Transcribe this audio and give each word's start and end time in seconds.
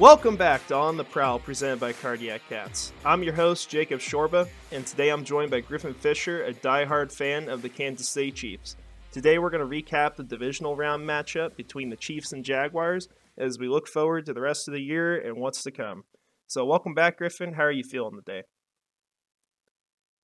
Welcome 0.00 0.36
back 0.36 0.66
to 0.68 0.76
On 0.76 0.96
the 0.96 1.04
Prowl, 1.04 1.38
presented 1.38 1.78
by 1.78 1.92
Cardiac 1.92 2.40
Cats. 2.48 2.94
I'm 3.04 3.22
your 3.22 3.34
host, 3.34 3.68
Jacob 3.68 4.00
Shorba, 4.00 4.48
and 4.72 4.86
today 4.86 5.10
I'm 5.10 5.26
joined 5.26 5.50
by 5.50 5.60
Griffin 5.60 5.92
Fisher, 5.92 6.42
a 6.44 6.54
die-hard 6.54 7.12
fan 7.12 7.50
of 7.50 7.60
the 7.60 7.68
Kansas 7.68 8.08
City 8.08 8.32
Chiefs. 8.32 8.76
Today 9.12 9.38
we're 9.38 9.50
going 9.50 9.60
to 9.60 9.82
recap 9.82 10.16
the 10.16 10.24
divisional 10.24 10.74
round 10.74 11.06
matchup 11.06 11.54
between 11.54 11.90
the 11.90 11.98
Chiefs 11.98 12.32
and 12.32 12.42
Jaguars 12.42 13.10
as 13.36 13.58
we 13.58 13.68
look 13.68 13.86
forward 13.86 14.24
to 14.24 14.32
the 14.32 14.40
rest 14.40 14.68
of 14.68 14.72
the 14.72 14.80
year 14.80 15.20
and 15.20 15.36
what's 15.36 15.62
to 15.64 15.70
come. 15.70 16.04
So, 16.46 16.64
welcome 16.64 16.94
back, 16.94 17.18
Griffin. 17.18 17.52
How 17.52 17.64
are 17.64 17.70
you 17.70 17.84
feeling 17.84 18.16
today? 18.16 18.44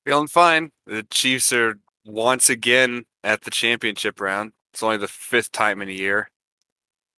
Feeling 0.07 0.29
fine. 0.29 0.71
The 0.87 1.03
Chiefs 1.03 1.53
are 1.53 1.75
once 2.03 2.49
again 2.49 3.05
at 3.23 3.43
the 3.43 3.51
championship 3.51 4.23
round. 4.23 4.53
It's 4.73 4.83
only 4.83 4.97
the 4.97 5.07
fifth 5.07 5.53
time 5.53 5.83
in 5.83 5.91
a 5.91 5.93
year. 5.93 6.31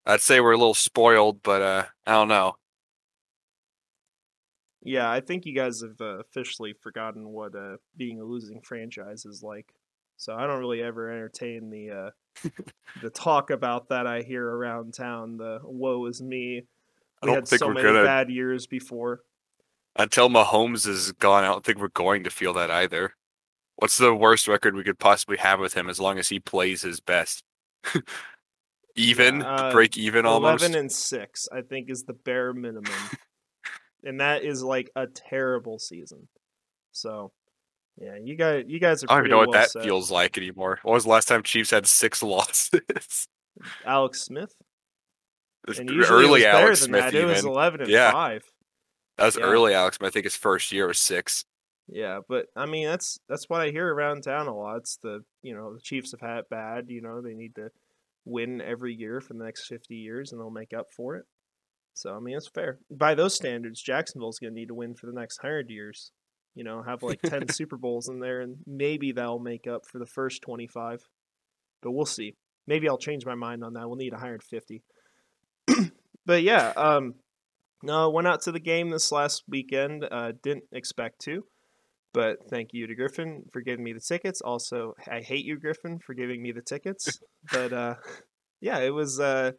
I'd 0.08 0.22
say 0.22 0.40
we're 0.40 0.54
a 0.54 0.58
little 0.58 0.74
spoiled, 0.74 1.44
but 1.44 1.62
uh, 1.62 1.84
I 2.06 2.14
don't 2.14 2.30
know. 2.30 2.56
Yeah, 4.82 5.12
I 5.12 5.20
think 5.20 5.46
you 5.46 5.54
guys 5.54 5.82
have 5.82 6.00
uh, 6.00 6.20
officially 6.20 6.72
forgotten 6.72 7.28
what 7.28 7.54
uh, 7.56 7.76
being 7.98 8.22
a 8.22 8.24
losing 8.24 8.62
franchise 8.62 9.26
is 9.26 9.44
like. 9.44 9.74
So 10.16 10.34
I 10.34 10.48
don't 10.48 10.60
really 10.60 10.82
ever 10.82 11.12
entertain 11.12 11.70
the 11.70 11.92
uh, 11.92 12.50
the 13.02 13.10
talk 13.10 13.50
about 13.50 13.90
that 13.90 14.08
I 14.08 14.22
hear 14.22 14.48
around 14.48 14.94
town. 14.94 15.36
The 15.36 15.60
woe 15.64 16.06
is 16.06 16.22
me. 16.22 16.64
We 17.22 17.32
had 17.32 17.48
so 17.48 17.68
many 17.68 17.84
gonna... 17.84 18.06
bad 18.06 18.30
years 18.30 18.66
before. 18.66 19.24
Until 19.98 20.30
Mahomes 20.30 20.88
is 20.88 21.12
gone, 21.12 21.44
I 21.44 21.48
don't 21.48 21.66
think 21.66 21.80
we're 21.80 21.90
going 21.90 22.24
to 22.24 22.30
feel 22.30 22.54
that 22.54 22.72
either. 22.72 23.14
What's 23.76 23.98
the 23.98 24.16
worst 24.16 24.48
record 24.48 24.74
we 24.74 24.84
could 24.84 25.00
possibly 25.00 25.38
have 25.38 25.60
with 25.60 25.74
him 25.74 25.90
as 25.90 26.00
long 26.00 26.18
as 26.18 26.30
he 26.30 26.40
plays 26.40 26.84
his 26.84 27.02
best? 27.02 27.44
even 28.98 29.44
uh, 29.44 29.72
break 29.72 29.98
even 29.98 30.26
almost. 30.26 30.64
Eleven 30.64 30.80
and 30.80 30.92
six, 30.92 31.48
I 31.52 31.62
think, 31.62 31.90
is 31.90 32.04
the 32.04 32.14
bare 32.14 32.54
minimum, 32.54 32.94
and 34.04 34.20
that 34.20 34.44
is 34.44 34.64
like 34.64 34.90
a 34.96 35.08
terrible 35.08 35.80
season. 35.80 36.28
So, 36.92 37.32
yeah, 38.02 38.18
you 38.22 38.36
guys, 38.36 38.66
you 38.68 38.80
guys 38.80 39.04
are. 39.04 39.08
I 39.10 39.16
don't 39.16 39.26
even 39.26 39.32
know 39.32 39.38
well 39.38 39.48
what 39.48 39.54
that 39.54 39.72
set. 39.72 39.84
feels 39.84 40.12
like 40.12 40.38
anymore. 40.38 40.80
What 40.84 40.94
was 40.94 41.04
the 41.04 41.12
last 41.12 41.28
time 41.28 41.44
Chiefs 41.44 41.72
had 41.72 41.88
six 41.88 42.22
losses? 42.24 43.28
Alex 43.86 44.22
Smith. 44.22 44.54
And 45.78 45.90
early 45.92 46.46
Alex 46.46 46.82
Smith. 46.82 47.02
That. 47.02 47.14
Even. 47.14 47.30
It 47.30 47.34
was 47.34 47.46
eleven 47.46 47.82
and 47.82 47.90
yeah. 47.90 48.12
five. 48.12 48.44
That 49.18 49.26
was 49.26 49.38
yeah. 49.38 49.44
early 49.44 49.74
Alex. 49.74 49.98
I 50.02 50.10
think 50.10 50.26
his 50.26 50.36
first 50.36 50.72
year 50.72 50.88
was 50.88 51.00
six. 51.00 51.46
Yeah, 51.90 52.20
but 52.28 52.48
I 52.56 52.66
mean 52.66 52.86
that's 52.86 53.20
that's 53.30 53.50
what 53.50 53.62
I 53.62 53.70
hear 53.70 53.94
around 53.94 54.24
town 54.24 54.48
a 54.48 54.56
lot. 54.56 54.78
It's 54.78 54.98
the 54.98 55.24
you 55.42 55.56
know 55.56 55.74
the 55.74 55.82
Chiefs 55.82 56.12
have 56.12 56.22
had 56.22 56.40
it 56.40 56.50
bad. 56.50 56.90
You 56.90 57.02
know 57.02 57.22
they 57.22 57.34
need 57.34 57.56
to 57.56 57.70
win 58.28 58.62
every 58.62 58.94
year 58.94 59.22
for 59.22 59.34
the 59.34 59.44
next 59.44 59.68
50 59.68 59.96
years 59.96 60.32
and 60.32 60.40
they'll 60.40 60.50
make 60.50 60.74
up 60.74 60.88
for 60.96 61.16
it. 61.16 61.26
So, 61.94 62.16
I 62.16 62.20
mean, 62.20 62.38
it's 62.38 62.48
fair. 62.48 62.80
By 62.92 63.16
those 63.16 63.34
standards, 63.34 63.82
Jacksonville's 63.82 64.40
going 64.40 64.54
to 64.54 64.60
need 64.60 64.68
to 64.68 64.76
win 64.76 64.94
for 64.94 65.08
the 65.08 65.20
next 65.20 65.42
100 65.42 65.70
years. 65.70 66.12
You 66.54 66.64
know, 66.64 66.84
have 66.84 67.04
like 67.04 67.22
10 67.22 67.48
Super 67.50 67.78
Bowls 67.78 68.10
in 68.10 68.20
there 68.20 68.42
and 68.42 68.58
maybe 68.66 69.12
that'll 69.12 69.40
make 69.40 69.68
up 69.68 69.86
for 69.86 70.00
the 70.00 70.06
first 70.06 70.42
25. 70.42 71.02
But 71.82 71.92
we'll 71.92 72.06
see. 72.06 72.36
Maybe 72.68 72.90
I'll 72.90 72.98
change 72.98 73.26
my 73.26 73.36
mind 73.36 73.64
on 73.64 73.74
that. 73.74 73.88
We'll 73.88 73.98
need 73.98 74.14
150. 74.14 74.84
but 76.26 76.44
yeah, 76.44 76.74
um, 76.76 77.16
no, 77.84 78.10
went 78.10 78.28
out 78.28 78.42
to 78.44 78.52
the 78.52 78.60
game 78.60 78.90
this 78.90 79.12
last 79.12 79.44
weekend. 79.48 80.06
Uh, 80.10 80.34
didn't 80.44 80.66
expect 80.72 81.22
to. 81.22 81.44
But 82.14 82.50
thank 82.50 82.70
you 82.74 82.88
to 82.88 82.96
Griffin 82.96 83.44
for 83.52 83.62
giving 83.62 83.84
me 83.84 83.94
the 83.94 84.00
tickets. 84.00 84.42
Also, 84.42 84.94
I 85.08 85.22
hate 85.22 85.46
you, 85.46 85.60
Griffin, 85.60 86.00
for 86.00 86.16
giving 86.16 86.42
me 86.42 86.52
the 86.52 86.62
tickets. 86.62 87.20
but 87.52 87.72
uh, 87.72 87.96
yeah, 88.62 88.80
it 88.80 88.94
was 88.94 89.20
uh, 89.20 89.52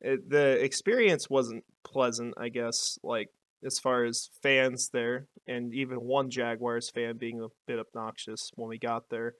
it, 0.00 0.28
the 0.28 0.62
experience 0.62 1.28
wasn't 1.28 1.64
pleasant. 1.84 2.34
I 2.38 2.48
guess 2.48 2.98
like 3.02 3.28
as 3.64 3.78
far 3.78 4.04
as 4.04 4.30
fans 4.42 4.90
there, 4.92 5.26
and 5.46 5.74
even 5.74 5.98
one 5.98 6.30
Jaguars 6.30 6.90
fan 6.90 7.16
being 7.18 7.40
a 7.40 7.48
bit 7.66 7.78
obnoxious 7.78 8.50
when 8.54 8.68
we 8.68 8.78
got 8.78 9.04
there. 9.10 9.34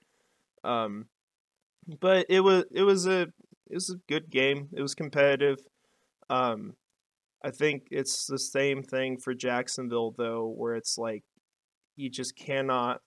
Um, 0.63 1.05
but 1.99 2.25
it 2.29 2.41
was 2.41 2.65
it 2.71 2.83
was 2.83 3.07
a 3.07 3.21
it 3.21 3.75
was 3.75 3.89
a 3.89 4.01
good 4.11 4.29
game. 4.29 4.69
It 4.73 4.81
was 4.81 4.95
competitive. 4.95 5.59
Um, 6.29 6.73
I 7.43 7.51
think 7.51 7.83
it's 7.91 8.25
the 8.25 8.39
same 8.39 8.83
thing 8.83 9.17
for 9.17 9.33
Jacksonville 9.33 10.13
though, 10.17 10.53
where 10.55 10.75
it's 10.75 10.97
like 10.97 11.23
you 11.95 12.09
just 12.09 12.35
cannot 12.35 12.99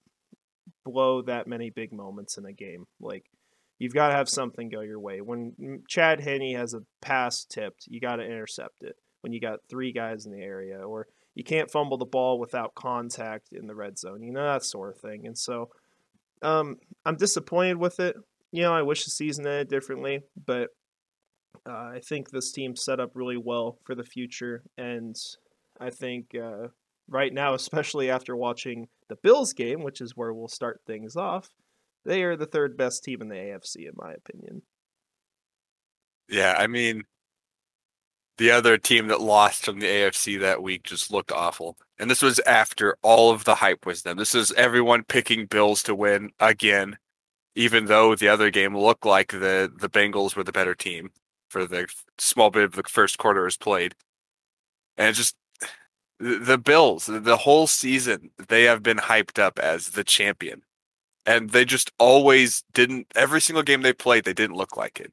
blow 0.84 1.22
that 1.22 1.46
many 1.46 1.70
big 1.70 1.92
moments 1.92 2.38
in 2.38 2.46
a 2.46 2.52
game. 2.52 2.86
Like 3.00 3.24
you've 3.82 3.94
got 3.94 4.08
to 4.08 4.14
have 4.14 4.28
something 4.28 4.68
go 4.68 4.80
your 4.80 5.00
way. 5.00 5.20
When 5.20 5.82
Chad 5.88 6.20
Henne 6.20 6.54
has 6.54 6.72
a 6.72 6.82
pass 7.00 7.44
tipped, 7.44 7.88
you 7.88 7.98
got 7.98 8.16
to 8.16 8.24
intercept 8.24 8.84
it. 8.84 8.94
When 9.22 9.32
you 9.32 9.40
got 9.40 9.58
three 9.68 9.90
guys 9.90 10.24
in 10.24 10.30
the 10.30 10.40
area, 10.40 10.78
or 10.78 11.08
you 11.34 11.42
can't 11.42 11.68
fumble 11.68 11.98
the 11.98 12.04
ball 12.04 12.38
without 12.38 12.76
contact 12.76 13.48
in 13.50 13.66
the 13.66 13.74
red 13.74 13.98
zone, 13.98 14.22
you 14.22 14.32
know 14.32 14.44
that 14.44 14.64
sort 14.64 14.94
of 14.94 15.00
thing. 15.00 15.26
And 15.26 15.36
so, 15.36 15.70
um, 16.42 16.76
I'm 17.04 17.16
disappointed 17.16 17.76
with 17.76 17.98
it. 17.98 18.14
You 18.52 18.62
know, 18.62 18.72
I 18.72 18.82
wish 18.82 19.04
the 19.04 19.10
season 19.10 19.48
ended 19.48 19.68
differently, 19.68 20.20
but 20.46 20.68
uh, 21.68 21.72
I 21.72 22.00
think 22.04 22.30
this 22.30 22.52
team 22.52 22.76
set 22.76 23.00
up 23.00 23.10
really 23.14 23.36
well 23.36 23.78
for 23.82 23.96
the 23.96 24.04
future, 24.04 24.62
and 24.78 25.16
I 25.80 25.90
think 25.90 26.36
uh, 26.36 26.68
right 27.08 27.34
now, 27.34 27.54
especially 27.54 28.10
after 28.10 28.36
watching 28.36 28.86
the 29.08 29.16
Bills 29.16 29.52
game, 29.52 29.82
which 29.82 30.00
is 30.00 30.16
where 30.16 30.32
we'll 30.32 30.46
start 30.46 30.82
things 30.86 31.16
off, 31.16 31.48
they 32.04 32.22
are 32.22 32.36
the 32.36 32.46
third 32.46 32.76
best 32.76 33.04
team 33.04 33.22
in 33.22 33.28
the 33.28 33.34
AFC, 33.34 33.88
in 33.88 33.92
my 33.94 34.12
opinion. 34.12 34.62
Yeah, 36.28 36.54
I 36.58 36.66
mean, 36.66 37.04
the 38.38 38.50
other 38.50 38.78
team 38.78 39.08
that 39.08 39.20
lost 39.20 39.64
from 39.64 39.80
the 39.80 39.86
AFC 39.86 40.40
that 40.40 40.62
week 40.62 40.84
just 40.84 41.12
looked 41.12 41.30
awful. 41.30 41.76
And 41.98 42.10
this 42.10 42.22
was 42.22 42.40
after 42.40 42.96
all 43.02 43.30
of 43.30 43.44
the 43.44 43.56
hype 43.56 43.86
was 43.86 44.02
them. 44.02 44.16
This 44.16 44.34
is 44.34 44.52
everyone 44.52 45.04
picking 45.04 45.46
Bills 45.46 45.82
to 45.84 45.94
win 45.94 46.30
again, 46.40 46.96
even 47.54 47.86
though 47.86 48.14
the 48.14 48.28
other 48.28 48.50
game 48.50 48.76
looked 48.76 49.04
like 49.04 49.32
the, 49.32 49.70
the 49.78 49.90
Bengals 49.90 50.34
were 50.34 50.44
the 50.44 50.52
better 50.52 50.74
team 50.74 51.10
for 51.50 51.66
the 51.66 51.86
small 52.18 52.50
bit 52.50 52.64
of 52.64 52.72
the 52.72 52.82
first 52.84 53.18
quarter 53.18 53.44
was 53.44 53.58
played. 53.58 53.94
And 54.96 55.14
just 55.14 55.36
the 56.18 56.58
Bills, 56.58 57.06
the 57.06 57.36
whole 57.36 57.66
season, 57.66 58.30
they 58.48 58.64
have 58.64 58.82
been 58.82 58.98
hyped 58.98 59.38
up 59.38 59.58
as 59.58 59.90
the 59.90 60.04
champion. 60.04 60.62
And 61.24 61.50
they 61.50 61.64
just 61.64 61.92
always 61.98 62.64
didn't, 62.72 63.06
every 63.14 63.40
single 63.40 63.62
game 63.62 63.82
they 63.82 63.92
played, 63.92 64.24
they 64.24 64.32
didn't 64.32 64.56
look 64.56 64.76
like 64.76 64.98
it. 64.98 65.12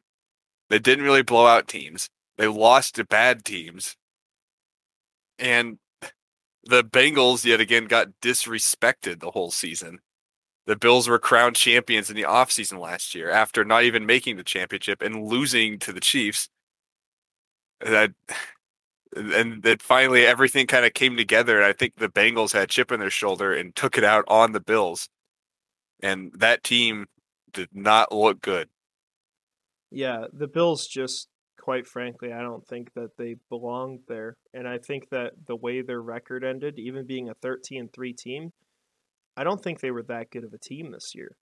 They 0.70 0.80
didn't 0.80 1.06
really 1.06 1.24
blow 1.24 1.46
out 1.46 1.68
teams. 1.68 2.10
They 2.38 2.48
lost 2.48 2.96
to 2.96 3.04
bad 3.04 3.46
teams. 3.46 3.96
And 5.38 5.78
the 6.64 6.84
Bengals, 6.84 7.46
yet 7.46 7.60
again, 7.60 7.86
got 7.86 8.08
disrespected 8.22 9.20
the 9.20 9.32
whole 9.32 9.52
season. 9.52 10.00
The 10.66 10.76
Bills 10.76 11.08
were 11.08 11.20
crowned 11.20 11.56
champions 11.56 12.10
in 12.10 12.16
the 12.16 12.24
offseason 12.24 12.80
last 12.80 13.16
year 13.16 13.30
after 13.32 13.66
not 13.66 13.84
even 13.84 14.06
making 14.06 14.38
the 14.38 14.44
championship 14.44 15.02
and 15.02 15.26
losing 15.26 15.80
to 15.80 15.92
the 15.92 16.00
Chiefs. 16.00 16.50
That 17.82 18.12
and 19.16 19.64
then 19.64 19.78
finally 19.80 20.26
everything 20.26 20.68
kind 20.68 20.86
of 20.86 20.94
came 20.94 21.18
together. 21.18 21.58
And 21.58 21.66
I 21.66 21.74
think 21.74 21.96
the 21.96 22.10
Bengals 22.10 22.54
had 22.54 22.70
chip 22.70 22.92
on 22.92 23.00
their 23.00 23.10
shoulder 23.10 23.54
and 23.54 23.76
took 23.76 23.98
it 23.98 24.04
out 24.04 24.26
on 24.28 24.52
the 24.52 24.60
Bills, 24.60 25.10
and 26.02 26.32
that 26.38 26.64
team 26.64 27.06
did 27.52 27.70
not 27.74 28.14
look 28.14 28.42
good. 28.42 28.70
Yeah, 29.92 30.26
the 30.32 30.48
Bills 30.48 30.88
just, 30.88 31.28
quite 31.60 31.88
frankly, 31.88 32.32
I 32.32 32.42
don't 32.42 32.66
think 32.68 32.94
that 32.94 33.18
they 33.18 33.36
belonged 33.50 34.02
there, 34.08 34.38
and 34.54 34.68
I 34.68 34.78
think 34.78 35.10
that 35.10 35.34
the 35.48 35.56
way 35.56 35.82
their 35.82 36.02
record 36.02 36.44
ended, 36.44 36.78
even 36.78 37.08
being 37.08 37.30
a 37.30 37.34
thirteen 37.34 37.90
three 37.94 38.14
team, 38.14 38.52
I 39.36 39.44
don't 39.44 39.62
think 39.62 39.80
they 39.80 39.92
were 39.92 40.04
that 40.04 40.30
good 40.32 40.44
of 40.44 40.54
a 40.54 40.60
team 40.60 40.92
this 40.92 41.14
year. 41.16 41.36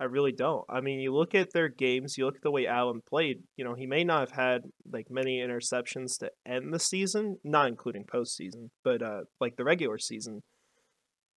I 0.00 0.04
really 0.04 0.32
don't. 0.32 0.64
I 0.68 0.80
mean, 0.80 1.00
you 1.00 1.14
look 1.14 1.34
at 1.34 1.52
their 1.52 1.68
games, 1.68 2.16
you 2.16 2.24
look 2.24 2.36
at 2.36 2.42
the 2.42 2.50
way 2.50 2.66
Allen 2.66 3.02
played, 3.08 3.42
you 3.56 3.64
know, 3.64 3.74
he 3.74 3.86
may 3.86 4.04
not 4.04 4.20
have 4.20 4.32
had 4.32 4.62
like 4.90 5.06
many 5.10 5.38
interceptions 5.38 6.18
to 6.18 6.30
end 6.46 6.72
the 6.72 6.80
season, 6.80 7.36
not 7.44 7.68
including 7.68 8.04
postseason, 8.04 8.70
but 8.82 9.02
uh 9.02 9.20
like 9.40 9.56
the 9.56 9.64
regular 9.64 9.98
season. 9.98 10.42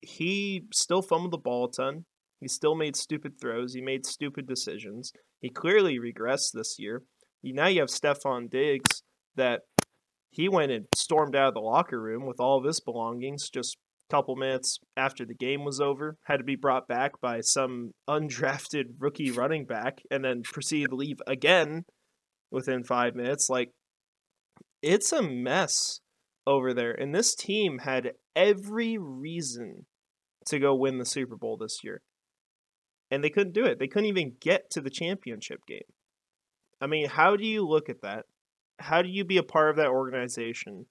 He 0.02 0.64
still 0.74 1.02
fumbled 1.02 1.32
the 1.32 1.38
ball 1.38 1.66
a 1.66 1.72
ton. 1.72 2.06
He 2.46 2.50
still 2.50 2.76
made 2.76 2.96
stupid 2.96 3.42
throws. 3.42 3.74
He 3.74 3.82
made 3.82 4.06
stupid 4.06 4.46
decisions. 4.46 5.12
He 5.42 5.50
clearly 5.50 5.98
regressed 5.98 6.52
this 6.54 6.76
year. 6.78 7.02
Now 7.44 7.66
you 7.66 7.80
have 7.80 7.90
Stefon 7.90 8.52
Diggs 8.52 9.02
that 9.36 9.62
he 10.30 10.48
went 10.48 10.72
and 10.72 10.86
stormed 10.94 11.36
out 11.36 11.48
of 11.48 11.54
the 11.56 11.60
locker 11.60 12.00
room 12.00 12.28
with 12.28 12.40
all 12.40 12.60
of 12.60 12.64
his 12.64 12.80
belongings, 12.80 13.50
just 13.50 13.78
a 14.08 14.14
couple 14.14 14.36
minutes 14.36 14.78
after 14.96 15.26
the 15.26 15.34
game 15.34 15.66
was 15.66 15.82
over, 15.82 16.18
had 16.26 16.38
to 16.38 16.44
be 16.44 16.56
brought 16.56 16.88
back 16.88 17.20
by 17.20 17.42
some 17.42 17.94
undrafted 18.08 18.94
rookie 19.00 19.32
running 19.32 19.66
back, 19.66 20.02
and 20.12 20.24
then 20.24 20.44
proceeded 20.44 20.90
to 20.90 20.96
leave 20.96 21.18
again 21.26 21.86
within 22.52 22.84
five 22.84 23.16
minutes. 23.16 23.50
Like, 23.50 23.72
it's 24.84 25.12
a 25.12 25.24
mess 25.24 26.00
over 26.46 26.76
there. 26.76 26.92
And 26.92 27.16
this 27.16 27.34
team 27.34 27.80
had 27.80 28.12
every 28.36 29.00
reason 29.00 29.88
to 30.46 30.60
go 30.60 30.76
win 30.76 31.00
the 31.00 31.06
Super 31.06 31.36
Bowl 31.36 31.58
this 31.58 31.80
year. 31.84 32.04
And 33.12 33.24
they 33.24 33.30
couldn't 33.30 33.54
do 33.54 33.66
it. 33.66 33.80
They 33.80 33.88
couldn't 33.88 34.10
even 34.10 34.34
get 34.40 34.70
to 34.72 34.82
the 34.82 34.90
championship 34.90 35.60
game. 35.68 35.82
I 36.82 36.88
mean, 36.88 37.08
how 37.08 37.36
do 37.36 37.46
you 37.46 37.66
look 37.68 37.90
at 37.90 38.02
that? 38.02 38.26
How 38.80 39.02
do 39.02 39.10
you 39.10 39.24
be 39.24 39.38
a 39.38 39.44
part 39.44 39.70
of 39.70 39.78
that 39.78 39.88
organization 39.88 40.88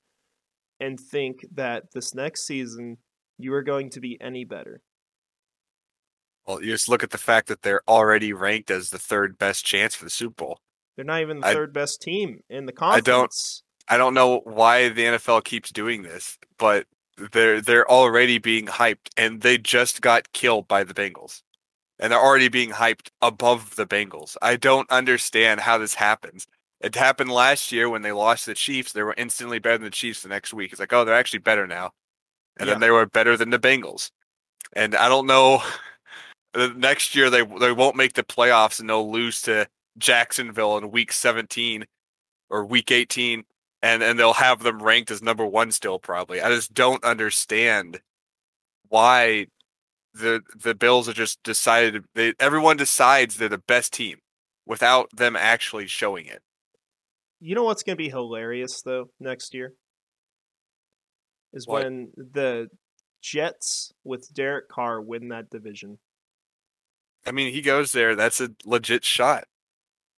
and 0.80 0.98
think 0.98 1.44
that 1.52 1.92
this 1.92 2.14
next 2.14 2.46
season 2.46 2.98
you 3.38 3.52
are 3.54 3.62
going 3.62 3.90
to 3.90 4.00
be 4.00 4.18
any 4.20 4.44
better. 4.44 4.82
Well, 6.46 6.62
you 6.62 6.70
just 6.72 6.88
look 6.88 7.02
at 7.02 7.10
the 7.10 7.18
fact 7.18 7.48
that 7.48 7.62
they're 7.62 7.82
already 7.88 8.32
ranked 8.32 8.70
as 8.70 8.90
the 8.90 8.98
third 8.98 9.38
best 9.38 9.64
chance 9.64 9.94
for 9.94 10.04
the 10.04 10.10
Super 10.10 10.44
Bowl. 10.44 10.60
They're 10.96 11.04
not 11.04 11.22
even 11.22 11.40
the 11.40 11.48
I- 11.48 11.54
third 11.54 11.72
best 11.72 12.02
team 12.02 12.40
in 12.48 12.66
the 12.66 12.72
conference. 12.72 12.98
I 13.08 13.10
don't- 13.10 13.20
conference. 13.20 13.62
I 13.86 13.96
don't 13.98 14.14
know 14.14 14.40
why 14.44 14.88
the 14.88 15.04
NFL 15.04 15.42
keeps 15.42 15.70
doing 15.70 16.02
this, 16.02 16.38
but 16.58 16.86
they're 17.32 17.60
they're 17.60 17.88
already 17.90 18.38
being 18.38 18.66
hyped, 18.66 19.08
and 19.16 19.42
they 19.42 19.58
just 19.58 20.00
got 20.00 20.32
killed 20.32 20.66
by 20.68 20.84
the 20.84 20.94
Bengals, 20.94 21.42
and 21.98 22.12
they're 22.12 22.20
already 22.20 22.48
being 22.48 22.70
hyped 22.70 23.08
above 23.22 23.76
the 23.76 23.86
Bengals. 23.86 24.36
I 24.42 24.56
don't 24.56 24.90
understand 24.90 25.60
how 25.60 25.78
this 25.78 25.94
happens. 25.94 26.46
It 26.80 26.94
happened 26.94 27.30
last 27.30 27.72
year 27.72 27.88
when 27.88 28.02
they 28.02 28.12
lost 28.12 28.46
the 28.46 28.54
Chiefs. 28.54 28.92
They 28.92 29.02
were 29.02 29.14
instantly 29.16 29.58
better 29.58 29.78
than 29.78 29.84
the 29.84 29.90
Chiefs 29.90 30.22
the 30.22 30.28
next 30.28 30.52
week. 30.52 30.72
It's 30.72 30.80
like, 30.80 30.92
oh, 30.92 31.04
they're 31.04 31.14
actually 31.14 31.38
better 31.38 31.66
now, 31.66 31.92
and 32.58 32.68
then 32.68 32.80
they 32.80 32.90
were 32.90 33.06
better 33.06 33.36
than 33.36 33.50
the 33.50 33.58
Bengals. 33.58 34.10
And 34.74 34.94
I 34.94 35.08
don't 35.08 35.26
know. 35.26 35.62
Next 36.76 37.16
year 37.16 37.30
they 37.30 37.42
they 37.42 37.72
won't 37.72 37.96
make 37.96 38.12
the 38.12 38.22
playoffs 38.22 38.78
and 38.78 38.88
they'll 38.88 39.10
lose 39.10 39.42
to 39.42 39.66
Jacksonville 39.98 40.78
in 40.78 40.92
Week 40.92 41.10
17 41.12 41.84
or 42.48 42.64
Week 42.64 42.92
18 42.92 43.44
and 43.82 44.02
and 44.02 44.18
they'll 44.18 44.32
have 44.32 44.62
them 44.62 44.82
ranked 44.82 45.10
as 45.10 45.20
number 45.20 45.44
one 45.44 45.72
still 45.72 45.98
probably. 45.98 46.40
I 46.40 46.48
just 46.50 46.72
don't 46.72 47.02
understand 47.02 48.00
why 48.88 49.48
the 50.14 50.42
the 50.56 50.74
Bills 50.74 51.08
are 51.08 51.12
just 51.12 51.42
decided 51.42 52.04
they 52.14 52.34
everyone 52.38 52.76
decides 52.76 53.36
they're 53.36 53.48
the 53.48 53.58
best 53.58 53.92
team 53.92 54.18
without 54.66 55.08
them 55.14 55.36
actually 55.36 55.86
showing 55.86 56.26
it. 56.26 56.42
You 57.40 57.54
know 57.54 57.64
what's 57.64 57.82
going 57.82 57.96
to 57.96 58.02
be 58.02 58.08
hilarious 58.08 58.80
though 58.82 59.10
next 59.20 59.52
year 59.54 59.74
is 61.52 61.66
What? 61.66 61.84
when 61.84 62.12
the 62.16 62.68
Jets 63.22 63.92
with 64.04 64.32
Derek 64.34 64.68
Carr 64.68 65.00
win 65.00 65.28
that 65.28 65.50
division. 65.50 65.98
I 67.26 67.32
mean, 67.32 67.52
he 67.52 67.62
goes 67.62 67.92
there, 67.92 68.14
that's 68.14 68.40
a 68.40 68.50
legit 68.64 69.04
shot. 69.04 69.44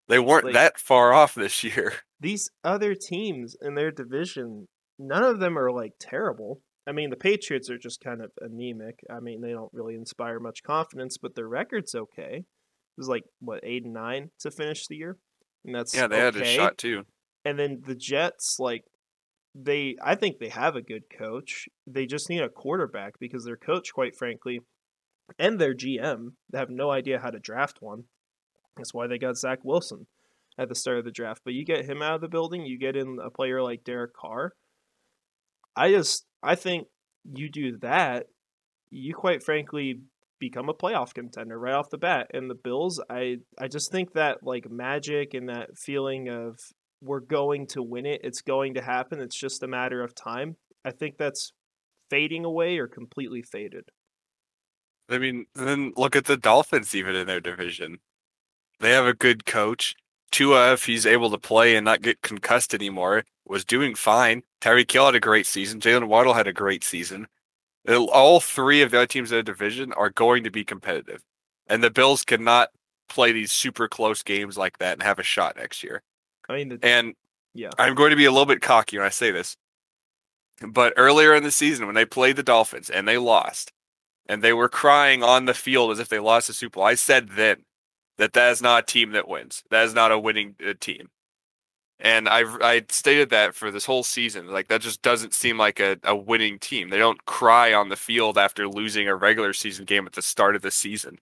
They 0.08 0.20
weren't 0.20 0.46
Like- 0.46 0.54
that 0.56 0.80
far 0.80 1.14
off 1.14 1.36
this 1.36 1.64
year. 1.64 1.94
These 2.20 2.50
other 2.64 2.96
teams 2.96 3.56
in 3.62 3.76
their 3.76 3.92
division, 3.92 4.68
none 4.98 5.24
of 5.24 5.40
them 5.40 5.58
are 5.58 5.72
like 5.72 5.94
terrible. 6.00 6.62
I 6.88 6.92
mean, 6.92 7.10
the 7.10 7.16
Patriots 7.16 7.70
are 7.70 7.78
just 7.78 8.02
kind 8.02 8.22
of 8.22 8.32
anemic. 8.42 9.00
I 9.10 9.20
mean, 9.20 9.42
they 9.42 9.52
don't 9.52 9.74
really 9.74 9.96
inspire 9.96 10.40
much 10.40 10.64
confidence, 10.64 11.18
but 11.18 11.36
their 11.36 11.48
record's 11.48 11.96
okay. 11.96 12.38
It 12.38 12.98
was 12.98 13.08
like 13.08 13.24
what 13.40 13.62
eight 13.64 13.84
and 13.84 13.94
nine 13.94 14.30
to 14.40 14.52
finish 14.52 14.88
the 14.88 14.96
year, 14.96 15.18
and 15.66 15.76
that's 15.76 15.96
Yeah, 15.96 16.08
they 16.08 16.20
had 16.20 16.36
a 16.36 16.46
shot 16.46 16.78
too. 16.78 17.04
And 17.44 17.60
then 17.60 17.82
the 17.86 17.96
Jets, 17.96 18.58
like 18.60 18.84
they, 19.54 19.96
I 20.04 20.16
think 20.16 20.40
they 20.40 20.50
have 20.50 20.76
a 20.76 20.82
good 20.82 21.04
coach. 21.18 21.68
They 21.88 22.06
just 22.06 22.30
need 22.30 22.42
a 22.42 22.50
quarterback 22.50 23.14
because 23.20 23.46
their 23.46 23.58
coach, 23.58 23.94
quite 23.94 24.16
frankly, 24.16 24.60
and 25.40 25.60
their 25.60 25.74
GM, 25.74 26.34
they 26.52 26.60
have 26.60 26.70
no 26.70 26.92
idea 26.92 27.20
how 27.20 27.32
to 27.32 27.40
draft 27.40 27.78
one. 27.82 28.04
That's 28.78 28.94
why 28.94 29.08
they 29.08 29.18
got 29.18 29.38
Zach 29.38 29.60
Wilson 29.64 30.08
at 30.58 30.70
the 30.70 30.76
start 30.76 31.00
of 31.00 31.06
the 31.06 31.12
draft. 31.12 31.42
But 31.44 31.54
you 31.54 31.66
get 31.66 31.86
him 31.86 32.02
out 32.02 32.16
of 32.16 32.22
the 32.22 32.28
building, 32.28 32.66
you 32.66 32.78
get 32.78 32.96
in 32.96 33.18
a 33.24 33.30
player 33.30 33.62
like 33.62 33.84
Derek 33.84 34.14
Carr. 34.14 34.54
I 35.76 35.92
just, 35.92 36.26
I 36.46 36.56
think 36.56 36.88
you 37.24 37.50
do 37.50 37.78
that, 37.80 38.28
you 38.92 39.14
quite 39.14 39.44
frankly 39.44 40.02
become 40.40 40.70
a 40.70 40.74
playoff 40.74 41.14
contender 41.14 41.58
right 41.58 41.74
off 41.74 41.90
the 41.90 41.98
bat. 41.98 42.28
And 42.34 42.50
the 42.50 42.56
Bills, 42.56 43.02
I, 43.10 43.38
I 43.60 43.68
just 43.68 43.92
think 43.92 44.14
that 44.14 44.44
like 44.44 44.70
magic 44.70 45.34
and 45.34 45.50
that 45.50 45.78
feeling 45.78 46.30
of 46.30 46.60
we're 47.02 47.20
going 47.20 47.68
to 47.68 47.82
win 47.82 48.06
it, 48.06 48.22
it's 48.24 48.42
going 48.42 48.76
to 48.76 48.82
happen. 48.82 49.20
It's 49.20 49.38
just 49.38 49.64
a 49.64 49.68
matter 49.68 50.04
of 50.04 50.16
time. 50.16 50.58
I 50.84 50.92
think 50.92 51.18
that's 51.18 51.54
fading 52.10 52.46
away 52.46 52.78
or 52.78 52.88
completely 52.88 53.42
faded. 53.42 53.90
I 55.10 55.18
mean, 55.18 55.46
then 55.56 55.94
look 55.96 56.16
at 56.16 56.26
the 56.26 56.38
Dolphins 56.38 56.96
even 56.96 57.16
in 57.16 57.28
their 57.28 57.40
division. 57.40 58.00
They 58.80 58.92
have 58.92 59.06
a 59.06 59.14
good 59.14 59.46
coach. 59.46 59.96
Tua, 60.32 60.74
if 60.74 60.86
he's 60.86 61.06
able 61.06 61.30
to 61.30 61.38
play 61.38 61.76
and 61.76 61.86
not 61.86 62.02
get 62.02 62.22
concussed 62.22 62.74
anymore, 62.74 63.24
was 63.46 63.66
doing 63.66 63.96
fine. 63.96 64.44
Tyreek 64.62 64.92
Hill 64.92 65.06
had 65.06 65.16
a 65.16 65.20
great 65.20 65.46
season. 65.46 65.80
Jaylen 65.80 66.08
Waddle 66.08 66.34
had 66.34 66.48
a 66.48 66.54
great 66.54 66.84
season. 66.84 67.28
It'll- 67.86 68.10
All 68.10 68.40
three 68.40 68.82
of 68.82 68.92
the 68.92 68.98
other 68.98 69.08
teams 69.08 69.32
in 69.32 69.38
the 69.38 69.44
division 69.44 69.94
are 69.94 70.10
going 70.10 70.44
to 70.44 70.50
be 70.52 70.66
competitive. 70.66 71.22
And 71.68 71.84
the 71.84 71.92
Bills 71.92 72.24
cannot 72.24 72.70
play 73.08 73.32
these 73.32 73.52
super 73.52 73.88
close 73.88 74.24
games 74.24 74.58
like 74.58 74.78
that 74.80 74.94
and 74.94 75.04
have 75.04 75.20
a 75.20 75.24
shot 75.24 75.56
next 75.56 75.84
year. 75.84 76.02
I 76.50 76.54
mean, 76.56 76.70
the, 76.70 76.80
And 76.82 77.16
yeah, 77.54 77.70
I'm 77.78 77.96
going 77.96 78.10
to 78.10 78.16
be 78.16 78.26
a 78.26 78.32
little 78.32 78.46
bit 78.46 78.62
cocky 78.62 78.98
when 78.98 79.06
I 79.06 79.10
say 79.10 79.32
this. 79.32 79.56
But 80.66 80.94
earlier 80.98 81.34
in 81.36 81.44
the 81.44 81.52
season, 81.52 81.86
when 81.86 81.96
they 81.96 82.06
played 82.06 82.36
the 82.38 82.44
Dolphins 82.44 82.90
and 82.90 83.08
they 83.08 83.18
lost, 83.18 83.72
and 84.28 84.42
they 84.42 84.54
were 84.54 84.70
crying 84.70 85.22
on 85.22 85.46
the 85.46 85.54
field 85.54 85.92
as 85.92 86.00
if 86.00 86.08
they 86.10 86.20
lost 86.20 86.48
the 86.48 86.54
Super 86.54 86.76
Bowl, 86.76 86.84
I 86.86 86.96
said 86.96 87.30
then 87.30 87.66
that 88.18 88.34
that 88.34 88.52
is 88.52 88.62
not 88.62 88.84
a 88.84 88.86
team 88.86 89.12
that 89.12 89.28
wins. 89.28 89.64
That 89.70 89.84
is 89.86 89.94
not 89.94 90.12
a 90.12 90.18
winning 90.20 90.56
uh, 90.68 90.74
team. 90.80 91.10
And 92.00 92.28
I 92.28 92.44
I 92.62 92.86
stated 92.90 93.30
that 93.30 93.56
for 93.56 93.72
this 93.72 93.86
whole 93.86 94.04
season. 94.04 94.48
Like 94.48 94.68
that 94.68 94.82
just 94.82 95.02
doesn't 95.02 95.34
seem 95.34 95.58
like 95.58 95.80
a, 95.80 95.98
a 96.04 96.16
winning 96.16 96.60
team. 96.60 96.90
They 96.90 96.98
don't 96.98 97.24
cry 97.26 97.74
on 97.74 97.90
the 97.90 97.96
field 97.96 98.38
after 98.38 98.68
losing 98.68 99.08
a 99.08 99.16
regular 99.16 99.54
season 99.54 99.86
game 99.86 100.06
at 100.06 100.14
the 100.14 100.22
start 100.22 100.56
of 100.56 100.62
the 100.62 100.72
season. 100.72 101.20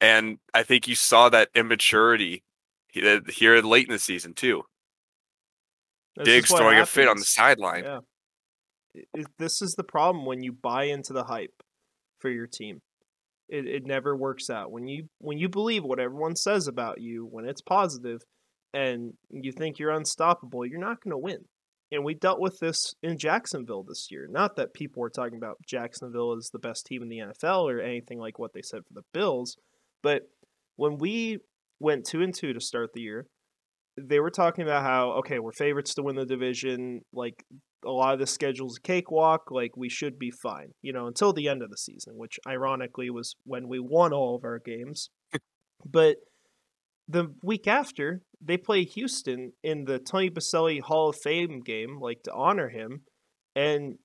And 0.00 0.38
I 0.54 0.62
think 0.62 0.88
you 0.88 0.94
saw 0.94 1.28
that 1.30 1.50
immaturity 1.54 2.44
uh, 3.02 3.20
here 3.28 3.60
late 3.60 3.86
in 3.86 3.92
the 3.92 3.98
season 3.98 4.32
too. 4.32 4.62
This 6.16 6.24
Diggs 6.26 6.50
throwing 6.50 6.78
a 6.78 6.86
fit 6.86 7.08
on 7.08 7.18
the 7.18 7.24
sideline. 7.24 7.84
Yeah. 7.84 7.98
It- 9.14 9.26
this 9.38 9.60
is 9.60 9.74
the 9.74 9.84
problem 9.84 10.24
when 10.24 10.42
you 10.42 10.52
buy 10.52 10.84
into 10.84 11.12
the 11.12 11.24
hype 11.24 11.62
for 12.20 12.30
your 12.30 12.46
team. 12.46 12.80
It 13.48 13.68
it 13.68 13.86
never 13.86 14.16
works 14.16 14.48
out. 14.50 14.72
When 14.72 14.88
you 14.88 15.08
when 15.18 15.38
you 15.38 15.48
believe 15.48 15.84
what 15.84 16.00
everyone 16.00 16.36
says 16.36 16.66
about 16.66 17.00
you, 17.00 17.26
when 17.26 17.44
it's 17.44 17.60
positive 17.60 18.22
and 18.76 19.14
you 19.30 19.52
think 19.52 19.78
you're 19.78 19.90
unstoppable, 19.90 20.66
you're 20.66 20.78
not 20.78 21.02
going 21.02 21.12
to 21.12 21.18
win. 21.18 21.46
And 21.90 22.04
we 22.04 22.14
dealt 22.14 22.40
with 22.40 22.58
this 22.58 22.94
in 23.02 23.16
Jacksonville 23.16 23.84
this 23.84 24.08
year. 24.10 24.28
Not 24.30 24.56
that 24.56 24.74
people 24.74 25.00
were 25.00 25.08
talking 25.08 25.38
about 25.38 25.56
Jacksonville 25.66 26.36
as 26.36 26.50
the 26.52 26.58
best 26.58 26.84
team 26.84 27.02
in 27.02 27.08
the 27.08 27.18
NFL 27.18 27.70
or 27.70 27.80
anything 27.80 28.18
like 28.18 28.38
what 28.38 28.52
they 28.52 28.60
said 28.60 28.82
for 28.86 28.92
the 28.92 29.04
Bills, 29.14 29.56
but 30.02 30.22
when 30.76 30.98
we 30.98 31.38
went 31.80 32.04
2 32.04 32.20
and 32.20 32.34
2 32.34 32.52
to 32.52 32.60
start 32.60 32.90
the 32.92 33.00
year, 33.00 33.26
they 33.98 34.20
were 34.20 34.30
talking 34.30 34.62
about 34.62 34.82
how 34.82 35.12
okay, 35.20 35.38
we're 35.38 35.52
favorites 35.52 35.94
to 35.94 36.02
win 36.02 36.16
the 36.16 36.26
division, 36.26 37.00
like 37.14 37.46
a 37.82 37.90
lot 37.90 38.12
of 38.12 38.20
the 38.20 38.26
schedule's 38.26 38.76
a 38.76 38.82
cakewalk, 38.82 39.50
like 39.50 39.74
we 39.74 39.88
should 39.88 40.18
be 40.18 40.30
fine, 40.30 40.72
you 40.82 40.92
know, 40.92 41.06
until 41.06 41.32
the 41.32 41.48
end 41.48 41.62
of 41.62 41.70
the 41.70 41.78
season, 41.78 42.14
which 42.18 42.38
ironically 42.46 43.08
was 43.08 43.36
when 43.44 43.68
we 43.68 43.78
won 43.80 44.12
all 44.12 44.36
of 44.36 44.44
our 44.44 44.58
games. 44.58 45.08
but 45.86 46.16
the 47.08 47.34
week 47.42 47.66
after, 47.66 48.22
they 48.40 48.56
play 48.56 48.84
Houston 48.84 49.52
in 49.62 49.84
the 49.84 49.98
Tony 49.98 50.30
Boselli 50.30 50.80
Hall 50.80 51.10
of 51.10 51.16
Fame 51.16 51.60
game, 51.60 52.00
like 52.00 52.22
to 52.24 52.32
honor 52.32 52.68
him. 52.68 53.02
And, 53.54 53.98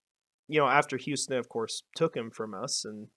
you 0.48 0.60
know, 0.60 0.68
after 0.68 0.98
Houston, 0.98 1.38
of 1.38 1.50
course, 1.50 1.84
took 1.96 2.16
him 2.16 2.30
from 2.32 2.54
us 2.54 2.86
and 2.86 3.08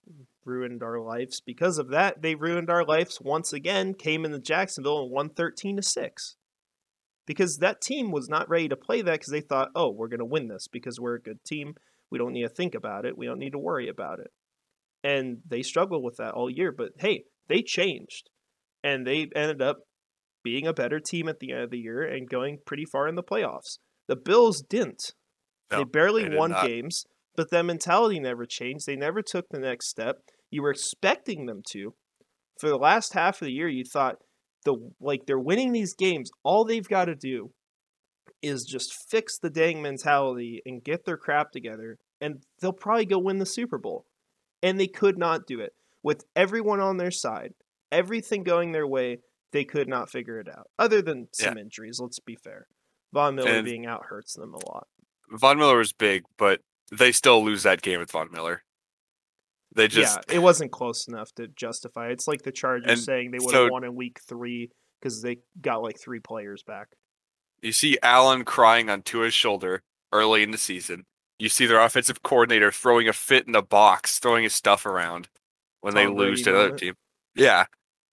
ruined 0.43 0.83
our 0.83 0.99
lives 0.99 1.41
because 1.41 1.77
of 1.77 1.89
that, 1.89 2.21
they 2.21 2.35
ruined 2.35 2.69
our 2.69 2.83
lives 2.83 3.19
once 3.21 3.53
again, 3.53 3.93
came 3.93 4.25
into 4.25 4.39
Jacksonville 4.39 5.03
and 5.03 5.11
won 5.11 5.29
13 5.29 5.77
to 5.77 5.83
6 5.83 6.35
because 7.25 7.57
that 7.57 7.81
team 7.81 8.11
was 8.11 8.29
not 8.29 8.49
ready 8.49 8.67
to 8.69 8.75
play 8.75 9.01
that 9.01 9.13
because 9.13 9.31
they 9.31 9.41
thought, 9.41 9.71
oh, 9.75 9.91
we're 9.91 10.07
going 10.07 10.19
to 10.19 10.25
win 10.25 10.47
this 10.47 10.67
because 10.67 10.99
we're 10.99 11.15
a 11.15 11.21
good 11.21 11.43
team. 11.43 11.75
We 12.11 12.17
don't 12.17 12.33
need 12.33 12.43
to 12.43 12.49
think 12.49 12.75
about 12.75 13.05
it. 13.05 13.17
We 13.17 13.25
don't 13.25 13.39
need 13.39 13.53
to 13.53 13.59
worry 13.59 13.87
about 13.87 14.19
it. 14.19 14.31
And 15.03 15.39
they 15.47 15.61
struggled 15.61 16.03
with 16.03 16.17
that 16.17 16.33
all 16.33 16.49
year. 16.49 16.71
But 16.71 16.91
hey, 16.97 17.25
they 17.47 17.61
changed 17.61 18.29
and 18.85 19.05
they 19.05 19.27
ended 19.35 19.63
up 19.63 19.79
being 20.43 20.67
a 20.67 20.73
better 20.73 20.99
team 20.99 21.27
at 21.27 21.39
the 21.39 21.51
end 21.51 21.63
of 21.63 21.71
the 21.71 21.79
year 21.79 22.03
and 22.03 22.29
going 22.29 22.59
pretty 22.67 22.85
far 22.85 23.07
in 23.07 23.15
the 23.15 23.23
playoffs. 23.23 23.79
The 24.07 24.15
Bills 24.15 24.61
didn't. 24.61 25.11
No, 25.71 25.79
they 25.79 25.83
barely 25.85 26.29
they 26.29 26.35
won 26.37 26.51
not. 26.51 26.67
games, 26.67 27.03
but 27.35 27.49
their 27.49 27.63
mentality 27.63 28.19
never 28.19 28.45
changed. 28.45 28.85
They 28.85 28.95
never 28.95 29.23
took 29.23 29.45
the 29.49 29.59
next 29.59 29.89
step. 29.89 30.17
You 30.51 30.61
were 30.61 30.69
expecting 30.69 31.47
them 31.47 31.61
to. 31.71 31.95
For 32.59 32.69
the 32.69 32.77
last 32.77 33.13
half 33.13 33.41
of 33.41 33.47
the 33.47 33.51
year, 33.51 33.67
you 33.67 33.83
thought 33.91 34.17
the 34.65 34.75
like 35.01 35.21
they're 35.25 35.39
winning 35.39 35.71
these 35.71 35.95
games. 35.95 36.29
All 36.43 36.63
they've 36.63 36.87
got 36.87 37.05
to 37.05 37.15
do 37.15 37.51
is 38.43 38.65
just 38.65 38.93
fix 39.09 39.39
the 39.39 39.49
dang 39.49 39.81
mentality 39.81 40.61
and 40.63 40.83
get 40.83 41.05
their 41.05 41.17
crap 41.17 41.51
together, 41.51 41.97
and 42.21 42.43
they'll 42.61 42.71
probably 42.71 43.05
go 43.05 43.17
win 43.17 43.39
the 43.39 43.45
Super 43.47 43.79
Bowl. 43.79 44.05
And 44.61 44.79
they 44.79 44.87
could 44.87 45.17
not 45.17 45.47
do 45.47 45.59
it 45.59 45.71
with 46.03 46.23
everyone 46.35 46.79
on 46.79 46.97
their 46.97 47.11
side, 47.11 47.53
everything 47.91 48.43
going 48.43 48.71
their 48.71 48.87
way. 48.87 49.19
They 49.51 49.63
could 49.63 49.87
not 49.87 50.09
figure 50.09 50.39
it 50.39 50.49
out, 50.49 50.67
other 50.77 51.01
than 51.01 51.29
some 51.31 51.57
injuries. 51.57 51.99
Let's 52.01 52.19
be 52.19 52.35
fair. 52.35 52.67
Von 53.13 53.35
Miller 53.35 53.49
And- 53.51 53.65
being 53.65 53.85
out 53.85 54.05
hurts 54.07 54.33
them 54.33 54.53
a 54.53 54.69
lot. 54.69 54.87
Von 55.31 55.57
Miller 55.57 55.77
was 55.77 55.93
big, 55.93 56.23
but 56.37 56.61
they 56.91 57.11
still 57.11 57.43
lose 57.43 57.63
that 57.63 57.81
game 57.81 57.99
with 57.99 58.11
Von 58.11 58.29
Miller. 58.31 58.63
They 59.73 59.87
just 59.87 60.19
yeah, 60.29 60.35
it 60.35 60.39
wasn't 60.39 60.71
close 60.71 61.07
enough 61.07 61.33
to 61.35 61.47
justify. 61.47 62.07
it. 62.09 62.13
It's 62.13 62.27
like 62.27 62.43
the 62.43 62.51
Chargers 62.51 62.89
And 62.89 62.99
saying 62.99 63.31
they 63.31 63.39
would 63.39 63.53
have 63.53 63.67
so- 63.67 63.71
won 63.71 63.83
in 63.83 63.95
Week 63.95 64.19
Three 64.27 64.71
because 64.99 65.21
they 65.21 65.37
got 65.61 65.81
like 65.83 65.99
three 65.99 66.19
players 66.19 66.63
back. 66.63 66.89
you 67.61 67.71
see 67.71 67.97
Allen 68.03 68.43
crying 68.45 68.89
on 68.89 69.01
Tua's 69.01 69.33
shoulder 69.33 69.81
early 70.11 70.43
in 70.43 70.51
the 70.51 70.57
season. 70.57 71.05
you 71.39 71.49
see 71.49 71.65
their 71.65 71.79
offensive 71.81 72.23
coordinator 72.23 72.71
throwing 72.71 73.07
a 73.09 73.13
fit 73.13 73.45
in 73.45 73.51
the 73.53 73.61
box, 73.61 74.19
throwing 74.19 74.43
his 74.43 74.53
stuff 74.53 74.85
around 74.85 75.27
when 75.81 75.93
they 75.93 76.05
Tom 76.05 76.15
lose 76.15 76.41
to 76.43 76.49
another 76.51 76.77
team. 76.77 76.93
Yeah, 77.35 77.65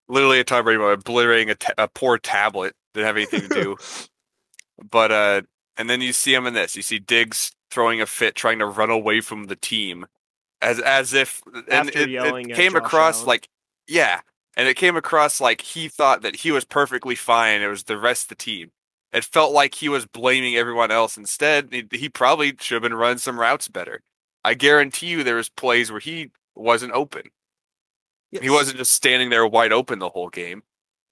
literally 0.09 0.41
a 0.41 0.45
Tom 0.45 0.65
Brady 0.65 0.79
moment, 0.79 1.01
obliterating 1.01 1.55
a, 1.79 1.89
poor 1.89 2.19
tablet. 2.19 2.75
Didn't 2.95 3.07
have 3.07 3.17
anything 3.17 3.49
to 3.49 3.49
do. 3.49 3.77
But 4.91 5.13
uh, 5.13 5.43
and 5.77 5.89
then 5.89 6.01
you 6.01 6.13
see 6.13 6.35
him 6.35 6.47
in 6.47 6.55
this. 6.55 6.75
You 6.75 6.83
see 6.83 6.99
Diggs 6.99 7.53
throwing 7.71 8.01
a 8.01 8.07
fit, 8.07 8.35
trying 8.35 8.59
to 8.59 8.67
run 8.67 8.91
away 8.91 9.21
from 9.21 9.45
the 9.45 9.55
team, 9.55 10.07
as 10.61 10.81
as 10.81 11.15
if 11.15 11.43
and 11.47 11.65
After 11.71 12.01
it, 12.01 12.11
it 12.11 12.55
came 12.55 12.75
across 12.75 13.19
Allen. 13.19 13.29
like 13.29 13.49
yeah, 13.87 14.21
and 14.57 14.69
it 14.69 14.77
came 14.77 14.97
across 14.97 15.41
like 15.41 15.61
he 15.61 15.89
thought 15.89 16.23
that 16.23 16.37
he 16.37 16.51
was 16.51 16.65
perfectly 16.65 17.15
fine. 17.15 17.63
It 17.63 17.69
was 17.69 17.85
the 17.85 17.99
rest 17.99 18.25
of 18.25 18.29
the 18.31 18.35
team. 18.37 18.71
It 19.13 19.25
felt 19.25 19.53
like 19.53 19.75
he 19.75 19.89
was 19.89 20.07
blaming 20.07 20.57
everyone 20.57 20.91
else. 20.91 21.17
Instead, 21.17 21.69
he, 21.71 21.87
he 21.93 22.09
probably 22.09 22.55
should 22.61 22.77
have 22.77 22.83
been 22.83 22.95
running 22.95 23.19
some 23.19 23.39
routes 23.39 23.69
better. 23.69 24.01
I 24.45 24.55
guarantee 24.55 25.09
you, 25.09 25.23
there 25.23 25.37
was 25.37 25.51
plays 25.51 25.91
where 25.91 26.01
he 26.01 26.31
wasn't 26.55 26.93
open. 26.93 27.31
He 28.41 28.51
wasn't 28.51 28.79
just 28.79 28.93
standing 28.93 29.31
there 29.31 29.47
wide 29.47 29.73
open 29.73 29.99
the 29.99 30.09
whole 30.09 30.29
game. 30.29 30.63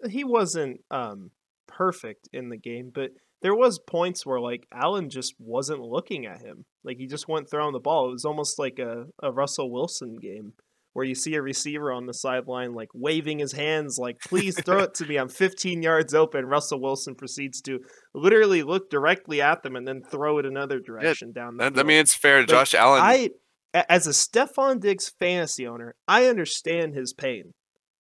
he 0.09 0.25
wasn't 0.25 0.81
um 0.91 1.31
perfect 1.67 2.29
in 2.33 2.49
the 2.49 2.57
game, 2.57 2.91
but 2.95 3.11
there 3.43 3.55
was 3.55 3.79
points 3.79 4.27
where 4.27 4.41
like 4.41 4.67
Allen 4.73 5.09
just 5.11 5.35
wasn't 5.39 5.81
looking 5.81 6.27
at 6.27 6.41
him. 6.43 6.65
Like 6.85 6.99
he 6.99 7.07
just 7.07 7.29
went 7.29 7.51
throwing 7.51 7.73
the 7.73 7.81
ball. 7.81 8.09
It 8.09 8.13
was 8.13 8.25
almost 8.25 8.59
like 8.59 8.79
a, 8.79 9.07
a 9.23 9.33
Russell 9.33 9.71
Wilson 9.71 10.17
game 10.17 10.53
where 10.93 11.05
you 11.07 11.15
see 11.15 11.35
a 11.37 11.43
receiver 11.43 11.93
on 11.93 12.07
the 12.07 12.13
sideline 12.13 12.75
like 12.75 12.89
waving 12.95 13.39
his 13.39 13.53
hands 13.53 13.97
like 13.99 14.19
please 14.21 14.61
throw 14.65 14.81
it 14.81 14.95
to 14.95 15.07
me. 15.07 15.17
I'm 15.17 15.29
15 15.29 15.83
yards 15.83 16.15
open. 16.15 16.45
Russell 16.47 16.81
Wilson 16.81 17.15
proceeds 17.15 17.61
to 17.63 17.79
literally 18.15 18.63
look 18.63 18.91
directly 18.91 19.41
at 19.41 19.63
them 19.63 19.77
and 19.77 19.87
then 19.87 20.03
throw 20.03 20.39
it 20.39 20.47
another 20.47 20.81
direction 20.81 21.33
down 21.33 21.57
the 21.57 21.71
That- 21.71 21.79
I 21.79 21.83
mean, 21.85 21.99
it's 22.01 22.15
fair 22.15 22.43
But 22.43 22.49
Josh 22.51 22.75
Allen. 22.75 23.01
I 23.03 23.31
as 23.75 24.07
a 24.07 24.11
Stefon 24.11 24.81
Diggs 24.81 25.09
fantasy 25.09 25.67
owner, 25.67 25.95
I 26.09 26.27
understand 26.27 26.95
his 26.95 27.13
pain. 27.13 27.53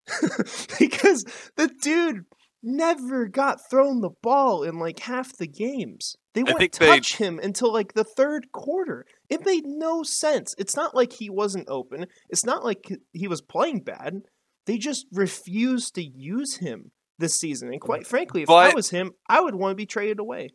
because 0.78 1.24
the 1.56 1.70
dude 1.82 2.24
never 2.62 3.26
got 3.26 3.58
thrown 3.70 4.00
the 4.00 4.10
ball 4.22 4.62
in 4.62 4.78
like 4.78 4.98
half 5.00 5.36
the 5.36 5.46
games. 5.46 6.16
They 6.34 6.42
wouldn't 6.42 6.58
think 6.58 6.74
they- 6.74 6.86
touch 6.86 7.16
him 7.16 7.38
until 7.42 7.72
like 7.72 7.94
the 7.94 8.04
third 8.04 8.52
quarter. 8.52 9.06
It 9.28 9.44
made 9.44 9.64
no 9.66 10.02
sense. 10.02 10.54
It's 10.58 10.76
not 10.76 10.94
like 10.94 11.12
he 11.12 11.30
wasn't 11.30 11.68
open. 11.68 12.06
It's 12.28 12.44
not 12.44 12.64
like 12.64 12.88
he 13.12 13.28
was 13.28 13.40
playing 13.40 13.82
bad. 13.82 14.22
They 14.66 14.78
just 14.78 15.06
refused 15.12 15.94
to 15.94 16.04
use 16.04 16.56
him 16.56 16.90
this 17.18 17.38
season. 17.38 17.72
And 17.72 17.80
quite 17.80 18.02
mm. 18.02 18.06
frankly, 18.06 18.42
if 18.42 18.50
I 18.50 18.74
was 18.74 18.90
him, 18.90 19.12
I 19.28 19.40
would 19.40 19.54
want 19.54 19.72
to 19.72 19.76
be 19.76 19.86
traded 19.86 20.18
away. 20.18 20.50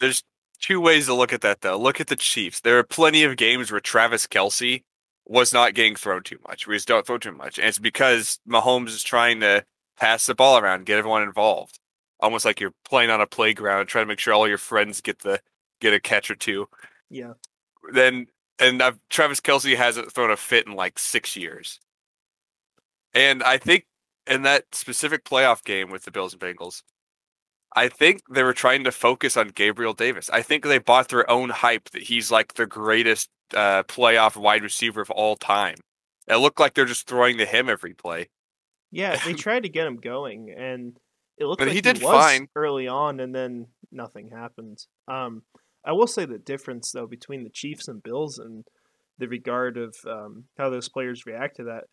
There's 0.00 0.22
two 0.62 0.80
ways 0.80 1.06
to 1.06 1.14
look 1.14 1.32
at 1.32 1.42
that, 1.42 1.60
though. 1.60 1.78
Look 1.78 2.00
at 2.00 2.06
the 2.06 2.16
Chiefs. 2.16 2.60
There 2.60 2.78
are 2.78 2.84
plenty 2.84 3.24
of 3.24 3.36
games 3.36 3.70
where 3.70 3.80
Travis 3.80 4.26
Kelce 4.26 4.82
was 5.26 5.52
not 5.52 5.74
getting 5.74 5.96
thrown 5.96 6.22
too 6.22 6.38
much. 6.48 6.66
We 6.66 6.76
just 6.76 6.88
don't 6.88 7.06
throw 7.06 7.18
too 7.18 7.32
much. 7.32 7.58
And 7.58 7.68
it's 7.68 7.78
because 7.78 8.40
Mahomes 8.48 8.88
is 8.88 9.02
trying 9.02 9.40
to 9.40 9.64
pass 9.98 10.26
the 10.26 10.34
ball 10.34 10.58
around, 10.58 10.86
get 10.86 10.98
everyone 10.98 11.22
involved. 11.22 11.78
Almost 12.20 12.44
like 12.44 12.60
you're 12.60 12.74
playing 12.84 13.10
on 13.10 13.20
a 13.20 13.26
playground, 13.26 13.86
trying 13.86 14.04
to 14.04 14.08
make 14.08 14.20
sure 14.20 14.32
all 14.32 14.48
your 14.48 14.58
friends 14.58 15.00
get 15.00 15.20
the 15.20 15.40
get 15.80 15.92
a 15.92 16.00
catch 16.00 16.30
or 16.30 16.36
two. 16.36 16.68
Yeah. 17.10 17.34
Then 17.92 18.28
and 18.58 18.80
I've, 18.80 18.98
Travis 19.10 19.40
Kelce 19.40 19.76
hasn't 19.76 20.12
thrown 20.12 20.30
a 20.30 20.36
fit 20.36 20.66
in 20.66 20.74
like 20.74 20.98
six 20.98 21.36
years. 21.36 21.80
And 23.12 23.42
I 23.42 23.58
think 23.58 23.86
in 24.26 24.42
that 24.42 24.66
specific 24.72 25.24
playoff 25.24 25.64
game 25.64 25.90
with 25.90 26.04
the 26.04 26.12
Bills 26.12 26.32
and 26.32 26.40
Bengals, 26.40 26.82
I 27.74 27.88
think 27.88 28.22
they 28.30 28.42
were 28.42 28.52
trying 28.52 28.84
to 28.84 28.92
focus 28.92 29.36
on 29.36 29.48
Gabriel 29.48 29.94
Davis. 29.94 30.28
I 30.30 30.42
think 30.42 30.64
they 30.64 30.78
bought 30.78 31.08
their 31.08 31.28
own 31.30 31.50
hype 31.50 31.90
that 31.90 32.02
he's 32.02 32.30
like 32.30 32.54
the 32.54 32.66
greatest 32.66 33.30
uh, 33.54 33.82
playoff 33.84 34.36
wide 34.36 34.62
receiver 34.62 35.00
of 35.00 35.10
all 35.10 35.36
time. 35.36 35.76
It 36.28 36.36
looked 36.36 36.60
like 36.60 36.74
they're 36.74 36.84
just 36.84 37.06
throwing 37.06 37.38
to 37.38 37.46
him 37.46 37.68
every 37.68 37.94
play. 37.94 38.28
Yeah, 38.90 39.16
they 39.24 39.32
tried 39.34 39.62
to 39.64 39.68
get 39.68 39.86
him 39.86 39.96
going, 39.96 40.54
and 40.56 40.96
it 41.38 41.46
looked 41.46 41.60
But 41.60 41.68
like 41.68 41.74
he 41.74 41.80
did 41.80 42.02
was 42.02 42.10
fine. 42.12 42.48
early 42.54 42.88
on, 42.88 43.20
and 43.20 43.34
then 43.34 43.68
nothing 43.90 44.30
happened. 44.30 44.78
Um, 45.08 45.42
I 45.84 45.92
will 45.92 46.06
say 46.06 46.24
the 46.26 46.38
difference 46.38 46.92
though 46.92 47.06
between 47.06 47.42
the 47.42 47.50
Chiefs 47.50 47.88
and 47.88 48.02
Bills 48.02 48.38
and 48.38 48.64
the 49.18 49.28
regard 49.28 49.76
of 49.76 49.96
um, 50.06 50.44
how 50.58 50.70
those 50.70 50.88
players 50.88 51.26
react 51.26 51.56
to 51.56 51.64
that. 51.64 51.84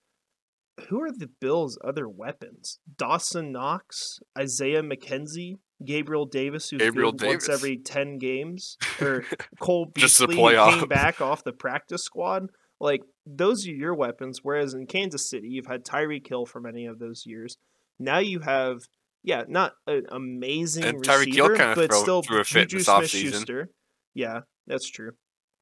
Who 0.87 1.01
are 1.01 1.11
the 1.11 1.29
Bills' 1.41 1.77
other 1.83 2.07
weapons? 2.07 2.79
Dawson 2.97 3.51
Knox, 3.51 4.19
Isaiah 4.37 4.81
McKenzie, 4.83 5.57
Gabriel 5.83 6.25
Davis, 6.25 6.69
who's 6.69 6.79
Gabriel 6.79 7.11
good 7.11 7.27
once 7.27 7.49
every 7.49 7.77
ten 7.77 8.17
games, 8.17 8.77
or 9.01 9.23
Cole 9.59 9.85
Beasley 9.93 10.35
came 10.35 10.87
back 10.87 11.21
off 11.21 11.43
the 11.43 11.53
practice 11.53 12.03
squad. 12.03 12.49
Like 12.79 13.01
those 13.25 13.67
are 13.67 13.71
your 13.71 13.93
weapons. 13.93 14.39
Whereas 14.43 14.73
in 14.73 14.87
Kansas 14.87 15.29
City, 15.29 15.47
you've 15.49 15.67
had 15.67 15.85
Tyreek 15.85 16.27
Hill 16.27 16.45
for 16.45 16.59
many 16.59 16.85
of 16.85 16.99
those 16.99 17.23
years. 17.25 17.57
Now 17.99 18.19
you 18.19 18.39
have, 18.39 18.79
yeah, 19.23 19.43
not 19.47 19.73
an 19.87 20.05
amazing 20.09 20.83
And 20.85 21.03
Tyreek 21.03 21.27
receiver, 21.27 21.55
kinda 21.55 21.75
but 21.75 21.89
throw- 21.91 22.01
still 22.01 22.21
threw 22.21 22.39
a 22.39 22.43
fit 22.43 22.69
Juju 22.69 22.83
Smith-Schuster. 22.83 23.69
Yeah, 24.13 24.41
that's 24.67 24.89
true. 24.89 25.11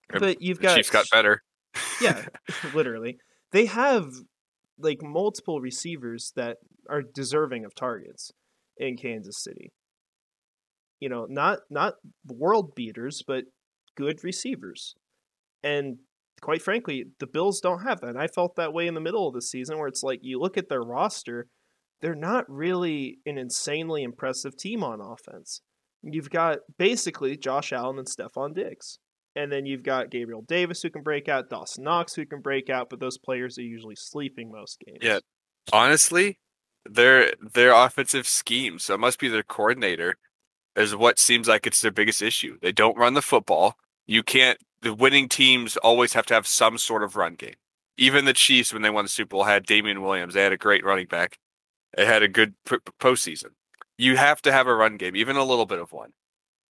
But 0.09 0.41
you've 0.41 0.59
got 0.59 0.75
Chiefs 0.77 0.89
got 0.89 1.05
better. 1.11 1.43
yeah, 2.01 2.25
literally. 2.73 3.17
They 3.51 3.65
have 3.65 4.11
like 4.79 5.01
multiple 5.01 5.59
receivers 5.59 6.31
that 6.35 6.57
are 6.89 7.01
deserving 7.01 7.65
of 7.65 7.75
targets 7.75 8.31
in 8.77 8.95
Kansas 8.97 9.43
City. 9.43 9.71
You 10.99 11.09
know, 11.09 11.27
not 11.29 11.59
not 11.69 11.95
world 12.25 12.75
beaters, 12.75 13.23
but 13.25 13.45
good 13.95 14.23
receivers. 14.23 14.95
And 15.63 15.97
quite 16.41 16.61
frankly, 16.61 17.05
the 17.19 17.27
Bills 17.27 17.59
don't 17.59 17.83
have 17.83 18.01
that. 18.01 18.09
And 18.09 18.19
I 18.19 18.27
felt 18.27 18.55
that 18.55 18.73
way 18.73 18.87
in 18.87 18.93
the 18.93 19.01
middle 19.01 19.27
of 19.27 19.33
the 19.33 19.41
season 19.41 19.77
where 19.77 19.87
it's 19.87 20.03
like 20.03 20.19
you 20.21 20.39
look 20.39 20.57
at 20.57 20.69
their 20.69 20.81
roster, 20.81 21.47
they're 22.01 22.15
not 22.15 22.45
really 22.47 23.19
an 23.25 23.37
insanely 23.37 24.03
impressive 24.03 24.55
team 24.55 24.83
on 24.83 25.01
offense. 25.01 25.61
You've 26.03 26.29
got 26.29 26.59
basically 26.77 27.37
Josh 27.37 27.73
Allen 27.73 27.97
and 27.97 28.07
Stefon 28.07 28.53
Diggs. 28.53 28.99
And 29.35 29.51
then 29.51 29.67
you've 29.67 29.83
got 29.83 30.09
Gabriel 30.09 30.43
Davis 30.47 30.81
who 30.81 30.89
can 30.89 31.03
break 31.03 31.29
out, 31.29 31.49
Dawson 31.49 31.83
Knox 31.83 32.15
who 32.15 32.25
can 32.25 32.41
break 32.41 32.71
out, 32.71 32.89
but 32.89 32.99
those 32.99 33.19
players 33.19 33.59
are 33.59 33.63
usually 33.63 33.95
sleeping 33.95 34.51
most 34.51 34.79
games. 34.79 34.99
Yeah. 35.01 35.19
Honestly, 35.71 36.39
their 36.89 37.33
their 37.53 37.71
offensive 37.71 38.27
scheme, 38.27 38.79
so 38.79 38.95
it 38.95 38.99
must 38.99 39.19
be 39.19 39.27
their 39.27 39.43
coordinator, 39.43 40.17
is 40.77 40.95
what 40.95 41.19
seems 41.19 41.47
like 41.47 41.65
it's 41.65 41.81
their 41.81 41.91
biggest 41.91 42.21
issue. 42.21 42.57
They 42.61 42.71
don't 42.71 42.97
run 42.97 43.15
the 43.15 43.21
football. 43.21 43.77
You 44.05 44.23
can't. 44.23 44.59
The 44.81 44.93
winning 44.93 45.27
teams 45.27 45.75
always 45.77 46.13
have 46.13 46.25
to 46.27 46.33
have 46.35 46.45
some 46.47 46.77
sort 46.77 47.03
of 47.03 47.15
run 47.15 47.35
game. 47.35 47.55
Even 47.97 48.25
the 48.25 48.33
Chiefs, 48.33 48.71
when 48.71 48.83
they 48.83 48.91
won 48.91 49.05
the 49.05 49.09
Super 49.09 49.29
Bowl, 49.29 49.43
had 49.43 49.65
Damien 49.65 50.03
Williams. 50.03 50.35
They 50.35 50.43
had 50.43 50.53
a 50.53 50.57
great 50.57 50.85
running 50.85 51.07
back. 51.07 51.39
They 51.95 52.05
had 52.05 52.21
a 52.21 52.27
good 52.27 52.53
postseason. 52.99 53.49
You 53.97 54.17
have 54.17 54.41
to 54.43 54.51
have 54.51 54.67
a 54.67 54.75
run 54.75 54.97
game, 54.97 55.15
even 55.15 55.35
a 55.35 55.43
little 55.43 55.65
bit 55.65 55.79
of 55.79 55.91
one. 55.91 56.11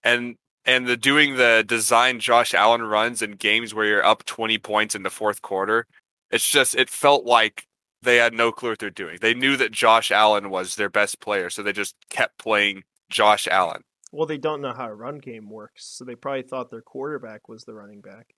And 0.04 0.38
and 0.64 0.88
the 0.88 0.96
doing 0.96 1.36
the 1.36 1.66
design 1.68 2.20
Josh 2.20 2.54
Allen 2.54 2.84
runs 2.84 3.22
in 3.22 3.32
games 3.32 3.74
where 3.74 3.86
you're 3.86 4.06
up 4.06 4.24
20 4.26 4.58
points 4.60 4.96
in 4.96 5.04
the 5.04 5.10
fourth 5.10 5.42
quarter, 5.42 5.86
it's 6.32 6.50
just 6.50 6.76
it 6.76 6.90
felt 6.90 7.26
like 7.26 7.68
they 8.02 8.18
had 8.18 8.34
no 8.34 8.52
clue 8.54 8.70
what 8.70 8.80
they're 8.80 8.90
doing. 8.90 9.18
They 9.20 9.34
knew 9.34 9.58
that 9.58 9.72
Josh 9.72 10.12
Allen 10.12 10.50
was 10.50 10.76
their 10.76 10.90
best 10.90 11.20
player, 11.20 11.50
so 11.50 11.62
they 11.62 11.74
just 11.74 11.96
kept 12.10 12.38
playing 12.38 12.84
Josh 13.10 13.48
Allen. 13.50 13.82
Well, 14.12 14.26
they 14.26 14.38
don't 14.38 14.62
know 14.62 14.74
how 14.74 14.88
a 14.88 14.94
run 14.94 15.18
game 15.18 15.50
works, 15.50 15.86
so 15.86 16.06
they 16.06 16.16
probably 16.16 16.44
thought 16.44 16.70
their 16.70 16.82
quarterback 16.82 17.50
was 17.50 17.66
the 17.66 17.74
running 17.74 18.02
back. 18.02 18.34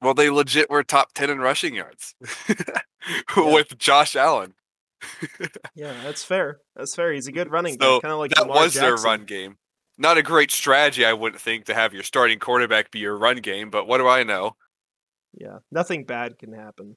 Well, 0.00 0.14
they 0.14 0.30
legit 0.30 0.70
were 0.70 0.82
top 0.82 1.12
10 1.14 1.30
in 1.30 1.38
rushing 1.38 1.74
yards 1.74 2.14
with 3.36 3.78
Josh 3.78 4.16
Allen. 4.16 4.54
Yeah, 5.74 5.92
that's 6.02 6.22
fair. 6.24 6.60
That's 6.76 6.94
fair. 6.94 7.12
He's 7.12 7.26
a 7.26 7.32
good 7.32 7.50
running 7.50 7.74
So 7.74 7.96
back, 7.96 8.02
kind 8.02 8.12
of 8.12 8.18
like 8.18 8.30
that 8.32 8.42
Lamar 8.42 8.62
was 8.62 8.74
their 8.74 8.94
run 8.94 9.24
game. 9.24 9.56
Not 9.98 10.18
a 10.18 10.22
great 10.22 10.50
strategy, 10.50 11.04
I 11.04 11.12
wouldn't 11.12 11.40
think, 11.40 11.66
to 11.66 11.74
have 11.74 11.92
your 11.92 12.02
starting 12.02 12.38
quarterback 12.38 12.90
be 12.90 13.00
your 13.00 13.16
run 13.16 13.38
game, 13.38 13.70
but 13.70 13.86
what 13.86 13.98
do 13.98 14.08
I 14.08 14.22
know? 14.22 14.56
Yeah, 15.34 15.58
nothing 15.70 16.04
bad 16.04 16.38
can 16.38 16.52
happen. 16.52 16.96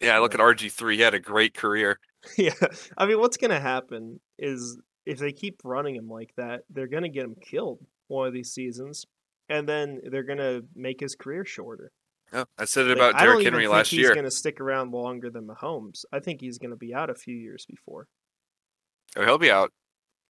Yeah, 0.00 0.18
look 0.18 0.34
at 0.34 0.40
RG3. 0.40 0.94
He 0.94 1.00
had 1.00 1.14
a 1.14 1.20
great 1.20 1.54
career. 1.54 1.98
yeah, 2.36 2.54
I 2.96 3.06
mean, 3.06 3.18
what's 3.20 3.36
gonna 3.36 3.60
happen 3.60 4.20
is 4.38 4.78
if 5.06 5.18
they 5.18 5.32
keep 5.32 5.60
running 5.64 5.94
him 5.96 6.08
like 6.08 6.34
that, 6.36 6.64
they're 6.70 6.88
gonna 6.88 7.08
get 7.08 7.24
him 7.24 7.36
killed 7.40 7.84
one 8.08 8.26
of 8.26 8.32
these 8.34 8.52
seasons, 8.52 9.06
and 9.48 9.68
then 9.68 10.00
they're 10.10 10.22
gonna 10.24 10.62
make 10.74 11.00
his 11.00 11.14
career 11.14 11.44
shorter. 11.44 11.92
Yeah, 12.32 12.44
I 12.58 12.64
said 12.64 12.86
it 12.86 12.98
Like, 12.98 13.10
about 13.12 13.18
Derrick 13.20 13.44
Henry 13.44 13.62
think 13.62 13.72
last 13.72 13.90
he's 13.90 14.00
year. 14.00 14.14
gonna 14.14 14.30
stick 14.30 14.60
around 14.60 14.92
longer 14.92 15.30
than 15.30 15.46
Mahomes. 15.46 16.04
I 16.12 16.18
think 16.20 16.40
he's 16.40 16.58
gonna 16.58 16.76
be 16.76 16.92
out 16.94 17.08
a 17.08 17.14
few 17.14 17.36
years 17.36 17.64
before. 17.66 18.08
Oh, 19.16 19.24
he'll 19.24 19.38
be 19.38 19.50
out 19.50 19.72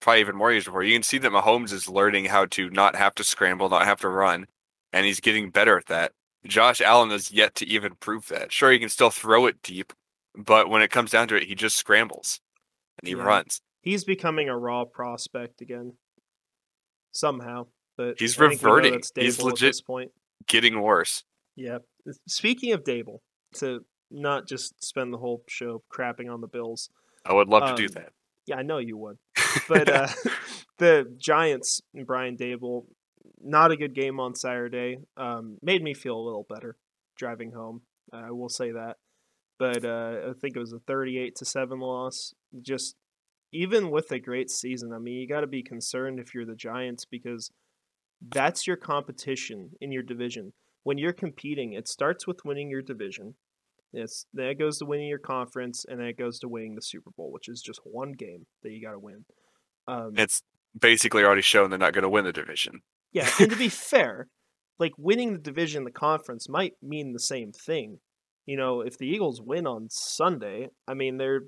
probably 0.00 0.21
even 0.21 0.37
more 0.37 0.52
years 0.52 0.64
before. 0.66 0.83
You 0.83 0.95
can 0.95 1.02
see 1.02 1.18
that 1.18 1.33
Mahomes 1.33 1.73
is 1.73 1.88
learning 1.88 2.26
how 2.26 2.45
to 2.47 2.71
not 2.71 2.95
have 2.97 3.14
to 3.16 3.25
scramble, 3.25 3.68
not 3.68 3.87
have 3.87 4.00
to 4.00 4.09
run, 4.09 4.47
and 4.92 5.06
he's 5.06 5.21
getting 5.21 5.50
better 5.50 5.78
at 5.78 5.87
that. 5.87 6.12
Josh 6.47 6.80
Allen 6.80 7.11
has 7.11 7.33
yet 7.33 7.54
to 7.56 7.66
even 7.66 7.95
prove 7.97 8.28
that. 8.28 8.52
Sure, 8.52 8.71
he 8.71 8.78
can 8.78 8.88
still 8.90 9.11
throw 9.11 9.47
it 9.47 9.62
deep, 9.62 9.92
but 10.35 10.68
when 10.68 10.83
it 10.83 10.90
comes 10.90 11.11
down 11.11 11.28
to 11.28 11.37
it, 11.37 11.45
he 11.45 11.54
just 11.54 11.76
scrambles 11.76 12.40
and 13.00 13.09
he 13.09 13.14
Yeah. 13.14 13.23
runs. 13.25 13.61
He's 13.87 14.02
becoming 14.02 14.49
a 14.49 14.59
raw 14.59 14.85
prospect 14.85 15.61
again, 15.61 15.93
somehow. 17.12 17.66
But 17.97 18.19
He's 18.19 18.37
I 18.38 18.49
think 18.49 18.62
we 18.62 18.69
know 18.69 18.75
reverting. 18.75 19.02
He's 19.14 19.40
legit- 19.40 19.61
this 19.61 19.81
point. 19.81 20.11
getting 20.49 20.83
worse. 20.83 21.23
Yeah. 21.55 21.78
Speaking 22.26 22.73
of 22.73 22.83
Daboll, 22.85 23.21
to 23.55 23.85
not 24.11 24.47
just 24.49 24.85
spend 24.85 25.12
the 25.12 25.19
whole 25.19 25.43
show 25.49 25.83
crapping 25.93 26.33
on 26.33 26.40
the 26.40 26.47
Bills. 26.49 26.90
I 27.25 27.33
would 27.33 27.49
love 27.49 27.75
to 27.76 27.76
do 27.76 27.85
Um, 27.85 28.02
that. 28.02 28.12
Yeah, 28.47 28.57
I 28.57 28.62
know 28.62 28.78
you 28.78 28.97
would. 28.97 29.19
But 29.69 29.88
uh, 29.88 30.09
the 30.78 31.14
Giants 31.16 31.81
and 31.95 32.07
Brian 32.07 32.37
Daboll, 32.37 32.85
not 33.40 33.71
a 33.71 33.76
good 33.76 33.95
game 33.95 34.21
on 34.21 34.35
Saturday. 34.35 34.99
Um, 35.16 35.59
made 35.62 35.83
me 35.83 35.95
feel 35.95 36.19
a 36.19 36.26
little 36.26 36.47
better 36.49 36.76
driving 37.16 37.52
home. 37.52 37.81
I 38.12 38.31
will 38.33 38.49
say 38.50 38.73
that. 38.73 38.97
But 39.59 39.85
uh, 39.85 40.31
I 40.31 40.33
think 40.40 40.55
it 40.57 40.61
was 40.61 40.73
a 40.75 40.81
38 40.81 41.37
to 41.37 41.45
7 41.47 41.78
loss. 41.81 42.35
Just 42.61 42.97
even 43.57 43.91
with 43.91 44.11
a 44.13 44.19
great 44.19 44.51
season, 44.51 44.93
I 44.93 44.99
mean, 44.99 45.15
you 45.15 45.27
got 45.27 45.41
to 45.41 45.47
be 45.47 45.63
concerned 45.63 46.21
if 46.21 46.35
you're 46.35 46.45
the 46.45 46.55
Giants 46.55 47.05
because 47.05 47.51
that's 48.21 48.67
your 48.67 48.77
competition 48.77 49.71
in 49.81 49.93
your 49.93 50.03
division. 50.03 50.53
When 50.83 50.99
you're 50.99 51.13
competing, 51.13 51.73
it 51.73 51.89
starts 51.89 52.27
with 52.27 52.45
winning 52.45 52.71
your 52.71 52.83
division. 52.83 53.35
It's 53.93 54.27
then 54.35 54.49
it 54.49 54.59
goes 54.59 54.79
to 54.79 54.85
winning 54.85 55.09
your 55.09 55.19
conference, 55.19 55.87
and 55.89 55.99
then 55.99 56.07
it 56.07 56.19
goes 56.19 56.39
to 56.41 56.49
winning 56.49 56.75
the 56.75 56.83
Super 56.83 57.11
Bowl, 57.17 57.33
which 57.33 57.49
is 57.49 57.63
just 57.63 57.81
one 57.85 58.13
game 58.13 58.47
that 58.63 58.73
you 58.73 58.83
got 58.83 58.93
to 58.93 58.99
win. 58.99 59.25
Um, 59.89 60.13
it's 60.17 60.43
basically 60.79 61.25
already 61.25 61.43
shown 61.43 61.71
they're 61.71 61.79
not 61.79 61.95
going 61.95 62.03
to 62.03 62.09
win 62.09 62.25
the 62.25 62.33
division. 62.33 62.83
yeah, 63.13 63.29
and 63.41 63.51
to 63.51 63.57
be 63.57 63.71
fair, 63.71 64.29
like 64.79 64.93
winning 64.99 65.33
the 65.33 65.39
division, 65.39 65.85
the 65.85 65.91
conference 65.91 66.49
might 66.49 66.75
mean 66.83 67.13
the 67.13 67.21
same 67.21 67.53
thing. 67.53 68.01
You 68.45 68.57
know, 68.57 68.83
if 68.83 68.99
the 68.99 69.09
Eagles 69.09 69.41
win 69.41 69.67
on 69.67 69.89
Sunday, 69.91 70.69
I 70.87 70.95
mean, 70.95 71.17
they're 71.17 71.43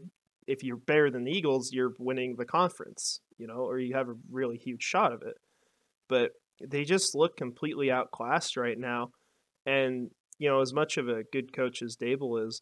if 0.48 0.64
you're 0.64 0.76
better 0.76 1.10
than 1.10 1.24
the 1.24 1.30
Eagles, 1.30 1.70
you're 1.72 1.92
winning 1.98 2.34
the 2.36 2.44
conference. 2.44 3.20
You 3.36 3.46
know, 3.46 3.60
or 3.68 3.78
you 3.78 3.94
have 3.94 4.08
a 4.08 4.16
really 4.30 4.56
huge 4.56 4.82
shot 4.82 5.12
of 5.12 5.22
it. 5.22 5.34
But 6.08 6.32
they 6.60 6.82
just 6.82 7.14
look 7.14 7.36
completely 7.36 7.92
outclassed 7.92 8.56
right 8.56 8.78
now, 8.78 9.10
and 9.64 10.10
you 10.38 10.48
know, 10.48 10.60
as 10.60 10.72
much 10.72 10.96
of 10.96 11.08
a 11.08 11.22
good 11.32 11.52
coach 11.52 11.82
as 11.82 11.96
Daboll 11.96 12.46
is, 12.46 12.60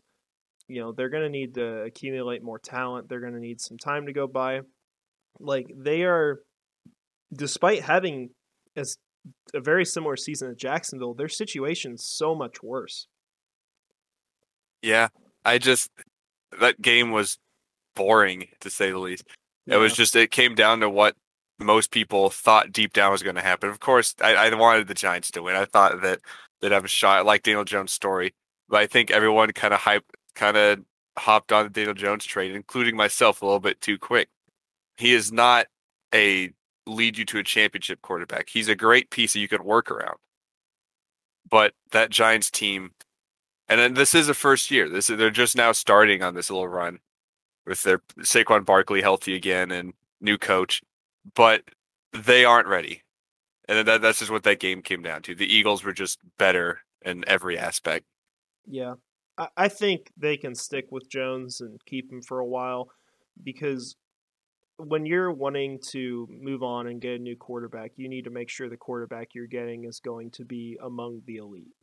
you 0.68 0.80
know, 0.80 0.92
they're 0.92 1.10
going 1.10 1.22
to 1.22 1.28
need 1.28 1.54
to 1.54 1.82
accumulate 1.82 2.42
more 2.42 2.58
talent. 2.58 3.08
They're 3.08 3.20
going 3.20 3.34
to 3.34 3.40
need 3.40 3.60
some 3.60 3.78
time 3.78 4.06
to 4.06 4.12
go 4.12 4.26
by. 4.26 4.60
Like 5.38 5.66
they 5.76 6.02
are, 6.02 6.40
despite 7.32 7.82
having 7.82 8.30
as 8.76 8.96
a 9.54 9.60
very 9.60 9.84
similar 9.84 10.16
season 10.16 10.50
at 10.50 10.58
Jacksonville, 10.58 11.14
their 11.14 11.28
situation's 11.28 12.04
so 12.06 12.34
much 12.34 12.62
worse. 12.62 13.06
Yeah, 14.82 15.08
I 15.44 15.58
just 15.58 15.90
that 16.60 16.80
game 16.80 17.10
was 17.10 17.38
boring 17.96 18.46
to 18.60 18.70
say 18.70 18.92
the 18.92 18.98
least. 18.98 19.24
It 19.66 19.78
was 19.78 19.94
just 19.94 20.14
it 20.14 20.30
came 20.30 20.54
down 20.54 20.78
to 20.80 20.88
what 20.88 21.16
most 21.58 21.90
people 21.90 22.30
thought 22.30 22.70
deep 22.70 22.92
down 22.92 23.10
was 23.10 23.22
going 23.22 23.34
to 23.34 23.42
happen. 23.42 23.68
Of 23.68 23.80
course, 23.80 24.14
I, 24.22 24.34
I 24.34 24.54
wanted 24.54 24.86
the 24.86 24.94
Giants 24.94 25.32
to 25.32 25.42
win. 25.42 25.56
I 25.56 25.64
thought 25.64 26.02
that 26.02 26.20
they'd 26.60 26.70
have 26.72 26.84
a 26.84 26.88
shot. 26.88 27.18
I 27.18 27.22
like 27.22 27.42
Daniel 27.42 27.64
Jones' 27.64 27.92
story, 27.92 28.34
but 28.68 28.78
I 28.78 28.86
think 28.86 29.10
everyone 29.10 29.50
kind 29.52 29.74
of 29.74 29.80
hype, 29.80 30.04
kind 30.34 30.56
of 30.56 30.80
hopped 31.18 31.50
on 31.50 31.64
the 31.64 31.70
Daniel 31.70 31.94
Jones 31.94 32.24
trade, 32.24 32.54
including 32.54 32.94
myself, 32.94 33.42
a 33.42 33.44
little 33.44 33.58
bit 33.58 33.80
too 33.80 33.98
quick. 33.98 34.28
He 34.96 35.14
is 35.14 35.32
not 35.32 35.66
a 36.14 36.50
lead 36.86 37.18
you 37.18 37.24
to 37.24 37.38
a 37.38 37.42
championship 37.42 38.00
quarterback. 38.02 38.48
He's 38.48 38.68
a 38.68 38.76
great 38.76 39.10
piece 39.10 39.32
that 39.32 39.40
you 39.40 39.48
could 39.48 39.62
work 39.62 39.90
around, 39.90 40.18
but 41.48 41.72
that 41.90 42.10
Giants 42.10 42.50
team, 42.50 42.92
and 43.68 43.80
then 43.80 43.94
this 43.94 44.14
is 44.14 44.28
a 44.28 44.34
first 44.34 44.70
year. 44.70 44.88
This 44.88 45.10
is, 45.10 45.18
they're 45.18 45.30
just 45.30 45.56
now 45.56 45.72
starting 45.72 46.22
on 46.22 46.34
this 46.34 46.50
little 46.50 46.68
run 46.68 47.00
with 47.66 47.82
their 47.82 47.98
Saquon 48.20 48.64
Barkley 48.64 49.02
healthy 49.02 49.34
again 49.34 49.70
and 49.70 49.92
new 50.20 50.38
coach, 50.38 50.82
but 51.34 51.62
they 52.12 52.44
aren't 52.44 52.68
ready. 52.68 53.02
And 53.68 53.86
that, 53.86 54.00
that's 54.00 54.20
just 54.20 54.30
what 54.30 54.44
that 54.44 54.60
game 54.60 54.82
came 54.82 55.02
down 55.02 55.22
to. 55.22 55.34
The 55.34 55.52
Eagles 55.52 55.82
were 55.82 55.92
just 55.92 56.20
better 56.38 56.80
in 57.02 57.24
every 57.26 57.58
aspect. 57.58 58.06
Yeah. 58.66 58.94
I, 59.36 59.48
I 59.56 59.68
think 59.68 60.10
they 60.16 60.36
can 60.36 60.54
stick 60.54 60.86
with 60.90 61.10
Jones 61.10 61.60
and 61.60 61.80
keep 61.84 62.10
him 62.10 62.22
for 62.22 62.38
a 62.38 62.46
while 62.46 62.88
because 63.42 63.96
when 64.78 65.06
you're 65.06 65.32
wanting 65.32 65.80
to 65.88 66.28
move 66.30 66.62
on 66.62 66.86
and 66.86 67.00
get 67.00 67.14
a 67.14 67.18
new 67.18 67.36
quarterback, 67.36 67.92
you 67.96 68.08
need 68.08 68.24
to 68.24 68.30
make 68.30 68.50
sure 68.50 68.68
the 68.68 68.76
quarterback 68.76 69.34
you're 69.34 69.46
getting 69.46 69.84
is 69.84 70.00
going 70.00 70.30
to 70.32 70.44
be 70.44 70.78
among 70.82 71.22
the 71.26 71.36
elite. 71.36 71.74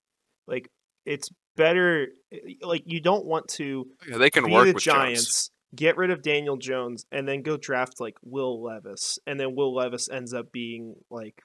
Like 0.47 0.69
it's 1.05 1.29
better 1.55 2.07
like 2.61 2.83
you 2.85 3.01
don't 3.01 3.25
want 3.25 3.47
to 3.47 3.87
Yeah, 4.07 4.17
they 4.17 4.29
can 4.29 4.45
be 4.45 4.51
work 4.51 4.67
the 4.67 4.73
with 4.73 4.83
Giants, 4.83 5.23
Jones. 5.23 5.51
Get 5.75 5.97
rid 5.97 6.11
of 6.11 6.21
Daniel 6.21 6.57
Jones, 6.57 7.05
and 7.11 7.27
then 7.27 7.41
go 7.41 7.57
draft 7.57 7.99
like 7.99 8.15
Will 8.21 8.63
Levis, 8.63 9.19
and 9.25 9.39
then 9.39 9.55
Will 9.55 9.73
Levis 9.73 10.09
ends 10.09 10.33
up 10.33 10.51
being 10.51 10.95
like 11.09 11.41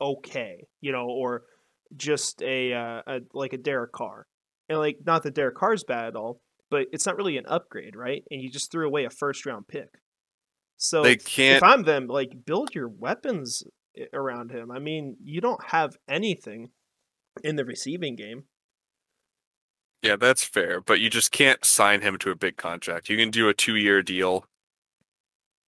okay, 0.00 0.66
you 0.80 0.92
know, 0.92 1.06
or 1.08 1.42
just 1.96 2.42
a, 2.42 2.72
uh, 2.72 3.02
a 3.06 3.20
like 3.32 3.52
a 3.52 3.58
Derek 3.58 3.92
Carr, 3.92 4.26
and 4.68 4.78
like 4.78 4.98
not 5.04 5.22
that 5.22 5.34
Derek 5.34 5.56
Carr's 5.56 5.84
bad 5.84 6.06
at 6.06 6.16
all, 6.16 6.40
but 6.70 6.86
it's 6.92 7.06
not 7.06 7.16
really 7.16 7.36
an 7.36 7.46
upgrade, 7.46 7.96
right? 7.96 8.22
And 8.30 8.42
you 8.42 8.50
just 8.50 8.70
threw 8.70 8.86
away 8.86 9.04
a 9.04 9.10
first 9.10 9.46
round 9.46 9.68
pick. 9.68 9.88
So 10.76 11.02
They 11.02 11.16
can't. 11.16 11.56
If 11.56 11.62
I'm 11.62 11.82
them, 11.82 12.06
like 12.06 12.44
build 12.46 12.74
your 12.74 12.88
weapons 12.88 13.64
around 14.12 14.52
him. 14.52 14.70
I 14.70 14.78
mean, 14.78 15.16
you 15.22 15.40
don't 15.40 15.62
have 15.68 15.96
anything 16.08 16.70
in 17.42 17.56
the 17.56 17.64
receiving 17.64 18.16
game. 18.16 18.44
Yeah, 20.02 20.16
that's 20.16 20.44
fair, 20.44 20.80
but 20.80 21.00
you 21.00 21.10
just 21.10 21.32
can't 21.32 21.64
sign 21.64 22.02
him 22.02 22.18
to 22.18 22.30
a 22.30 22.36
big 22.36 22.56
contract. 22.56 23.08
You 23.08 23.16
can 23.16 23.30
do 23.30 23.48
a 23.48 23.54
two-year 23.54 24.02
deal. 24.02 24.44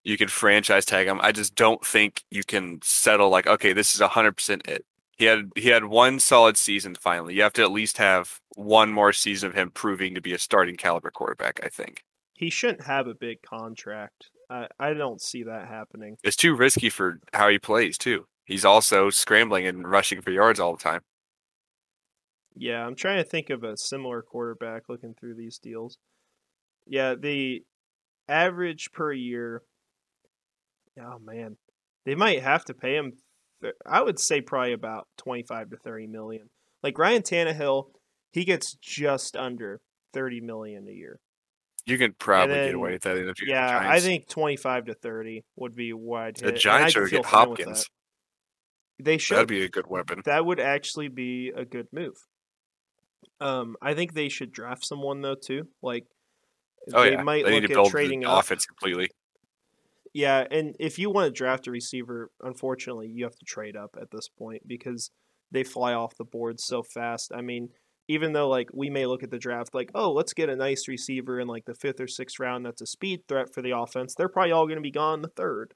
You 0.03 0.17
can 0.17 0.27
franchise 0.27 0.85
tag 0.85 1.07
him. 1.07 1.19
I 1.21 1.31
just 1.31 1.55
don't 1.55 1.85
think 1.85 2.23
you 2.29 2.43
can 2.43 2.79
settle 2.83 3.29
like, 3.29 3.47
okay, 3.47 3.73
this 3.73 3.93
is 3.95 4.01
hundred 4.01 4.33
percent 4.33 4.67
it. 4.67 4.85
He 5.17 5.25
had 5.25 5.49
he 5.55 5.69
had 5.69 5.85
one 5.85 6.19
solid 6.19 6.57
season 6.57 6.95
finally. 6.95 7.33
You 7.33 7.41
have 7.41 7.53
to 7.53 7.63
at 7.63 7.71
least 7.71 7.97
have 7.97 8.39
one 8.55 8.91
more 8.93 9.11
season 9.11 9.49
of 9.49 9.55
him 9.55 9.71
proving 9.71 10.15
to 10.15 10.21
be 10.21 10.33
a 10.33 10.39
starting 10.39 10.77
caliber 10.77 11.11
quarterback. 11.11 11.59
I 11.63 11.67
think 11.69 12.03
He 12.35 12.49
shouldn't 12.49 12.83
have 12.85 13.07
a 13.07 13.13
big 13.13 13.41
contract. 13.41 14.29
I, 14.49 14.67
I 14.79 14.93
don't 14.93 15.21
see 15.21 15.43
that 15.43 15.67
happening. 15.67 16.17
it's 16.23 16.37
too 16.37 16.55
risky 16.55 16.89
for 16.89 17.19
how 17.33 17.49
he 17.49 17.59
plays 17.59 17.97
too. 17.97 18.25
He's 18.45 18.65
also 18.65 19.09
scrambling 19.09 19.67
and 19.67 19.89
rushing 19.89 20.21
for 20.21 20.31
yards 20.31 20.59
all 20.59 20.75
the 20.75 20.81
time. 20.81 21.01
Yeah, 22.59 22.85
I'm 22.85 22.95
trying 22.95 23.23
to 23.23 23.29
think 23.29 23.49
of 23.49 23.63
a 23.63 23.77
similar 23.77 24.21
quarterback 24.21 24.83
looking 24.89 25.13
through 25.17 25.35
these 25.35 25.57
deals. 25.59 25.97
Yeah, 26.85 27.15
the 27.15 27.63
average 28.27 28.91
per 28.91 29.13
year. 29.13 29.63
Oh 31.01 31.19
man, 31.19 31.55
they 32.05 32.15
might 32.15 32.41
have 32.43 32.65
to 32.65 32.73
pay 32.73 32.95
him. 32.97 33.13
th- 33.61 33.75
I 33.85 34.01
would 34.01 34.19
say 34.19 34.41
probably 34.41 34.73
about 34.73 35.07
25 35.17 35.69
to 35.69 35.77
30 35.77 36.07
million. 36.07 36.49
Like 36.83 36.97
Ryan 36.97 37.21
Tannehill, 37.21 37.91
he 38.33 38.43
gets 38.43 38.73
just 38.75 39.37
under 39.37 39.79
30 40.13 40.41
million 40.41 40.85
a 40.89 40.91
year. 40.91 41.19
You 41.85 41.97
can 41.97 42.13
probably 42.19 42.55
then- 42.55 42.65
get 42.67 42.75
away 42.75 42.91
with 42.93 43.03
that 43.03 43.17
in 43.17 43.25
the 43.25 43.33
future. 43.33 43.51
Yeah, 43.53 43.79
I 43.81 44.01
think 44.01 44.27
25 44.27 44.85
to 44.87 44.93
30 44.95 45.45
would 45.55 45.75
be 45.75 45.93
wide. 45.93 46.35
the 46.35 46.51
Giants 46.51 46.93
should 46.93 47.09
get 47.09 47.25
Hopkins. 47.25 47.85
They 49.01 49.17
should. 49.17 49.35
That'd 49.37 49.47
be 49.47 49.63
a 49.63 49.69
good 49.69 49.87
weapon. 49.87 50.21
That 50.25 50.45
would 50.45 50.59
actually 50.59 51.07
be 51.07 51.53
a 51.55 51.63
good 51.63 51.87
move. 51.93 52.15
Um, 53.41 53.75
I 53.81 53.93
think 53.93 54.13
they 54.13 54.29
should 54.29 54.51
draft 54.51 54.85
someone 54.85 55.21
though 55.21 55.35
too. 55.35 55.67
Like, 55.81 56.05
Oh 56.93 57.03
they 57.03 57.11
yeah, 57.11 57.23
might 57.23 57.45
they 57.45 57.61
look 57.61 57.69
at 57.69 57.85
trading 57.91 58.21
the 58.21 58.29
up. 58.29 58.43
offense 58.43 58.65
completely. 58.65 59.09
Yeah, 60.13 60.45
and 60.49 60.75
if 60.79 60.97
you 60.97 61.11
want 61.11 61.27
to 61.27 61.31
draft 61.31 61.67
a 61.67 61.71
receiver, 61.71 62.31
unfortunately, 62.41 63.07
you 63.07 63.23
have 63.25 63.35
to 63.35 63.45
trade 63.45 63.75
up 63.75 63.95
at 64.01 64.09
this 64.11 64.27
point 64.27 64.63
because 64.67 65.11
they 65.51 65.63
fly 65.63 65.93
off 65.93 66.15
the 66.17 66.23
board 66.25 66.59
so 66.59 66.81
fast. 66.81 67.31
I 67.33 67.41
mean, 67.41 67.69
even 68.07 68.33
though 68.33 68.49
like 68.49 68.69
we 68.73 68.89
may 68.89 69.05
look 69.05 69.21
at 69.23 69.29
the 69.29 69.37
draft 69.37 69.75
like, 69.75 69.91
oh, 69.93 70.11
let's 70.11 70.33
get 70.33 70.49
a 70.49 70.55
nice 70.55 70.87
receiver 70.87 71.39
in 71.39 71.47
like 71.47 71.65
the 71.65 71.75
fifth 71.75 72.01
or 72.01 72.07
sixth 72.07 72.39
round 72.39 72.65
that's 72.65 72.81
a 72.81 72.87
speed 72.87 73.21
threat 73.27 73.53
for 73.53 73.61
the 73.61 73.77
offense. 73.77 74.15
They're 74.15 74.29
probably 74.29 74.51
all 74.51 74.65
going 74.65 74.77
to 74.77 74.81
be 74.81 74.91
gone 74.91 75.21
the 75.21 75.27
third 75.29 75.73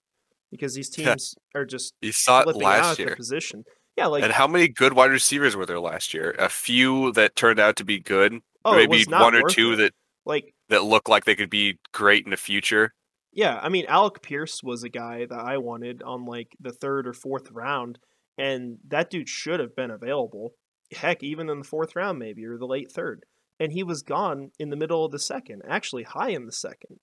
because 0.50 0.74
these 0.74 0.92
Yeah. 0.98 1.12
teams 1.12 1.36
are 1.54 1.66
just 1.66 1.94
You 2.02 2.12
saw 2.12 2.42
it 2.42 2.56
last 2.56 2.98
year. 2.98 3.16
position. 3.16 3.64
Yeah, 3.96 4.08
like 4.08 4.24
and 4.24 4.34
how 4.34 4.48
many 4.48 4.68
good 4.68 4.94
wide 4.94 5.12
receivers 5.12 5.56
were 5.56 5.66
there 5.66 5.80
last 5.80 6.14
year? 6.14 6.36
A 6.40 6.50
few 6.50 7.12
that 7.14 7.36
turned 7.36 7.60
out 7.60 7.76
to 7.78 7.86
be 7.86 8.00
good. 8.00 8.40
oh, 8.66 8.76
maybe 8.76 9.04
one 9.08 9.36
or 9.36 9.48
two 9.50 9.74
it. 9.74 9.76
that 9.78 9.94
like 10.26 10.54
that 10.70 10.84
look 10.84 11.08
like 11.08 11.26
they 11.26 11.36
could 11.36 11.50
be 11.50 11.80
great 11.92 12.26
in 12.26 12.32
the 12.32 12.38
future. 12.38 12.94
Yeah, 13.32 13.60
I 13.62 13.70
mean 13.70 13.86
Alec 13.88 14.22
Pierce 14.22 14.62
was 14.64 14.84
a 14.84 14.90
guy 14.90 15.26
that 15.26 15.40
I 15.40 15.58
wanted 15.58 16.02
on 16.04 16.26
like 16.26 16.56
the 16.60 16.72
third 16.72 17.08
or 17.08 17.14
fourth 17.14 17.52
round, 17.52 18.00
and 18.38 18.78
that 18.88 19.10
dude 19.10 19.30
should 19.30 19.60
have 19.60 19.76
been 19.76 19.92
available. 19.92 20.54
Heck, 20.92 21.24
even 21.24 21.50
in 21.50 21.60
the 21.60 21.66
fourth 21.66 21.96
round, 21.96 22.20
maybe 22.20 22.46
or 22.46 22.58
the 22.58 22.68
late 22.68 22.92
third, 22.92 23.26
and 23.60 23.72
he 23.72 23.84
was 23.84 24.02
gone 24.02 24.52
in 24.60 24.70
the 24.70 24.76
middle 24.76 25.06
of 25.06 25.12
the 25.12 25.20
second, 25.20 25.62
actually 25.68 26.04
high 26.04 26.30
in 26.30 26.46
the 26.46 26.52
second, 26.52 26.98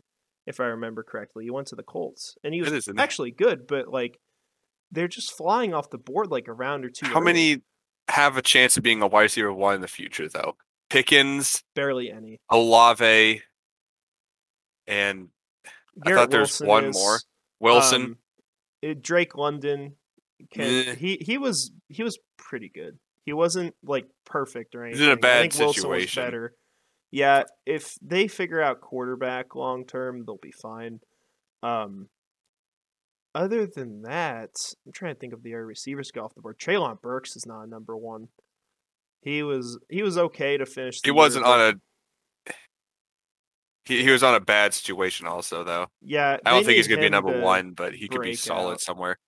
if 0.46 0.60
I 0.60 0.66
remember 0.66 1.02
correctly. 1.02 1.44
He 1.44 1.50
went 1.50 1.68
to 1.68 1.76
the 1.76 1.82
Colts, 1.82 2.36
and 2.42 2.52
he 2.54 2.62
was 2.62 2.88
actually 2.96 3.30
good, 3.30 3.66
but 3.66 3.88
like 3.88 4.18
they're 4.92 5.08
just 5.08 5.32
flying 5.36 5.74
off 5.74 5.90
the 5.90 5.98
board 5.98 6.30
like 6.30 6.48
a 6.48 6.52
round 6.52 6.84
or 6.84 6.90
two. 6.90 7.06
How 7.06 7.16
early. 7.16 7.24
many 7.24 7.62
have 8.08 8.36
a 8.36 8.42
chance 8.42 8.76
of 8.76 8.82
being 8.82 9.02
a 9.02 9.06
wide 9.06 9.22
receiver 9.22 9.52
one 9.52 9.74
in 9.76 9.80
the 9.80 9.88
future 9.88 10.28
though? 10.28 10.56
Pickens, 10.88 11.62
Barely 11.76 12.10
any. 12.10 12.40
Olave, 12.50 13.42
and 14.86 15.28
I 16.04 16.12
thought 16.14 16.30
there 16.30 16.40
was 16.40 16.60
Wilson 16.60 16.66
one 16.66 16.84
is, 16.86 16.96
more. 16.96 17.18
Wilson. 17.60 18.16
um, 18.84 18.96
Drake 19.00 19.36
London. 19.36 19.96
Can, 20.52 20.62
Eh. 20.88 20.94
he 20.94 21.18
he 21.20 21.38
was 21.38 21.70
he 21.88 22.02
was 22.02 22.18
pretty 22.38 22.68
good. 22.70 22.98
He 23.26 23.32
wasn't 23.34 23.74
like 23.84 24.06
perfect 24.24 24.74
or 24.74 24.84
anything. 24.84 24.98
He's 25.00 25.06
in 25.06 25.12
a 25.12 25.20
bad 25.20 25.42
think 25.52 25.54
Wilson 25.60 25.88
was 25.90 26.00
situation. 26.02 26.24
better. 26.24 26.54
Yeah, 27.12 27.42
if 27.66 27.94
they 28.02 28.26
figure 28.28 28.62
out 28.62 28.80
quarterback 28.80 29.54
long 29.54 29.84
term, 29.84 30.24
they'll 30.24 30.38
be 30.38 30.52
fine. 30.52 31.00
Um, 31.62 32.08
other 33.34 33.66
than 33.66 34.02
that, 34.02 34.50
I'm 34.86 34.92
trying 34.92 35.14
to 35.14 35.20
think 35.20 35.32
of 35.32 35.42
the 35.42 35.54
other 35.54 35.66
receivers 35.66 36.10
go 36.10 36.24
off 36.24 36.34
the 36.34 36.40
board. 36.40 36.58
Treylon 36.58 37.00
Burks 37.00 37.36
is 37.36 37.46
not 37.46 37.62
a 37.62 37.66
number 37.66 37.96
one. 37.96 38.28
He 39.22 39.42
was 39.42 39.78
he 39.88 40.02
was 40.02 40.16
okay 40.18 40.56
to 40.56 40.66
finish. 40.66 41.00
He 41.04 41.10
wasn't 41.10 41.44
on 41.44 41.60
a. 41.60 42.52
He, 43.86 44.02
he 44.02 44.10
was 44.10 44.22
on 44.22 44.34
a 44.34 44.40
bad 44.40 44.74
situation 44.74 45.26
also 45.26 45.64
though. 45.64 45.86
Yeah, 46.02 46.36
I 46.44 46.50
don't 46.50 46.64
think 46.64 46.76
he's 46.76 46.86
gonna 46.88 47.00
be 47.00 47.08
number 47.08 47.32
to- 47.34 47.40
one, 47.40 47.72
but 47.72 47.94
he 47.94 48.08
could 48.08 48.22
be 48.22 48.34
solid 48.34 48.72
out. 48.74 48.80
somewhere. 48.80 49.18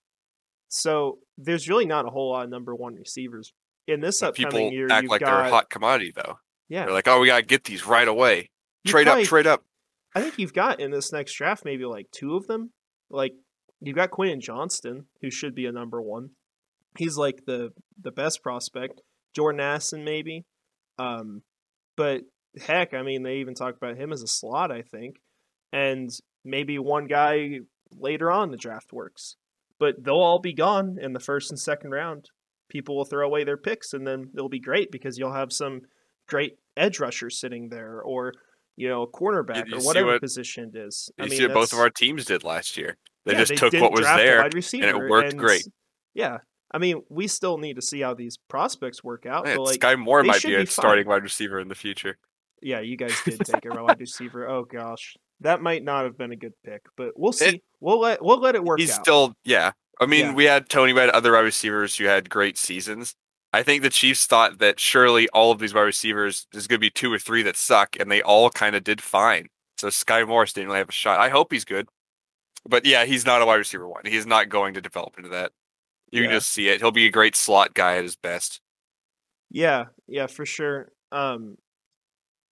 So 0.69 1.19
there's 1.37 1.69
really 1.69 1.85
not 1.87 2.07
a 2.07 2.11
whole 2.11 2.31
lot 2.33 2.45
of 2.45 2.51
number 2.51 2.75
one 2.75 2.95
receivers 2.95 3.53
in 3.87 4.01
this 4.01 4.21
But 4.21 4.31
upcoming 4.31 4.51
people 4.51 4.73
year. 4.73 4.89
act 4.91 5.09
like 5.09 5.21
got, 5.21 5.27
they're 5.37 5.47
a 5.47 5.51
hot 5.51 5.69
commodity 5.71 6.13
though. 6.15 6.37
Yeah, 6.69 6.85
They're 6.87 6.95
like, 6.95 7.09
oh, 7.09 7.21
we 7.21 7.27
gotta 7.27 7.43
get 7.45 7.65
these 7.65 7.87
right 7.87 8.07
away. 8.09 8.51
you 8.85 8.91
Trade 8.91 9.05
probably- 9.05 9.23
up, 9.25 9.29
trade 9.29 9.47
up. 9.47 9.63
I 10.15 10.21
think 10.23 10.39
you've 10.39 10.53
got 10.55 10.81
in 10.81 10.91
this 10.91 11.13
next 11.13 11.33
draft 11.35 11.65
maybe 11.65 11.85
like 11.85 12.07
two 12.13 12.37
of 12.37 12.47
them. 12.47 12.71
Like 13.11 13.33
you've 13.83 13.97
got 13.97 14.11
Quentin 14.11 14.41
Johnston, 14.41 15.07
who 15.21 15.31
should 15.31 15.55
be 15.55 15.67
a 15.67 15.73
number 15.73 16.01
one. 16.01 16.31
He's 16.99 17.17
like 17.17 17.45
the 17.47 17.71
the 18.01 18.11
best 18.13 18.43
prospect. 18.43 19.03
Jordan 19.35 19.61
Addison 19.61 20.05
maybe. 20.05 20.45
Um, 20.99 21.43
but 21.97 22.23
heck, 22.61 22.95
I 22.95 23.03
mean, 23.03 23.23
they 23.23 23.37
even 23.37 23.55
talk 23.55 23.77
about 23.77 23.97
him 23.97 24.13
as 24.13 24.23
a 24.23 24.27
slot. 24.27 24.71
I 24.71 24.83
think, 24.83 25.17
and 25.73 26.11
maybe 26.45 26.79
one 26.79 27.07
guy 27.07 27.61
later 27.93 28.31
on 28.31 28.51
the 28.51 28.57
draft 28.57 28.93
works. 28.93 29.37
But 29.79 30.05
they'll 30.05 30.15
all 30.15 30.39
be 30.41 30.55
gone 30.55 30.97
in 31.01 31.13
the 31.13 31.21
first 31.21 31.51
and 31.51 31.59
second 31.59 31.91
round. 31.91 32.27
People 32.69 32.97
will 32.97 33.05
throw 33.05 33.27
away 33.27 33.45
their 33.45 33.57
picks, 33.57 33.93
and 33.93 34.07
then 34.07 34.31
it'll 34.35 34.49
be 34.49 34.61
great 34.61 34.91
because 34.93 35.19
you'll 35.19 35.35
have 35.35 35.53
some 35.53 35.81
great 36.29 36.53
edge 36.77 37.01
rushers 37.01 37.41
sitting 37.41 37.69
there, 37.69 38.01
or 38.01 38.33
you 38.77 38.89
know, 38.89 39.03
a 39.03 39.11
cornerback 39.11 39.67
you 39.69 39.77
or 39.77 39.81
whatever 39.81 40.13
what- 40.13 40.21
position 40.21 40.71
it 40.75 40.79
is. 40.79 41.11
You 41.19 41.25
I 41.25 41.29
mean, 41.29 41.39
see 41.39 41.47
what 41.47 41.55
both 41.55 41.73
of 41.73 41.79
our 41.79 41.91
teams 41.91 42.25
did 42.25 42.45
last 42.45 42.77
year. 42.77 42.97
They 43.25 43.33
yeah, 43.33 43.45
just 43.45 43.57
took 43.57 43.73
what 43.75 43.93
was 43.93 44.07
there. 44.07 44.41
wide 44.43 44.55
receiver, 44.55 45.09
worked 45.09 45.37
great. 45.37 45.67
Yeah, 46.15 46.39
I 46.73 46.79
mean, 46.79 47.03
we 47.09 47.29
still 47.29 47.59
need 47.59 47.75
to 47.77 47.83
see 47.83 48.01
how 48.01 48.15
these 48.15 48.39
prospects 48.49 49.03
work 49.05 49.27
out. 49.27 49.45
Man, 49.45 49.57
but 49.57 49.63
like, 49.65 49.81
Skyy 49.81 49.99
Moore 49.99 50.23
they 50.23 50.29
might 50.29 50.43
be 50.43 50.49
be 50.49 50.55
a 50.55 50.59
fine. 50.59 50.67
starting 50.67 51.07
wide 51.07 51.23
receiver 51.23 51.61
in 51.61 51.69
the 51.69 51.75
future. 51.75 52.19
yeah, 52.61 52.81
you 52.81 52.97
guys 52.97 53.15
did 53.25 53.41
take 53.45 53.65
a 53.65 53.83
wide 53.83 54.01
receiver. 54.01 54.49
Oh 54.49 54.65
gosh, 54.65 55.17
that 55.41 55.63
might 55.63 55.85
not 55.85 56.05
have 56.05 56.19
been 56.19 56.33
a 56.33 56.37
good 56.37 56.55
pick, 56.65 56.83
but 56.97 57.13
we'll 57.17 57.33
see. 57.33 57.63
we'll 57.81 58.01
let 58.01 58.23
we'll 58.25 58.41
let 58.41 58.55
it 58.55 58.65
work 58.65 58.81
He's 58.81 58.93
out. 58.97 59.05
still, 59.05 59.35
yeah. 59.45 59.73
I 60.01 60.07
mean, 60.07 60.27
Yeah. 60.27 60.35
we 60.35 60.45
had 60.45 60.69
Tony, 60.69 60.93
we 60.93 61.01
had 61.01 61.11
other 61.11 61.33
wide 61.33 61.41
receivers 61.41 61.97
who 61.97 62.07
had 62.07 62.29
great 62.31 62.59
seasons. 62.59 63.15
I 63.53 63.63
think 63.63 63.83
the 63.83 63.91
Chiefs 63.91 64.25
thought 64.27 64.59
that 64.61 64.81
surely 64.81 65.29
all 65.29 65.53
of 65.53 65.59
these 65.59 65.75
wide 65.75 65.83
receivers, 65.83 66.47
is 66.55 66.67
going 66.67 66.79
to 66.79 66.81
be 66.81 66.91
two 66.91 67.13
or 67.13 67.19
three 67.19 67.43
that 67.43 67.57
suck, 67.57 67.97
and 68.01 68.11
they 68.11 68.23
all 68.23 68.49
kind 68.51 68.75
of 68.75 68.83
did 68.83 69.03
fine. 69.03 69.49
So 69.77 69.91
Sky 69.91 70.25
Morris 70.25 70.55
didn't 70.55 70.69
really 70.69 70.79
have 70.79 70.89
a 70.89 70.93
shot. 70.93 71.21
I 71.21 71.29
hope 71.29 71.53
he's 71.53 71.67
good. 71.67 71.87
But 72.69 72.85
yeah, 72.87 73.05
he's 73.05 73.27
not 73.27 73.43
a 73.43 73.47
wide 73.47 73.57
receiver 73.57 73.89
one. 73.89 74.03
He's 74.05 74.27
not 74.27 74.49
going 74.49 74.75
to 74.75 74.81
develop 74.81 75.17
into 75.19 75.31
that. 75.31 75.53
You 76.11 76.23
Yeah. 76.23 76.29
can 76.29 76.37
just 76.37 76.51
see 76.51 76.69
it. 76.69 76.81
He'll 76.81 76.91
be 76.93 77.07
a 77.07 77.11
great 77.11 77.35
slot 77.35 77.75
guy 77.75 77.97
at 77.97 78.05
his 78.05 78.17
best. 78.17 78.61
Yeah, 79.51 79.87
yeah, 80.07 80.27
for 80.29 80.47
sure. 80.47 80.93
Um, 81.11 81.57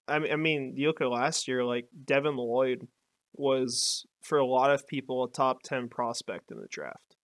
I 0.09 0.19
mean, 0.19 0.33
I 0.33 0.37
mean, 0.37 0.77
Yuka 0.79 1.11
last 1.11 1.47
year, 1.49 1.65
like 1.65 1.87
Devin 2.05 2.37
Lloyd 2.37 2.89
was 3.35 4.05
for 4.23 4.39
a 4.39 4.47
lot 4.47 4.71
of 4.73 4.87
people 4.87 5.25
a 5.25 5.31
top 5.31 5.63
ten 5.63 5.89
prospect 5.89 6.51
in 6.51 6.59
the 6.59 6.67
draft 6.69 7.17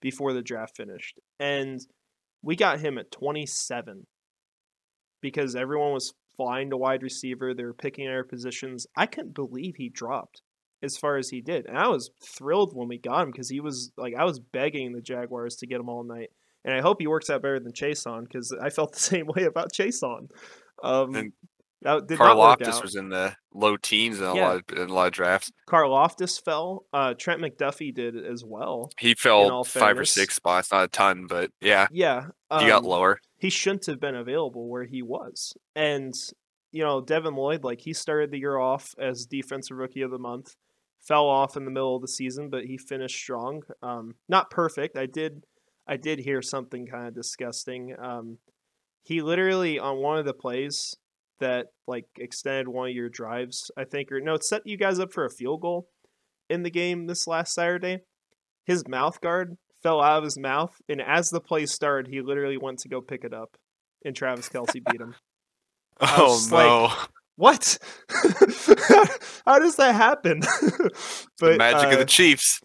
before 0.00 0.32
the 0.32 0.42
draft 0.42 0.76
finished, 0.76 1.18
and 1.38 1.80
we 2.42 2.56
got 2.56 2.80
him 2.80 2.96
at 2.98 3.10
twenty 3.10 3.44
seven 3.46 4.06
because 5.20 5.56
everyone 5.56 5.92
was 5.92 6.14
flying 6.36 6.70
to 6.70 6.76
wide 6.76 7.02
receiver. 7.02 7.52
They 7.52 7.64
were 7.64 7.74
picking 7.74 8.06
their 8.06 8.24
positions. 8.24 8.86
I 8.96 9.06
couldn't 9.06 9.34
believe 9.34 9.76
he 9.76 9.88
dropped 9.88 10.40
as 10.82 10.96
far 10.96 11.16
as 11.16 11.28
he 11.28 11.40
did, 11.40 11.66
and 11.66 11.78
I 11.78 11.88
was 11.88 12.10
thrilled 12.22 12.74
when 12.74 12.88
we 12.88 12.98
got 12.98 13.22
him 13.24 13.30
because 13.30 13.48
he 13.48 13.60
was 13.60 13.92
like 13.96 14.14
I 14.14 14.24
was 14.24 14.38
begging 14.40 14.92
the 14.92 15.00
Jaguars 15.02 15.56
to 15.56 15.66
get 15.66 15.80
him 15.80 15.88
all 15.88 16.04
night 16.04 16.30
and 16.64 16.74
I 16.74 16.80
hope 16.80 17.00
he 17.00 17.06
works 17.06 17.30
out 17.30 17.42
better 17.42 17.58
than 17.60 17.72
Chase 17.72 18.06
on 18.06 18.24
because 18.24 18.52
I 18.52 18.70
felt 18.70 18.92
the 18.94 19.00
same 19.00 19.26
way 19.26 19.44
about 19.44 19.72
Chase 19.72 20.02
on. 20.02 20.28
Um, 20.82 21.14
And 21.14 21.32
that 21.82 22.06
did 22.06 22.18
Carl 22.18 22.36
Loftus 22.36 22.82
was 22.82 22.96
in 22.96 23.08
the 23.08 23.34
low 23.54 23.76
teens 23.76 24.18
in 24.18 24.24
a 24.26 24.34
Yeah. 24.34 24.48
lot 24.48 24.56
of, 24.70 24.78
in 24.78 24.90
a 24.90 24.92
lot 24.92 25.06
of 25.06 25.12
drafts. 25.12 25.50
Carl 25.66 25.92
Loftus 25.92 26.38
fell. 26.38 26.84
Uh, 26.92 27.14
Trent 27.14 27.40
McDuffie 27.40 27.94
did 27.94 28.16
as 28.16 28.44
well. 28.44 28.90
He 28.98 29.14
fell 29.14 29.64
five 29.64 29.98
or 29.98 30.04
six 30.04 30.34
spots, 30.34 30.70
not 30.70 30.84
a 30.84 30.88
ton, 30.88 31.26
but 31.26 31.50
yeah, 31.60 31.88
Yeah, 31.90 32.26
he 32.58 32.66
got 32.66 32.82
um, 32.82 32.90
lower. 32.90 33.20
He 33.38 33.48
shouldn't 33.48 33.86
have 33.86 34.00
been 34.00 34.14
available 34.14 34.68
where 34.68 34.84
he 34.84 35.00
was, 35.00 35.54
and 35.74 36.12
you 36.72 36.84
know 36.84 37.00
Devin 37.00 37.34
Lloyd, 37.34 37.64
like 37.64 37.80
he 37.80 37.94
started 37.94 38.30
the 38.30 38.38
year 38.38 38.58
off 38.58 38.94
as 38.98 39.24
defensive 39.24 39.78
rookie 39.78 40.02
of 40.02 40.10
the 40.10 40.18
month, 40.18 40.56
fell 41.00 41.26
off 41.26 41.56
in 41.56 41.64
the 41.64 41.70
middle 41.70 41.96
of 41.96 42.02
the 42.02 42.08
season, 42.08 42.50
but 42.50 42.64
he 42.64 42.76
finished 42.76 43.16
strong. 43.16 43.62
Um, 43.82 44.14
not 44.28 44.50
perfect. 44.50 44.96
I 44.96 45.06
did, 45.06 45.44
I 45.86 45.96
did 45.96 46.20
hear 46.20 46.42
something 46.42 46.86
kind 46.86 47.08
of 47.08 47.14
disgusting. 47.14 47.94
Um, 48.00 48.38
he 49.02 49.22
literally 49.22 49.78
on 49.78 49.98
one 49.98 50.18
of 50.18 50.26
the 50.26 50.34
plays 50.34 50.96
that 51.40 51.68
like 51.86 52.06
extended 52.18 52.68
one 52.68 52.90
of 52.90 52.94
your 52.94 53.08
drives, 53.08 53.70
I 53.76 53.84
think, 53.84 54.12
or 54.12 54.20
no, 54.20 54.34
it 54.34 54.44
set 54.44 54.66
you 54.66 54.76
guys 54.76 54.98
up 54.98 55.12
for 55.12 55.24
a 55.24 55.30
field 55.30 55.62
goal 55.62 55.88
in 56.48 56.62
the 56.62 56.70
game 56.70 57.06
this 57.06 57.26
last 57.26 57.54
Saturday. 57.54 58.00
His 58.64 58.86
mouth 58.86 59.20
guard 59.20 59.56
fell 59.82 60.00
out 60.00 60.18
of 60.18 60.24
his 60.24 60.38
mouth, 60.38 60.76
and 60.88 61.00
as 61.00 61.30
the 61.30 61.40
play 61.40 61.66
started, 61.66 62.12
he 62.12 62.20
literally 62.20 62.58
went 62.58 62.78
to 62.80 62.88
go 62.88 63.00
pick 63.00 63.24
it 63.24 63.32
up, 63.32 63.56
and 64.04 64.14
Travis 64.14 64.48
Kelce 64.48 64.84
beat 64.84 65.00
him. 65.00 65.14
Oh 66.02 66.28
just 66.28 66.50
like, 66.50 66.64
no! 66.64 66.90
What? 67.40 67.78
How 69.46 69.58
does 69.58 69.76
that 69.76 69.94
happen? 69.94 70.40
the 71.38 71.56
magic 71.56 71.88
uh, 71.88 71.92
of 71.92 71.98
the 71.98 72.04
Chiefs. 72.04 72.60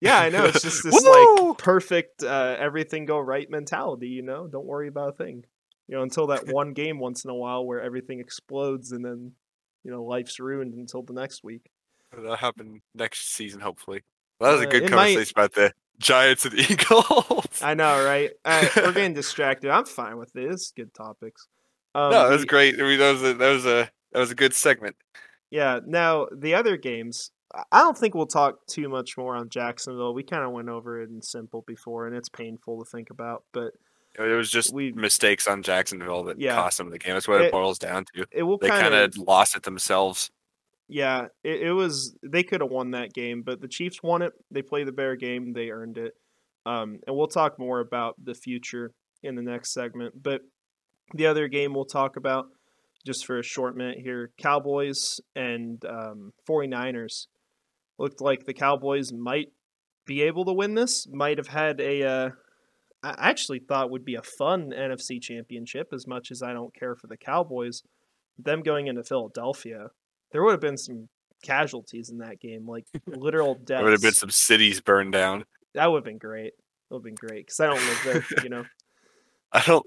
yeah, 0.00 0.20
I 0.20 0.28
know. 0.28 0.44
It's 0.44 0.62
just 0.62 0.84
this 0.84 1.04
like 1.04 1.58
perfect 1.58 2.22
uh, 2.22 2.56
everything 2.58 3.06
go 3.06 3.18
right 3.18 3.50
mentality. 3.50 4.06
You 4.06 4.22
know, 4.22 4.46
don't 4.46 4.66
worry 4.66 4.86
about 4.86 5.08
a 5.08 5.12
thing. 5.12 5.44
You 5.88 5.96
know, 5.96 6.02
until 6.04 6.28
that 6.28 6.46
one 6.46 6.74
game 6.74 7.00
once 7.00 7.24
in 7.24 7.30
a 7.30 7.34
while 7.34 7.66
where 7.66 7.80
everything 7.82 8.20
explodes 8.20 8.92
and 8.92 9.04
then 9.04 9.32
you 9.82 9.90
know 9.90 10.04
life's 10.04 10.38
ruined 10.38 10.74
until 10.74 11.02
the 11.02 11.12
next 11.12 11.42
week. 11.42 11.68
That'll 12.12 12.36
happen 12.36 12.82
next 12.94 13.32
season, 13.34 13.60
hopefully. 13.60 14.02
That 14.38 14.52
was 14.52 14.60
a 14.62 14.68
Uh, 14.68 14.70
good 14.70 14.82
it 14.84 14.90
might- 14.92 15.14
conversation 15.14 15.32
about 15.36 15.54
the 15.54 15.72
Giants 15.98 16.44
and 16.46 16.54
Eagles. 16.56 17.60
I 17.62 17.74
know, 17.74 18.04
right? 18.04 18.30
Uh, 18.44 18.64
we're 18.76 18.92
getting 18.92 19.14
distracted. 19.14 19.70
I'm 19.70 19.86
fine 19.86 20.18
with 20.18 20.32
this. 20.32 20.72
Good 20.76 20.94
topics. 20.94 21.48
Um, 21.96 22.12
no, 22.12 22.28
that 22.28 22.32
was 22.32 22.44
great. 22.44 22.78
I 22.80 22.84
mean, 22.84 22.98
that 23.00 23.10
was 23.12 23.22
a, 23.24 23.34
that 23.34 23.50
was 23.52 23.66
a 23.66 23.90
that 24.12 24.18
was 24.18 24.30
a 24.30 24.34
good 24.34 24.54
segment. 24.54 24.96
Yeah. 25.50 25.80
Now 25.86 26.26
the 26.36 26.54
other 26.54 26.76
games, 26.76 27.30
I- 27.72 27.82
don't 27.82 27.98
think 27.98 28.14
we'll 28.14 28.26
talk 28.26 28.66
too 28.68 28.88
much 28.88 29.16
more 29.16 29.34
on 29.36 29.48
Jacksonville. 29.48 30.14
We 30.14 30.22
kind 30.22 30.44
of 30.44 30.52
went 30.52 30.68
over 30.68 31.00
it 31.02 31.10
in 31.10 31.20
simple 31.22 31.62
before, 31.66 32.06
and 32.06 32.14
it's 32.16 32.28
painful 32.28 32.84
to 32.84 32.88
think 32.90 33.10
about. 33.10 33.44
But 33.52 33.72
It 34.18 34.22
was 34.36 34.50
just 34.50 34.74
We- 34.74 34.92
mistakes 34.92 35.46
on 35.46 35.62
Jacksonville 35.62 36.24
that 36.24 36.40
Yeah. 36.40 36.56
cost 36.56 36.78
them 36.78 36.90
the 36.90 36.98
game. 36.98 37.14
That's 37.14 37.28
what 37.28 37.40
it, 37.42 37.44
It- 37.46 37.52
boils 37.52 37.78
down 37.78 38.04
to. 38.14 38.26
it 38.32 38.42
will 38.42 38.58
They 38.58 38.68
kind 38.68 38.92
of 38.92 39.16
lost 39.16 39.56
it 39.56 39.62
themselves. 39.62 40.30
Yeah, 40.88 41.28
it, 41.44 41.62
it 41.62 41.72
was. 41.72 42.16
They 42.22 42.42
could 42.42 42.60
have 42.60 42.70
won 42.70 42.90
that 42.90 43.12
game, 43.12 43.42
but 43.42 43.60
the 43.60 43.68
Chiefs 43.68 44.02
won 44.02 44.22
it. 44.22 44.32
They 44.50 44.62
played 44.62 44.88
the 44.88 44.92
bear 44.92 45.14
game. 45.14 45.52
They 45.52 45.70
earned 45.70 45.96
it. 45.96 46.14
Um, 46.66 46.98
and 47.06 47.14
we'll 47.16 47.28
talk 47.28 47.58
more 47.58 47.78
about 47.78 48.16
the 48.22 48.34
future 48.34 48.92
in 49.22 49.36
the 49.36 49.42
next 49.42 49.72
segment. 49.72 50.20
But 50.20 50.42
the 51.14 51.26
other 51.26 51.46
game 51.46 51.72
we'll 51.74 51.84
talk 51.84 52.16
about 52.16 52.46
just 53.04 53.26
for 53.26 53.38
a 53.38 53.42
short 53.42 53.76
minute 53.76 53.98
here 53.98 54.30
Cowboys 54.38 55.20
and 55.34 55.84
um, 55.84 56.32
49ers. 56.48 57.26
Looked 57.98 58.20
like 58.20 58.46
the 58.46 58.54
Cowboys 58.54 59.12
might 59.12 59.48
be 60.06 60.22
able 60.22 60.44
to 60.46 60.52
win 60.52 60.74
this, 60.74 61.06
might 61.10 61.38
have 61.38 61.48
had 61.48 61.80
a. 61.80 62.02
Uh, 62.02 62.30
I 63.02 63.30
actually 63.30 63.60
thought 63.60 63.90
would 63.90 64.04
be 64.04 64.14
a 64.14 64.22
fun 64.22 64.72
NFC 64.76 65.20
championship 65.20 65.88
as 65.92 66.06
much 66.06 66.30
as 66.30 66.42
I 66.42 66.52
don't 66.52 66.74
care 66.74 66.94
for 66.96 67.06
the 67.06 67.16
Cowboys. 67.16 67.82
Them 68.38 68.62
going 68.62 68.86
into 68.86 69.04
Philadelphia, 69.04 69.88
there 70.32 70.42
would 70.42 70.52
have 70.52 70.60
been 70.60 70.78
some 70.78 71.08
casualties 71.42 72.10
in 72.10 72.18
that 72.18 72.40
game, 72.40 72.66
like 72.66 72.84
literal 73.06 73.54
deaths. 73.54 73.66
There 73.68 73.84
would 73.84 73.92
have 73.92 74.02
been 74.02 74.12
some 74.12 74.30
cities 74.30 74.80
burned 74.80 75.12
down. 75.12 75.44
That 75.74 75.90
would 75.90 75.98
have 75.98 76.04
been 76.04 76.18
great. 76.18 76.52
That 76.88 76.96
would 76.96 76.98
have 76.98 77.04
been 77.04 77.28
great 77.28 77.46
because 77.46 77.60
I 77.60 77.66
don't 77.66 77.76
live 77.76 78.04
there, 78.04 78.42
you 78.42 78.48
know. 78.48 78.64
I 79.52 79.62
don't. 79.66 79.86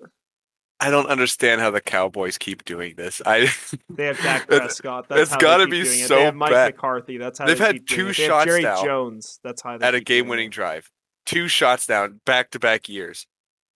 I 0.84 0.90
don't 0.90 1.08
understand 1.08 1.62
how 1.62 1.72
the 1.72 1.80
Cowboys 1.80 2.38
keep 2.38 2.66
doing 2.66 2.96
this. 2.98 3.22
I 3.26 3.50
They 3.90 4.08
have 4.08 4.18
Dak 4.18 4.48
Prescott. 4.48 5.08
That's 5.08 5.30
that's 5.30 5.32
how 5.32 5.40
gotta 5.40 5.66
be 5.66 5.86
so 5.86 6.16
They 6.16 6.24
have 6.26 6.36
Mike 6.36 6.52
bad. 6.52 6.76
McCarthy. 6.76 7.18
That's 7.18 7.40
how 7.40 7.46
They've 7.46 7.58
they 7.58 7.64
had 7.66 7.88
two. 7.88 8.08
Have 8.08 8.16
shots 8.18 8.46
Jerry 8.46 8.64
now 8.64 8.84
Jones. 8.84 9.40
That's 9.46 9.62
how 9.62 9.78
they 9.78 9.86
at 9.86 9.96
a 9.96 10.02
game-winning 10.02 10.50
drive, 10.50 10.92
two 11.26 11.48
shots 11.48 11.88
down, 11.88 12.20
back-to-back 12.26 12.90
years. 12.90 13.26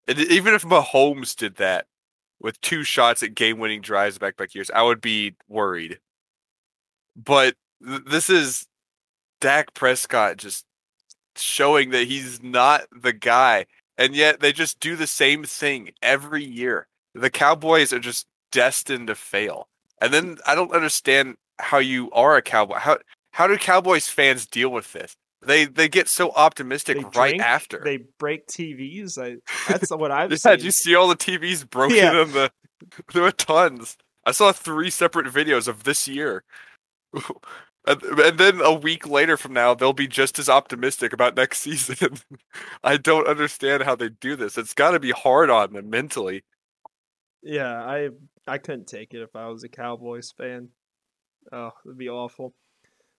And 0.06 0.20
even 0.20 0.54
if 0.54 0.64
Mahomes 0.64 1.34
did 1.34 1.56
that 1.56 1.86
with 2.42 2.60
two 2.60 2.84
shots 2.84 3.24
at 3.24 3.36
game-winning 3.36 3.80
drives 3.80 4.18
back-to-back 4.18 4.54
years, 4.54 4.70
I 4.76 4.82
would 4.84 5.00
be 5.00 5.36
worried. 5.48 6.00
But 7.16 7.56
th- 7.86 8.02
this 8.06 8.30
is 8.30 8.68
Dak 9.40 9.74
Prescott 9.74 10.36
just 10.36 10.66
showing 11.38 11.92
that 11.92 12.08
he's 12.08 12.44
not 12.44 12.82
the 12.92 13.14
guy, 13.14 13.66
and 13.98 14.14
yet 14.14 14.42
they 14.42 14.52
just 14.52 14.82
do 14.82 14.98
the 14.98 15.08
same 15.08 15.46
thing 15.46 15.92
every 16.02 16.44
year. 16.44 16.87
The 17.18 17.30
Cowboys 17.30 17.92
are 17.94 18.00
just 18.00 18.28
destined 18.52 19.08
to 19.08 19.16
fail. 19.16 19.68
And 20.02 20.14
then 20.14 20.38
I 20.46 20.56
don't 20.56 20.72
understand 20.74 21.36
how 21.60 21.80
you 21.80 22.12
are 22.12 22.38
a 22.38 22.42
Cowboy. 22.42 22.76
How 22.78 22.98
how 23.32 23.48
do 23.48 23.58
Cowboys 23.58 24.08
fans 24.08 24.46
deal 24.46 24.70
with 24.70 24.94
this? 24.94 25.16
They 25.42 25.66
they 25.66 25.88
get 25.88 26.08
so 26.08 26.32
optimistic 26.32 26.98
They 26.98 27.04
right 27.04 27.12
drink, 27.32 27.42
after. 27.44 27.82
They 27.84 28.00
break 28.20 28.48
TVs. 28.48 29.18
I, 29.18 29.38
that's 29.72 29.92
what 29.92 30.12
I've 30.12 30.32
yeah, 30.32 30.38
seen. 30.38 30.52
did 30.54 30.64
you 30.64 30.72
see 30.72 30.96
all 30.96 31.08
the 31.08 31.16
TVs 31.16 31.70
broken 31.70 31.98
Yeah. 31.98 32.20
on 32.22 32.32
the 32.32 32.52
there 33.14 33.24
were 33.24 33.32
tons. 33.32 33.98
I 34.26 34.32
saw 34.32 34.52
three 34.52 34.90
separate 34.90 35.28
videos 35.28 35.68
of 35.68 35.84
this 35.84 36.08
year. 36.08 36.44
and 37.88 38.02
then 38.38 38.60
a 38.62 38.74
week 38.74 39.08
later 39.08 39.38
from 39.38 39.54
now, 39.54 39.74
they'll 39.74 39.94
be 39.94 40.08
just 40.08 40.38
as 40.38 40.50
optimistic 40.50 41.14
about 41.14 41.36
next 41.38 41.60
season. 41.60 42.18
I 42.84 42.98
don't 42.98 43.28
understand 43.28 43.84
how 43.84 43.96
they 43.96 44.10
do 44.10 44.36
this. 44.36 44.58
It's 44.58 44.74
got 44.74 44.92
to 44.92 45.00
be 45.00 45.12
hard 45.12 45.50
on 45.50 45.74
them 45.74 45.90
mentally. 45.90 46.44
Yeah, 47.44 47.74
I 47.74 48.10
I 48.48 48.58
couldn't 48.58 48.88
take 48.88 49.14
it 49.14 49.22
if 49.22 49.36
I 49.36 49.48
was 49.48 49.64
a 49.64 49.70
Cowboys 49.70 50.34
fan. 50.38 50.70
Oh, 51.52 51.72
it'd 51.86 51.98
be 51.98 52.10
awful. 52.10 52.54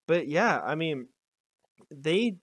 But 0.07 0.28
yeah, 0.28 0.61
I 0.61 0.74
mean, 0.74 1.09
they 1.90 2.37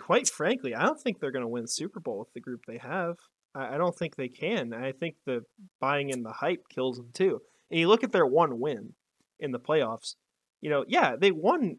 quite 0.00 0.28
frankly, 0.28 0.74
I 0.74 0.84
don't 0.84 1.00
think 1.00 1.20
they're 1.20 1.32
going 1.32 1.44
to 1.44 1.48
win 1.48 1.66
Super 1.66 2.00
Bowl 2.00 2.18
with 2.18 2.32
the 2.32 2.40
group 2.40 2.62
they 2.66 2.78
have. 2.78 3.16
I, 3.54 3.74
I 3.74 3.78
don't 3.78 3.96
think 3.96 4.16
they 4.16 4.28
can. 4.28 4.72
I 4.72 4.92
think 4.92 5.16
the 5.26 5.42
buying 5.80 6.10
in 6.10 6.22
the 6.22 6.32
hype 6.32 6.68
kills 6.68 6.96
them 6.96 7.10
too. 7.12 7.40
And 7.70 7.80
you 7.80 7.88
look 7.88 8.04
at 8.04 8.12
their 8.12 8.26
one 8.26 8.60
win 8.60 8.94
in 9.38 9.52
the 9.52 9.60
playoffs. 9.60 10.14
You 10.60 10.70
know, 10.70 10.84
yeah, 10.88 11.16
they 11.16 11.30
won 11.30 11.78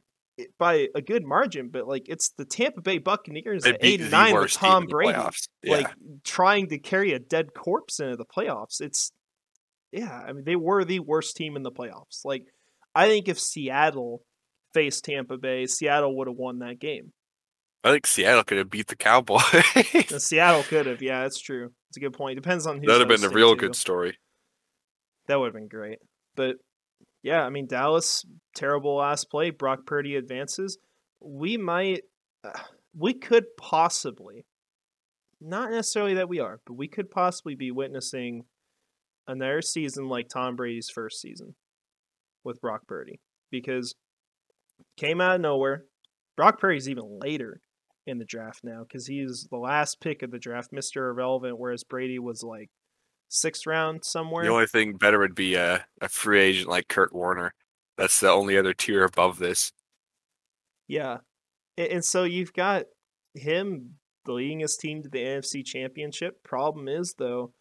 by 0.57 0.87
a 0.95 1.01
good 1.01 1.25
margin, 1.25 1.69
but 1.69 1.87
like 1.87 2.07
it's 2.07 2.29
the 2.37 2.45
Tampa 2.45 2.81
Bay 2.81 2.97
Buccaneers 2.97 3.65
at 3.65 3.77
eight 3.81 4.01
and 4.01 4.11
nine 4.11 4.35
with 4.35 4.53
Tom 4.53 4.85
Brady. 4.85 5.19
Yeah. 5.63 5.73
like 5.73 5.87
trying 6.23 6.69
to 6.69 6.79
carry 6.79 7.13
a 7.13 7.19
dead 7.19 7.53
corpse 7.53 7.99
into 7.99 8.15
the 8.15 8.25
playoffs. 8.25 8.79
It's 8.79 9.11
yeah, 9.91 10.23
I 10.27 10.33
mean 10.33 10.43
they 10.45 10.55
were 10.55 10.83
the 10.83 10.99
worst 10.99 11.35
team 11.35 11.55
in 11.55 11.63
the 11.63 11.71
playoffs. 11.71 12.23
Like 12.23 12.45
I 12.95 13.07
think 13.07 13.27
if 13.27 13.39
Seattle 13.39 14.23
faced 14.73 15.05
Tampa 15.05 15.37
Bay, 15.37 15.65
Seattle 15.65 16.15
would 16.17 16.27
have 16.27 16.37
won 16.37 16.59
that 16.59 16.79
game. 16.79 17.11
I 17.83 17.91
think 17.91 18.07
Seattle 18.07 18.43
could 18.43 18.57
have 18.57 18.69
beat 18.69 18.87
the 18.87 18.95
Cowboys. 18.95 19.41
Seattle 20.17 20.63
could 20.63 20.85
have, 20.85 21.01
yeah, 21.01 21.21
that's 21.21 21.39
true. 21.39 21.71
It's 21.89 21.97
a 21.97 22.01
good 22.01 22.13
point. 22.13 22.35
Depends 22.35 22.67
on 22.67 22.79
who. 22.79 22.85
That'd 22.85 23.09
have 23.09 23.21
been 23.21 23.29
a 23.29 23.33
real 23.33 23.55
too. 23.55 23.61
good 23.61 23.75
story. 23.75 24.17
That 25.27 25.39
would 25.39 25.47
have 25.47 25.53
been 25.53 25.69
great. 25.69 25.99
But 26.35 26.57
yeah, 27.23 27.41
I 27.43 27.49
mean 27.49 27.67
Dallas 27.67 28.25
terrible 28.55 28.97
last 28.97 29.29
play. 29.29 29.49
Brock 29.49 29.85
Purdy 29.85 30.15
advances. 30.15 30.77
We 31.21 31.57
might, 31.57 32.01
uh, 32.43 32.51
we 32.95 33.13
could 33.13 33.45
possibly, 33.57 34.45
not 35.41 35.71
necessarily 35.71 36.15
that 36.15 36.29
we 36.29 36.39
are, 36.39 36.59
but 36.65 36.73
we 36.73 36.87
could 36.87 37.09
possibly 37.09 37.55
be 37.55 37.71
witnessing 37.71 38.43
another 39.29 39.61
season 39.61 40.09
like 40.09 40.27
Tom 40.27 40.55
Brady's 40.55 40.89
first 40.89 41.21
season 41.21 41.55
with 42.43 42.59
Brock 42.59 42.81
Purdy 42.87 43.21
because 43.51 43.95
came 44.97 45.21
out 45.21 45.35
of 45.35 45.41
nowhere. 45.41 45.85
Brock 46.35 46.59
Purdy's 46.59 46.89
even 46.89 47.19
later 47.21 47.61
in 48.07 48.17
the 48.17 48.25
draft 48.25 48.61
now 48.63 48.83
because 48.83 49.05
he's 49.07 49.47
the 49.49 49.57
last 49.57 50.01
pick 50.01 50.23
of 50.23 50.31
the 50.31 50.39
draft, 50.39 50.73
Mister 50.73 51.09
Irrelevant, 51.09 51.59
whereas 51.59 51.83
Brady 51.83 52.19
was 52.19 52.43
like 52.43 52.69
sixth 53.29 53.67
round 53.67 54.03
somewhere. 54.03 54.43
The 54.43 54.51
only 54.51 54.67
thing 54.67 54.93
better 54.93 55.19
would 55.19 55.35
be 55.35 55.55
a, 55.55 55.85
a 56.01 56.09
free 56.09 56.41
agent 56.41 56.69
like 56.69 56.87
Kurt 56.87 57.13
Warner. 57.13 57.53
That's 57.97 58.19
the 58.19 58.29
only 58.29 58.57
other 58.57 58.73
tier 58.73 59.03
above 59.03 59.39
this. 59.39 59.71
Yeah. 60.87 61.17
And 61.77 62.03
so 62.03 62.23
you've 62.23 62.53
got 62.53 62.85
him 63.35 63.95
leading 64.25 64.61
his 64.61 64.75
team 64.75 65.03
to 65.03 65.09
the 65.09 65.19
NFC 65.19 65.63
championship. 65.63 66.43
Problem 66.43 66.87
is 66.87 67.15
though, 67.17 67.53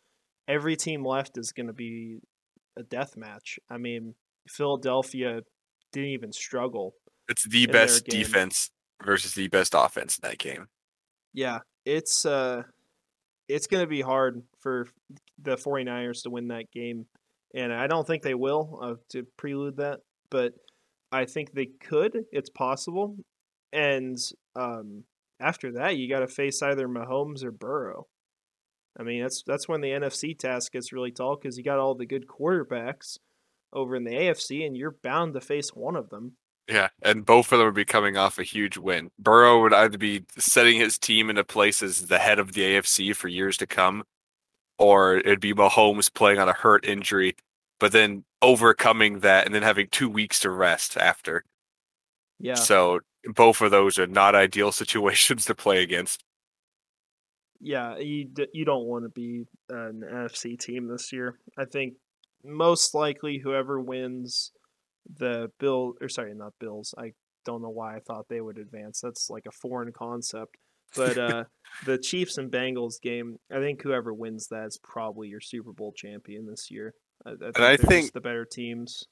every 0.48 0.76
team 0.76 1.04
left 1.04 1.38
is 1.38 1.52
gonna 1.52 1.72
be 1.72 2.20
a 2.76 2.82
death 2.82 3.16
match. 3.16 3.58
I 3.70 3.78
mean, 3.78 4.14
Philadelphia 4.48 5.42
didn't 5.92 6.10
even 6.10 6.32
struggle. 6.32 6.94
It's 7.28 7.46
the 7.46 7.66
best 7.66 8.06
defense 8.06 8.70
versus 9.04 9.34
the 9.34 9.48
best 9.48 9.74
offense 9.76 10.18
in 10.18 10.28
that 10.28 10.38
game. 10.38 10.66
Yeah. 11.34 11.60
It's 11.84 12.24
uh 12.24 12.62
it's 13.48 13.66
gonna 13.66 13.86
be 13.86 14.00
hard 14.00 14.42
for 14.60 14.88
the 15.40 15.56
49ers 15.56 16.22
to 16.22 16.30
win 16.30 16.48
that 16.48 16.70
game. 16.72 17.06
And 17.54 17.72
I 17.72 17.86
don't 17.86 18.06
think 18.06 18.22
they 18.22 18.34
will, 18.34 18.78
uh, 18.82 18.94
to 19.10 19.24
prelude 19.38 19.78
that, 19.78 20.00
but 20.30 20.52
I 21.10 21.24
think 21.24 21.52
they 21.52 21.66
could. 21.80 22.24
It's 22.30 22.50
possible. 22.50 23.16
And 23.72 24.18
um, 24.54 25.04
after 25.40 25.72
that, 25.72 25.96
you 25.96 26.08
got 26.08 26.20
to 26.20 26.28
face 26.28 26.62
either 26.62 26.88
Mahomes 26.88 27.44
or 27.44 27.50
Burrow. 27.50 28.06
I 28.98 29.04
mean, 29.04 29.22
that's 29.22 29.42
that's 29.46 29.68
when 29.68 29.80
the 29.80 29.90
NFC 29.90 30.36
task 30.36 30.72
gets 30.72 30.92
really 30.92 31.12
tall 31.12 31.36
because 31.36 31.56
you 31.56 31.64
got 31.64 31.78
all 31.78 31.94
the 31.94 32.06
good 32.06 32.26
quarterbacks 32.26 33.18
over 33.72 33.94
in 33.94 34.04
the 34.04 34.10
AFC, 34.10 34.66
and 34.66 34.76
you're 34.76 34.96
bound 35.02 35.34
to 35.34 35.40
face 35.40 35.70
one 35.70 35.94
of 35.96 36.10
them. 36.10 36.32
Yeah, 36.68 36.88
and 37.02 37.24
both 37.24 37.50
of 37.52 37.58
them 37.58 37.66
would 37.66 37.74
be 37.74 37.84
coming 37.84 38.16
off 38.16 38.38
a 38.38 38.42
huge 38.42 38.76
win. 38.76 39.10
Burrow 39.18 39.62
would 39.62 39.72
either 39.72 39.96
be 39.96 40.24
setting 40.36 40.78
his 40.78 40.98
team 40.98 41.30
into 41.30 41.44
place 41.44 41.82
as 41.82 42.08
the 42.08 42.18
head 42.18 42.38
of 42.38 42.52
the 42.52 42.60
AFC 42.60 43.16
for 43.16 43.28
years 43.28 43.56
to 43.58 43.66
come, 43.66 44.04
or 44.78 45.16
it'd 45.16 45.40
be 45.40 45.54
Mahomes 45.54 46.12
playing 46.12 46.38
on 46.38 46.48
a 46.48 46.52
hurt 46.52 46.84
injury, 46.84 47.36
but 47.80 47.92
then 47.92 48.24
overcoming 48.42 49.20
that 49.20 49.46
and 49.46 49.54
then 49.54 49.62
having 49.62 49.88
two 49.90 50.10
weeks 50.10 50.40
to 50.40 50.50
rest 50.50 50.96
after. 50.98 51.44
Yeah, 52.38 52.54
So 52.54 53.00
both 53.34 53.60
of 53.62 53.70
those 53.70 53.98
are 53.98 54.06
not 54.06 54.34
ideal 54.34 54.70
situations 54.70 55.46
to 55.46 55.54
play 55.54 55.82
against. 55.82 56.22
Yeah, 57.60 57.98
you 57.98 58.26
d- 58.26 58.48
you 58.52 58.64
don't 58.64 58.86
want 58.86 59.04
to 59.04 59.08
be 59.08 59.44
an 59.68 60.02
NFC 60.04 60.58
team 60.58 60.86
this 60.86 61.12
year. 61.12 61.38
I 61.56 61.64
think 61.64 61.94
most 62.44 62.94
likely 62.94 63.38
whoever 63.38 63.80
wins 63.80 64.52
the 65.16 65.50
Bill 65.58 65.94
or 66.00 66.08
sorry, 66.08 66.34
not 66.34 66.52
Bills. 66.60 66.94
I 66.96 67.12
don't 67.44 67.62
know 67.62 67.70
why 67.70 67.96
I 67.96 68.00
thought 68.00 68.28
they 68.28 68.40
would 68.40 68.58
advance. 68.58 69.00
That's 69.00 69.30
like 69.30 69.46
a 69.46 69.52
foreign 69.52 69.92
concept. 69.92 70.56
But 70.96 71.18
uh 71.18 71.44
the 71.84 71.98
Chiefs 71.98 72.38
and 72.38 72.50
Bengals 72.50 73.00
game, 73.00 73.38
I 73.52 73.58
think 73.58 73.82
whoever 73.82 74.12
wins 74.14 74.48
that 74.48 74.66
is 74.66 74.78
probably 74.82 75.28
your 75.28 75.40
Super 75.40 75.72
Bowl 75.72 75.92
champion 75.92 76.46
this 76.46 76.70
year. 76.70 76.94
I, 77.26 77.30
I 77.30 77.36
think 77.36 77.58
I 77.58 77.76
think 77.76 78.12
the 78.12 78.20
better 78.20 78.44
teams 78.44 79.04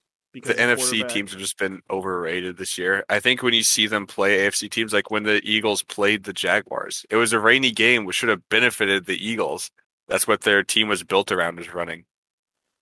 because 0.42 0.50
of 0.50 0.56
NFC 0.58 1.08
teams 1.08 1.32
have 1.32 1.40
just 1.40 1.58
been 1.58 1.80
overrated 1.90 2.56
this 2.56 2.76
year. 2.78 3.04
I 3.08 3.20
think 3.20 3.42
when 3.42 3.54
you 3.54 3.62
see 3.62 3.86
them 3.86 4.06
play 4.06 4.38
AFC 4.38 4.70
teams, 4.70 4.92
like 4.92 5.10
when 5.10 5.22
the 5.24 5.40
Eagles 5.44 5.82
played 5.82 6.24
the 6.24 6.32
Jaguars, 6.32 7.04
it 7.10 7.16
was 7.16 7.32
a 7.32 7.40
rainy 7.40 7.70
game, 7.70 8.04
which 8.04 8.16
should 8.16 8.28
have 8.28 8.48
benefited 8.48 9.06
the 9.06 9.16
Eagles. 9.16 9.70
That's 10.08 10.26
what 10.28 10.42
their 10.42 10.62
team 10.62 10.88
was 10.88 11.02
built 11.02 11.32
around, 11.32 11.58
is 11.58 11.72
running. 11.74 12.04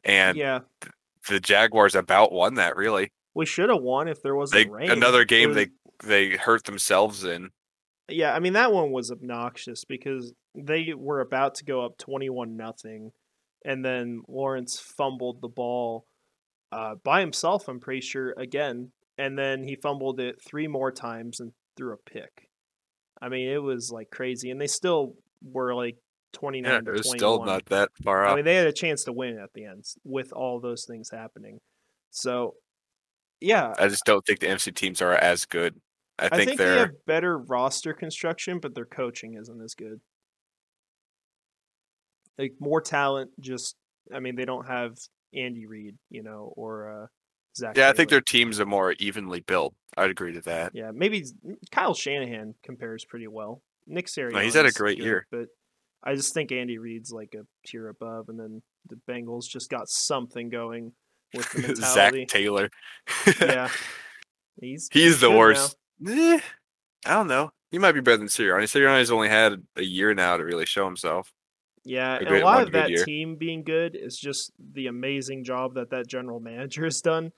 And 0.04 0.36
yeah, 0.36 0.60
the 1.28 1.40
Jaguars 1.40 1.94
about 1.94 2.32
won 2.32 2.54
that 2.54 2.76
really. 2.76 3.10
we 3.34 3.46
should 3.46 3.70
have 3.70 3.80
won 3.82 4.08
if 4.08 4.22
there 4.22 4.34
wasn't 4.34 4.64
They 4.64 4.70
rain. 4.70 4.90
another 4.90 5.24
game 5.24 5.48
was- 5.50 5.56
they 5.56 5.68
they 6.04 6.36
hurt 6.36 6.64
themselves 6.64 7.24
in. 7.24 7.50
Yeah, 8.08 8.34
I 8.34 8.40
mean 8.40 8.52
that 8.52 8.72
one 8.72 8.90
was 8.90 9.10
obnoxious 9.10 9.84
because 9.84 10.34
they 10.54 10.92
were 10.94 11.20
about 11.20 11.54
to 11.56 11.64
go 11.64 11.84
up 11.84 11.96
twenty-one 11.96 12.56
nothing, 12.56 13.12
and 13.64 13.82
then 13.82 14.22
Lawrence 14.28 14.78
fumbled 14.78 15.40
the 15.40 15.48
ball 15.48 16.04
uh, 16.74 16.96
by 17.04 17.20
himself. 17.20 17.68
I'm 17.68 17.80
pretty 17.80 18.00
sure 18.02 18.34
again, 18.38 18.92
and 19.18 19.38
then 19.38 19.62
he 19.62 19.76
fumbled 19.76 20.20
it 20.20 20.42
three 20.42 20.68
more 20.68 20.92
times 20.92 21.40
and 21.40 21.52
threw 21.76 21.94
a 21.94 21.96
pick. 21.98 22.48
I 23.20 23.28
mean, 23.28 23.48
it 23.48 23.62
was 23.62 23.90
like 23.90 24.10
crazy, 24.10 24.50
and 24.50 24.60
they 24.60 24.66
still 24.66 25.14
were 25.42 25.74
like 25.74 25.96
twenty-nine 26.32 26.72
Yeah, 26.72 26.78
to 26.86 26.92
it 26.92 26.96
was 26.96 27.08
twenty-one. 27.08 27.18
still 27.18 27.40
not 27.44 27.66
that 27.66 27.90
far 28.02 28.24
I 28.24 28.34
mean, 28.34 28.44
they 28.44 28.56
had 28.56 28.66
a 28.66 28.72
chance 28.72 29.04
to 29.04 29.12
win 29.12 29.38
at 29.38 29.52
the 29.54 29.66
end 29.66 29.84
with 30.04 30.32
all 30.32 30.60
those 30.60 30.84
things 30.86 31.10
happening. 31.10 31.60
So, 32.10 32.56
yeah, 33.40 33.74
I 33.78 33.88
just 33.88 34.04
don't 34.04 34.24
think 34.24 34.40
the 34.40 34.46
NFC 34.46 34.74
teams 34.74 35.02
are 35.02 35.12
as 35.14 35.44
good. 35.46 35.80
I 36.18 36.28
I 36.30 36.40
think, 36.40 36.44
think, 36.44 36.60
they 36.66 36.74
they're 36.74 36.76
have 36.76 37.04
better 37.06 37.38
roster 37.38 37.94
construction, 37.94 38.58
but 38.60 38.74
their 38.74 38.84
coaching 38.86 39.34
isn't 39.34 39.60
as 39.62 39.74
good. 39.74 40.00
Like 42.38 42.54
more 42.60 42.80
talent, 42.80 43.30
just 43.40 43.76
I 44.12 44.20
mean 44.20 44.34
they 44.36 44.44
don't 44.44 44.66
have 44.66 44.96
Andy 45.36 45.66
Reid, 45.66 45.96
you 46.10 46.22
know, 46.22 46.52
or 46.56 47.02
uh, 47.02 47.06
Zac. 47.56 47.76
yeah, 47.76 47.88
I 47.88 47.92
think 47.92 48.10
their 48.10 48.20
teams 48.20 48.60
are 48.60 48.66
more 48.66 48.94
evenly 48.98 49.40
built. 49.40 49.74
I'd 49.96 50.10
agree 50.10 50.32
to 50.32 50.40
that. 50.42 50.72
yeah 50.74 50.90
maybe 50.92 51.24
Kyle 51.70 51.94
Shanahan 51.94 52.54
compares 52.64 53.04
pretty 53.04 53.28
well. 53.28 53.62
Nick 53.86 54.06
Sirianni, 54.06 54.44
he's 54.44 54.54
had 54.54 54.66
a 54.66 54.72
great 54.72 54.98
year. 54.98 55.26
but 55.30 55.46
I 56.02 56.14
just 56.14 56.34
think 56.34 56.52
Andy 56.52 56.78
Reid's 56.78 57.10
like 57.12 57.34
a 57.34 57.44
tier 57.66 57.88
above, 57.88 58.28
and 58.28 58.38
then 58.38 58.62
the 58.88 58.96
Bengals 59.10 59.44
just 59.48 59.70
got 59.70 59.88
something 59.88 60.48
going 60.50 60.92
with 61.34 61.50
the 61.52 61.74
Zac. 61.94 62.14
Taylor. 62.28 62.70
yeah, 63.40 63.68
he's 64.60 64.88
He's 64.92 65.20
the 65.20 65.30
worst. 65.30 65.76
Eh, 66.06 66.40
I 67.06 67.12
don't 67.14 67.28
know. 67.28 67.50
He 67.70 67.78
might 67.78 67.92
be 67.92 68.00
better 68.00 68.18
than 68.18 68.28
Sirianni. 68.28 68.64
Sirianni's 68.64 69.10
only 69.10 69.28
had 69.28 69.62
a 69.76 69.82
year 69.82 70.14
now 70.14 70.36
to 70.36 70.44
really 70.44 70.66
show 70.66 70.84
himself. 70.84 71.32
Yeah, 71.84 72.14
a 72.14 72.18
and 72.18 72.36
a 72.36 72.44
lot 72.44 72.62
of 72.62 72.72
that 72.72 72.90
year. 72.90 73.04
team 73.04 73.36
being 73.36 73.62
good 73.62 73.94
is 73.94 74.16
just 74.16 74.52
the 74.58 74.86
amazing 74.86 75.44
job 75.44 75.74
that 75.74 75.90
that 75.90 76.08
general 76.08 76.40
manager 76.40 76.84
has 76.84 77.00
done. 77.00 77.30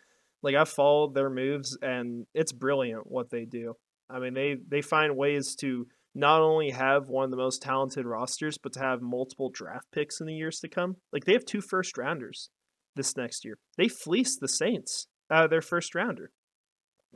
Like 0.43 0.55
I've 0.55 0.69
followed 0.69 1.15
their 1.15 1.31
moves, 1.31 1.77
and 1.83 2.27
it's 2.35 2.53
brilliant 2.53 3.11
what 3.11 3.31
they 3.31 3.45
do. 3.45 3.75
I 4.09 4.21
mean, 4.21 4.35
they 4.35 4.57
they 4.69 4.83
find 4.83 5.17
ways 5.17 5.57
to 5.57 5.87
not 6.15 6.41
only 6.41 6.71
have 6.71 7.09
one 7.09 7.25
of 7.25 7.31
the 7.31 7.37
most 7.37 7.61
talented 7.61 8.07
rosters, 8.07 8.57
but 8.57 8.73
to 8.73 8.81
have 8.81 9.03
multiple 9.03 9.51
draft 9.51 9.87
picks 9.93 10.21
in 10.21 10.27
the 10.27 10.35
years 10.35 10.61
to 10.61 10.69
come. 10.69 10.97
Like 11.13 11.25
they 11.25 11.33
have 11.33 11.45
two 11.45 11.61
first 11.61 11.99
rounders 11.99 12.49
this 12.95 13.17
next 13.17 13.45
year. 13.45 13.59
They 13.77 13.89
fleeced 13.89 14.41
the 14.41 14.49
Saints 14.49 15.09
out 15.31 15.45
of 15.45 15.51
their 15.51 15.61
first 15.61 15.95
rounder 15.95 16.31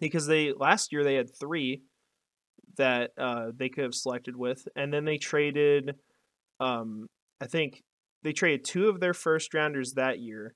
because 0.01 0.27
they 0.27 0.53
last 0.53 0.93
year 0.93 1.05
they 1.05 1.15
had 1.15 1.31
three 1.39 1.83
that 2.77 3.13
uh, 3.19 3.53
they 3.57 3.69
could 3.69 3.85
have 3.85 3.95
selected 3.95 4.37
with, 4.37 4.67
and 4.77 4.93
then 4.93 5.05
they 5.05 5.19
traded. 5.19 5.95
Um, 6.59 7.09
I 7.41 7.47
think 7.47 7.83
they 8.23 8.33
traded 8.33 8.65
two 8.65 8.89
of 8.89 9.01
their 9.01 9.15
first 9.15 9.55
rounders 9.55 9.95
that 9.95 10.19
year 10.19 10.55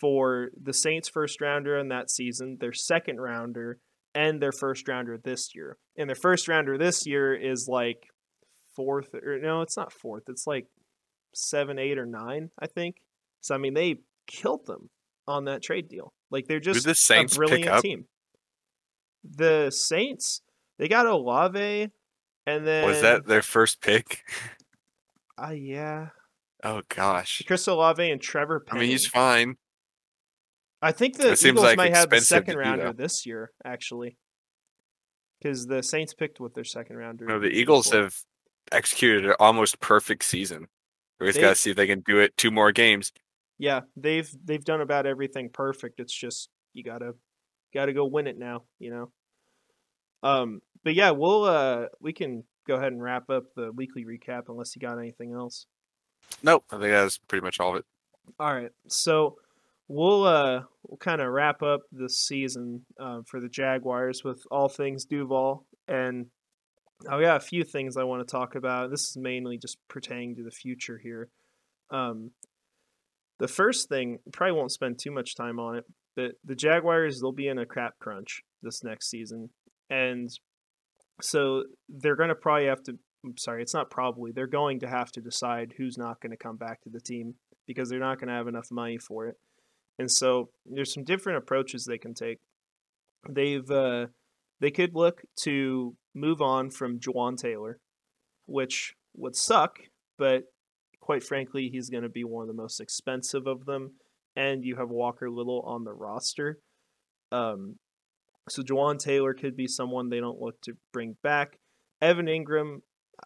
for 0.00 0.48
the 0.60 0.72
Saints' 0.72 1.08
first 1.08 1.40
rounder 1.40 1.78
in 1.78 1.88
that 1.88 2.10
season, 2.10 2.56
their 2.58 2.72
second 2.72 3.20
rounder, 3.20 3.78
and 4.14 4.40
their 4.40 4.52
first 4.52 4.88
rounder 4.88 5.18
this 5.22 5.54
year. 5.54 5.76
And 5.96 6.08
their 6.08 6.16
first 6.16 6.48
rounder 6.48 6.78
this 6.78 7.06
year 7.06 7.34
is 7.34 7.68
like 7.68 8.08
fourth, 8.74 9.14
or 9.14 9.38
no, 9.38 9.60
it's 9.60 9.76
not 9.76 9.92
fourth. 9.92 10.24
It's 10.28 10.46
like 10.46 10.66
seven, 11.34 11.78
eight, 11.78 11.98
or 11.98 12.06
nine, 12.06 12.50
I 12.58 12.66
think. 12.66 12.96
So 13.42 13.54
I 13.54 13.58
mean, 13.58 13.74
they 13.74 13.96
killed 14.26 14.66
them 14.66 14.88
on 15.28 15.44
that 15.44 15.62
trade 15.62 15.88
deal. 15.88 16.12
Like 16.30 16.46
they're 16.46 16.60
just 16.60 16.86
the 16.86 16.94
Saints 16.94 17.34
a 17.34 17.38
brilliant 17.38 17.82
team. 17.82 18.06
The 19.22 19.70
Saints, 19.70 20.40
they 20.78 20.88
got 20.88 21.06
Olave, 21.06 21.90
and 22.46 22.66
then 22.66 22.86
Was 22.86 23.02
that 23.02 23.26
their 23.26 23.42
first 23.42 23.80
pick? 23.82 24.22
Uh, 25.42 25.50
yeah, 25.52 26.08
Oh 26.62 26.82
gosh. 26.94 27.42
Chris 27.46 27.66
Olave 27.66 28.10
and 28.10 28.20
Trevor. 28.20 28.64
I 28.70 28.78
mean, 28.78 28.90
he's 28.90 29.06
fine. 29.06 29.56
I 30.82 30.92
think 30.92 31.16
the 31.16 31.32
It 31.32 31.44
Eagles 31.44 31.64
like 31.64 31.76
might 31.76 31.94
have 31.94 32.10
the 32.10 32.20
second 32.20 32.56
rounder 32.56 32.84
though. 32.86 32.92
this 32.92 33.24
year, 33.26 33.50
actually, 33.64 34.16
because 35.40 35.66
the 35.66 35.82
Saints 35.82 36.12
picked 36.14 36.40
with 36.40 36.54
their 36.54 36.64
second 36.64 36.96
rounder. 36.96 37.26
No, 37.26 37.38
the 37.38 37.48
Eagles 37.48 37.88
before. 37.88 38.02
have 38.04 38.14
executed 38.72 39.26
an 39.26 39.34
almost 39.40 39.80
perfect 39.80 40.24
season. 40.24 40.66
We 41.18 41.26
just 41.28 41.40
got 41.40 41.50
to 41.50 41.54
see 41.54 41.70
if 41.70 41.76
they 41.76 41.86
can 41.86 42.00
do 42.00 42.18
it 42.18 42.36
two 42.36 42.50
more 42.50 42.72
games. 42.72 43.12
Yeah, 43.58 43.80
they've 43.96 44.30
they've 44.44 44.64
done 44.64 44.80
about 44.80 45.06
everything 45.06 45.50
perfect. 45.50 46.00
It's 46.00 46.14
just 46.14 46.48
you 46.72 46.82
gotta 46.82 47.12
gotta 47.74 47.92
go 47.92 48.06
win 48.06 48.26
it 48.26 48.38
now, 48.38 48.64
you 48.78 48.90
know. 48.90 49.12
Um, 50.22 50.60
but 50.82 50.94
yeah, 50.94 51.10
we'll 51.10 51.44
uh 51.44 51.86
we 52.00 52.14
can 52.14 52.44
go 52.66 52.76
ahead 52.76 52.92
and 52.92 53.02
wrap 53.02 53.30
up 53.30 53.44
the 53.54 53.72
weekly 53.72 54.04
recap 54.04 54.44
unless 54.48 54.74
you 54.74 54.80
got 54.80 54.98
anything 54.98 55.32
else. 55.32 55.66
Nope, 56.42 56.64
I 56.70 56.78
think 56.78 56.90
that's 56.90 57.18
pretty 57.18 57.44
much 57.44 57.60
all 57.60 57.70
of 57.70 57.76
it. 57.76 57.84
All 58.38 58.54
right, 58.54 58.70
so 58.86 59.36
we'll 59.88 60.24
uh 60.24 60.62
we'll 60.86 60.98
kind 60.98 61.20
of 61.20 61.28
wrap 61.32 61.62
up 61.62 61.80
the 61.90 62.08
season 62.08 62.84
uh, 62.98 63.20
for 63.26 63.40
the 63.40 63.48
Jaguars 63.48 64.22
with 64.24 64.42
all 64.50 64.68
things 64.68 65.04
Duval, 65.04 65.66
and 65.88 66.26
I've 67.08 67.20
got 67.20 67.36
a 67.36 67.40
few 67.40 67.64
things 67.64 67.96
I 67.96 68.04
want 68.04 68.26
to 68.26 68.30
talk 68.30 68.54
about. 68.54 68.90
This 68.90 69.08
is 69.08 69.16
mainly 69.16 69.58
just 69.58 69.78
pertaining 69.88 70.36
to 70.36 70.42
the 70.42 70.50
future 70.50 70.98
here. 70.98 71.28
Um, 71.90 72.30
the 73.38 73.48
first 73.48 73.88
thing 73.88 74.18
probably 74.32 74.56
won't 74.56 74.70
spend 74.70 74.98
too 74.98 75.10
much 75.10 75.34
time 75.34 75.58
on 75.58 75.76
it, 75.76 75.84
but 76.14 76.32
the 76.44 76.54
Jaguars 76.54 77.20
they'll 77.20 77.32
be 77.32 77.48
in 77.48 77.58
a 77.58 77.66
crap 77.66 77.98
crunch 77.98 78.42
this 78.62 78.84
next 78.84 79.10
season, 79.10 79.50
and 79.88 80.30
so 81.22 81.64
they're 81.88 82.16
going 82.16 82.28
to 82.28 82.34
probably 82.34 82.66
have 82.66 82.82
to. 82.84 82.98
I'm 83.24 83.36
sorry, 83.36 83.62
it's 83.62 83.74
not 83.74 83.90
probably. 83.90 84.32
They're 84.32 84.46
going 84.46 84.80
to 84.80 84.88
have 84.88 85.10
to 85.12 85.20
decide 85.20 85.74
who's 85.76 85.98
not 85.98 86.20
going 86.20 86.30
to 86.30 86.36
come 86.36 86.56
back 86.56 86.80
to 86.82 86.90
the 86.90 87.00
team 87.00 87.34
because 87.66 87.88
they're 87.88 87.98
not 87.98 88.18
going 88.18 88.28
to 88.28 88.34
have 88.34 88.48
enough 88.48 88.68
money 88.70 88.98
for 88.98 89.26
it. 89.26 89.36
And 89.98 90.10
so 90.10 90.48
there's 90.64 90.94
some 90.94 91.04
different 91.04 91.38
approaches 91.38 91.84
they 91.84 91.98
can 91.98 92.14
take. 92.14 92.38
They've 93.28 93.70
uh, 93.70 94.06
they 94.60 94.70
could 94.70 94.94
look 94.94 95.22
to 95.42 95.94
move 96.14 96.40
on 96.40 96.70
from 96.70 96.98
Jawaan 96.98 97.36
Taylor, 97.36 97.78
which 98.46 98.94
would 99.14 99.36
suck, 99.36 99.80
but 100.18 100.44
quite 101.00 101.22
frankly, 101.22 101.68
he's 101.72 101.90
going 101.90 102.02
to 102.02 102.08
be 102.08 102.24
one 102.24 102.42
of 102.42 102.48
the 102.48 102.62
most 102.62 102.80
expensive 102.80 103.46
of 103.46 103.66
them. 103.66 103.94
And 104.36 104.64
you 104.64 104.76
have 104.76 104.88
Walker 104.88 105.28
Little 105.28 105.60
on 105.62 105.84
the 105.84 105.92
roster. 105.92 106.60
Um, 107.32 107.76
so 108.48 108.62
Jawaan 108.62 108.98
Taylor 108.98 109.34
could 109.34 109.56
be 109.56 109.66
someone 109.66 110.08
they 110.08 110.20
don't 110.20 110.40
look 110.40 110.60
to 110.62 110.76
bring 110.92 111.16
back. 111.22 111.58
Evan 112.00 112.26
Engram, 112.26 112.78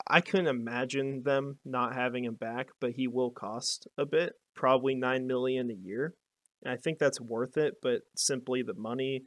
I 0.09 0.20
couldn't 0.20 0.48
imagine 0.48 1.22
them 1.22 1.59
not 1.64 1.94
having 1.94 2.24
him 2.24 2.35
back, 2.35 2.68
but 2.81 2.92
he 2.92 3.07
will 3.07 3.31
cost 3.31 3.87
a 3.96 4.05
bit, 4.05 4.33
probably 4.55 4.94
nine 4.94 5.27
million 5.27 5.70
a 5.70 5.74
year. 5.74 6.14
And 6.62 6.72
I 6.72 6.77
think 6.77 6.98
that's 6.98 7.20
worth 7.20 7.57
it, 7.57 7.74
but 7.83 8.03
simply 8.16 8.62
the 8.62 8.74
money 8.74 9.24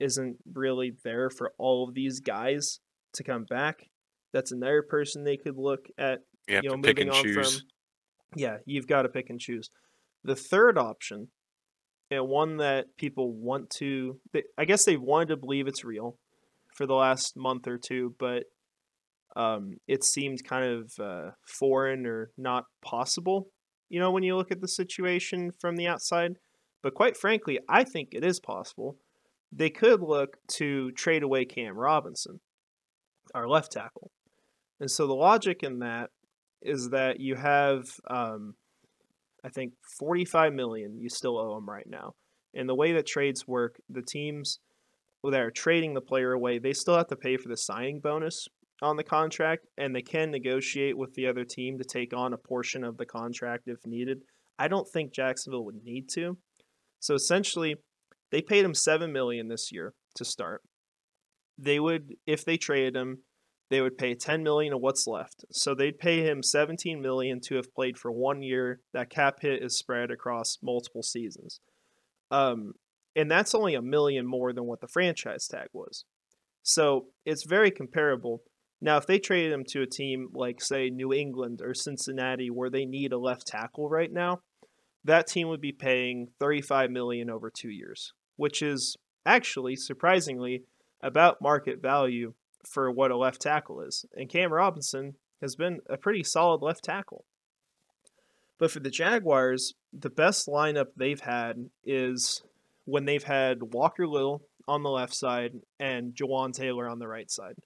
isn't 0.00 0.38
really 0.52 0.92
there 1.04 1.30
for 1.30 1.52
all 1.58 1.86
of 1.88 1.94
these 1.94 2.20
guys 2.20 2.80
to 3.14 3.22
come 3.22 3.44
back. 3.44 3.88
That's 4.32 4.50
another 4.50 4.82
person 4.82 5.22
they 5.24 5.36
could 5.36 5.56
look 5.56 5.86
at 5.98 6.20
You 6.48 6.60
you 6.62 6.70
know, 6.70 6.76
moving 6.76 7.00
and 7.02 7.10
on 7.10 7.22
choose. 7.22 7.58
from. 7.58 7.68
Yeah, 8.34 8.56
you've 8.64 8.86
got 8.86 9.02
to 9.02 9.08
pick 9.08 9.30
and 9.30 9.38
choose. 9.38 9.70
The 10.24 10.34
third 10.34 10.78
option, 10.78 11.28
and 12.12 12.28
one 12.28 12.58
that 12.58 12.86
people 12.98 13.32
want 13.32 13.70
to, 13.70 14.20
they, 14.32 14.42
I 14.58 14.64
guess 14.64 14.84
they've 14.84 15.00
wanted 15.00 15.28
to 15.28 15.36
believe 15.36 15.66
it's 15.66 15.84
real 15.84 16.18
for 16.74 16.86
the 16.86 16.94
last 16.94 17.36
month 17.36 17.66
or 17.66 17.78
two, 17.78 18.14
but 18.18 18.44
um, 19.34 19.76
it 19.88 20.04
seemed 20.04 20.44
kind 20.44 20.64
of 20.64 20.92
uh, 21.00 21.30
foreign 21.46 22.06
or 22.06 22.30
not 22.36 22.64
possible, 22.84 23.48
you 23.88 23.98
know, 23.98 24.10
when 24.10 24.22
you 24.22 24.36
look 24.36 24.50
at 24.50 24.60
the 24.60 24.68
situation 24.68 25.52
from 25.60 25.76
the 25.76 25.86
outside. 25.86 26.36
But 26.82 26.94
quite 26.94 27.16
frankly, 27.16 27.58
I 27.68 27.84
think 27.84 28.10
it 28.12 28.24
is 28.24 28.40
possible. 28.40 28.96
They 29.50 29.70
could 29.70 30.00
look 30.00 30.36
to 30.52 30.90
trade 30.92 31.22
away 31.22 31.44
Cam 31.44 31.76
Robinson, 31.76 32.40
our 33.34 33.48
left 33.48 33.72
tackle. 33.72 34.10
And 34.80 34.90
so 34.90 35.06
the 35.06 35.14
logic 35.14 35.62
in 35.62 35.78
that 35.78 36.10
is 36.60 36.90
that 36.90 37.20
you 37.20 37.36
have, 37.36 37.84
um, 38.08 38.54
I 39.44 39.48
think, 39.48 39.72
45 39.98 40.52
million 40.52 40.98
you 40.98 41.08
still 41.08 41.38
owe 41.38 41.56
him 41.56 41.68
right 41.68 41.88
now. 41.88 42.14
And 42.54 42.68
the 42.68 42.74
way 42.74 42.92
that 42.92 43.06
trades 43.06 43.46
work, 43.48 43.80
the 43.88 44.02
teams 44.02 44.58
that 45.24 45.40
are 45.40 45.50
trading 45.50 45.94
the 45.94 46.00
player 46.00 46.32
away, 46.32 46.58
they 46.58 46.72
still 46.72 46.96
have 46.96 47.08
to 47.08 47.16
pay 47.16 47.36
for 47.36 47.48
the 47.48 47.56
signing 47.56 48.00
bonus 48.00 48.48
on 48.82 48.96
the 48.96 49.04
contract, 49.04 49.66
and 49.78 49.94
they 49.94 50.02
can 50.02 50.30
negotiate 50.30 50.98
with 50.98 51.14
the 51.14 51.26
other 51.26 51.44
team 51.44 51.78
to 51.78 51.84
take 51.84 52.12
on 52.12 52.32
a 52.32 52.38
portion 52.38 52.82
of 52.82 52.96
the 52.96 53.06
contract 53.06 53.68
if 53.68 53.86
needed. 53.86 54.22
I 54.58 54.68
don't 54.68 54.88
think 54.88 55.12
Jacksonville 55.12 55.64
would 55.64 55.82
need 55.84 56.08
to. 56.10 56.36
So 56.98 57.14
essentially, 57.14 57.76
they 58.30 58.42
paid 58.42 58.64
him 58.64 58.74
seven 58.74 59.12
million 59.12 59.48
this 59.48 59.70
year 59.72 59.94
to 60.16 60.24
start. 60.24 60.62
They 61.58 61.78
would, 61.78 62.14
if 62.26 62.44
they 62.44 62.56
traded 62.56 62.96
him, 62.96 63.18
they 63.72 63.80
would 63.80 63.96
pay 63.96 64.14
10 64.14 64.42
million 64.42 64.74
of 64.74 64.82
what's 64.82 65.06
left. 65.06 65.46
So 65.50 65.74
they'd 65.74 65.98
pay 65.98 66.20
him 66.20 66.42
17 66.42 67.00
million 67.00 67.40
to 67.46 67.56
have 67.56 67.72
played 67.74 67.96
for 67.96 68.12
one 68.12 68.42
year. 68.42 68.80
That 68.92 69.08
cap 69.08 69.38
hit 69.40 69.62
is 69.62 69.78
spread 69.78 70.10
across 70.10 70.58
multiple 70.62 71.02
seasons. 71.02 71.58
Um, 72.30 72.74
and 73.16 73.30
that's 73.30 73.54
only 73.54 73.74
a 73.74 73.80
million 73.80 74.26
more 74.26 74.52
than 74.52 74.66
what 74.66 74.82
the 74.82 74.88
franchise 74.88 75.48
tag 75.48 75.68
was. 75.72 76.04
So 76.62 77.06
it's 77.24 77.44
very 77.44 77.70
comparable. 77.70 78.42
Now, 78.82 78.98
if 78.98 79.06
they 79.06 79.18
traded 79.18 79.52
him 79.52 79.64
to 79.68 79.80
a 79.80 79.86
team 79.86 80.28
like, 80.34 80.60
say, 80.60 80.90
New 80.90 81.14
England 81.14 81.62
or 81.64 81.72
Cincinnati, 81.72 82.50
where 82.50 82.68
they 82.70 82.84
need 82.84 83.14
a 83.14 83.18
left 83.18 83.46
tackle 83.46 83.88
right 83.88 84.12
now, 84.12 84.40
that 85.04 85.26
team 85.26 85.48
would 85.48 85.62
be 85.62 85.72
paying 85.72 86.28
35 86.38 86.90
million 86.90 87.30
over 87.30 87.50
two 87.50 87.70
years, 87.70 88.12
which 88.36 88.60
is 88.60 88.98
actually 89.24 89.76
surprisingly 89.76 90.64
about 91.02 91.40
market 91.40 91.80
value 91.80 92.34
for 92.64 92.90
what 92.90 93.10
a 93.10 93.16
left 93.16 93.40
tackle 93.40 93.80
is. 93.80 94.04
And 94.14 94.28
Cam 94.28 94.52
Robinson 94.52 95.14
has 95.40 95.56
been 95.56 95.80
a 95.88 95.96
pretty 95.96 96.22
solid 96.22 96.62
left 96.62 96.84
tackle. 96.84 97.24
But 98.58 98.70
for 98.70 98.80
the 98.80 98.90
Jaguars, 98.90 99.74
the 99.92 100.10
best 100.10 100.46
lineup 100.46 100.88
they've 100.96 101.20
had 101.20 101.70
is 101.84 102.42
when 102.84 103.04
they've 103.04 103.24
had 103.24 103.74
Walker 103.74 104.06
Little 104.06 104.42
on 104.68 104.82
the 104.82 104.90
left 104.90 105.14
side 105.14 105.54
and 105.80 106.14
Jawaan 106.14 106.52
Taylor 106.52 106.88
on 106.88 106.98
the 106.98 107.08
right 107.08 107.30
side. 107.30 107.56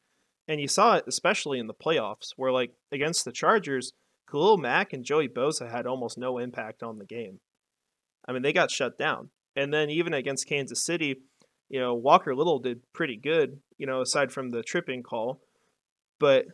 And 0.48 0.60
you 0.60 0.68
saw 0.68 0.96
it 0.96 1.04
especially 1.06 1.58
in 1.58 1.66
the 1.66 1.74
playoffs, 1.74 2.30
where 2.36 2.52
like 2.52 2.72
against 2.90 3.24
the 3.24 3.32
Chargers, 3.32 3.92
Khalil 4.30 4.56
Mack 4.56 4.92
and 4.92 5.04
Joey 5.04 5.28
Bosa 5.28 5.70
had 5.70 5.86
almost 5.86 6.16
no 6.16 6.38
impact 6.38 6.82
on 6.82 6.98
the 6.98 7.04
game. 7.04 7.40
I 8.26 8.32
mean, 8.32 8.42
they 8.42 8.52
got 8.52 8.70
shut 8.70 8.98
down. 8.98 9.30
And 9.54 9.72
then 9.72 9.90
even 9.90 10.12
against 10.12 10.48
Kansas 10.48 10.84
City, 10.84 11.16
you 11.68 11.80
know, 11.80 11.94
Walker 11.94 12.34
Little 12.34 12.58
did 12.58 12.80
pretty 12.92 13.16
good, 13.16 13.58
you 13.78 13.86
know, 13.86 14.00
aside 14.00 14.32
from 14.32 14.50
the 14.50 14.62
tripping 14.62 15.02
call, 15.02 15.40
but 16.20 16.46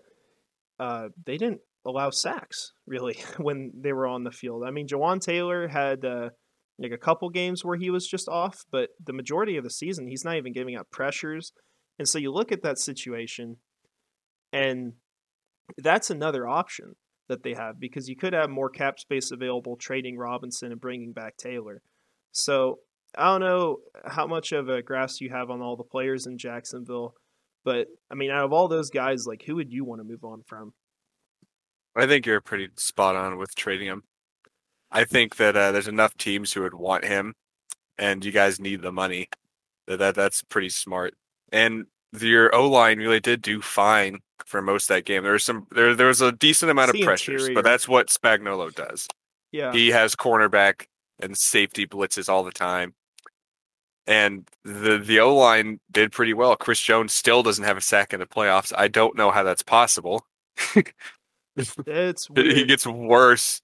uh, 0.78 1.08
they 1.26 1.36
didn't 1.36 1.60
allow 1.84 2.10
sacks 2.10 2.72
really 2.86 3.18
when 3.38 3.72
they 3.74 3.92
were 3.92 4.06
on 4.06 4.24
the 4.24 4.30
field. 4.30 4.64
I 4.64 4.70
mean, 4.70 4.88
Jawaan 4.88 5.20
Taylor 5.20 5.68
had 5.68 6.04
uh, 6.04 6.30
like 6.78 6.92
a 6.92 6.98
couple 6.98 7.28
games 7.30 7.64
where 7.64 7.76
he 7.76 7.90
was 7.90 8.06
just 8.06 8.28
off, 8.28 8.64
but 8.70 8.90
the 9.04 9.12
majority 9.12 9.56
of 9.56 9.64
the 9.64 9.70
season 9.70 10.06
he's 10.06 10.24
not 10.24 10.36
even 10.36 10.52
giving 10.52 10.76
up 10.76 10.90
pressures. 10.90 11.52
And 11.98 12.08
so 12.08 12.18
you 12.18 12.32
look 12.32 12.50
at 12.50 12.62
that 12.62 12.78
situation, 12.78 13.56
and 14.52 14.94
that's 15.78 16.10
another 16.10 16.48
option 16.48 16.96
that 17.28 17.42
they 17.42 17.54
have 17.54 17.78
because 17.78 18.08
you 18.08 18.16
could 18.16 18.32
have 18.32 18.50
more 18.50 18.70
cap 18.70 18.98
space 18.98 19.30
available 19.30 19.76
trading 19.76 20.16
Robinson 20.16 20.72
and 20.72 20.80
bringing 20.80 21.12
back 21.12 21.36
Taylor. 21.36 21.82
So 22.32 22.80
I 23.16 23.26
don't 23.26 23.40
know 23.40 23.78
how 24.04 24.26
much 24.26 24.52
of 24.52 24.68
a 24.68 24.82
grasp 24.82 25.20
you 25.20 25.30
have 25.30 25.50
on 25.50 25.60
all 25.60 25.76
the 25.76 25.84
players 25.84 26.26
in 26.26 26.38
Jacksonville, 26.38 27.14
But 27.64 27.88
I 28.10 28.14
mean, 28.14 28.30
out 28.30 28.44
of 28.44 28.52
all 28.52 28.68
those 28.68 28.90
guys, 28.90 29.26
like 29.26 29.42
who 29.42 29.56
would 29.56 29.72
you 29.72 29.84
want 29.84 30.00
to 30.00 30.04
move 30.04 30.24
on 30.24 30.42
from? 30.46 30.72
I 31.94 32.06
think 32.06 32.24
you're 32.24 32.40
pretty 32.40 32.68
spot 32.76 33.16
on 33.16 33.36
with 33.36 33.54
trading 33.54 33.86
him. 33.86 34.02
I 34.90 35.04
think 35.04 35.36
that 35.36 35.56
uh, 35.56 35.72
there's 35.72 35.88
enough 35.88 36.16
teams 36.16 36.52
who 36.52 36.62
would 36.62 36.74
want 36.74 37.04
him, 37.04 37.34
and 37.98 38.24
you 38.24 38.32
guys 38.32 38.60
need 38.60 38.82
the 38.82 38.92
money. 38.92 39.28
That, 39.86 39.98
that 39.98 40.14
that's 40.14 40.42
pretty 40.42 40.70
smart. 40.70 41.14
And 41.50 41.86
your 42.18 42.54
O 42.54 42.68
line 42.68 42.98
really 42.98 43.20
did 43.20 43.42
do 43.42 43.60
fine 43.60 44.18
for 44.46 44.62
most 44.62 44.90
of 44.90 44.96
that 44.96 45.04
game. 45.04 45.22
There 45.22 45.32
was 45.32 45.44
some 45.44 45.66
there 45.70 45.94
there 45.94 46.08
was 46.08 46.20
a 46.20 46.32
decent 46.32 46.70
amount 46.70 46.94
of 46.94 47.00
pressures, 47.02 47.42
interior. 47.42 47.54
but 47.54 47.64
that's 47.64 47.86
what 47.86 48.08
Spagnuolo 48.08 48.74
does. 48.74 49.06
Yeah, 49.50 49.72
He 49.72 49.90
has 49.90 50.16
cornerback 50.16 50.86
and 51.20 51.36
safety 51.36 51.86
blitzes 51.86 52.28
all 52.28 52.42
the 52.42 52.52
time. 52.52 52.94
And 54.06 54.48
the 54.64 54.98
the 54.98 55.20
O 55.20 55.34
line 55.36 55.78
did 55.90 56.12
pretty 56.12 56.34
well. 56.34 56.56
Chris 56.56 56.80
Jones 56.80 57.12
still 57.12 57.42
doesn't 57.42 57.64
have 57.64 57.76
a 57.76 57.80
sack 57.80 58.12
in 58.12 58.20
the 58.20 58.26
playoffs. 58.26 58.72
I 58.76 58.88
don't 58.88 59.16
know 59.16 59.30
how 59.30 59.44
that's 59.44 59.62
possible. 59.62 60.26
it's 61.86 62.28
he 62.34 62.64
gets 62.64 62.86
worse. 62.86 63.62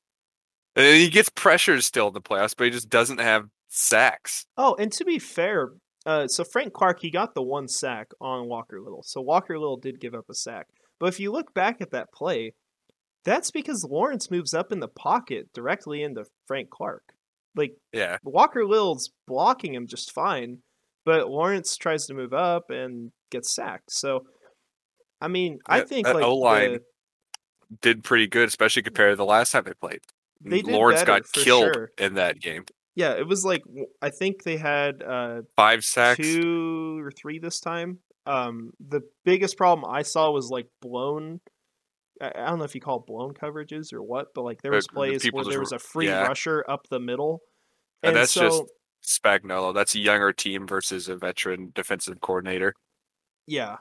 And 0.76 0.96
he 0.96 1.08
gets 1.08 1.28
pressures 1.28 1.86
still 1.86 2.08
in 2.08 2.14
the 2.14 2.20
playoffs, 2.20 2.54
but 2.56 2.64
he 2.64 2.70
just 2.70 2.88
doesn't 2.88 3.18
have 3.18 3.48
sacks. 3.68 4.46
Oh, 4.56 4.76
and 4.78 4.92
to 4.92 5.04
be 5.04 5.18
fair, 5.18 5.70
uh, 6.06 6.28
so 6.28 6.44
Frank 6.44 6.72
Clark 6.72 7.00
he 7.00 7.10
got 7.10 7.34
the 7.34 7.42
one 7.42 7.66
sack 7.66 8.10
on 8.20 8.48
Walker 8.48 8.80
Little. 8.80 9.02
So 9.02 9.20
Walker 9.20 9.58
Little 9.58 9.76
did 9.76 10.00
give 10.00 10.14
up 10.14 10.26
a 10.30 10.34
sack, 10.34 10.68
but 11.00 11.06
if 11.06 11.18
you 11.18 11.32
look 11.32 11.52
back 11.52 11.80
at 11.80 11.90
that 11.90 12.12
play, 12.12 12.54
that's 13.24 13.50
because 13.50 13.86
Lawrence 13.88 14.30
moves 14.30 14.54
up 14.54 14.70
in 14.70 14.80
the 14.80 14.88
pocket 14.88 15.52
directly 15.52 16.02
into 16.02 16.24
Frank 16.46 16.70
Clark. 16.70 17.14
Like 17.54 17.76
Yeah. 17.92 18.18
Walker 18.22 18.64
Little's 18.64 19.10
blocking 19.26 19.74
him 19.74 19.86
just 19.86 20.12
fine, 20.12 20.58
but 21.04 21.28
Lawrence 21.28 21.76
tries 21.76 22.06
to 22.06 22.14
move 22.14 22.32
up 22.32 22.70
and 22.70 23.10
gets 23.30 23.54
sacked. 23.54 23.90
So, 23.92 24.26
I 25.20 25.28
mean, 25.28 25.58
I 25.66 25.80
think 25.80 26.06
like 26.06 26.22
O-line 26.24 26.72
the- 26.74 27.76
Did 27.82 28.04
pretty 28.04 28.26
good, 28.28 28.48
especially 28.48 28.82
compared 28.82 29.12
to 29.12 29.16
the 29.16 29.24
last 29.24 29.52
time 29.52 29.64
they 29.64 29.72
played. 29.74 30.00
They 30.40 30.62
Lawrence 30.62 31.02
got 31.02 31.30
killed 31.32 31.74
sure. 31.74 31.90
in 31.98 32.14
that 32.14 32.38
game. 32.40 32.64
yeah, 32.94 33.12
it 33.14 33.26
was 33.26 33.44
like 33.44 33.62
I 34.00 34.10
think 34.10 34.44
they 34.44 34.56
had 34.56 35.02
uh, 35.02 35.42
Five 35.56 35.84
sacks. 35.84 36.18
two 36.18 37.00
or 37.00 37.10
three 37.10 37.38
this 37.40 37.58
time. 37.60 37.98
Um, 38.26 38.72
the 38.78 39.00
biggest 39.24 39.56
problem 39.56 39.84
I 39.90 40.02
saw 40.02 40.30
was 40.30 40.48
like 40.50 40.68
blown. 40.80 41.40
I 42.20 42.46
don't 42.48 42.58
know 42.58 42.64
if 42.64 42.74
you 42.74 42.80
call 42.80 43.00
it 43.00 43.06
blown 43.06 43.32
coverages 43.34 43.92
or 43.92 44.02
what, 44.02 44.28
but 44.34 44.42
like 44.42 44.60
there 44.62 44.72
was 44.72 44.86
the 44.86 44.92
plays 44.92 45.22
people 45.22 45.38
where 45.40 45.50
there 45.50 45.60
was 45.60 45.72
a 45.72 45.78
free 45.78 46.06
yeah. 46.08 46.22
rusher 46.26 46.64
up 46.68 46.88
the 46.88 46.98
middle, 47.00 47.42
And 48.02 48.16
that's 48.16 48.32
so 48.32 48.66
just- 49.02 49.22
Spagnuolo. 49.22 49.72
That's 49.72 49.94
a 49.94 50.00
younger 50.00 50.32
team 50.32 50.66
versus 50.66 51.08
a 51.08 51.16
veteran 51.16 51.70
defensive 51.74 52.20
coordinator. 52.20 52.74
yeah, 53.46 53.76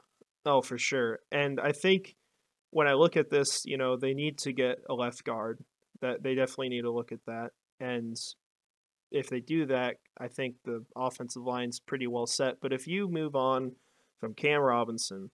oh 0.46 0.62
for 0.62 0.78
sure. 0.78 1.20
And 1.32 1.60
I 1.60 1.72
think 1.72 2.16
when 2.70 2.88
I 2.88 2.94
look 2.94 3.18
at 3.18 3.30
this, 3.30 3.64
you 3.66 3.78
know, 3.78 3.98
they 3.98 4.14
need 4.14 4.38
to 4.40 4.54
get 4.54 4.78
a 4.90 4.94
left 4.94 5.24
guard. 5.24 5.60
That 6.02 6.22
they 6.22 6.36
definitely 6.36 6.70
need 6.70 6.84
to 6.84 6.92
look 6.92 7.12
at 7.12 7.26
that. 7.26 7.50
And 7.80 8.16
if 9.12 9.30
they 9.30 9.40
do 9.40 9.66
that, 9.66 9.96
I 10.20 10.28
think 10.28 10.56
the 10.64 10.86
offensive 10.96 11.42
line's 11.42 11.80
pretty 11.80 12.06
well 12.06 12.28
set. 12.28 12.62
But 12.62 12.72
if 12.74 12.86
you 12.88 13.10
move 13.10 13.36
on 13.36 13.72
from 14.20 14.36
Cam 14.36 14.62
Robinson, 14.62 15.32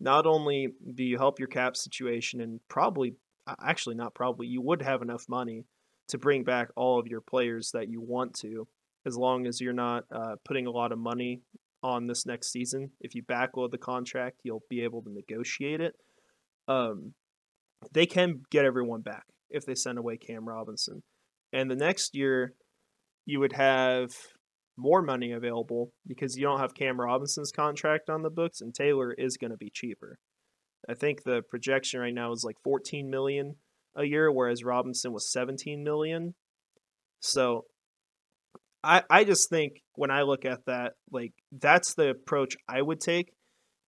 not 0.00 0.26
only 0.26 0.68
do 0.94 1.04
you 1.04 1.18
help 1.18 1.38
your 1.38 1.48
cap 1.48 1.76
situation 1.76 2.40
and 2.40 2.60
probably 2.68 3.14
actually 3.62 3.94
not 3.94 4.14
probably 4.14 4.46
you 4.46 4.60
would 4.60 4.82
have 4.82 5.02
enough 5.02 5.24
money 5.28 5.66
to 6.08 6.18
bring 6.18 6.44
back 6.44 6.68
all 6.76 6.98
of 6.98 7.06
your 7.06 7.20
players 7.20 7.70
that 7.72 7.88
you 7.88 8.00
want 8.00 8.34
to 8.34 8.66
as 9.06 9.16
long 9.16 9.46
as 9.46 9.60
you're 9.60 9.72
not 9.72 10.04
uh, 10.14 10.36
putting 10.44 10.66
a 10.66 10.70
lot 10.70 10.92
of 10.92 10.98
money 10.98 11.42
on 11.82 12.06
this 12.06 12.24
next 12.24 12.50
season. 12.50 12.90
If 13.00 13.14
you 13.14 13.22
backload 13.22 13.70
the 13.70 13.78
contract 13.78 14.40
you'll 14.44 14.64
be 14.68 14.82
able 14.82 15.02
to 15.02 15.12
negotiate 15.12 15.80
it. 15.80 15.94
Um, 16.66 17.14
they 17.92 18.06
can 18.06 18.42
get 18.50 18.64
everyone 18.64 19.02
back 19.02 19.24
if 19.50 19.66
they 19.66 19.74
send 19.74 19.98
away 19.98 20.16
cam 20.16 20.48
robinson. 20.48 21.02
And 21.52 21.70
the 21.70 21.76
next 21.76 22.14
year 22.14 22.54
you 23.26 23.40
would 23.40 23.52
have 23.52 24.10
more 24.76 25.02
money 25.02 25.32
available 25.32 25.92
because 26.06 26.36
you 26.36 26.44
don't 26.44 26.60
have 26.60 26.74
Cam 26.74 27.00
Robinson's 27.00 27.52
contract 27.52 28.10
on 28.10 28.22
the 28.22 28.30
books 28.30 28.60
and 28.60 28.74
Taylor 28.74 29.12
is 29.12 29.36
going 29.36 29.50
to 29.50 29.56
be 29.56 29.70
cheaper. 29.70 30.18
I 30.88 30.94
think 30.94 31.22
the 31.22 31.42
projection 31.48 32.00
right 32.00 32.14
now 32.14 32.32
is 32.32 32.44
like 32.44 32.56
14 32.62 33.08
million 33.08 33.56
a 33.96 34.04
year 34.04 34.30
whereas 34.30 34.64
Robinson 34.64 35.12
was 35.12 35.30
17 35.30 35.82
million. 35.82 36.34
So 37.20 37.64
I 38.82 39.02
I 39.08 39.24
just 39.24 39.48
think 39.48 39.82
when 39.94 40.10
I 40.10 40.22
look 40.22 40.44
at 40.44 40.66
that 40.66 40.92
like 41.10 41.32
that's 41.52 41.94
the 41.94 42.10
approach 42.10 42.56
I 42.68 42.82
would 42.82 43.00
take 43.00 43.32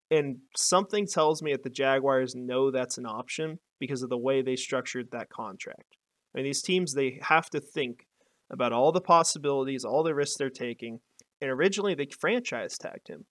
and 0.09 0.37
something 0.55 1.05
tells 1.05 1.43
me 1.43 1.51
that 1.51 1.63
the 1.63 1.69
Jaguars 1.69 2.33
know 2.33 2.71
that's 2.71 2.97
an 2.97 3.05
option 3.05 3.59
because 3.79 4.01
of 4.01 4.09
the 4.09 4.17
way 4.17 4.41
they 4.41 4.55
structured 4.55 5.09
that 5.11 5.29
contract. 5.29 5.97
I 6.33 6.39
mean 6.39 6.45
these 6.45 6.63
teams 6.63 6.93
they 6.93 7.19
have 7.21 7.49
to 7.51 7.59
think 7.59 8.06
about 8.49 8.73
all 8.73 8.91
the 8.91 9.01
possibilities, 9.01 9.83
all 9.83 10.03
the 10.03 10.15
risks 10.15 10.37
they're 10.37 10.49
taking. 10.49 10.99
And 11.41 11.51
originally 11.51 11.95
they 11.95 12.07
franchise 12.19 12.77
tagged 12.77 13.09
him 13.09 13.25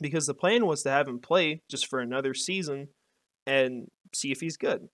because 0.00 0.26
the 0.26 0.34
plan 0.34 0.66
was 0.66 0.82
to 0.82 0.90
have 0.90 1.08
him 1.08 1.20
play 1.20 1.62
just 1.70 1.86
for 1.86 2.00
another 2.00 2.34
season 2.34 2.88
and 3.46 3.88
see 4.14 4.32
if 4.32 4.40
he's 4.40 4.56
good. 4.56 4.88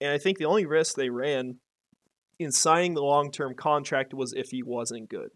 And 0.00 0.10
I 0.10 0.18
think 0.18 0.38
the 0.38 0.46
only 0.46 0.66
risk 0.66 0.96
they 0.96 1.10
ran 1.10 1.56
in 2.38 2.50
signing 2.50 2.94
the 2.94 3.02
long 3.02 3.30
term 3.30 3.54
contract 3.54 4.12
was 4.12 4.32
if 4.32 4.50
he 4.50 4.62
wasn't 4.62 5.08
good. 5.08 5.30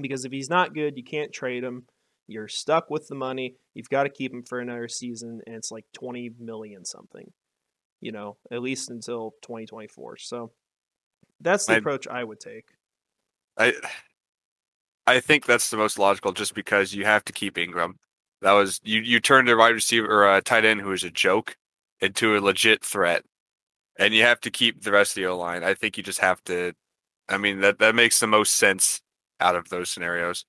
Because 0.00 0.24
if 0.24 0.32
he's 0.32 0.50
not 0.50 0.74
good, 0.74 0.96
you 0.96 1.04
can't 1.04 1.32
trade 1.32 1.64
him. 1.64 1.86
You're 2.26 2.48
stuck 2.48 2.90
with 2.90 3.08
the 3.08 3.14
money. 3.14 3.56
You've 3.74 3.90
got 3.90 4.04
to 4.04 4.08
keep 4.08 4.32
him 4.32 4.42
for 4.48 4.58
another 4.58 4.88
season, 4.88 5.40
and 5.46 5.54
it's 5.54 5.70
like 5.70 5.84
20 5.92 6.30
million 6.40 6.84
something, 6.84 7.32
you 8.00 8.12
know, 8.12 8.38
at 8.50 8.62
least 8.62 8.90
until 8.90 9.34
2024. 9.42 10.16
So 10.18 10.52
that's 11.40 11.66
the 11.66 11.74
I- 11.74 11.76
approach 11.76 12.06
I 12.06 12.24
would 12.24 12.40
take. 12.40 12.66
I 13.58 13.74
I 15.06 15.20
think 15.20 15.46
that's 15.46 15.70
the 15.70 15.76
most 15.76 15.98
logical, 15.98 16.32
just 16.32 16.54
because 16.54 16.94
you 16.94 17.04
have 17.04 17.24
to 17.26 17.32
keep 17.32 17.56
Engram. 17.56 17.94
That 18.42 18.52
was 18.52 18.80
you. 18.84 19.00
You 19.00 19.20
turned 19.20 19.48
a 19.48 19.56
wide 19.56 19.74
receiver 19.74 20.06
or 20.06 20.36
a 20.36 20.42
tight 20.42 20.64
end 20.64 20.80
who 20.80 20.88
was 20.88 21.04
a 21.04 21.10
joke 21.10 21.56
into 22.00 22.36
a 22.36 22.40
legit 22.40 22.84
threat, 22.84 23.24
and 23.98 24.12
you 24.14 24.22
have 24.22 24.40
to 24.40 24.50
keep 24.50 24.82
the 24.82 24.92
rest 24.92 25.12
of 25.12 25.22
the 25.22 25.26
O 25.26 25.36
line. 25.36 25.62
I 25.62 25.74
think 25.74 25.96
you 25.96 26.02
just 26.02 26.20
have 26.20 26.42
to. 26.44 26.72
I 27.28 27.38
mean 27.38 27.60
that 27.60 27.78
that 27.78 27.94
makes 27.94 28.20
the 28.20 28.26
most 28.26 28.56
sense 28.56 29.00
out 29.40 29.56
of 29.56 29.68
those 29.68 29.90
scenarios. 29.90 30.44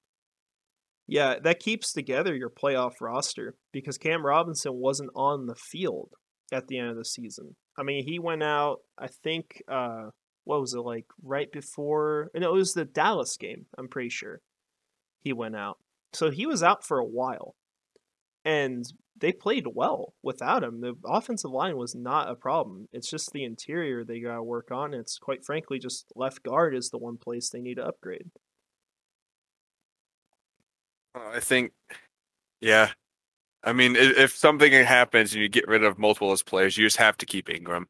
Yeah, 1.07 1.38
that 1.39 1.59
keeps 1.59 1.93
together 1.93 2.36
your 2.36 2.49
playoff 2.49 2.93
roster 2.99 3.55
because 3.71 3.97
Cam 3.97 4.25
Robinson 4.25 4.73
wasn't 4.73 5.11
on 5.15 5.45
the 5.45 5.55
field 5.55 6.09
at 6.51 6.67
the 6.67 6.79
end 6.79 6.89
of 6.89 6.97
the 6.97 7.05
season. 7.05 7.55
I 7.77 7.83
mean, 7.83 8.03
he 8.05 8.17
went 8.17 8.41
out, 8.41 8.79
I 8.97 9.07
think, 9.07 9.61
uh, 9.67 10.09
what 10.46 10.62
was 10.62 10.74
it, 10.74 10.80
like 10.80 11.06
right 11.22 11.52
before? 11.52 12.32
No, 12.34 12.52
it 12.52 12.58
was 12.58 12.74
the 12.74 12.86
Dallas 12.86 13.36
game, 13.38 13.66
I'm 13.78 13.89
pretty 13.89 14.10
sure. 14.10 14.41
He 15.22 15.34
went 15.34 15.56
out. 15.56 15.78
So 16.14 16.32
he 16.32 16.46
was 16.46 16.64
out 16.64 16.86
for 16.86 17.00
a 17.00 17.06
while. 17.06 17.56
And 18.46 18.86
they 19.18 19.32
played 19.32 19.66
well 19.68 20.14
without 20.22 20.64
him. 20.64 20.82
The 20.82 20.96
offensive 21.06 21.52
line 21.52 21.78
was 21.78 21.96
not 21.96 22.30
a 22.30 22.36
problem. 22.36 22.88
It's 22.93 23.10
just 23.10 23.32
the 23.32 23.43
interior 23.43 24.04
they 24.04 24.20
got 24.20 24.36
to 24.36 24.43
work 24.43 24.72
on. 24.72 24.93
It's 24.93 25.18
quite 25.18 25.43
frankly 25.43 25.80
just 25.80 26.12
left 26.16 26.43
guard 26.43 26.76
is 26.76 26.89
the 26.89 26.98
one 26.98 27.18
place 27.18 27.50
they 27.50 27.62
need 27.62 27.76
to 27.76 27.86
upgrade. 27.86 28.30
I 31.16 31.39
think, 31.39 31.72
yeah. 32.60 32.89
I 33.64 33.74
mean, 33.74 33.96
if, 33.96 34.18
if 34.18 34.36
something 34.36 34.72
happens 34.72 35.34
and 35.34 35.41
you 35.41 35.50
get 35.50 35.68
rid 35.68 35.84
of 35.84 35.98
multiple 35.98 36.32
of 36.32 36.46
players, 36.46 36.78
you 36.78 36.86
just 36.86 36.98
have 36.98 37.18
to 37.18 37.26
keep 37.26 37.48
Engram. 37.48 37.86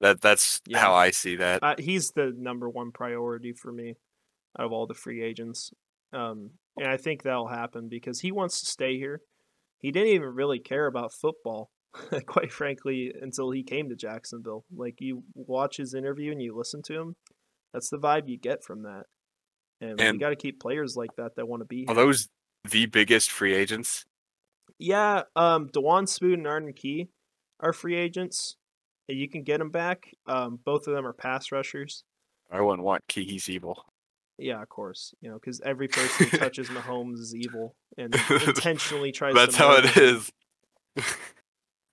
That 0.00 0.20
that's 0.20 0.60
Yeah. 0.66 0.78
how 0.78 0.94
I 0.94 1.10
see 1.10 1.36
that. 1.36 1.62
Uh, 1.62 1.74
he's 1.78 2.12
the 2.12 2.32
number 2.36 2.68
one 2.68 2.90
priority 2.92 3.52
for 3.52 3.70
me 3.72 3.96
out 4.58 4.66
of 4.66 4.72
all 4.72 4.86
the 4.86 4.94
free 4.94 5.22
agents. 5.22 5.72
Um, 6.12 6.50
and 6.76 6.88
I 6.88 6.96
think 6.96 7.22
that'll 7.22 7.48
happen 7.48 7.88
because 7.88 8.20
he 8.20 8.32
wants 8.32 8.60
to 8.60 8.66
stay 8.66 8.96
here. 8.96 9.20
He 9.78 9.90
didn't 9.92 10.08
even 10.14 10.34
really 10.34 10.58
care 10.58 10.86
about 10.86 11.12
football, 11.12 11.70
quite 12.26 12.50
frankly, 12.52 13.12
until 13.20 13.50
he 13.50 13.62
came 13.62 13.88
to 13.90 13.94
Jacksonville. 13.96 14.64
Like 14.74 14.96
you 15.00 15.22
watch 15.34 15.76
his 15.76 15.94
interview 15.94 16.32
and 16.32 16.42
you 16.42 16.56
listen 16.56 16.82
to 16.84 16.94
him, 16.98 17.16
that's 17.72 17.90
the 17.90 17.98
vibe 17.98 18.28
you 18.28 18.38
get 18.38 18.64
from 18.64 18.82
that. 18.82 19.04
And, 19.82 19.98
you 20.00 20.18
got 20.18 20.30
to 20.30 20.36
keep 20.36 20.60
players 20.60 20.94
like 20.96 21.14
that 21.16 21.36
that 21.36 21.46
want 21.48 21.60
to 21.60 21.64
be 21.66 21.86
Are 21.88 21.94
here. 21.94 22.04
those 22.04 22.28
the 22.68 22.84
biggest 22.86 23.30
free 23.30 23.54
agents? 23.54 24.04
Yeah, 24.78 25.22
um, 25.36 25.68
Dawuane 25.68 26.08
Smoot 26.08 26.38
and 26.38 26.46
Arden 26.46 26.72
Key 26.74 27.08
are 27.60 27.72
free 27.72 27.96
agents. 27.96 28.56
You 29.10 29.28
can 29.28 29.42
get 29.42 29.58
them 29.58 29.70
back. 29.70 30.10
Um, 30.26 30.58
both 30.64 30.86
of 30.86 30.94
them 30.94 31.06
are 31.06 31.12
pass 31.12 31.52
rushers. 31.52 32.04
I 32.50 32.60
wouldn't 32.60 32.82
want. 32.84 33.04
He's 33.08 33.48
evil. 33.48 33.84
Yeah, 34.38 34.62
of 34.62 34.68
course. 34.68 35.14
You 35.20 35.30
know, 35.30 35.34
because 35.36 35.60
every 35.60 35.88
person 35.88 36.26
who 36.28 36.38
touches 36.38 36.68
Mahomes 36.68 37.18
is 37.18 37.34
evil 37.34 37.74
and 37.98 38.14
intentionally 38.46 39.12
tries. 39.12 39.34
That's 39.34 39.56
to 39.56 39.62
how 39.62 39.76
it 39.76 39.84
him. 39.86 40.02
is. 40.04 40.32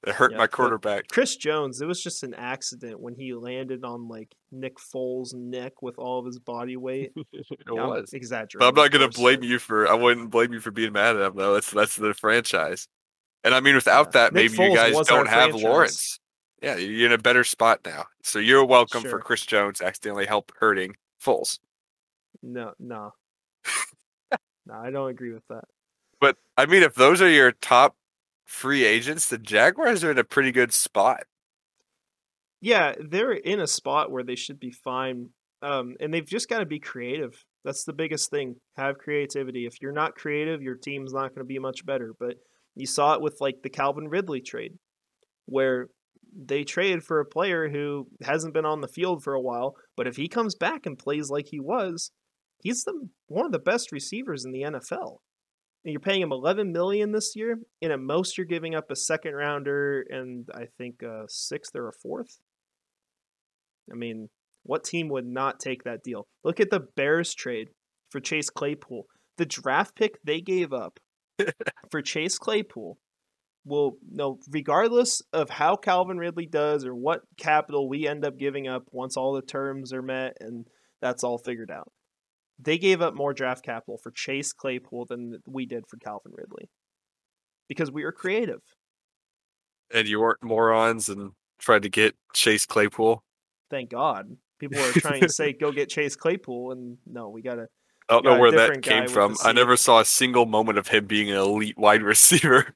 It 0.06 0.14
hurt 0.14 0.32
Yeah, 0.32 0.38
my 0.38 0.48
quarterback. 0.48 1.08
Chris 1.10 1.36
Jones, 1.36 1.82
it 1.82 1.86
was 1.86 2.02
just 2.02 2.24
an 2.24 2.34
accident 2.36 3.00
when 3.00 3.16
he 3.16 3.34
landed 3.34 3.84
on 3.84 4.08
like 4.08 4.34
Nick 4.52 4.78
Foles' 4.78 5.34
neck 5.34 5.82
with 5.82 5.98
all 5.98 6.20
of 6.20 6.26
his 6.26 6.40
body 6.40 6.78
weight. 6.78 7.12
it 7.34 7.46
I'm 7.68 7.76
was. 7.76 8.14
exaggerating. 8.14 8.60
But 8.60 8.70
I'm 8.70 8.76
not 8.76 8.92
gonna 8.92 9.10
blame 9.10 9.44
you 9.44 9.58
for. 9.60 9.88
I 9.90 9.96
wouldn't 9.96 10.30
blame 10.30 10.54
you 10.54 10.62
for 10.62 10.72
being 10.72 10.94
mad 10.94 11.18
at 11.18 11.24
him 11.24 11.34
though. 11.36 11.56
That's 11.56 11.72
that's 11.72 11.96
the 11.98 12.14
franchise. 12.14 12.88
And 13.44 13.54
I 13.56 13.60
mean, 13.60 13.76
without 13.76 14.08
Yeah. 14.08 14.12
that, 14.30 14.34
Nick 14.34 14.52
maybe 14.52 14.70
you 14.70 14.76
guys 14.76 14.94
don't 15.08 15.28
have 15.28 15.50
franchise. 15.50 15.64
Lawrence. 15.64 16.20
Yeah, 16.62 16.76
you're 16.78 17.06
in 17.06 17.12
a 17.12 17.18
better 17.18 17.44
spot 17.44 17.82
now. 17.86 18.06
So 18.24 18.40
you're 18.40 18.66
welcome 18.66 19.02
Sure. 19.02 19.12
for 19.12 19.20
Chris 19.20 19.46
Jones 19.46 19.82
accidentally 19.82 20.26
help 20.26 20.52
hurting 20.60 20.96
Foles. 21.24 21.60
No, 22.42 22.74
no, 22.80 23.14
no. 24.66 24.74
I 24.74 24.90
don't 24.90 25.10
agree 25.10 25.34
with 25.34 25.48
that. 25.50 25.66
But 26.20 26.38
I 26.58 26.66
mean, 26.66 26.84
if 26.84 26.96
those 26.96 27.22
are 27.22 27.30
your 27.30 27.52
top 27.52 27.96
free 28.46 28.86
agents, 28.86 29.30
the 29.30 29.38
Jaguars 29.38 30.04
are 30.04 30.12
in 30.12 30.18
a 30.18 30.24
pretty 30.24 30.52
good 30.52 30.74
spot. 30.74 31.24
Yeah, 32.62 32.96
they're 33.00 33.34
in 33.34 33.60
a 33.60 33.68
spot 33.68 34.12
where 34.12 34.24
they 34.24 34.36
should 34.36 34.60
be 34.60 34.72
fine. 34.72 35.30
Um, 35.62 35.96
and 36.00 36.14
they've 36.14 36.26
just 36.26 36.50
got 36.50 36.60
to 36.60 36.66
be 36.66 36.80
creative. 36.80 37.44
That's 37.64 37.84
the 37.84 37.94
biggest 37.94 38.30
thing. 38.30 38.56
Have 38.78 38.98
creativity. 38.98 39.66
If 39.66 39.82
you're 39.82 39.92
not 39.92 40.16
creative, 40.16 40.62
your 40.62 40.76
team's 40.76 41.14
not 41.14 41.30
going 41.30 41.40
to 41.40 41.44
be 41.54 41.60
much 41.60 41.86
better. 41.86 42.14
But 42.20 42.36
you 42.76 42.86
saw 42.88 43.14
it 43.14 43.22
with 43.22 43.38
like 43.42 43.62
the 43.62 43.70
Calvin 43.70 44.08
Ridley 44.08 44.42
trade, 44.42 44.74
where 45.46 45.90
they 46.36 46.64
traded 46.64 47.04
for 47.04 47.20
a 47.20 47.26
player 47.26 47.70
who 47.70 48.08
hasn't 48.24 48.54
been 48.54 48.66
on 48.66 48.82
the 48.82 48.88
field 48.88 49.24
for 49.24 49.34
a 49.34 49.42
while. 49.42 49.76
But 49.96 50.08
if 50.08 50.16
he 50.16 50.28
comes 50.28 50.56
back 50.56 50.86
and 50.86 50.98
plays 50.98 51.30
like 51.30 51.48
he 51.50 51.60
was, 51.60 52.12
he's 52.62 52.84
the 52.84 53.10
one 53.28 53.46
of 53.46 53.52
the 53.52 53.60
best 53.60 53.92
receivers 53.92 54.46
in 54.46 54.52
the 54.52 54.62
NFL. 54.62 55.18
And 55.84 55.94
you're 55.94 56.00
paying 56.00 56.22
him 56.22 56.32
11 56.32 56.72
million 56.72 57.12
this 57.12 57.34
year, 57.36 57.60
and 57.82 57.94
at 57.94 58.00
most 58.00 58.38
you're 58.38 58.46
giving 58.46 58.76
up 58.76 58.92
a 58.92 58.96
second 58.96 59.36
rounder 59.36 60.06
and 60.10 60.48
I 60.54 60.66
think 60.78 61.02
a 61.02 61.26
sixth 61.28 61.76
or 61.76 61.88
a 61.88 61.94
fourth. 61.94 62.40
I 63.92 63.96
mean, 63.96 64.30
what 64.64 64.84
team 64.84 65.08
would 65.10 65.26
not 65.26 65.60
take 65.60 65.84
that 65.84 66.04
deal? 66.04 66.28
Look 66.44 66.60
at 66.60 66.70
the 66.70 66.88
Bears 66.96 67.34
trade 67.34 67.70
for 68.10 68.20
Chase 68.20 68.50
Claypool. 68.50 69.06
The 69.38 69.46
draft 69.46 69.96
pick 69.96 70.18
they 70.24 70.42
gave 70.42 70.74
up 70.74 71.00
for 71.92 72.02
Chase 72.02 72.38
Claypool 72.38 72.98
will 73.68 73.98
no 74.10 74.40
regardless 74.50 75.22
of 75.34 75.50
how 75.50 75.76
Calvin 75.76 76.18
Ridley 76.18 76.46
does 76.46 76.86
or 76.86 76.96
what 76.96 77.22
capital 77.38 77.90
we 77.90 78.08
end 78.08 78.26
up 78.26 78.38
giving 78.38 78.68
up 78.68 78.84
once 78.92 79.18
all 79.18 79.34
the 79.34 79.42
terms 79.42 79.94
are 79.94 80.02
met 80.02 80.38
and 80.40 80.66
that's 81.02 81.24
all 81.24 81.38
figured 81.38 81.72
out. 81.72 81.92
They 82.60 82.78
gave 82.78 83.02
up 83.02 83.14
more 83.14 83.34
draft 83.34 83.64
capital 83.64 84.00
for 84.02 84.12
Chase 84.12 84.52
Claypool 84.52 85.06
than 85.06 85.40
we 85.46 85.66
did 85.66 85.84
for 85.88 85.98
Calvin 85.98 86.32
Ridley. 86.36 86.70
Because 87.68 87.92
we 87.92 88.04
were 88.04 88.12
creative. 88.12 88.62
And 89.94 90.08
you 90.08 90.20
weren't 90.20 90.44
morons 90.44 91.08
and 91.08 91.32
tried 91.60 91.84
to 91.84 91.90
get 91.90 92.16
Chase 92.34 92.66
Claypool. 92.66 93.24
Thank 93.70 93.92
God. 93.92 94.38
People 94.60 94.80
are 94.80 94.92
trying 94.94 95.22
to 95.22 95.30
say 95.30 95.54
go 95.60 95.72
get 95.72 95.90
Chase 95.90 96.16
Claypool 96.16 96.72
and 96.72 96.98
no, 97.06 97.30
we 97.30 97.42
gotta 97.42 97.68
I 98.10 98.14
don't 98.14 98.26
know 98.26 98.40
where 98.40 98.52
that 98.52 98.82
came 98.82 99.08
from. 99.08 99.36
I 99.44 99.52
never 99.52 99.76
saw 99.76 100.00
a 100.00 100.06
single 100.06 100.46
moment 100.46 100.78
of 100.78 100.88
him 100.88 101.06
being 101.08 101.30
an 101.30 101.38
elite 101.38 101.78
wide 101.78 102.02
receiver. 102.04 102.74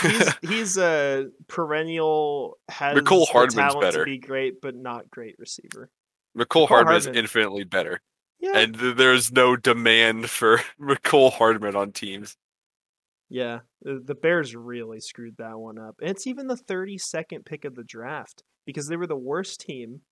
he's 0.00 0.34
he's 0.42 0.78
a 0.78 1.28
perennial 1.48 2.58
has 2.68 2.94
the 2.96 3.26
Hardman's 3.30 3.74
better. 3.76 3.98
to 4.00 4.04
be 4.04 4.18
great 4.18 4.60
but 4.62 4.74
not 4.74 5.10
great 5.10 5.36
receiver. 5.38 5.90
McCole 6.36 6.66
Mecole 6.66 6.68
Hardman 6.68 6.96
is 6.96 7.06
infinitely 7.06 7.64
better. 7.64 8.00
Yeah. 8.40 8.56
And 8.58 8.78
th- 8.78 8.96
there's 8.96 9.30
no 9.30 9.56
demand 9.56 10.30
for 10.30 10.60
Mecole 10.80 11.32
Hardman 11.32 11.76
on 11.76 11.92
teams. 11.92 12.36
yeah. 13.28 13.60
The, 13.82 14.00
the 14.04 14.14
Bears 14.14 14.54
really 14.54 15.00
screwed 15.00 15.36
that 15.38 15.58
one 15.58 15.78
up. 15.78 15.96
And 16.00 16.10
it's 16.10 16.26
even 16.26 16.46
the 16.46 16.56
32nd 16.56 17.44
pick 17.44 17.64
of 17.64 17.74
the 17.74 17.84
draft 17.84 18.42
because 18.64 18.86
they 18.86 18.96
were 18.96 19.06
the 19.08 19.16
worst 19.16 19.60
team 19.60 20.02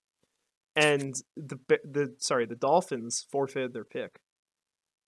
and 0.75 1.15
the 1.35 1.57
the 1.83 2.13
sorry, 2.19 2.45
the 2.45 2.55
Dolphins 2.55 3.25
forfeited 3.31 3.73
their 3.73 3.85
pick. 3.85 4.19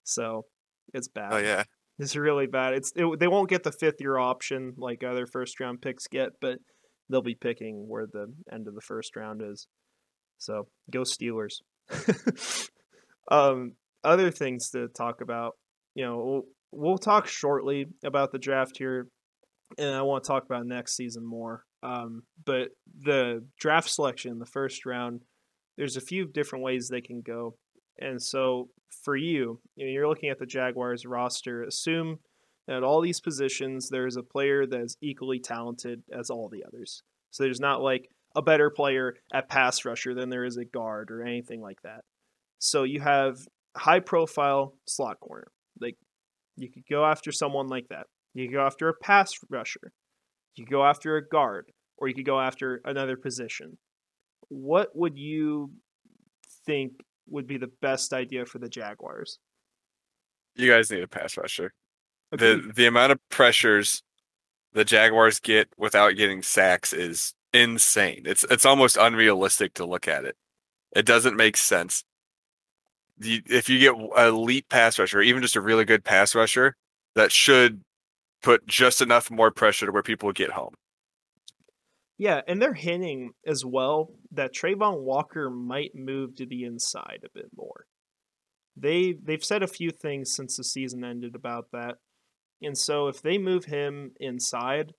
So, 0.03 0.45
it's 0.93 1.07
bad. 1.07 1.33
Oh 1.33 1.37
yeah. 1.37 1.63
It's 1.99 2.15
really 2.15 2.47
bad. 2.47 2.73
It's 2.73 2.91
it, 2.95 3.19
they 3.19 3.27
won't 3.27 3.49
get 3.49 3.63
the 3.63 3.71
fifth 3.71 3.99
year 3.99 4.17
option 4.17 4.73
like 4.77 5.03
other 5.03 5.27
first 5.27 5.59
round 5.59 5.81
picks 5.81 6.07
get, 6.07 6.31
but 6.41 6.57
they'll 7.09 7.21
be 7.21 7.35
picking 7.35 7.87
where 7.87 8.07
the 8.07 8.33
end 8.51 8.67
of 8.67 8.75
the 8.75 8.81
first 8.81 9.15
round 9.15 9.41
is. 9.43 9.67
So 10.37 10.67
go 10.91 11.01
Steelers. 11.01 11.61
um, 13.31 13.73
other 14.03 14.31
things 14.31 14.71
to 14.71 14.87
talk 14.89 15.21
about. 15.21 15.53
You 15.95 16.05
know, 16.05 16.17
we'll, 16.17 16.43
we'll 16.71 16.97
talk 16.97 17.27
shortly 17.27 17.85
about 18.03 18.31
the 18.31 18.39
draft 18.39 18.77
here, 18.77 19.07
and 19.77 19.95
I 19.95 20.01
want 20.01 20.23
to 20.23 20.27
talk 20.27 20.45
about 20.45 20.65
next 20.65 20.95
season 20.95 21.23
more. 21.25 21.63
Um, 21.83 22.23
but 22.43 22.69
the 23.01 23.45
draft 23.59 23.89
selection 23.89 24.39
the 24.39 24.45
first 24.45 24.85
round, 24.85 25.21
there's 25.77 25.97
a 25.97 26.01
few 26.01 26.25
different 26.25 26.63
ways 26.63 26.87
they 26.87 27.01
can 27.01 27.21
go. 27.21 27.55
And 27.99 28.21
so 28.21 28.69
for 29.03 29.15
you, 29.15 29.59
you 29.75 29.85
know, 29.85 29.91
you're 29.91 30.07
looking 30.07 30.29
at 30.29 30.39
the 30.39 30.45
Jaguars 30.45 31.05
roster. 31.05 31.63
Assume 31.63 32.19
that 32.67 32.77
at 32.77 32.83
all 32.83 33.01
these 33.01 33.19
positions, 33.19 33.89
there's 33.89 34.17
a 34.17 34.23
player 34.23 34.65
that 34.65 34.81
is 34.81 34.97
equally 35.01 35.39
talented 35.39 36.03
as 36.11 36.29
all 36.29 36.49
the 36.49 36.63
others. 36.65 37.03
So 37.31 37.43
there's 37.43 37.59
not 37.59 37.81
like 37.81 38.09
a 38.35 38.41
better 38.41 38.69
player 38.69 39.15
at 39.33 39.49
pass 39.49 39.85
rusher 39.85 40.13
than 40.13 40.29
there 40.29 40.45
is 40.45 40.57
at 40.57 40.71
guard 40.71 41.11
or 41.11 41.23
anything 41.23 41.61
like 41.61 41.81
that. 41.83 42.01
So 42.59 42.83
you 42.83 43.01
have 43.01 43.37
high 43.75 43.99
profile 43.99 44.75
slot 44.87 45.19
corner. 45.19 45.47
Like 45.79 45.97
you 46.55 46.71
could 46.71 46.83
go 46.89 47.05
after 47.05 47.31
someone 47.31 47.67
like 47.67 47.87
that. 47.89 48.07
You 48.33 48.47
could 48.47 48.55
go 48.55 48.65
after 48.65 48.89
a 48.89 48.93
pass 48.93 49.33
rusher. 49.49 49.91
You 50.55 50.65
could 50.65 50.71
go 50.71 50.85
after 50.85 51.17
a 51.17 51.27
guard, 51.27 51.71
or 51.97 52.07
you 52.07 52.13
could 52.13 52.25
go 52.25 52.39
after 52.39 52.81
another 52.85 53.17
position. 53.17 53.77
What 54.49 54.89
would 54.95 55.17
you 55.17 55.71
think 56.65 56.93
would 57.27 57.47
be 57.47 57.57
the 57.57 57.71
best 57.81 58.13
idea 58.13 58.45
for 58.45 58.59
the 58.59 58.69
Jaguars? 58.69 59.39
You 60.55 60.69
guys 60.69 60.91
need 60.91 61.03
a 61.03 61.07
pass 61.07 61.37
rusher. 61.37 61.73
Agreed. 62.31 62.63
The 62.63 62.73
the 62.73 62.85
amount 62.85 63.11
of 63.11 63.19
pressures 63.29 64.03
the 64.73 64.85
Jaguars 64.85 65.39
get 65.39 65.69
without 65.77 66.15
getting 66.15 66.41
sacks 66.41 66.93
is 66.93 67.33
insane. 67.53 68.23
It's 68.25 68.43
it's 68.49 68.65
almost 68.65 68.97
unrealistic 68.97 69.73
to 69.75 69.85
look 69.85 70.07
at 70.07 70.25
it. 70.25 70.35
It 70.95 71.05
doesn't 71.05 71.35
make 71.35 71.57
sense. 71.57 72.03
You, 73.19 73.41
if 73.45 73.69
you 73.69 73.79
get 73.79 73.95
a 74.17 74.27
elite 74.27 74.67
pass 74.69 74.97
rusher, 74.97 75.21
even 75.21 75.41
just 75.41 75.55
a 75.55 75.61
really 75.61 75.85
good 75.85 76.03
pass 76.03 76.33
rusher, 76.35 76.75
that 77.15 77.31
should 77.31 77.81
put 78.41 78.65
just 78.67 79.01
enough 79.01 79.31
more 79.31 79.51
pressure 79.51 79.85
to 79.85 79.91
where 79.91 80.03
people 80.03 80.31
get 80.31 80.51
home. 80.51 80.73
Yeah, 82.17 82.41
and 82.47 82.61
they're 82.61 82.73
hinting 82.73 83.31
as 83.45 83.65
well 83.65 84.11
that 84.31 84.53
Travon 84.53 85.01
Walker 85.01 85.49
might 85.49 85.91
move 85.95 86.35
to 86.35 86.45
the 86.45 86.63
inside 86.63 87.21
a 87.25 87.29
bit 87.33 87.49
more. 87.55 87.85
They 88.75 89.13
they've 89.13 89.43
said 89.43 89.63
a 89.63 89.67
few 89.67 89.91
things 89.91 90.33
since 90.33 90.57
the 90.57 90.63
season 90.63 91.03
ended 91.03 91.35
about 91.35 91.67
that. 91.73 91.95
And 92.61 92.77
so 92.77 93.07
if 93.07 93.21
they 93.21 93.37
move 93.37 93.65
him 93.65 94.11
inside, 94.19 94.93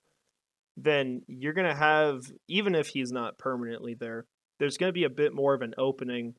then 0.76 1.22
you're 1.26 1.52
going 1.54 1.68
to 1.68 1.74
have 1.74 2.22
even 2.48 2.74
if 2.74 2.88
he's 2.88 3.12
not 3.12 3.38
permanently 3.38 3.94
there, 3.98 4.26
there's 4.58 4.76
going 4.76 4.90
to 4.90 4.94
be 4.94 5.04
a 5.04 5.10
bit 5.10 5.34
more 5.34 5.54
of 5.54 5.62
an 5.62 5.74
opening 5.78 6.34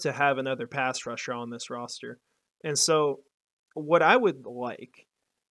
to 0.00 0.12
have 0.12 0.38
another 0.38 0.66
pass 0.66 1.06
rusher 1.06 1.32
on 1.32 1.50
this 1.50 1.70
roster. 1.70 2.18
And 2.64 2.78
so 2.78 3.20
what 3.74 4.02
I 4.02 4.16
would 4.16 4.46
like 4.46 5.06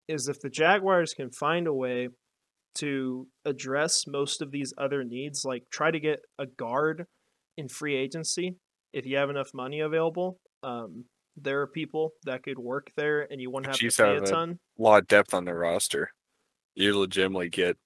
is 0.08 0.28
if 0.28 0.40
the 0.40 0.50
Jaguars 0.50 1.14
can 1.14 1.30
find 1.30 1.66
a 1.66 1.74
way 1.74 2.08
to 2.76 3.26
address 3.44 4.06
most 4.06 4.42
of 4.42 4.50
these 4.50 4.72
other 4.78 5.04
needs, 5.04 5.44
like 5.44 5.64
try 5.70 5.90
to 5.90 6.00
get 6.00 6.20
a 6.38 6.46
guard 6.46 7.06
in 7.56 7.68
free 7.68 7.96
agency 7.96 8.56
if 8.92 9.06
you 9.06 9.16
have 9.16 9.30
enough 9.30 9.50
money 9.54 9.80
available. 9.80 10.38
Um, 10.62 11.04
there 11.36 11.60
are 11.60 11.66
people 11.66 12.12
that 12.24 12.42
could 12.42 12.58
work 12.58 12.90
there, 12.96 13.26
and 13.30 13.40
you 13.40 13.50
wouldn't 13.50 13.68
have 13.68 13.76
Chiefs 13.76 13.96
to 13.96 14.04
pay 14.04 14.14
have 14.14 14.22
a 14.22 14.26
ton. 14.26 14.58
A 14.78 14.82
lot 14.82 15.02
of 15.02 15.08
depth 15.08 15.34
on 15.34 15.44
their 15.44 15.58
roster. 15.58 16.10
You 16.74 16.98
legitimately 16.98 17.48
get, 17.48 17.76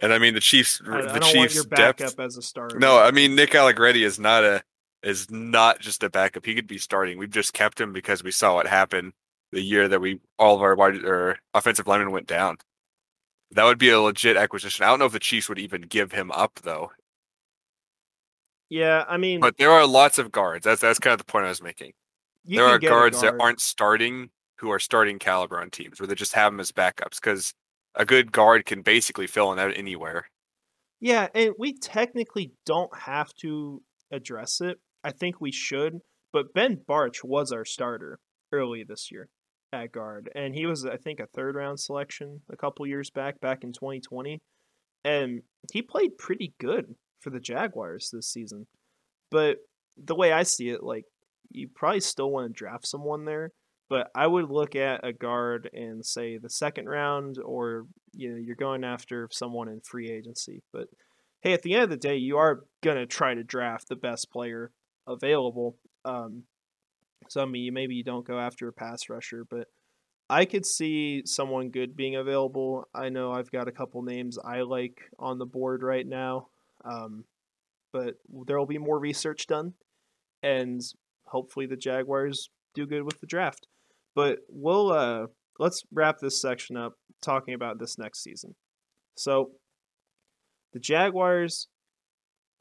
and 0.00 0.12
I 0.12 0.18
mean 0.18 0.34
the 0.34 0.40
Chiefs. 0.40 0.80
I, 0.86 0.98
I 0.98 1.02
the 1.02 1.08
want 1.12 1.24
Chiefs 1.24 1.64
depth. 1.66 2.20
as 2.20 2.36
a 2.36 2.42
starter. 2.42 2.78
No, 2.78 2.98
I 2.98 3.10
mean 3.10 3.34
Nick 3.34 3.54
Allegretti 3.54 4.04
is 4.04 4.18
not 4.18 4.44
a 4.44 4.62
is 5.02 5.30
not 5.30 5.80
just 5.80 6.02
a 6.02 6.10
backup. 6.10 6.46
He 6.46 6.54
could 6.54 6.66
be 6.66 6.78
starting. 6.78 7.18
We've 7.18 7.30
just 7.30 7.52
kept 7.52 7.80
him 7.80 7.92
because 7.92 8.22
we 8.22 8.30
saw 8.30 8.54
what 8.54 8.66
happened 8.66 9.12
the 9.50 9.60
year 9.60 9.86
that 9.88 10.00
we 10.00 10.20
all 10.38 10.56
of 10.56 10.62
our 10.62 10.74
wide 10.74 11.04
or 11.04 11.38
offensive 11.54 11.86
linemen 11.86 12.12
went 12.12 12.26
down. 12.26 12.56
That 13.52 13.64
would 13.64 13.78
be 13.78 13.90
a 13.90 14.00
legit 14.00 14.36
acquisition. 14.36 14.84
I 14.84 14.88
don't 14.88 14.98
know 14.98 15.06
if 15.06 15.12
the 15.12 15.18
Chiefs 15.18 15.48
would 15.48 15.58
even 15.58 15.82
give 15.82 16.12
him 16.12 16.30
up 16.32 16.60
though. 16.62 16.90
yeah, 18.70 19.04
I 19.06 19.18
mean, 19.18 19.40
But 19.40 19.58
there 19.58 19.70
are 19.70 19.86
lots 19.86 20.18
of 20.18 20.32
guards. 20.32 20.64
That's 20.64 20.80
that's 20.80 20.98
kind 20.98 21.12
of 21.12 21.18
the 21.18 21.30
point 21.30 21.44
I 21.46 21.50
was 21.50 21.62
making. 21.62 21.92
there 22.44 22.64
are 22.64 22.78
guards 22.78 23.20
that 23.20 23.34
aren't 23.38 23.60
starting 23.60 24.30
who 24.58 24.70
are 24.70 24.78
starting 24.78 25.18
caliber 25.18 25.60
on 25.60 25.70
teams 25.70 26.00
where 26.00 26.06
they 26.06 26.14
just 26.14 26.34
have 26.34 26.52
them 26.52 26.60
as 26.60 26.72
backups 26.72 27.16
because 27.16 27.52
a 27.94 28.04
good 28.04 28.32
guard 28.32 28.64
can 28.64 28.80
basically 28.80 29.26
fill 29.26 29.52
in 29.52 29.58
out 29.58 29.76
anywhere. 29.76 30.26
Yeah, 31.00 31.28
and 31.34 31.52
we 31.58 31.76
technically 31.76 32.52
don't 32.64 32.96
have 32.96 33.34
to 33.40 33.82
address 34.12 34.60
it. 34.60 34.78
I 35.02 35.10
think 35.10 35.40
we 35.40 35.50
should, 35.50 35.98
but 36.32 36.54
Ben 36.54 36.76
Bartch 36.88 37.24
was 37.24 37.50
our 37.50 37.64
starter 37.64 38.20
early 38.52 38.84
this 38.84 39.10
year 39.10 39.28
at 39.72 39.92
guard, 39.92 40.30
and 40.34 40.54
he 40.54 40.66
was, 40.66 40.84
I 40.84 40.96
think, 40.96 41.20
a 41.20 41.26
third 41.26 41.54
round 41.56 41.80
selection 41.80 42.42
a 42.50 42.56
couple 42.56 42.86
years 42.86 43.10
back, 43.10 43.40
back 43.40 43.64
in 43.64 43.72
2020. 43.72 44.40
and 45.04 45.42
he 45.72 45.82
played 45.82 46.18
pretty 46.18 46.54
good 46.60 46.94
for 47.20 47.30
the 47.30 47.40
Jaguars 47.40 48.10
this 48.12 48.28
season. 48.28 48.66
But 49.30 49.58
the 49.96 50.14
way 50.14 50.32
I 50.32 50.42
see 50.44 50.68
it, 50.70 50.82
like 50.82 51.04
you 51.50 51.68
probably 51.74 52.00
still 52.00 52.30
want 52.30 52.48
to 52.48 52.52
draft 52.58 52.86
someone 52.86 53.24
there, 53.24 53.50
but 53.88 54.10
I 54.14 54.26
would 54.26 54.50
look 54.50 54.74
at 54.76 55.06
a 55.06 55.12
guard 55.12 55.68
and 55.72 56.04
say 56.04 56.38
the 56.38 56.50
second 56.50 56.88
round, 56.88 57.38
or 57.38 57.86
you 58.12 58.30
know 58.30 58.36
you're 58.36 58.56
going 58.56 58.84
after 58.84 59.28
someone 59.32 59.68
in 59.68 59.80
free 59.80 60.10
agency. 60.10 60.62
But 60.72 60.88
hey, 61.40 61.52
at 61.52 61.62
the 61.62 61.74
end 61.74 61.84
of 61.84 61.90
the 61.90 61.96
day, 61.96 62.16
you 62.16 62.36
are 62.38 62.64
gonna 62.82 63.06
try 63.06 63.34
to 63.34 63.44
draft 63.44 63.88
the 63.88 63.96
best 63.96 64.30
player 64.30 64.70
available. 65.06 65.76
Um, 66.04 66.44
so 67.28 67.42
I 67.42 67.46
mean, 67.46 67.74
maybe 67.74 67.94
you 67.94 68.04
don't 68.04 68.26
go 68.26 68.38
after 68.38 68.68
a 68.68 68.72
pass 68.72 69.08
rusher, 69.08 69.44
but 69.48 69.68
I 70.28 70.44
could 70.44 70.64
see 70.64 71.22
someone 71.26 71.70
good 71.70 71.96
being 71.96 72.16
available. 72.16 72.84
I 72.94 73.10
know 73.10 73.32
I've 73.32 73.50
got 73.50 73.68
a 73.68 73.72
couple 73.72 74.02
names 74.02 74.38
I 74.42 74.62
like 74.62 74.98
on 75.18 75.38
the 75.38 75.46
board 75.46 75.82
right 75.82 76.06
now, 76.06 76.48
um, 76.84 77.24
but 77.92 78.14
there 78.46 78.58
will 78.58 78.66
be 78.66 78.78
more 78.78 78.98
research 78.98 79.46
done, 79.46 79.74
and 80.42 80.80
hopefully 81.26 81.66
the 81.66 81.76
Jaguars 81.76 82.48
do 82.74 82.86
good 82.86 83.02
with 83.02 83.20
the 83.20 83.26
draft. 83.26 83.66
But 84.14 84.38
we'll 84.48 84.92
uh, 84.92 85.26
let's 85.58 85.82
wrap 85.92 86.18
this 86.18 86.40
section 86.40 86.76
up 86.76 86.94
talking 87.20 87.54
about 87.54 87.78
this 87.78 87.98
next 87.98 88.22
season. 88.22 88.54
So, 89.16 89.52
the 90.72 90.80
Jaguars. 90.80 91.68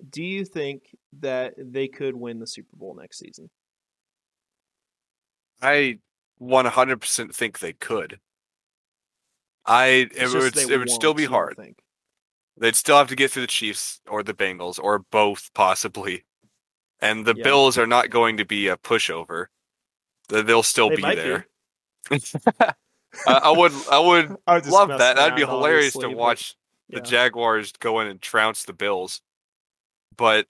Do 0.10 0.24
you 0.24 0.46
think 0.46 0.82
that 1.20 1.54
they 1.60 1.88
could 1.88 2.16
win 2.16 2.40
the 2.40 2.48
Super 2.48 2.76
Bowl 2.76 2.98
next 3.00 3.20
season? 3.20 3.52
I 5.62 6.00
100% 6.42 7.36
think 7.36 7.60
they 7.60 7.74
could. 7.74 8.20
I 9.66 10.10
it 10.16 10.34
would 10.34 10.58
it 10.58 10.78
would 10.78 10.90
still 10.90 11.14
be 11.14 11.26
hard. 11.26 11.56
think? 11.56 11.78
They'd 12.58 12.76
still 12.76 12.98
have 12.98 13.08
to 13.10 13.16
get 13.16 13.32
through 13.32 13.44
the 13.44 13.48
Chiefs 13.48 14.02
or 14.10 14.24
the 14.24 14.34
Bengals 14.34 14.80
or 14.82 15.00
both 15.00 15.52
possibly. 15.54 16.26
And 17.00 17.26
the 17.26 17.36
Yeah. 17.36 17.44
Bills 17.44 17.78
are 17.78 17.88
not 17.88 18.10
going 18.10 18.38
to 18.38 18.46
be 18.46 18.68
a 18.68 18.78
pushover. 18.78 19.48
They- 20.30 20.42
They'll 20.42 20.64
still 20.64 20.90
They 20.90 20.96
be 20.98 21.02
might 21.02 21.16
be. 21.16 21.22
there. 21.22 21.48
I, 23.28 23.52
would 23.56 23.72
I 23.92 24.00
would 24.00 24.36
I 24.48 24.60
just 24.60 24.72
love 24.72 24.90
that. 24.90 25.16
That'd 25.16 25.36
be 25.36 25.42
hilarious 25.46 25.94
to 25.94 26.00
obviously, 26.00 26.14
but 26.16 26.18
watch 26.20 26.56
the. 26.90 27.02
Jaguars 27.02 27.72
go 27.74 28.00
in 28.00 28.08
and 28.08 28.22
trounce 28.22 28.64
the 28.64 28.74
Bills. 28.74 29.22
But 30.18 30.48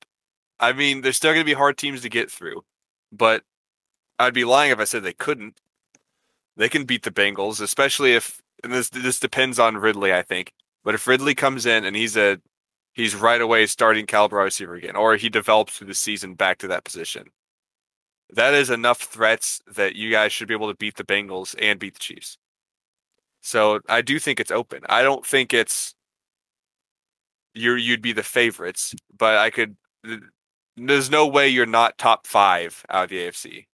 I 0.60 0.74
mean, 0.74 1.02
there's 1.02 1.18
still 1.18 1.32
going 1.34 1.42
to 1.42 1.46
be 1.46 1.54
hard 1.54 1.78
teams 1.78 2.02
to 2.02 2.10
get 2.10 2.32
through. 2.32 2.64
But 3.12 3.44
I'd 4.22 4.34
be 4.34 4.46
lying 4.46 4.72
if 4.72 4.80
I 4.80 4.84
said 4.84 5.04
they 5.04 5.14
couldn't. 5.14 5.60
They 6.56 6.70
can 6.70 6.86
beat 6.86 7.04
the 7.04 7.12
Bengals, 7.12 7.60
especially 7.60 8.14
if 8.14 8.42
and 8.64 8.72
this 8.72 8.90
this 8.90 9.20
depends 9.20 9.60
on 9.60 9.78
Ridley, 9.78 10.14
I 10.14 10.22
think. 10.22 10.54
But 10.84 10.96
if 10.96 11.08
Ridley 11.08 11.36
comes 11.36 11.66
in 11.66 11.86
and 11.86 11.96
he's 11.96 12.16
a 12.16 12.40
he's 12.94 13.16
right 13.16 13.42
away 13.42 13.66
starting 13.66 14.06
caliber 14.06 14.38
receiver 14.38 14.76
again, 14.76 14.96
or 14.96 15.16
he 15.16 15.30
develops 15.30 15.78
through 15.78 15.88
the 15.88 15.96
season 15.96 16.36
back 16.36 16.60
to 16.60 16.68
that 16.68 16.84
position. 16.84 17.28
That 18.30 18.54
is 18.54 18.70
enough 18.70 19.00
threats 19.00 19.62
that 19.68 19.96
you 19.96 20.12
guys 20.12 20.32
should 20.32 20.48
be 20.48 20.54
able 20.54 20.70
to 20.70 20.78
beat 20.78 20.96
the 20.96 21.04
Bengals 21.04 21.56
and 21.60 21.80
beat 21.80 21.96
the 21.96 22.00
Chiefs. 22.00 22.38
So 23.42 23.82
I 23.90 24.02
do 24.02 24.20
think 24.20 24.40
it's 24.40 24.52
open. 24.52 24.84
I 24.88 25.02
don't 25.02 25.26
think 25.26 25.54
it's 25.54 25.96
you're 27.54 27.78
you'd 27.78 28.02
be 28.02 28.14
the 28.14 28.24
favorites, 28.24 28.94
but 29.18 29.38
I 29.38 29.50
could. 29.50 29.76
There's 30.78 31.10
no 31.10 31.28
way 31.28 31.50
you're 31.50 31.66
not 31.66 31.98
top 31.98 32.28
five 32.28 32.86
out 32.90 33.06
of 33.06 33.10
the 33.10 33.18
AFC. 33.18 33.66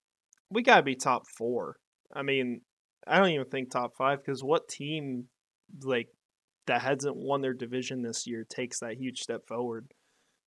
We 0.50 0.62
gotta 0.62 0.82
be 0.82 0.94
top 0.94 1.26
four. 1.26 1.76
I 2.14 2.22
mean, 2.22 2.60
I 3.06 3.18
don't 3.18 3.30
even 3.30 3.46
think 3.46 3.70
top 3.70 3.96
five 3.96 4.18
because 4.24 4.42
what 4.42 4.68
team 4.68 5.24
like 5.82 6.08
that 6.66 6.82
hasn't 6.82 7.16
won 7.16 7.40
their 7.42 7.54
division 7.54 8.02
this 8.02 8.26
year 8.26 8.44
takes 8.48 8.80
that 8.80 8.94
huge 8.98 9.20
step 9.20 9.46
forward? 9.46 9.88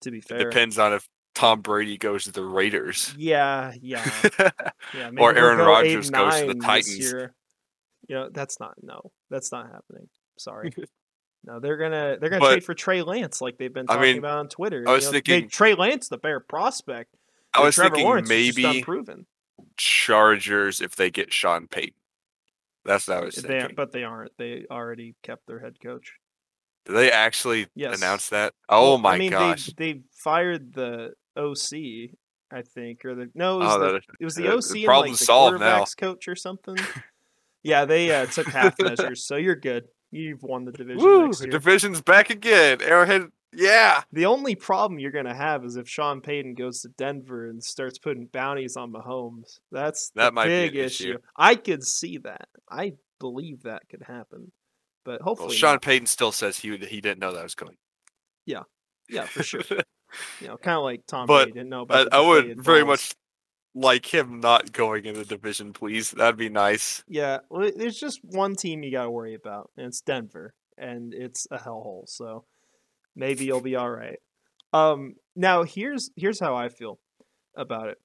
To 0.01 0.11
be 0.11 0.21
fair, 0.21 0.39
It 0.39 0.43
depends 0.51 0.79
on 0.79 0.93
if 0.93 1.07
Tom 1.35 1.61
Brady 1.61 1.97
goes 1.97 2.23
to 2.25 2.31
the 2.31 2.43
Raiders 2.43 3.13
Yeah, 3.17 3.73
yeah, 3.81 4.09
yeah. 4.39 5.09
maybe 5.11 5.21
Or 5.21 5.35
Aaron 5.35 5.57
go 5.57 5.67
Rodgers 5.67 6.09
8-9 6.09 6.13
goes 6.13 6.39
to 6.41 6.47
the 6.47 6.53
Titans. 6.55 6.99
year. 6.99 7.33
You 8.07 8.15
know, 8.15 8.29
that's 8.31 8.59
not 8.59 8.75
no, 8.81 9.11
that's 9.29 9.51
not 9.51 9.65
happening. 9.71 10.07
Sorry. 10.37 10.73
No, 11.45 11.59
they're 11.61 11.77
gonna 11.77 12.17
they're 12.19 12.29
gonna 12.29 12.39
But- 12.41 12.51
trade 12.51 12.63
for 12.65 12.73
Trey 12.73 13.01
Lance 13.01 13.39
like 13.41 13.57
they've 13.57 13.73
been 13.73 13.85
I 13.89 13.95
talking 13.95 14.09
mean, 14.09 14.17
about 14.19 14.39
on 14.39 14.49
Twitter. 14.49 14.83
I 14.87 14.91
was 14.93 15.03
You 15.05 15.07
know, 15.07 15.11
they- 15.13 15.21
thinking- 15.21 15.49
Trey 15.49 15.73
Lance, 15.73 16.09
the 16.09 16.17
better 16.17 16.39
prospect. 16.41 17.13
I 17.53 17.63
was 17.63 17.75
Trevor 17.75 17.95
thinking 17.95 18.05
Lawrence 18.07 18.29
maybe 18.29 18.63
unproven. 18.65 19.25
Chargers 19.79 20.81
if 20.81 20.95
they 20.95 21.09
get 21.09 21.33
Sean 21.33 21.67
Payton. 21.67 21.93
That's 22.85 23.07
what 23.07 23.17
I 23.17 23.25
was 23.25 23.35
They, 23.35 23.47
thinking. 23.47 23.75
but 23.75 23.91
they 23.91 24.03
aren't. 24.03 24.31
They 24.37 24.65
already 24.69 25.15
kept 25.23 25.47
their 25.47 25.59
head 25.59 25.75
coach. 25.81 26.13
Did 26.85 26.93
they 26.95 27.11
actually 27.11 27.67
Yes. 27.75 27.97
announce 27.97 28.29
that? 28.29 28.53
Oh 28.69 28.89
Well, 28.91 28.97
my 28.99 29.15
I 29.15 29.17
mean, 29.17 29.31
gosh! 29.31 29.67
They, 29.77 29.93
they 29.93 30.01
fired 30.13 30.73
the 30.73 31.13
OC, 31.35 32.11
I 32.51 32.61
think, 32.63 33.03
or 33.05 33.15
the 33.15 33.29
no, 33.35 33.55
it 33.57 33.65
was, 33.65 33.75
Oh, 33.75 33.79
the, 33.79 33.91
that- 33.93 34.03
it 34.19 34.25
was 34.25 34.35
the 34.35 34.47
uh, 34.47 34.55
OC 34.57 34.75
and 34.77 34.85
problem 34.85 35.09
like 35.11 35.19
the 35.19 35.25
solved 35.25 35.59
now. 35.59 35.83
quarterbacks 35.83 35.97
coach 35.97 36.27
or 36.27 36.35
something. 36.35 36.77
yeah, 37.63 37.85
they 37.85 38.13
uh, 38.15 38.25
took 38.27 38.47
half 38.47 38.79
measures, 38.79 39.25
so 39.25 39.35
you're 39.35 39.55
good. 39.55 39.85
You've 40.11 40.41
won 40.41 40.65
the 40.65 40.71
division 40.71 41.03
Woo! 41.03 41.25
next 41.27 41.41
year. 41.41 41.51
division's 41.51 42.01
back 42.01 42.29
again. 42.29 42.81
Arrowhead. 42.81 43.23
Yeah. 43.53 44.01
The 44.11 44.25
only 44.27 44.55
problem 44.55 44.99
you're 44.99 45.11
gonna 45.11 45.33
have 45.35 45.65
is 45.65 45.75
if 45.75 45.87
Sean 45.89 46.21
Payton 46.21 46.53
goes 46.55 46.81
to 46.81 46.89
Denver 46.89 47.47
and 47.47 47.63
starts 47.63 47.97
putting 47.97 48.25
bounties 48.27 48.77
on 48.77 48.91
Mahomes. 48.93 49.59
That's 49.71 50.11
That 50.15 50.33
might 50.33 50.45
be 50.45 50.51
big 50.69 50.75
issue. 50.75 51.11
issue. 51.11 51.17
I 51.35 51.55
could 51.55 51.83
see 51.83 52.17
that. 52.19 52.47
I 52.69 52.93
believe 53.19 53.63
that 53.63 53.83
could 53.89 54.03
happen, 54.03 54.51
but 55.03 55.21
hopefully, 55.21 55.47
Well, 55.47 55.55
Sean 55.55 55.73
not. 55.73 55.81
Payton 55.81 56.07
still 56.07 56.31
says 56.31 56.57
he 56.59 56.77
he 56.77 57.01
didn't 57.01 57.19
know 57.19 57.33
that 57.33 57.43
was 57.43 57.55
coming. 57.55 57.75
yeah, 58.45 58.63
yeah, 59.09 59.25
for 59.25 59.43
sure. 59.43 59.61
You 60.41 60.47
know, 60.47 60.57
kind 60.57 60.75
of 60.75 60.83
like 60.83 61.05
Tom 61.05 61.27
But 61.27 61.43
Brady 61.45 61.51
didn't 61.59 61.69
know 61.69 61.81
I, 61.81 61.83
about. 61.83 62.09
the 62.09 62.15
I 62.17 62.19
would 62.27 62.63
very 62.63 62.83
balls. 62.83 62.87
much 62.87 63.15
like 63.75 64.11
him 64.11 64.39
not 64.39 64.71
going 64.71 65.05
in 65.05 65.13
the 65.13 65.23
division, 65.23 65.71
please. 65.71 66.09
That'd 66.09 66.35
be 66.35 66.49
nice. 66.49 67.03
Yeah, 67.07 67.39
well, 67.51 67.69
there's 67.75 67.99
just 67.99 68.19
one 68.23 68.55
team 68.55 68.81
you 68.81 68.91
got 68.91 69.03
to 69.03 69.11
worry 69.11 69.35
about, 69.35 69.69
and 69.77 69.85
it's 69.85 70.01
Denver, 70.01 70.55
and 70.79 71.13
it's 71.13 71.45
a 71.51 71.59
hellhole. 71.59 72.05
So 72.09 72.45
maybe 73.19 73.45
you'll 73.45 73.61
be 73.61 73.75
all 73.75 73.91
right. 73.91 74.19
Um, 74.73 75.15
now 75.35 75.63
here's 75.63 76.09
here's 76.15 76.39
how 76.39 76.55
I 76.55 76.69
feel 76.69 76.99
about 77.55 77.89
it. 77.89 77.97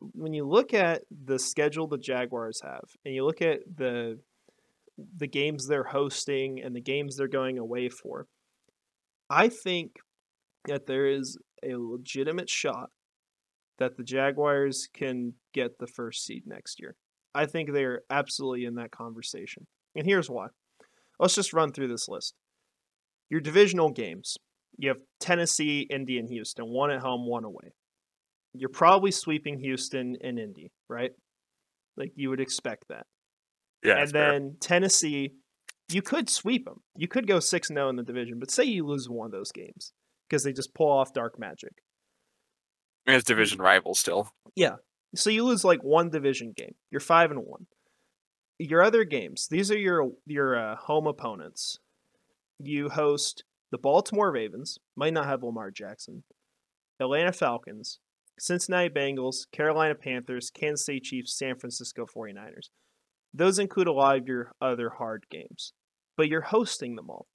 When 0.00 0.34
you 0.34 0.46
look 0.46 0.74
at 0.74 1.02
the 1.10 1.38
schedule 1.38 1.88
the 1.88 1.98
Jaguars 1.98 2.60
have, 2.62 2.84
and 3.04 3.14
you 3.14 3.24
look 3.24 3.42
at 3.42 3.60
the 3.74 4.20
the 5.16 5.26
games 5.26 5.66
they're 5.66 5.84
hosting 5.84 6.62
and 6.62 6.74
the 6.76 6.80
games 6.80 7.16
they're 7.16 7.28
going 7.28 7.58
away 7.58 7.88
for, 7.88 8.26
I 9.28 9.48
think 9.48 9.96
that 10.66 10.86
there 10.86 11.06
is 11.06 11.38
a 11.62 11.76
legitimate 11.76 12.50
shot 12.50 12.90
that 13.78 13.96
the 13.96 14.04
Jaguars 14.04 14.88
can 14.92 15.34
get 15.52 15.78
the 15.78 15.86
first 15.86 16.24
seed 16.24 16.44
next 16.46 16.80
year. 16.80 16.96
I 17.34 17.46
think 17.46 17.72
they're 17.72 18.02
absolutely 18.08 18.64
in 18.64 18.76
that 18.76 18.90
conversation. 18.90 19.66
And 19.94 20.06
here's 20.06 20.30
why. 20.30 20.48
Let's 21.18 21.34
just 21.34 21.52
run 21.52 21.72
through 21.72 21.88
this 21.88 22.08
list. 22.08 22.34
Your 23.30 23.40
divisional 23.40 23.90
games. 23.90 24.36
You 24.78 24.90
have 24.90 24.98
Tennessee, 25.20 25.86
Indy, 25.90 26.18
and 26.18 26.28
Houston, 26.28 26.66
one 26.66 26.90
at 26.90 27.00
home, 27.00 27.26
one 27.26 27.44
away. 27.44 27.72
You're 28.52 28.68
probably 28.68 29.10
sweeping 29.10 29.58
Houston 29.58 30.16
and 30.22 30.38
Indy, 30.38 30.70
right? 30.88 31.12
Like 31.96 32.12
you 32.14 32.30
would 32.30 32.40
expect 32.40 32.84
that. 32.88 33.06
Yeah. 33.82 33.92
and 33.92 34.00
that's 34.00 34.12
fair. 34.12 34.32
then 34.32 34.56
Tennessee, 34.60 35.32
you 35.88 36.02
could 36.02 36.28
sweep 36.28 36.64
them. 36.64 36.80
You 36.96 37.08
could 37.08 37.26
go 37.26 37.40
6 37.40 37.68
0 37.68 37.88
in 37.88 37.96
the 37.96 38.02
division, 38.02 38.38
but 38.38 38.50
say 38.50 38.64
you 38.64 38.86
lose 38.86 39.08
one 39.08 39.26
of 39.26 39.32
those 39.32 39.52
games 39.52 39.92
because 40.28 40.42
they 40.42 40.52
just 40.52 40.74
pull 40.74 40.90
off 40.90 41.12
dark 41.12 41.38
magic. 41.38 41.72
And 43.06 43.14
it's 43.14 43.24
division 43.24 43.60
rival 43.60 43.94
still. 43.94 44.30
Yeah. 44.56 44.76
So 45.14 45.30
you 45.30 45.44
lose 45.44 45.64
like 45.64 45.82
one 45.82 46.10
division 46.10 46.52
game. 46.56 46.74
You're 46.90 47.00
five 47.00 47.30
and 47.30 47.40
one. 47.40 47.66
Your 48.58 48.82
other 48.82 49.04
games, 49.04 49.48
these 49.50 49.70
are 49.70 49.78
your 49.78 50.12
your 50.26 50.56
uh, 50.58 50.76
home 50.76 51.06
opponents. 51.06 51.78
You 52.58 52.88
host 52.88 53.44
the 53.70 53.78
Baltimore 53.78 54.32
Ravens, 54.32 54.78
might 54.96 55.12
not 55.12 55.26
have 55.26 55.42
Lamar 55.42 55.70
Jackson, 55.70 56.24
Atlanta 57.00 57.32
Falcons, 57.32 57.98
Cincinnati 58.38 58.88
Bengals, 58.88 59.50
Carolina 59.52 59.94
Panthers, 59.94 60.50
Kansas 60.50 60.86
City 60.86 61.00
Chiefs, 61.00 61.36
San 61.36 61.58
Francisco 61.58 62.06
49ers. 62.06 62.70
Those 63.34 63.58
include 63.58 63.88
a 63.88 63.92
lot 63.92 64.18
of 64.18 64.28
your 64.28 64.52
other 64.60 64.90
hard 64.90 65.26
games, 65.30 65.72
but 66.16 66.28
you're 66.28 66.40
hosting 66.40 66.96
them 66.96 67.10
all. 67.10 67.26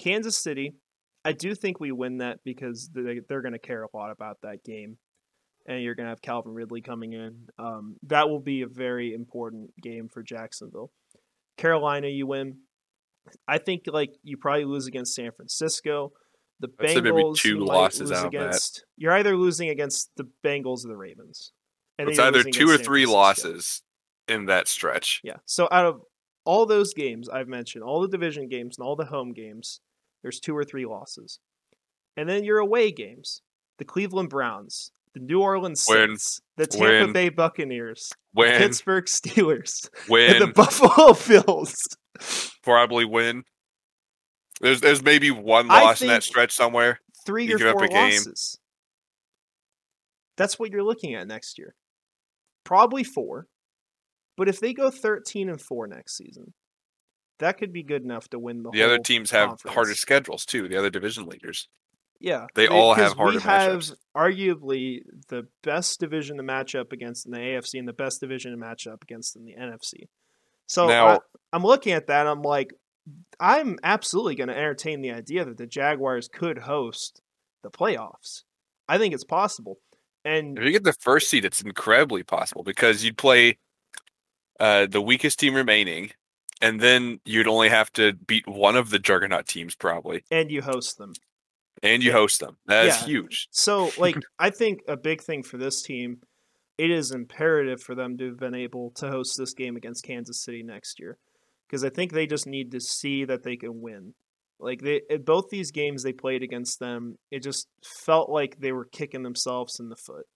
Kansas 0.00 0.36
City, 0.36 0.74
I 1.24 1.32
do 1.32 1.54
think 1.54 1.78
we 1.78 1.92
win 1.92 2.18
that 2.18 2.40
because 2.44 2.90
they, 2.92 3.20
they're 3.28 3.42
going 3.42 3.52
to 3.52 3.58
care 3.58 3.82
a 3.82 3.96
lot 3.96 4.10
about 4.10 4.38
that 4.42 4.64
game 4.64 4.98
and 5.66 5.82
you're 5.82 5.94
going 5.94 6.04
to 6.04 6.10
have 6.10 6.22
Calvin 6.22 6.52
Ridley 6.52 6.82
coming 6.82 7.12
in. 7.12 7.46
Um, 7.58 7.96
that 8.04 8.28
will 8.28 8.40
be 8.40 8.62
a 8.62 8.66
very 8.66 9.14
important 9.14 9.70
game 9.82 10.08
for 10.12 10.22
Jacksonville. 10.22 10.90
Carolina, 11.56 12.08
you 12.08 12.26
win. 12.26 12.58
I 13.48 13.58
think 13.58 13.82
like 13.86 14.14
you 14.22 14.36
probably 14.36 14.64
lose 14.64 14.86
against 14.86 15.14
San 15.14 15.32
Francisco. 15.32 16.12
The 16.60 16.68
Bengals, 16.68 17.38
two 17.38 17.58
losses 17.58 18.00
lose 18.02 18.12
out 18.12 18.26
of 18.26 18.32
that. 18.32 18.38
against. 18.38 18.84
You're 18.96 19.12
either 19.12 19.36
losing 19.36 19.68
against 19.70 20.10
the 20.16 20.28
Bengals 20.44 20.84
or 20.84 20.88
the 20.88 20.96
Ravens. 20.96 21.52
And 21.98 22.08
It's 22.08 22.18
either 22.18 22.42
two 22.42 22.68
or 22.68 22.76
San 22.76 22.84
three 22.84 23.04
Francisco. 23.04 23.12
losses 23.12 23.82
in 24.28 24.46
that 24.46 24.68
stretch. 24.68 25.20
Yeah. 25.24 25.36
So 25.46 25.68
out 25.70 25.86
of 25.86 26.00
all 26.44 26.64
those 26.66 26.94
games 26.94 27.28
I've 27.28 27.48
mentioned, 27.48 27.82
all 27.84 28.00
the 28.00 28.08
division 28.08 28.48
games 28.48 28.78
and 28.78 28.86
all 28.86 28.96
the 28.96 29.04
home 29.06 29.32
games, 29.32 29.80
there's 30.22 30.40
two 30.40 30.56
or 30.56 30.64
three 30.64 30.86
losses. 30.86 31.38
And 32.16 32.28
then 32.28 32.44
your 32.44 32.58
away 32.58 32.92
games 32.92 33.42
the 33.78 33.84
Cleveland 33.84 34.28
Browns, 34.30 34.92
the 35.14 35.20
New 35.20 35.40
Orleans 35.42 35.84
Win. 35.88 36.10
Saints, 36.10 36.40
the 36.56 36.66
Tampa 36.66 37.06
Win. 37.06 37.12
Bay 37.12 37.28
Buccaneers, 37.28 38.12
the 38.34 38.42
Pittsburgh 38.58 39.06
Steelers, 39.06 39.88
and 40.08 40.40
the 40.40 40.46
Buffalo 40.54 41.14
Bills. 41.26 41.74
Probably 42.62 43.04
win. 43.04 43.44
There's 44.60 44.80
there's 44.80 45.02
maybe 45.02 45.30
one 45.30 45.66
loss 45.68 46.00
in 46.02 46.08
that 46.08 46.22
stretch 46.22 46.52
somewhere. 46.52 47.00
Three 47.26 47.46
You 47.46 47.56
or 47.56 47.72
four 47.72 47.84
a 47.84 47.88
game. 47.88 48.12
losses. 48.14 48.58
That's 50.36 50.58
what 50.58 50.70
you're 50.70 50.82
looking 50.82 51.14
at 51.14 51.26
next 51.28 51.58
year. 51.58 51.74
Probably 52.64 53.04
four. 53.04 53.46
But 54.36 54.48
if 54.48 54.58
they 54.58 54.72
go 54.74 54.90
13 54.90 55.48
and 55.48 55.60
4 55.60 55.86
next 55.86 56.16
season, 56.16 56.54
that 57.38 57.56
could 57.56 57.72
be 57.72 57.84
good 57.84 58.02
enough 58.02 58.28
to 58.30 58.38
win 58.38 58.64
the 58.64 58.70
The 58.72 58.82
other 58.82 58.98
teams 58.98 59.30
have 59.30 59.60
harder 59.64 59.94
schedules 59.94 60.44
too. 60.44 60.66
The 60.66 60.76
other 60.76 60.90
division 60.90 61.26
leaders. 61.26 61.68
Yeah, 62.20 62.46
They 62.54 62.66
all 62.68 62.94
have 62.94 63.12
harder 63.12 63.36
We 63.36 63.42
have 63.42 63.72
matchups. 63.80 63.94
arguably 64.16 65.00
the 65.28 65.46
best 65.62 66.00
division 66.00 66.38
to 66.38 66.42
match 66.42 66.74
up 66.74 66.90
against 66.92 67.26
in 67.26 67.32
the 67.32 67.38
AFC 67.38 67.78
and 67.78 67.86
the 67.86 67.92
best 67.92 68.20
division 68.20 68.50
to 68.52 68.56
match 68.56 68.86
up 68.86 69.02
against 69.02 69.36
in 69.36 69.44
the 69.44 69.52
NFC. 69.54 70.08
So 70.66 70.88
Now- 70.88 71.06
I, 71.08 71.18
I'm 71.52 71.62
looking 71.62 71.92
at 71.92 72.06
that. 72.08 72.26
I'm 72.26 72.42
like, 72.42 72.72
I'm 73.38 73.78
absolutely 73.82 74.34
going 74.34 74.48
to 74.48 74.56
entertain 74.56 75.00
the 75.02 75.12
idea 75.12 75.44
that 75.44 75.56
the 75.58 75.66
Jaguars 75.66 76.28
could 76.28 76.58
host 76.58 77.20
the 77.62 77.70
playoffs. 77.70 78.42
I 78.88 78.98
think 78.98 79.14
it's 79.14 79.24
possible. 79.24 79.78
And 80.24 80.58
If 80.58 80.64
you 80.64 80.72
get 80.72 80.84
the 80.84 80.92
first 80.94 81.28
seed, 81.28 81.44
it's 81.44 81.60
incredibly 81.60 82.22
possible 82.22 82.62
because 82.62 83.04
you'd 83.04 83.18
play 83.18 83.58
uh, 84.58 84.86
the 84.86 85.02
weakest 85.02 85.38
team 85.38 85.54
remaining, 85.54 86.10
and 86.62 86.80
then 86.80 87.20
you'd 87.24 87.48
only 87.48 87.68
have 87.68 87.92
to 87.94 88.12
beat 88.14 88.46
one 88.46 88.76
of 88.76 88.90
the 88.90 88.98
juggernaut 88.98 89.46
teams 89.46 89.74
probably, 89.74 90.24
and 90.30 90.50
you 90.50 90.62
host 90.62 90.96
them. 90.98 91.12
and 91.82 92.02
you 92.02 92.10
Yeah. 92.10 92.16
host 92.16 92.40
them. 92.40 92.56
That's 92.66 93.00
Yeah. 93.02 93.06
huge. 93.06 93.48
So, 93.50 93.90
like, 93.98 94.16
I 94.38 94.48
think 94.50 94.80
a 94.88 94.96
big 94.96 95.20
thing 95.22 95.42
for 95.42 95.58
this 95.58 95.82
team, 95.82 96.22
it 96.78 96.90
is 96.90 97.10
imperative 97.10 97.80
for 97.80 97.94
them 97.94 98.16
to 98.18 98.26
have 98.28 98.38
been 98.38 98.54
able 98.54 98.90
to 98.96 99.08
host 99.08 99.36
this 99.38 99.54
game 99.54 99.76
against 99.76 100.04
Kansas 100.04 100.42
City 100.42 100.62
next 100.62 100.98
year, 100.98 101.18
because 101.66 101.84
I 101.84 101.90
think 101.90 102.12
they 102.12 102.26
just 102.26 102.46
need 102.46 102.72
to 102.72 102.80
see 102.80 103.24
that 103.24 103.42
they 103.42 103.56
can 103.56 103.80
win. 103.80 104.14
Like 104.58 104.80
they, 104.82 105.02
at 105.10 105.24
both 105.24 105.50
these 105.50 105.70
games 105.70 106.02
they 106.02 106.12
played 106.12 106.42
against 106.42 106.80
them, 106.80 107.18
it 107.30 107.42
just 107.42 107.68
felt 108.04 108.30
like 108.30 108.56
they 108.60 108.72
were 108.72 108.86
kicking 108.86 109.22
themselves 109.22 109.78
in 109.78 109.88
the 109.88 109.96
foot. 109.96 110.26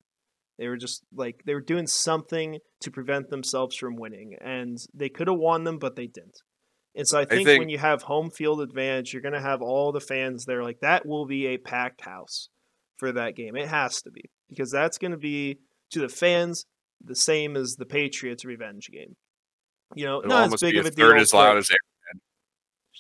They 0.58 0.68
were 0.68 0.76
just 0.76 1.04
like 1.14 1.42
they 1.46 1.54
were 1.54 1.60
doing 1.60 1.86
something 1.86 2.58
to 2.80 2.90
prevent 2.90 3.30
themselves 3.30 3.76
from 3.76 3.96
winning, 3.96 4.36
and 4.40 4.76
they 4.92 5.08
could 5.08 5.28
have 5.28 5.38
won 5.38 5.64
them, 5.64 5.78
but 5.78 5.96
they 5.96 6.06
didn't. 6.06 6.42
And 6.96 7.06
so 7.06 7.18
I 7.18 7.24
think, 7.24 7.46
think- 7.46 7.60
when 7.60 7.68
you 7.68 7.78
have 7.78 8.02
home 8.02 8.30
field 8.30 8.60
advantage, 8.60 9.12
you're 9.12 9.22
going 9.22 9.34
to 9.34 9.40
have 9.40 9.62
all 9.62 9.92
the 9.92 10.00
fans 10.00 10.44
there. 10.44 10.64
Like 10.64 10.80
that 10.80 11.06
will 11.06 11.26
be 11.26 11.46
a 11.46 11.58
packed 11.58 12.00
house 12.00 12.48
for 12.96 13.12
that 13.12 13.36
game. 13.36 13.54
It 13.54 13.68
has 13.68 14.02
to 14.02 14.10
be 14.10 14.22
because 14.48 14.72
that's 14.72 14.98
going 14.98 15.12
to 15.12 15.16
be 15.16 15.58
to 15.90 16.00
the 16.00 16.08
fans 16.08 16.64
the 17.04 17.14
same 17.14 17.56
as 17.56 17.76
the 17.76 17.86
Patriots 17.86 18.44
revenge 18.44 18.88
game. 18.92 19.16
You 19.94 20.04
know, 20.06 20.18
It'll 20.18 20.28
not 20.30 20.52
as 20.52 20.60
big 20.60 20.76
of 20.76 20.84
a 20.84 20.88
a 20.88 20.90
deal. 20.90 21.08
third 21.08 21.20
as 21.20 21.32
loud 21.32 21.56
as 21.58 21.70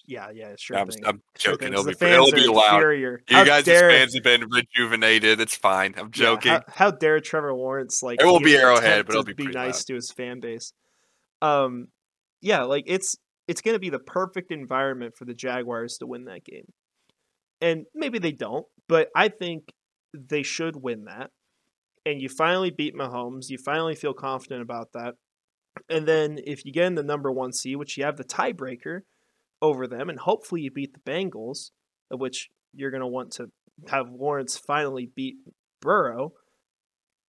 yeah, 0.06 0.30
yeah, 0.32 0.54
sure 0.58 0.78
I'm. 0.78 0.88
I'm 1.04 1.22
Sure 1.36 1.52
joking. 1.52 1.66
thing, 1.66 1.72
It'll 1.74 1.84
be, 1.84 2.06
it'll 2.06 2.32
be 2.32 2.46
loud. 2.46 2.76
inferior. 2.76 3.22
You 3.28 3.36
How 3.36 3.44
guys 3.44 3.58
as 3.60 3.64
dare- 3.66 3.90
fans 3.90 4.14
have 4.14 4.22
been 4.22 4.48
rejuvenated. 4.48 5.38
It's 5.38 5.54
fine. 5.54 5.94
I'm 5.98 6.06
yeah, 6.06 6.10
joking. 6.10 6.52
how, 6.52 6.62
how 6.68 6.90
dare 6.92 7.20
Trevor 7.20 7.52
Lawrence 7.52 8.02
like? 8.02 8.18
It 8.20 8.24
will 8.24 8.40
be 8.40 8.56
Arrowhead, 8.56 9.04
but 9.06 9.12
it'll 9.12 9.24
be 9.24 9.34
be 9.34 9.48
nice 9.48 9.80
loud. 9.80 9.86
to 9.88 9.94
his 9.96 10.10
fan 10.10 10.40
base. 10.40 10.72
Um, 11.42 11.88
yeah, 12.40 12.62
like 12.62 12.84
it's 12.86 13.16
it's 13.48 13.60
going 13.60 13.74
to 13.74 13.78
be 13.80 13.90
the 13.90 13.98
perfect 13.98 14.50
environment 14.50 15.14
for 15.16 15.26
the 15.26 15.34
Jaguars 15.34 15.98
to 15.98 16.06
win 16.06 16.24
that 16.24 16.42
game, 16.44 16.72
and 17.60 17.84
maybe 17.94 18.18
they 18.18 18.32
don't, 18.32 18.64
but 18.88 19.08
I 19.14 19.28
think 19.28 19.64
they 20.14 20.42
should 20.42 20.74
win 20.76 21.04
that. 21.04 21.30
And 22.08 22.22
you 22.22 22.30
finally 22.30 22.70
beat 22.70 22.94
Mahomes. 22.94 23.50
You 23.50 23.58
finally 23.58 23.94
feel 23.94 24.14
confident 24.14 24.62
about 24.62 24.92
that. 24.94 25.16
And 25.90 26.08
then 26.08 26.38
if 26.42 26.64
you 26.64 26.72
get 26.72 26.86
in 26.86 26.94
the 26.94 27.02
number 27.02 27.30
one 27.30 27.52
seed, 27.52 27.76
which 27.76 27.98
you 27.98 28.04
have 28.04 28.16
the 28.16 28.24
tiebreaker 28.24 29.00
over 29.60 29.86
them, 29.86 30.08
and 30.08 30.18
hopefully 30.18 30.62
you 30.62 30.70
beat 30.70 30.94
the 30.94 31.10
Bengals, 31.10 31.70
which 32.10 32.48
you're 32.72 32.90
going 32.90 33.02
to 33.02 33.06
want 33.06 33.32
to 33.32 33.50
have 33.88 34.10
Lawrence 34.10 34.56
finally 34.56 35.10
beat 35.14 35.36
Burrow, 35.82 36.32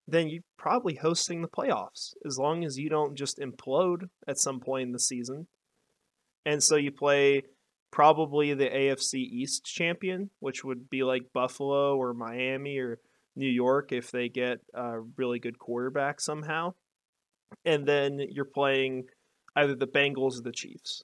then 0.07 0.29
you're 0.29 0.43
probably 0.57 0.95
hosting 0.95 1.41
the 1.41 1.49
playoffs 1.49 2.13
as 2.25 2.37
long 2.37 2.63
as 2.63 2.77
you 2.77 2.89
don't 2.89 3.17
just 3.17 3.37
implode 3.37 4.03
at 4.29 4.39
some 4.39 4.61
point 4.61 4.87
in 4.87 4.91
the 4.93 4.99
season. 4.99 5.47
And 6.45 6.63
so 6.63 6.77
you 6.77 6.91
play 6.91 7.43
probably 7.91 8.53
the 8.53 8.69
AFC 8.69 9.15
East 9.15 9.65
champion, 9.65 10.29
which 10.39 10.63
would 10.63 10.89
be 10.89 11.03
like 11.03 11.33
Buffalo 11.33 11.97
or 11.97 12.13
Miami 12.13 12.77
or 12.77 12.99
New 13.39 13.49
York 13.49 13.91
if 13.91 14.11
they 14.11 14.29
get 14.29 14.59
a 14.73 14.99
really 15.17 15.39
good 15.39 15.57
quarterback 15.57 16.21
somehow. 16.21 16.73
And 17.65 17.85
then 17.85 18.19
you're 18.19 18.45
playing 18.45 19.05
either 19.55 19.73
the 19.73 19.87
Bengals 19.87 20.37
or 20.37 20.41
the 20.41 20.51
Chiefs. 20.51 21.03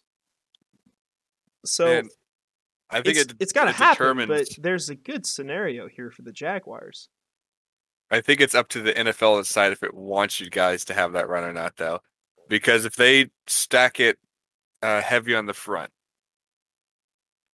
So 1.65 1.87
And 1.87 2.09
I 2.91 3.01
think 3.01 3.17
it's, 3.17 3.31
it, 3.31 3.37
it's 3.39 3.53
got 3.53 3.65
to 3.65 3.71
happen, 3.71 4.27
but 4.27 4.47
there's 4.59 4.89
a 4.89 4.95
good 4.95 5.25
scenario 5.25 5.87
here 5.87 6.11
for 6.11 6.21
the 6.21 6.31
Jaguars. 6.31 7.09
I 8.11 8.21
think 8.21 8.39
it's 8.39 8.53
up 8.53 8.67
to 8.69 8.81
the 8.81 8.93
NFL 8.93 9.37
to 9.37 9.41
decide 9.41 9.71
if 9.71 9.81
it 9.81 9.95
wants 9.95 10.39
you 10.39 10.51
guys 10.51 10.85
to 10.85 10.93
have 10.93 11.13
that 11.13 11.27
run 11.27 11.43
or 11.43 11.53
not, 11.53 11.77
though. 11.77 12.01
Because 12.47 12.85
if 12.85 12.95
they 12.95 13.31
stack 13.47 13.99
it 13.99 14.19
uh, 14.83 15.01
heavy 15.01 15.33
on 15.33 15.47
the 15.47 15.55
front, 15.55 15.91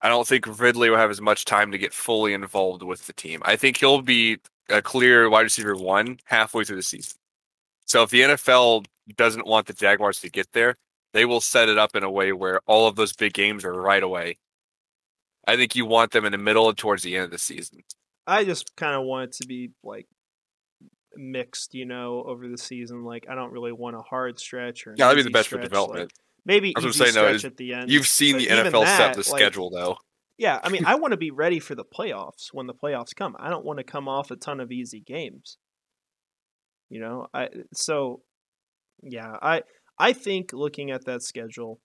I 0.02 0.10
don't 0.10 0.28
think 0.28 0.60
Ridley 0.60 0.90
will 0.90 0.98
have 0.98 1.12
as 1.12 1.22
much 1.22 1.46
time 1.46 1.72
to 1.72 1.78
get 1.78 1.94
fully 1.94 2.34
involved 2.34 2.84
with 2.84 3.08
the 3.08 3.14
team. 3.14 3.42
I 3.46 3.56
think 3.56 3.78
he'll 3.78 4.02
be 4.02 4.40
a 4.72 4.82
clear 4.82 5.30
wide 5.30 5.42
receiver 5.42 5.76
one 5.76 6.20
halfway 6.26 6.64
through 6.64 6.78
the 6.78 6.84
season. 6.84 7.18
So 7.86 8.04
if 8.04 8.10
the 8.10 8.22
NFL 8.22 8.86
doesn't 9.16 9.46
want 9.46 9.68
the 9.68 9.74
Jaguars 9.74 10.20
to 10.22 10.30
get 10.30 10.48
there, 10.54 10.78
they 11.14 11.26
will 11.26 11.42
set 11.42 11.70
it 11.70 11.78
up 11.78 11.96
in 11.96 12.04
a 12.04 12.12
way 12.12 12.32
where 12.32 12.62
all 12.66 12.88
of 12.88 12.96
those 12.96 13.14
big 13.14 13.34
games 13.34 13.66
are 13.66 13.74
right 13.74 14.02
away. 14.02 14.38
I 15.48 15.56
think 15.56 15.76
you 15.76 15.86
want 15.86 16.12
them 16.12 16.26
in 16.26 16.32
the 16.32 16.38
middle 16.38 16.70
and 16.70 16.78
towards 16.78 17.04
the 17.04 17.16
end 17.16 17.26
of 17.26 17.32
the 17.32 17.38
season. 17.38 17.84
I 18.28 18.46
just 18.46 18.76
kind 18.76 18.96
of 18.96 19.04
want 19.04 19.26
it 19.26 19.32
to 19.42 19.48
be 19.48 19.72
like 19.84 20.08
mixed, 21.16 21.74
you 21.74 21.86
know, 21.86 22.24
over 22.24 22.48
the 22.48 22.58
season. 22.58 23.04
Like 23.04 23.26
I 23.30 23.36
don't 23.36 23.52
really 23.52 23.72
want 23.72 23.96
a 23.96 24.02
hard 24.02 24.40
stretch 24.40 24.88
or 24.88 24.96
Yeah, 24.98 25.08
that'd 25.08 25.24
be 25.24 25.28
the 25.28 25.34
best 25.34 25.50
for 25.50 25.60
development. 25.60 26.04
Like, 26.04 26.12
maybe 26.46 26.74
I'm 26.78 26.86
easy 26.86 26.98
saying, 26.98 27.14
though, 27.16 27.24
stretch 27.24 27.36
is 27.36 27.46
at 27.46 27.58
the 27.58 27.74
end. 27.74 27.92
You've 27.92 28.08
seen 28.08 28.36
but 28.36 28.42
the 28.44 28.48
NFL 28.48 28.86
set 28.86 29.14
the 29.14 29.20
like, 29.20 29.42
schedule, 29.42 29.70
though. 29.70 29.98
Yeah, 30.42 30.60
I 30.64 30.70
mean, 30.70 30.86
I 30.88 30.96
want 30.96 31.12
to 31.12 31.18
be 31.18 31.30
ready 31.30 31.60
for 31.60 31.76
the 31.76 31.86
playoffs 31.86 32.48
when 32.52 32.66
the 32.66 32.74
playoffs 32.74 33.16
come. 33.16 33.36
I 33.40 33.52
don't 33.52 33.64
want 33.64 33.78
to 33.78 33.84
come 33.84 34.08
off 34.08 34.32
a 34.32 34.36
ton 34.36 34.60
of 34.60 34.72
easy 34.72 35.00
games. 35.00 35.58
You 36.90 37.00
know, 37.00 37.28
I 37.32 37.50
so 37.74 38.22
yeah, 39.04 39.36
I 39.42 39.62
I 40.00 40.14
think 40.14 40.52
looking 40.52 40.90
at 40.90 41.06
that 41.06 41.22
schedule, 41.22 41.80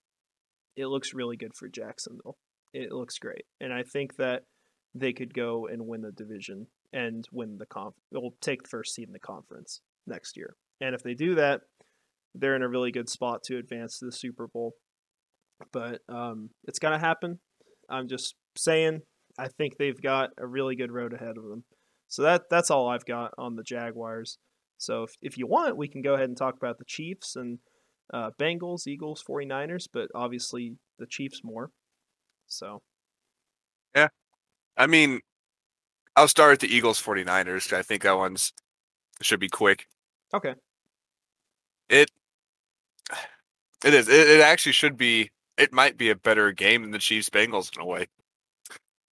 it 0.75 0.87
looks 0.87 1.13
really 1.13 1.37
good 1.37 1.55
for 1.55 1.69
Jacksonville. 1.69 2.39
It 2.73 2.93
looks 2.93 3.19
great, 3.19 3.45
and 3.61 3.75
I 3.75 3.83
think 3.83 4.17
that 4.17 4.45
they 4.95 5.13
could 5.13 5.35
go 5.35 5.69
and 5.71 5.87
win 5.87 6.01
the 6.01 6.11
division 6.11 6.67
and 6.95 7.29
win 7.31 7.59
the 7.59 7.67
conf. 7.67 7.95
Will 8.11 8.35
take 8.41 8.63
the 8.63 8.69
first 8.71 8.95
seed 8.95 9.09
in 9.09 9.13
the 9.13 9.21
conference 9.21 9.83
next 10.07 10.35
year, 10.35 10.57
and 10.81 10.95
if 10.95 11.03
they 11.03 11.15
do 11.15 11.35
that, 11.35 11.61
they're 12.35 12.57
in 12.57 12.63
a 12.63 12.69
really 12.69 12.91
good 12.91 13.11
spot 13.11 13.43
to 13.45 13.59
advance 13.59 13.99
to 13.99 14.07
the 14.07 14.13
Super 14.13 14.49
Bowl. 14.49 14.73
But 15.73 16.01
um, 16.09 16.51
it's 16.65 16.79
gonna 16.79 16.99
happen. 16.99 17.39
I'm 17.89 18.09
just 18.09 18.35
saying. 18.57 19.03
I 19.39 19.49
think 19.49 19.77
they've 19.77 20.01
got 20.01 20.31
a 20.39 20.47
really 20.47 20.77
good 20.77 20.91
road 20.93 21.13
ahead 21.13 21.37
of 21.37 21.45
them. 21.45 21.65
So 22.09 22.23
that 22.23 22.45
that's 22.51 22.71
all 22.71 22.89
I've 22.89 23.05
got 23.05 23.33
on 23.37 23.57
the 23.57 23.63
Jaguars. 23.63 24.39
So 24.79 25.03
if, 25.05 25.15
if 25.23 25.39
you 25.39 25.47
want, 25.47 25.77
we 25.77 25.89
can 25.89 26.03
go 26.03 26.15
ahead 26.15 26.29
and 26.29 26.37
talk 26.37 26.57
about 26.57 26.79
the 26.79 26.85
Chiefs 26.87 27.37
and 27.37 27.59
uh, 28.15 28.31
Bengals, 28.39 28.87
Eagles, 28.87 29.23
49ers, 29.29 29.89
but 29.93 30.09
obviously 30.15 30.77
the 30.99 31.07
Chiefs 31.07 31.41
more. 31.45 31.71
So 32.47 32.83
Yeah. 33.95 34.09
I 34.77 34.87
mean, 34.87 35.21
I'll 36.15 36.29
start 36.29 36.53
at 36.55 36.61
the 36.61 36.75
Eagles 36.75 37.01
49ers. 37.03 37.69
'cause 37.69 37.79
I 37.79 37.83
think 37.83 38.03
that 38.03 38.17
one's 38.17 38.53
should 39.23 39.41
be 39.41 39.49
quick. 39.49 39.87
okay, 40.35 40.55
It 41.89 42.11
it 43.85 43.95
is. 43.95 44.09
It, 44.09 44.29
it 44.29 44.41
actually 44.41 44.73
should 44.73 44.97
be. 44.97 45.31
It 45.57 45.73
might 45.73 45.97
be 45.97 46.11
a 46.11 46.15
better 46.15 46.53
game 46.53 46.83
than 46.83 46.91
the 46.91 46.99
Chiefs 46.99 47.31
Bengals 47.31 47.75
in 47.75 47.83
a 47.83 47.87
way. 47.87 48.07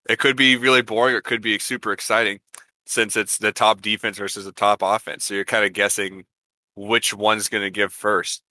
It 0.09 0.18
could 0.18 0.36
be 0.36 0.57
really 0.57 0.82
boring. 0.82 1.14
Or 1.14 1.18
it 1.18 1.24
could 1.24 1.40
be 1.40 1.59
super 1.59 1.92
exciting, 1.92 2.40
since 2.86 3.16
it's 3.16 3.38
the 3.38 3.53
top 3.53 3.80
defense 3.80 4.18
versus 4.18 4.45
the 4.45 4.53
top 4.53 4.80
offense. 4.82 5.24
So 5.24 5.34
you're 5.34 5.45
kind 5.45 5.64
of 5.64 5.72
guessing 5.72 6.24
which 6.76 7.14
one's 7.14 7.49
going 7.49 7.64
to 7.64 7.70
give 7.70 7.92
first. 7.92 8.42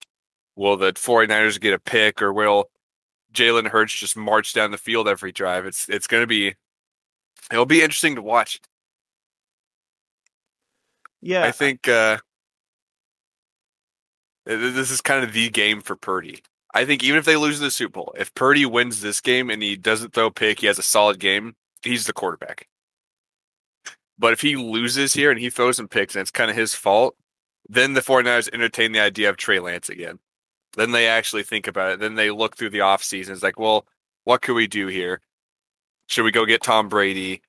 Will 0.57 0.77
the 0.77 0.93
49ers 0.93 1.61
get 1.61 1.75
a 1.75 1.79
pick, 1.79 2.23
or 2.23 2.33
will 2.33 2.71
Jalen 3.33 3.69
Hurts 3.69 3.95
just 3.95 4.17
march 4.17 4.53
down 4.53 4.71
the 4.71 4.79
field 4.79 5.09
every 5.09 5.33
drive? 5.33 5.67
It's 5.67 5.89
it's 5.89 6.07
going 6.07 6.23
to 6.23 6.27
be. 6.27 6.55
It'll 7.51 7.67
be 7.67 7.83
interesting 7.83 8.15
to 8.15 8.23
watch. 8.23 8.61
yeah, 11.21 11.45
I 11.45 11.53
think 11.53 11.89
uh, 11.89 12.19
this 14.45 14.91
is 14.91 15.01
kind 15.01 15.25
of 15.25 15.33
the 15.33 15.49
game 15.51 15.81
for 15.81 15.97
Purdy. 15.97 16.43
I 16.75 16.85
think 16.85 17.05
even 17.05 17.19
if 17.19 17.25
they 17.25 17.37
lose 17.37 17.61
the 17.61 17.71
Super 17.71 17.93
Bowl, 17.93 18.15
if 18.19 18.35
Purdy 18.35 18.65
wins 18.65 19.01
this 19.01 19.21
game 19.21 19.51
and 19.51 19.63
he 19.63 19.77
doesn't 19.77 20.15
throw 20.15 20.27
a 20.27 20.31
pick, 20.31 20.61
he 20.61 20.67
has 20.67 20.79
a 20.79 20.83
solid 20.83 21.19
game, 21.19 21.55
he's 21.83 22.07
the 22.07 22.13
quarterback. 22.13 22.67
But 24.19 24.33
if 24.33 24.41
he 24.41 24.57
loses 24.57 25.15
here 25.15 25.31
and 25.31 25.41
he 25.41 25.51
throws 25.51 25.77
some 25.77 25.89
picks 25.89 26.15
and 26.15 26.21
it's 26.23 26.31
kind 26.31 26.51
of 26.51 26.57
his 26.57 26.75
fault, 26.75 27.17
then 27.69 27.93
the 27.95 28.01
49ers 28.01 28.53
entertain 28.53 28.93
the 28.93 29.01
idea 29.01 29.29
of 29.29 29.37
Trey 29.37 29.59
Lance 29.59 29.89
again. 29.89 30.19
Then 30.77 30.93
they 30.93 31.07
actually 31.09 31.43
think 31.43 31.67
about 31.67 31.93
it. 31.93 32.01
Then 32.01 32.15
they 32.15 32.31
look 32.31 32.57
through 32.57 32.71
the 32.71 32.79
offseason. 32.79 33.31
It's 33.31 33.43
like, 33.43 33.59
well, 33.59 33.87
what 34.25 34.41
could 34.41 34.55
we 34.55 34.67
do 34.67 34.87
here? 34.87 35.21
Should 36.07 36.25
we 36.25 36.31
go 36.31 36.47
get 36.47 36.63
Tom 36.63 36.89
Brady? 36.89 37.43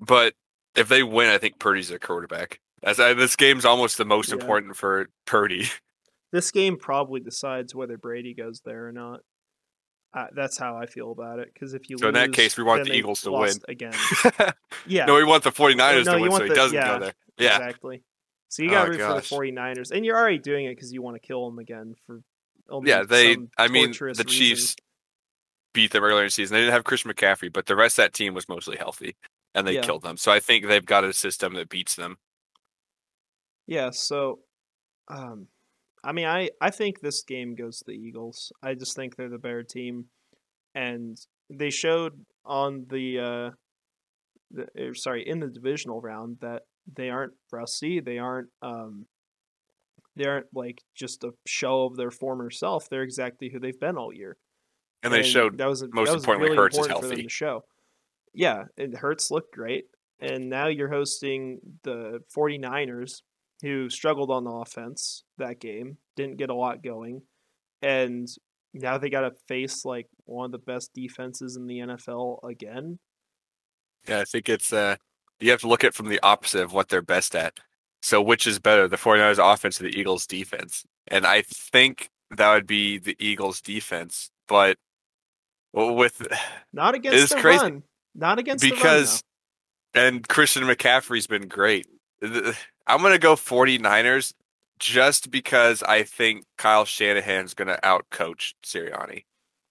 But 0.00 0.34
if 0.74 0.88
they 0.88 1.02
win, 1.02 1.28
I 1.28 1.38
think 1.38 1.58
Purdy's 1.58 1.88
their 1.88 1.98
quarterback. 1.98 2.60
As 2.82 3.00
I, 3.00 3.10
uh, 3.10 3.14
this 3.14 3.36
game's 3.36 3.64
almost 3.64 3.98
the 3.98 4.04
most 4.04 4.28
Yeah. 4.30 4.34
important 4.34 4.76
for 4.76 5.08
Purdy. 5.26 5.68
This 6.32 6.50
game 6.50 6.76
probably 6.78 7.20
decides 7.20 7.74
whether 7.74 7.96
Brady 7.96 8.34
goes 8.34 8.60
there 8.64 8.86
or 8.88 8.92
not. 8.92 9.20
Uh, 10.14 10.26
that's 10.34 10.56
how 10.58 10.76
I 10.76 10.86
feel 10.86 11.12
about 11.12 11.38
it. 11.40 11.50
Because 11.52 11.74
if 11.74 11.90
you 11.90 11.98
So 11.98 12.08
in 12.08 12.14
that 12.14 12.32
case, 12.32 12.56
we 12.56 12.64
want 12.64 12.84
the 12.84 12.92
Eagles 12.94 13.20
to 13.22 13.32
win. 13.32 13.52
again. 13.68 13.92
Yeah, 14.86 15.06
no, 15.06 15.14
we 15.14 15.24
want 15.24 15.42
the 15.42 15.50
49ers 15.50 16.04
No, 16.04 16.14
to 16.16 16.20
win 16.22 16.30
so 16.30 16.38
want 16.38 16.44
he 16.44 16.54
doesn't 16.54 16.76
yeah. 16.76 16.94
go 16.94 17.00
there. 17.00 17.14
Yeah. 17.38 17.56
exactly. 17.58 18.02
So 18.48 18.62
you 18.62 18.70
got 18.70 18.84
to 18.84 18.86
Oh, 18.86 18.90
root 18.90 18.98
gosh. 18.98 19.28
for 19.28 19.44
the 19.44 19.50
49ers, 19.52 19.90
and 19.90 20.04
you're 20.04 20.16
already 20.16 20.38
doing 20.38 20.66
it 20.66 20.76
because 20.76 20.92
you 20.92 21.02
want 21.02 21.20
to 21.20 21.26
kill 21.26 21.44
them 21.50 21.58
again 21.58 21.94
for. 22.06 22.22
Yeah, 22.84 23.02
they. 23.02 23.36
I 23.58 23.68
mean, 23.68 23.92
the 23.92 24.04
reason. 24.04 24.26
Chiefs 24.26 24.76
beat 25.74 25.90
them 25.92 26.04
earlier 26.04 26.20
in 26.22 26.26
the 26.26 26.30
season. 26.30 26.54
They 26.54 26.60
didn't 26.60 26.72
have 26.72 26.84
Christian 26.84 27.12
McCaffrey, 27.12 27.52
but 27.52 27.66
the 27.66 27.76
rest 27.76 27.98
of 27.98 28.04
that 28.04 28.12
team 28.14 28.32
was 28.34 28.48
mostly 28.48 28.76
healthy, 28.76 29.16
and 29.54 29.66
they 29.66 29.74
Yeah. 29.74 29.82
killed 29.82 30.02
them. 30.02 30.16
So 30.16 30.30
I 30.32 30.40
think 30.40 30.66
they've 30.66 30.84
got 30.86 31.04
a 31.04 31.12
system 31.12 31.54
that 31.54 31.68
beats 31.68 31.96
them. 31.96 32.18
Yeah, 33.66 33.90
so 33.90 34.40
um 35.08 35.48
I 36.06 36.12
mean 36.12 36.26
I 36.26 36.50
I 36.60 36.70
think 36.70 37.00
this 37.00 37.22
game 37.22 37.54
goes 37.56 37.78
to 37.78 37.84
the 37.88 37.92
Eagles. 37.92 38.52
I 38.62 38.74
just 38.74 38.94
think 38.94 39.16
they're 39.16 39.28
the 39.28 39.38
better 39.38 39.64
team 39.64 40.06
and 40.74 41.18
they 41.50 41.70
showed 41.70 42.12
on 42.44 42.86
the 42.88 43.18
uh 43.18 43.50
the, 44.52 44.68
er, 44.78 44.94
sorry, 44.94 45.28
in 45.28 45.40
the 45.40 45.48
divisional 45.48 46.00
round 46.00 46.36
that 46.40 46.62
they 46.94 47.10
aren't 47.10 47.32
rusty, 47.52 48.00
they 48.00 48.18
aren't 48.18 48.48
um 48.62 49.06
they 50.14 50.26
aren't 50.26 50.46
like 50.54 50.82
just 50.94 51.24
a 51.24 51.32
show 51.46 51.84
of 51.84 51.96
their 51.96 52.12
former 52.12 52.50
self. 52.50 52.88
They're 52.88 53.02
exactly 53.02 53.50
who 53.52 53.58
they've 53.58 53.78
been 53.78 53.96
all 53.96 54.12
year. 54.12 54.36
And 55.02 55.12
they 55.12 55.22
showed 55.22 55.58
that 55.58 55.68
was 55.68 55.82
most 55.92 56.06
that 56.06 56.14
was 56.14 56.22
importantly, 56.22 56.50
really 56.50 56.56
Hurts 56.56 56.76
important 56.76 57.00
them 57.00 57.10
healthy. 57.10 57.22
to 57.24 57.28
show. 57.28 57.64
Yeah, 58.32 58.64
it 58.76 58.96
Hurts 58.96 59.30
looked 59.30 59.52
great. 59.52 59.86
And 60.20 60.48
now 60.48 60.68
you're 60.68 60.90
hosting 60.90 61.58
the 61.82 62.20
49ers 62.36 63.22
who 63.62 63.88
struggled 63.88 64.30
on 64.30 64.44
the 64.44 64.50
offense 64.50 65.24
that 65.38 65.60
game, 65.60 65.98
didn't 66.16 66.36
get 66.36 66.50
a 66.50 66.54
lot 66.54 66.82
going. 66.82 67.22
And 67.82 68.28
now 68.74 68.98
they 68.98 69.10
got 69.10 69.22
to 69.22 69.32
face 69.48 69.84
like 69.84 70.08
one 70.24 70.46
of 70.46 70.52
the 70.52 70.58
best 70.58 70.92
defenses 70.94 71.56
in 71.56 71.66
the 71.66 71.78
NFL 71.78 72.38
again. 72.48 72.98
Yeah, 74.08 74.20
I 74.20 74.24
think 74.24 74.48
it's 74.48 74.72
uh 74.72 74.96
you 75.40 75.50
have 75.50 75.60
to 75.60 75.68
look 75.68 75.84
at 75.84 75.88
it 75.88 75.94
from 75.94 76.08
the 76.08 76.20
opposite 76.22 76.62
of 76.62 76.72
what 76.72 76.88
they're 76.88 77.02
best 77.02 77.34
at. 77.34 77.58
So 78.02 78.22
which 78.22 78.46
is 78.46 78.58
better, 78.58 78.86
the 78.88 78.96
49ers 78.96 79.54
offense 79.54 79.80
or 79.80 79.84
the 79.84 79.98
Eagles 79.98 80.26
defense? 80.26 80.84
And 81.08 81.26
I 81.26 81.42
think 81.42 82.10
that 82.30 82.52
would 82.54 82.66
be 82.66 82.98
the 82.98 83.16
Eagles 83.18 83.60
defense, 83.60 84.30
but 84.48 84.78
with 85.72 86.26
Not 86.72 86.94
against 86.94 87.34
the 87.34 87.40
crazy 87.40 87.62
run. 87.62 87.82
Not 88.14 88.38
against 88.38 88.64
because 88.64 89.22
and 89.94 90.26
Christian 90.28 90.64
McCaffrey's 90.64 91.26
been 91.26 91.48
great. 91.48 91.86
I'm 92.86 93.00
going 93.00 93.12
to 93.12 93.18
go 93.18 93.34
49ers 93.34 94.34
just 94.78 95.30
because 95.30 95.82
I 95.82 96.02
think 96.02 96.44
Kyle 96.56 96.84
Shanahan's 96.84 97.54
going 97.54 97.68
to 97.68 97.80
outcoach 97.82 98.54
Sirianni. 98.64 99.24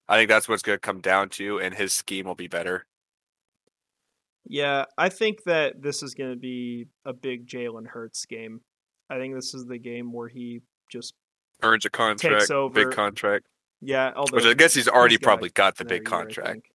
I 0.08 0.16
think 0.16 0.28
that's 0.28 0.48
what's 0.48 0.62
going 0.62 0.76
to 0.76 0.80
come 0.80 1.00
down 1.00 1.28
to 1.30 1.58
and 1.58 1.74
his 1.74 1.92
scheme 1.92 2.26
will 2.26 2.34
be 2.34 2.48
better. 2.48 2.86
Yeah, 4.48 4.84
I 4.96 5.08
think 5.08 5.42
that 5.44 5.82
this 5.82 6.02
is 6.02 6.14
going 6.14 6.30
to 6.30 6.36
be 6.36 6.86
a 7.04 7.12
big 7.12 7.48
Jalen 7.48 7.86
Hurts 7.86 8.24
game. 8.26 8.60
I 9.10 9.18
think 9.18 9.34
this 9.34 9.54
is 9.54 9.66
the 9.66 9.78
game 9.78 10.12
where 10.12 10.28
he 10.28 10.62
just 10.90 11.14
Earns 11.62 11.84
a 11.84 11.90
contract, 11.90 12.50
big 12.74 12.90
contract, 12.90 13.46
yeah. 13.80 14.12
Although 14.14 14.36
which 14.36 14.44
I 14.44 14.54
guess 14.54 14.74
he's 14.74 14.88
already 14.88 15.14
he's 15.14 15.20
got 15.20 15.24
probably 15.24 15.48
got 15.50 15.76
the 15.78 15.84
big 15.84 16.04
contract. 16.04 16.66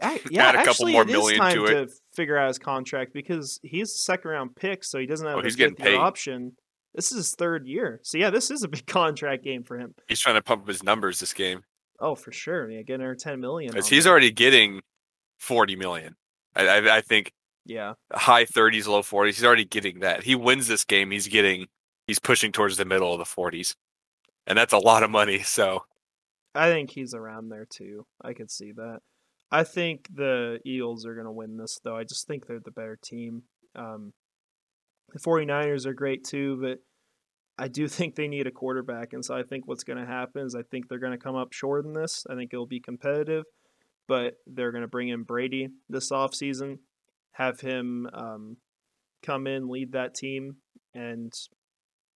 Yeah, 0.00 0.08
I- 0.08 0.20
yeah, 0.30 0.46
Add 0.48 0.54
a 0.54 0.58
couple 0.58 0.70
actually, 0.70 0.92
more 0.92 1.02
it 1.02 1.08
is 1.10 1.12
million 1.12 1.40
time 1.40 1.54
to 1.56 1.64
it. 1.66 1.92
figure 2.14 2.36
out 2.36 2.48
his 2.48 2.58
contract 2.58 3.12
because 3.12 3.60
he's 3.62 3.90
a 3.92 3.98
second 3.98 4.30
round 4.30 4.56
pick, 4.56 4.84
so 4.84 4.98
he 4.98 5.06
doesn't 5.06 5.26
have 5.26 5.36
Oh, 5.36 5.40
a 5.40 5.44
he's 5.44 5.56
getting 5.56 5.76
paid. 5.76 5.96
option. 5.96 6.52
This 6.94 7.10
is 7.10 7.16
his 7.18 7.34
third 7.34 7.66
year, 7.66 8.00
so 8.04 8.18
yeah, 8.18 8.30
this 8.30 8.50
is 8.50 8.62
a 8.62 8.68
big 8.68 8.86
contract 8.86 9.42
game 9.44 9.62
for 9.64 9.78
him. 9.78 9.94
He's 10.08 10.20
trying 10.20 10.36
to 10.36 10.42
pump 10.42 10.62
up 10.62 10.68
his 10.68 10.82
numbers 10.82 11.18
this 11.20 11.32
game. 11.32 11.62
Oh, 12.00 12.14
for 12.14 12.32
sure. 12.32 12.70
Yeah, 12.70 12.82
getting 12.82 13.04
her 13.06 13.14
ten 13.14 13.40
million. 13.40 13.72
Because 13.72 13.88
he's 13.88 14.04
that. 14.04 14.10
already 14.10 14.30
getting 14.30 14.80
40 15.40 15.76
million. 15.76 16.16
I, 16.56 16.66
I, 16.68 16.96
I 16.96 17.00
think 17.00 17.32
yeah, 17.66 17.94
high 18.12 18.44
30s, 18.44 18.86
low 18.86 19.02
40s. 19.02 19.26
He's 19.26 19.44
already 19.44 19.64
getting 19.64 20.00
that. 20.00 20.22
He 20.24 20.34
wins 20.34 20.68
this 20.68 20.84
game. 20.84 21.10
He's 21.10 21.28
getting, 21.28 21.66
he's 22.06 22.18
pushing 22.18 22.52
towards 22.52 22.76
the 22.76 22.84
middle 22.84 23.12
of 23.12 23.18
the 23.18 23.24
40s. 23.24 23.74
And 24.46 24.56
that's 24.58 24.72
a 24.72 24.78
lot 24.78 25.02
of 25.02 25.10
money. 25.10 25.38
So 25.44 25.84
I 26.54 26.70
think 26.70 26.90
he's 26.90 27.14
around 27.14 27.48
there 27.48 27.64
too. 27.68 28.06
I 28.22 28.32
could 28.34 28.50
see 28.50 28.72
that. 28.72 29.00
I 29.54 29.62
think 29.62 30.08
the 30.12 30.58
Eagles 30.66 31.06
are 31.06 31.14
going 31.14 31.26
to 31.26 31.30
win 31.30 31.58
this, 31.58 31.78
though. 31.84 31.96
I 31.96 32.02
just 32.02 32.26
think 32.26 32.48
they're 32.48 32.58
the 32.58 32.72
better 32.72 32.98
team. 33.00 33.44
Um, 33.76 34.12
the 35.12 35.20
49ers 35.20 35.86
are 35.86 35.94
great 35.94 36.24
too, 36.24 36.58
but 36.60 36.78
I 37.56 37.68
do 37.68 37.86
think 37.96 38.16
they 38.16 38.26
need 38.26 38.48
a 38.48 38.50
quarterback. 38.50 39.12
And 39.12 39.24
so 39.24 39.32
I 39.32 39.44
think 39.44 39.68
what's 39.68 39.84
going 39.84 40.00
to 40.00 40.06
happen 40.06 40.44
is 40.44 40.56
I 40.56 40.62
think 40.62 40.88
they're 40.88 40.98
going 40.98 41.16
to 41.16 41.24
come 41.24 41.36
up 41.36 41.52
short 41.52 41.84
in 41.84 41.92
this. 41.92 42.26
I 42.28 42.34
think 42.34 42.52
it'll 42.52 42.66
be 42.66 42.80
competitive, 42.80 43.44
but 44.08 44.34
they're 44.48 44.72
going 44.72 44.82
to 44.82 44.88
bring 44.88 45.10
in 45.10 45.22
Brady 45.22 45.68
this 45.88 46.10
offseason, 46.10 46.78
have 47.34 47.60
him 47.60 48.08
um, 48.12 48.56
come 49.22 49.46
in, 49.46 49.68
lead 49.68 49.92
that 49.92 50.16
team, 50.16 50.56
and 50.94 51.32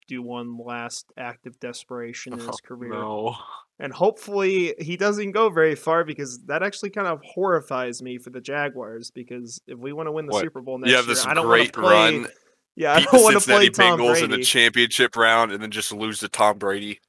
do 0.08 0.22
one 0.22 0.58
last 0.58 1.12
act 1.18 1.46
of 1.48 1.60
desperation 1.60 2.34
in 2.34 2.40
his 2.48 2.60
career 2.62 2.92
no. 2.94 3.36
and 3.80 3.92
hopefully 3.94 4.74
he 4.80 4.96
doesn't 4.98 5.32
go 5.32 5.50
very 5.50 5.76
far 5.76 6.04
because 6.04 6.40
that 6.46 6.64
actually 6.64 6.90
kind 6.90 7.08
of 7.08 7.22
horrifies 7.24 8.02
me 8.02 8.18
for 8.18 8.30
the 8.30 8.42
Jaguars 8.42 9.12
because 9.12 9.62
if 9.68 9.78
we 9.78 9.94
want 9.94 10.08
to 10.08 10.12
win 10.12 10.26
the 10.26 10.34
What? 10.34 10.42
Super 10.44 10.62
Bowl 10.62 10.78
next 10.78 10.90
You 10.92 10.96
have 10.98 11.06
year, 11.06 11.16
this 11.16 11.26
I 11.26 11.34
don't 11.34 11.48
want 11.48 11.60
great 11.60 11.74
to 11.74 11.82
play. 11.82 11.92
run, 12.20 12.28
yeah, 12.76 12.94
I 12.96 13.02
don't 13.02 13.24
want 13.24 13.40
to 13.40 13.46
play 13.46 13.70
Tom 13.70 14.00
Bengals 14.00 14.12
Brady. 14.20 14.24
in 14.26 14.32
the 14.32 14.44
championship 14.44 15.16
round, 15.16 15.52
and 15.52 15.62
then 15.62 15.72
just 15.72 15.92
lose 15.92 16.20
to 16.20 16.28
Tom 16.30 16.58
Brady 16.58 17.00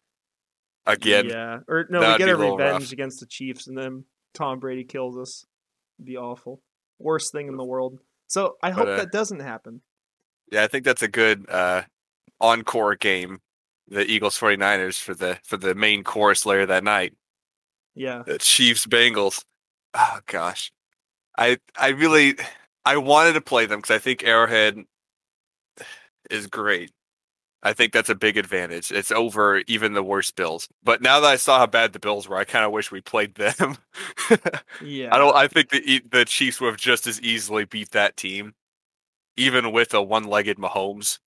again. 0.86 1.26
yeah, 1.28 1.58
or 1.68 1.86
no, 1.90 2.00
That 2.00 2.18
we 2.18 2.24
get 2.24 2.28
a 2.32 2.36
revenge 2.36 2.82
rough. 2.84 2.92
against 2.92 3.20
the 3.20 3.26
Chiefs, 3.26 3.66
and 3.66 3.76
then 3.76 4.04
Tom 4.34 4.58
Brady 4.60 4.84
kills 4.84 5.16
us. 5.18 5.44
It'd 5.98 6.06
be 6.06 6.16
awful. 6.16 6.62
Worst 6.98 7.32
thing 7.32 7.48
in 7.48 7.56
the 7.56 7.64
world. 7.64 8.00
So 8.28 8.56
I 8.62 8.70
hope 8.70 8.88
uh, 8.88 8.96
that 8.96 9.12
doesn't 9.12 9.40
happen. 9.40 9.82
Yeah, 10.50 10.62
I 10.64 10.66
think 10.68 10.84
that's 10.84 11.02
a 11.02 11.08
good 11.08 11.44
uh, 11.50 11.82
encore 12.40 12.96
game. 12.96 13.40
The 13.88 14.04
Eagles 14.04 14.38
49ers 14.38 15.00
for 15.00 15.14
the 15.14 15.38
for 15.44 15.56
the 15.56 15.74
main 15.74 16.04
chorus 16.04 16.44
later 16.44 16.66
that 16.66 16.84
night. 16.84 17.14
Yeah, 17.94 18.22
The 18.26 18.38
Chiefs 18.38 18.86
Bengals. 18.86 19.44
Oh 19.94 20.20
gosh. 20.26 20.70
I 21.38 21.58
I 21.76 21.88
really 21.88 22.36
I 22.84 22.96
wanted 22.98 23.32
to 23.34 23.40
play 23.40 23.66
them 23.66 23.80
because 23.80 23.94
I 23.94 23.98
think 23.98 24.24
Arrowhead 24.24 24.84
is 26.30 26.46
great. 26.46 26.90
I 27.62 27.72
think 27.72 27.92
that's 27.92 28.08
a 28.08 28.14
big 28.14 28.36
advantage. 28.36 28.92
It's 28.92 29.10
over 29.10 29.62
even 29.66 29.92
the 29.92 30.02
worst 30.02 30.36
Bills. 30.36 30.68
But 30.84 31.02
now 31.02 31.18
that 31.20 31.26
I 31.26 31.36
saw 31.36 31.58
how 31.58 31.66
bad 31.66 31.92
the 31.92 31.98
Bills 31.98 32.28
were, 32.28 32.36
I 32.36 32.44
kind 32.44 32.64
of 32.64 32.70
wish 32.70 32.92
we 32.92 33.00
played 33.00 33.34
them. 33.34 33.76
yeah. 34.84 35.08
I 35.14 35.18
don't. 35.18 35.34
I 35.34 35.48
think 35.48 35.70
the 35.70 36.02
the 36.10 36.24
Chiefs 36.24 36.60
would 36.60 36.68
have 36.68 36.76
just 36.76 37.06
as 37.06 37.20
easily 37.20 37.64
beat 37.64 37.90
that 37.90 38.16
team, 38.16 38.54
even 39.36 39.72
with 39.72 39.92
a 39.94 40.02
one-legged 40.02 40.56
Mahomes. 40.58 41.18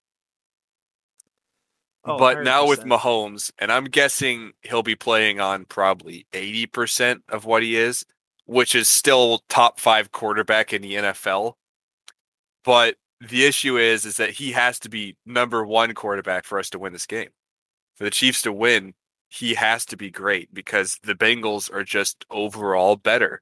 Oh, 2.04 2.18
but 2.18 2.44
now 2.44 2.68
with 2.68 2.84
Mahomes, 2.84 3.52
and 3.60 3.72
I'm 3.72 3.86
guessing 3.86 4.54
he'll 4.64 4.82
be 4.82 4.96
playing 4.96 5.40
on 5.40 5.66
probably 5.66 6.26
80% 6.34 7.22
of 7.30 7.46
what 7.46 7.62
he 7.62 7.78
is, 7.78 8.04
which 8.46 8.74
is 8.74 8.90
still 8.90 9.44
top 9.50 9.80
five 9.80 10.12
quarterback 10.12 10.74
in 10.74 10.82
the 10.82 10.96
NFL. 10.96 11.54
But 12.64 12.96
the 13.20 13.46
issue 13.46 13.78
is, 13.78 14.06
is 14.06 14.18
that 14.18 14.32
he 14.32 14.52
has 14.54 14.80
to 14.80 14.90
be 14.90 15.16
number 15.28 15.64
one 15.64 15.94
quarterback 15.94 16.46
for 16.46 16.58
us 16.58 16.72
to 16.72 16.80
win 16.80 16.92
this 16.92 17.06
game. 17.06 17.30
For 17.96 18.04
the 18.04 18.10
Chiefs 18.10 18.42
to 18.44 18.52
win, 18.52 18.96
he 19.30 19.54
has 19.54 19.86
to 19.86 19.98
be 19.98 20.10
great 20.10 20.52
because 20.54 20.98
the 21.04 21.14
Bengals 21.14 21.72
are 21.72 21.84
just 21.84 22.26
overall 22.32 22.96
better. 22.96 23.42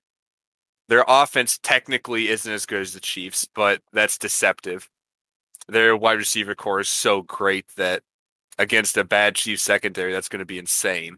Their 0.89 1.05
offense 1.07 1.59
technically 1.63 2.27
isn't 2.27 2.51
as 2.51 2.65
good 2.65 2.81
as 2.81 2.93
the 2.93 2.99
Chiefs, 2.99 3.47
but 3.55 3.81
that's 3.93 4.17
deceptive. 4.17 4.89
Their 5.67 5.95
wide 5.95 6.17
receiver 6.17 6.55
core 6.55 6.81
is 6.81 6.89
so 6.89 7.21
great 7.21 7.65
that 7.77 8.03
against 8.59 8.97
a 8.97 9.03
bad 9.03 9.35
Chiefs 9.35 9.63
secondary, 9.63 10.13
that's 10.13 10.29
going 10.29 10.39
to 10.39 10.45
be 10.45 10.59
insane. 10.59 11.17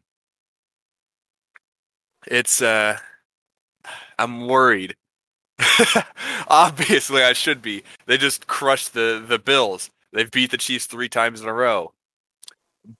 It's 2.28 2.62
uh 2.62 3.00
I'm 4.18 4.48
worried. 4.48 4.96
Obviously, 6.48 7.24
I 7.24 7.34
should 7.34 7.62
be. 7.62 7.84
They 8.06 8.18
just 8.18 8.48
crushed 8.48 8.94
the 8.94 9.24
the 9.26 9.39
Bills. 9.39 9.89
They've 10.14 10.30
beat 10.30 10.52
the 10.52 10.58
Chiefs 10.58 10.86
3 10.88 11.08
times 11.10 11.42
in 11.42 11.48
a 11.48 11.54
row. 11.54 11.94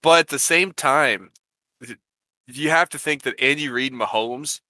But 0.02 0.20
at 0.20 0.28
the 0.30 0.39
same 0.39 0.72
time, 0.72 1.32
you 2.48 2.70
have 2.70 2.89
to 2.89 3.00
think 3.00 3.24
that 3.24 3.39
Andy 3.39 3.68
Reid 3.68 3.94
Mahomes, 3.94 4.62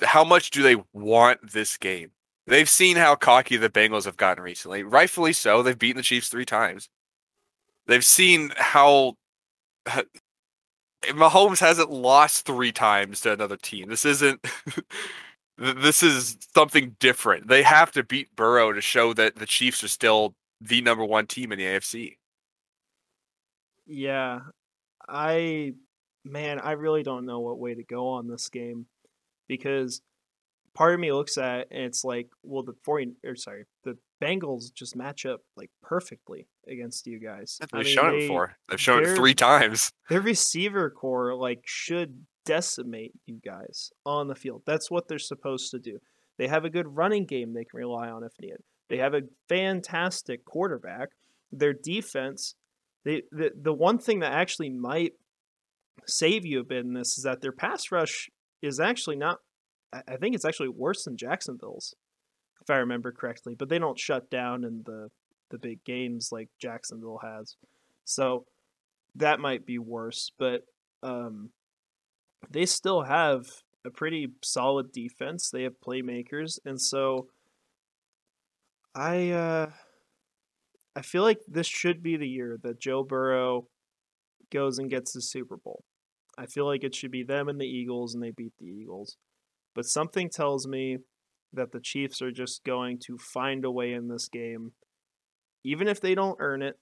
how 0.00 0.24
much 0.24 0.50
do 0.50 0.62
they 0.62 0.76
want 0.92 1.52
this 1.52 1.76
game? 1.76 2.12
They've 2.46 2.68
seen 2.68 2.96
how 2.96 3.14
cocky 3.14 3.56
the 3.56 3.68
Bengals 3.68 4.06
have 4.06 4.16
gotten 4.16 4.42
recently. 4.42 4.82
Rightfully 4.82 5.32
so. 5.32 5.62
They've 5.62 5.78
beaten 5.78 5.98
the 5.98 6.02
Chiefs 6.02 6.28
three 6.28 6.46
times. 6.46 6.88
They've 7.86 8.04
seen 8.04 8.52
how 8.56 9.16
Mahomes 11.04 11.60
hasn't 11.60 11.90
lost 11.90 12.46
three 12.46 12.72
times 12.72 13.20
to 13.22 13.32
another 13.32 13.56
team. 13.56 13.88
This 13.88 14.04
isn't. 14.04 14.46
this 15.58 16.02
is 16.02 16.38
something 16.54 16.96
different. 16.98 17.48
They 17.48 17.62
have 17.62 17.92
to 17.92 18.02
beat 18.02 18.34
Burrow 18.34 18.72
to 18.72 18.80
show 18.80 19.12
that 19.14 19.36
the 19.36 19.46
Chiefs 19.46 19.84
are 19.84 19.88
still 19.88 20.34
the 20.60 20.80
number 20.80 21.04
one 21.04 21.26
team 21.26 21.52
in 21.52 21.58
the 21.58 21.66
AFC. 21.66 22.16
Yeah, 23.86 24.40
I 25.08 25.74
man, 26.24 26.60
I 26.60 26.72
really 26.72 27.02
don't 27.02 27.26
know 27.26 27.40
what 27.40 27.58
way 27.58 27.74
to 27.74 27.82
go 27.82 28.08
on 28.08 28.28
this 28.28 28.48
game 28.48 28.86
because 29.48 30.00
part 30.74 30.94
of 30.94 31.00
me 31.00 31.12
looks 31.12 31.36
at 31.36 31.60
it 31.60 31.68
and 31.70 31.82
it's 31.82 32.04
like, 32.04 32.28
well, 32.42 32.62
the 32.62 32.74
40 32.84 33.14
or 33.24 33.36
sorry, 33.36 33.64
the 33.84 33.98
Bengals 34.22 34.72
just 34.72 34.94
match 34.94 35.26
up 35.26 35.40
like 35.56 35.70
perfectly 35.82 36.46
against 36.68 37.06
you 37.06 37.18
guys. 37.18 37.58
They've 37.60 37.68
I 37.72 37.82
mean, 37.82 37.86
shown 37.86 38.10
they, 38.10 38.16
it 38.18 38.20
before. 38.20 38.56
They've 38.68 38.80
shown 38.80 39.02
it 39.02 39.16
three 39.16 39.34
times. 39.34 39.92
Their 40.08 40.20
receiver 40.20 40.90
corps 40.90 41.34
like 41.34 41.62
should 41.64 42.24
decimate 42.44 43.12
you 43.26 43.40
guys 43.44 43.90
on 44.06 44.28
the 44.28 44.34
field. 44.34 44.62
That's 44.66 44.90
what 44.90 45.08
they're 45.08 45.18
supposed 45.18 45.70
to 45.72 45.78
do. 45.78 45.98
They 46.38 46.48
have 46.48 46.64
a 46.64 46.70
good 46.70 46.96
running 46.96 47.26
game 47.26 47.52
they 47.52 47.64
can 47.64 47.78
rely 47.78 48.08
on 48.08 48.24
if 48.24 48.32
needed. 48.40 48.62
They 48.88 48.98
have 48.98 49.14
a 49.14 49.22
fantastic 49.48 50.44
quarterback. 50.44 51.10
Their 51.50 51.72
defense, 51.72 52.54
they 53.04 53.22
the, 53.32 53.50
the 53.60 53.72
one 53.72 53.98
thing 53.98 54.20
that 54.20 54.32
actually 54.32 54.70
might 54.70 55.12
save 56.06 56.46
you 56.46 56.60
a 56.60 56.64
bit 56.64 56.84
in 56.84 56.94
this 56.94 57.18
is 57.18 57.24
that 57.24 57.40
their 57.40 57.52
pass 57.52 57.90
rush 57.90 58.30
is 58.60 58.80
actually 58.80 59.16
not 59.16 59.38
I 59.92 60.16
think 60.16 60.34
it's 60.34 60.44
actually 60.44 60.70
worse 60.70 61.04
than 61.04 61.16
Jacksonville's, 61.16 61.94
if 62.62 62.70
I 62.70 62.78
remember 62.78 63.12
correctly. 63.12 63.54
But 63.54 63.68
they 63.68 63.78
don't 63.78 63.98
shut 63.98 64.30
down 64.30 64.64
in 64.64 64.82
the 64.84 65.08
the 65.50 65.58
big 65.58 65.84
games 65.84 66.30
like 66.32 66.48
Jacksonville 66.58 67.20
has, 67.22 67.56
so 68.04 68.46
that 69.16 69.40
might 69.40 69.66
be 69.66 69.78
worse. 69.78 70.32
But 70.38 70.62
um, 71.02 71.50
they 72.50 72.66
still 72.66 73.02
have 73.02 73.46
a 73.84 73.90
pretty 73.90 74.28
solid 74.42 74.92
defense. 74.92 75.50
They 75.50 75.64
have 75.64 75.80
playmakers, 75.86 76.58
and 76.64 76.80
so 76.80 77.28
I 78.94 79.30
uh, 79.30 79.70
I 80.94 81.02
feel 81.02 81.22
like 81.22 81.40
this 81.48 81.66
should 81.66 82.02
be 82.02 82.16
the 82.16 82.28
year 82.28 82.58
that 82.62 82.80
Joe 82.80 83.02
Burrow 83.02 83.66
goes 84.50 84.78
and 84.78 84.90
gets 84.90 85.12
the 85.12 85.22
Super 85.22 85.56
Bowl. 85.56 85.84
I 86.38 86.46
feel 86.46 86.66
like 86.66 86.84
it 86.84 86.94
should 86.94 87.10
be 87.10 87.24
them 87.24 87.48
and 87.48 87.60
the 87.60 87.66
Eagles, 87.66 88.14
and 88.14 88.22
they 88.22 88.30
beat 88.30 88.52
the 88.58 88.66
Eagles. 88.66 89.16
But 89.74 89.86
something 89.86 90.28
tells 90.28 90.66
me 90.66 90.98
that 91.52 91.72
the 91.72 91.80
Chiefs 91.80 92.22
are 92.22 92.30
just 92.30 92.64
going 92.64 92.98
to 93.06 93.18
find 93.18 93.64
a 93.64 93.70
way 93.70 93.92
in 93.92 94.08
this 94.08 94.28
game, 94.28 94.72
even 95.64 95.88
if 95.88 96.00
they 96.00 96.14
don't 96.14 96.38
earn 96.40 96.62
it. 96.62 96.78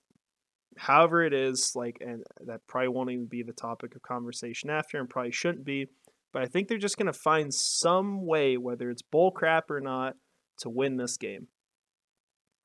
However, 0.77 1.25
it 1.25 1.33
is 1.35 1.73
like, 1.75 1.99
and 2.01 2.23
that 2.47 2.61
probably 2.69 2.89
won't 2.89 3.11
even 3.11 3.27
be 3.27 3.43
the 3.43 3.53
topic 3.53 3.97
of 3.97 4.03
conversation 4.03 4.71
after, 4.71 4.99
and 4.99 5.11
probably 5.11 5.33
shouldn't 5.33 5.65
be. 5.65 5.89
But 6.33 6.43
I 6.43 6.47
think 6.47 6.69
they're 6.69 6.79
just 6.79 6.97
going 6.97 7.07
to 7.07 7.13
find 7.13 7.53
some 7.53 8.25
way, 8.25 8.57
whether 8.57 8.89
it's 8.89 9.03
bull 9.03 9.33
crap 9.33 9.71
or 9.71 9.81
not, 9.81 10.15
to 10.59 10.71
win 10.71 10.97
this 10.97 11.17
game. 11.17 11.49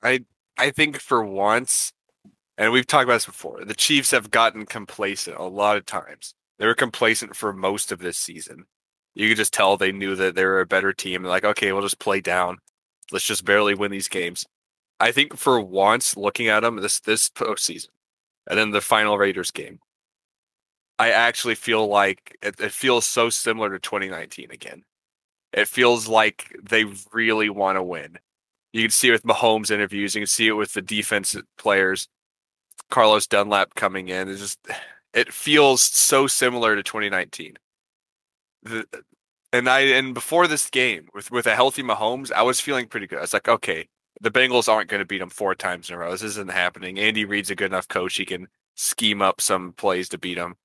I 0.02 0.24
I 0.56 0.70
think 0.70 1.00
for 1.00 1.24
once, 1.24 1.92
and 2.56 2.72
we've 2.72 2.86
talked 2.86 3.04
about 3.04 3.14
this 3.14 3.26
before, 3.26 3.64
the 3.64 3.74
Chiefs 3.74 4.12
have 4.12 4.30
gotten 4.30 4.66
complacent 4.66 5.36
a 5.36 5.44
lot 5.44 5.76
of 5.76 5.84
times. 5.84 6.34
They 6.58 6.66
were 6.66 6.74
complacent 6.74 7.36
for 7.36 7.52
most 7.52 7.92
of 7.92 7.98
this 7.98 8.16
season. 8.16 8.66
You 9.16 9.28
could 9.28 9.38
just 9.38 9.54
tell 9.54 9.78
they 9.78 9.92
knew 9.92 10.14
that 10.14 10.34
they 10.34 10.44
were 10.44 10.60
a 10.60 10.66
better 10.66 10.92
team. 10.92 11.24
Like, 11.24 11.44
okay, 11.44 11.72
we'll 11.72 11.80
just 11.80 11.98
play 11.98 12.20
down. 12.20 12.58
Let's 13.10 13.24
just 13.24 13.46
barely 13.46 13.74
win 13.74 13.90
these 13.90 14.08
games. 14.08 14.44
I 15.00 15.10
think 15.10 15.38
for 15.38 15.58
once, 15.58 16.18
looking 16.18 16.48
at 16.48 16.60
them 16.60 16.76
this 16.76 17.00
this 17.00 17.30
postseason, 17.30 17.88
and 18.46 18.58
then 18.58 18.72
the 18.72 18.82
final 18.82 19.16
Raiders 19.16 19.50
game, 19.50 19.78
I 20.98 21.10
actually 21.12 21.54
feel 21.54 21.86
like 21.88 22.36
it, 22.42 22.60
it 22.60 22.72
feels 22.72 23.06
so 23.06 23.30
similar 23.30 23.70
to 23.70 23.78
2019 23.78 24.50
again. 24.50 24.84
It 25.52 25.68
feels 25.68 26.08
like 26.08 26.54
they 26.62 26.84
really 27.10 27.48
want 27.48 27.76
to 27.76 27.82
win. 27.82 28.18
You 28.74 28.82
can 28.82 28.90
see 28.90 29.08
it 29.08 29.12
with 29.12 29.22
Mahomes 29.22 29.70
interviews. 29.70 30.14
You 30.14 30.22
can 30.22 30.26
see 30.26 30.48
it 30.48 30.52
with 30.52 30.74
the 30.74 30.82
defense 30.82 31.34
players. 31.56 32.08
Carlos 32.90 33.26
Dunlap 33.26 33.74
coming 33.76 34.08
in. 34.08 34.28
It 34.28 34.36
just 34.36 34.58
it 35.14 35.32
feels 35.32 35.80
so 35.80 36.26
similar 36.26 36.76
to 36.76 36.82
2019 36.82 37.56
the, 38.62 38.86
uh, 38.92 38.98
and 39.52 39.68
I 39.68 39.80
and 39.80 40.14
before 40.14 40.46
this 40.46 40.68
game 40.70 41.08
with 41.14 41.30
with 41.30 41.46
a 41.46 41.54
healthy 41.54 41.82
Mahomes, 41.82 42.32
I 42.32 42.42
was 42.42 42.60
feeling 42.60 42.86
pretty 42.86 43.06
good. 43.06 43.18
I 43.18 43.22
was 43.22 43.32
like, 43.32 43.48
okay, 43.48 43.88
the 44.20 44.30
Bengals 44.30 44.68
aren't 44.68 44.90
going 44.90 45.00
to 45.00 45.06
beat 45.06 45.18
them 45.18 45.30
four 45.30 45.54
times 45.54 45.88
in 45.88 45.94
a 45.94 45.98
row. 45.98 46.10
This 46.10 46.22
isn't 46.22 46.50
happening. 46.50 46.98
Andy 46.98 47.24
Reid's 47.24 47.50
a 47.50 47.54
good 47.54 47.70
enough 47.70 47.88
coach; 47.88 48.16
he 48.16 48.24
can 48.24 48.48
scheme 48.74 49.22
up 49.22 49.40
some 49.40 49.72
plays 49.72 50.08
to 50.10 50.18
beat 50.18 50.34
them. 50.34 50.56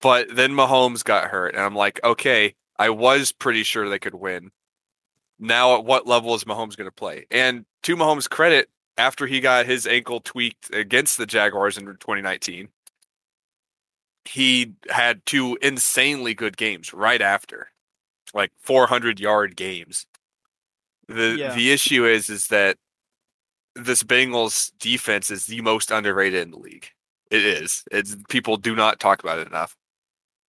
But 0.00 0.34
then 0.34 0.52
Mahomes 0.52 1.02
got 1.04 1.30
hurt, 1.30 1.54
and 1.54 1.62
I'm 1.62 1.74
like, 1.74 2.00
okay, 2.04 2.54
I 2.78 2.90
was 2.90 3.32
pretty 3.32 3.64
sure 3.64 3.88
they 3.88 3.98
could 3.98 4.14
win. 4.14 4.50
Now, 5.38 5.76
at 5.76 5.84
what 5.84 6.06
level 6.06 6.34
is 6.34 6.44
Mahomes 6.44 6.76
going 6.76 6.88
to 6.88 6.92
play? 6.92 7.26
And 7.30 7.64
to 7.82 7.96
Mahomes' 7.96 8.30
credit, 8.30 8.68
after 8.96 9.26
he 9.26 9.40
got 9.40 9.66
his 9.66 9.86
ankle 9.86 10.20
tweaked 10.20 10.72
against 10.72 11.18
the 11.18 11.26
Jaguars 11.26 11.76
in 11.76 11.86
2019, 11.86 12.68
he 14.24 14.74
had 14.88 15.24
two 15.26 15.58
insanely 15.62 16.34
good 16.34 16.56
games 16.56 16.92
right 16.92 17.20
after, 17.20 17.68
like 18.34 18.52
400 18.60 19.20
yard 19.20 19.56
games. 19.56 20.06
The 21.08 21.36
yeah. 21.38 21.54
the 21.54 21.72
issue 21.72 22.06
is 22.06 22.30
is 22.30 22.48
that 22.48 22.78
this 23.74 24.02
Bengals 24.02 24.72
defense 24.78 25.30
is 25.30 25.46
the 25.46 25.60
most 25.60 25.90
underrated 25.90 26.42
in 26.42 26.50
the 26.50 26.58
league. 26.58 26.88
It 27.30 27.44
is. 27.44 27.84
It's 27.90 28.16
people 28.28 28.56
do 28.56 28.76
not 28.76 29.00
talk 29.00 29.22
about 29.22 29.38
it 29.38 29.46
enough. 29.46 29.76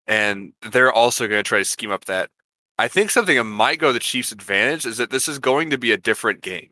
And 0.07 0.53
they're 0.71 0.93
also 0.93 1.29
going 1.29 1.39
to 1.39 1.49
try 1.49 1.59
to 1.59 1.65
scheme 1.65 1.93
up 1.93 2.07
that. 2.07 2.31
I 2.79 2.89
think 2.89 3.11
something 3.11 3.37
that 3.37 3.45
might 3.45 3.79
go 3.79 3.93
the 3.93 4.01
Chiefs' 4.01 4.33
advantage 4.33 4.85
is 4.85 4.97
that 4.97 5.11
this 5.11 5.29
is 5.29 5.39
going 5.39 5.71
to 5.71 5.79
be 5.79 5.93
a 5.93 5.97
different 5.97 6.41
game. 6.41 6.71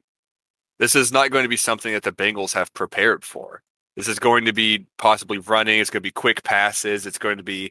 This 0.78 0.96
is 0.96 1.12
not 1.12 1.30
going 1.30 1.44
to 1.44 1.48
be 1.48 1.56
something 1.56 1.92
that 1.92 2.02
the 2.02 2.12
Bengals 2.12 2.54
have 2.54 2.74
prepared 2.74 3.24
for. 3.24 3.62
This 4.00 4.08
is 4.08 4.18
going 4.18 4.46
to 4.46 4.52
be 4.54 4.86
possibly 4.96 5.36
running. 5.36 5.78
It's 5.78 5.90
going 5.90 6.00
to 6.00 6.06
be 6.06 6.10
quick 6.10 6.42
passes. 6.42 7.04
It's 7.04 7.18
going 7.18 7.36
to 7.36 7.42
be 7.42 7.70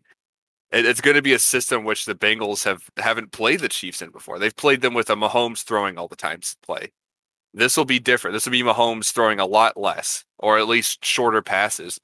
it's 0.72 1.02
going 1.02 1.16
to 1.16 1.24
be 1.24 1.34
a 1.34 1.40
system 1.40 1.84
which 1.84 2.06
the 2.06 2.14
Bengals 2.14 2.64
have 2.66 2.84
haven't 2.98 3.32
played 3.32 3.62
the 3.62 3.68
Chiefs 3.68 4.04
in 4.04 4.12
before. 4.12 4.38
They've 4.38 4.56
played 4.56 4.82
them 4.82 4.94
with 4.94 5.10
a 5.10 5.16
Mahomes 5.16 5.64
throwing 5.64 5.98
all 5.98 6.08
the 6.08 6.16
times 6.16 6.56
play. 6.62 6.92
This 7.56 7.76
will 7.76 7.86
be 7.86 7.98
different. 7.98 8.36
This 8.36 8.46
will 8.46 8.52
be 8.52 8.62
Mahomes 8.62 9.12
throwing 9.12 9.40
a 9.40 9.46
lot 9.48 9.76
less, 9.76 10.24
or 10.38 10.60
at 10.60 10.68
least 10.68 11.04
shorter 11.04 11.42
passes. 11.42 12.00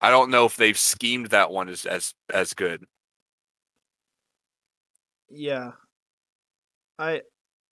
I 0.00 0.08
don't 0.10 0.30
know 0.30 0.44
if 0.44 0.56
they've 0.56 0.78
schemed 0.78 1.30
that 1.30 1.50
one 1.50 1.68
as 1.68 1.84
as 1.84 2.14
as 2.32 2.54
good. 2.54 2.84
Yeah, 5.28 5.72
I 6.96 7.22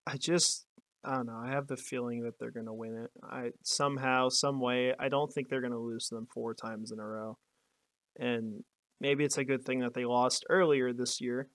I 0.04 0.16
just 0.16 0.66
I 1.04 1.16
don't 1.16 1.26
know. 1.26 1.40
I 1.44 1.50
have 1.50 1.66
the 1.66 1.76
feeling 1.76 2.22
that 2.22 2.38
they're 2.38 2.52
going 2.52 2.66
to 2.66 2.72
win 2.72 2.94
it. 2.94 3.10
I 3.22 3.50
somehow, 3.64 4.28
some 4.28 4.60
way. 4.60 4.94
I 4.98 5.08
don't 5.08 5.32
think 5.32 5.48
they're 5.48 5.60
going 5.60 5.72
to 5.72 5.78
lose 5.78 6.08
them 6.08 6.28
four 6.32 6.54
times 6.54 6.92
in 6.92 7.00
a 7.00 7.06
row. 7.06 7.38
And 8.18 8.62
maybe 9.00 9.24
it's 9.24 9.38
a 9.38 9.44
good 9.44 9.64
thing 9.64 9.80
that 9.80 9.94
they 9.94 10.04
lost 10.04 10.44
earlier 10.48 10.92
this 10.92 11.20
year, 11.20 11.48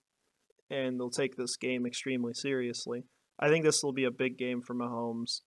and 0.70 1.00
they'll 1.00 1.10
take 1.10 1.38
this 1.38 1.56
game 1.56 1.86
extremely 1.86 2.34
seriously. 2.34 3.04
I 3.40 3.48
think 3.48 3.64
this 3.64 3.84
will 3.84 3.94
be 3.94 4.04
a 4.04 4.12
big 4.12 4.38
game 4.38 4.62
for 4.62 4.76
Mahomes. 4.76 5.42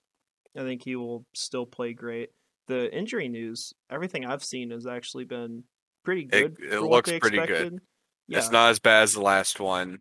I 0.57 0.61
think 0.61 0.83
he 0.85 0.97
will 0.97 1.27
still 1.35 1.67
play 1.67 1.93
great. 1.93 2.31
The 2.69 2.95
injury 2.97 3.29
news, 3.29 3.75
everything 3.91 4.25
I've 4.25 4.45
seen 4.45 4.71
has 4.71 4.87
actually 4.87 5.25
been 5.25 5.65
pretty 6.05 6.25
good. 6.25 6.57
It, 6.61 6.73
it 6.75 6.81
looks 6.81 7.11
pretty 7.21 7.45
good. 7.45 7.81
Yeah. 8.29 8.39
It's 8.39 8.51
not 8.51 8.71
as 8.71 8.79
bad 8.79 9.03
as 9.03 9.15
the 9.15 9.21
last 9.21 9.61
one. 9.61 9.99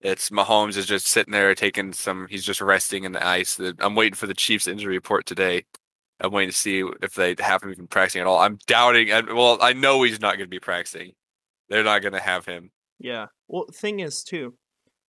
It's 0.00 0.30
Mahomes 0.30 0.76
is 0.76 0.86
just 0.86 1.06
sitting 1.06 1.32
there 1.32 1.54
taking 1.54 1.92
some. 1.92 2.26
He's 2.30 2.44
just 2.44 2.60
resting 2.60 3.04
in 3.04 3.12
the 3.12 3.26
ice. 3.26 3.60
I'm 3.80 3.94
waiting 3.94 4.14
for 4.14 4.26
the 4.26 4.34
Chiefs 4.34 4.66
injury 4.66 4.94
report 4.94 5.26
today. 5.26 5.64
I'm 6.20 6.32
waiting 6.32 6.50
to 6.50 6.56
see 6.56 6.82
if 7.02 7.14
they 7.14 7.34
have 7.38 7.62
him 7.62 7.70
even 7.70 7.86
practicing 7.86 8.20
at 8.20 8.26
all. 8.26 8.38
I'm 8.38 8.58
doubting. 8.66 9.08
Well, 9.08 9.58
I 9.60 9.72
know 9.72 10.02
he's 10.02 10.20
not 10.20 10.36
going 10.36 10.46
to 10.46 10.48
be 10.48 10.60
practicing. 10.60 11.12
They're 11.68 11.84
not 11.84 12.02
going 12.02 12.14
to 12.14 12.20
have 12.20 12.46
him. 12.46 12.70
Yeah. 12.98 13.26
Well, 13.48 13.66
thing 13.72 14.00
is 14.00 14.22
too, 14.22 14.54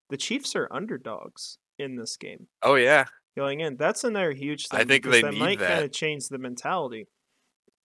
the 0.09 0.17
Chiefs 0.17 0.55
are 0.55 0.67
underdogs 0.71 1.57
in 1.79 1.95
this 1.95 2.17
game. 2.17 2.47
Oh 2.61 2.75
yeah. 2.75 3.05
Going 3.37 3.61
in, 3.61 3.77
that's 3.77 4.03
another 4.03 4.33
huge 4.33 4.67
thing. 4.67 4.79
I 4.79 4.83
think 4.83 5.05
they 5.05 5.21
that 5.21 5.31
need 5.31 5.39
might 5.39 5.59
that. 5.59 5.69
kind 5.69 5.85
of 5.85 5.91
change 5.93 6.27
the 6.27 6.37
mentality. 6.37 7.07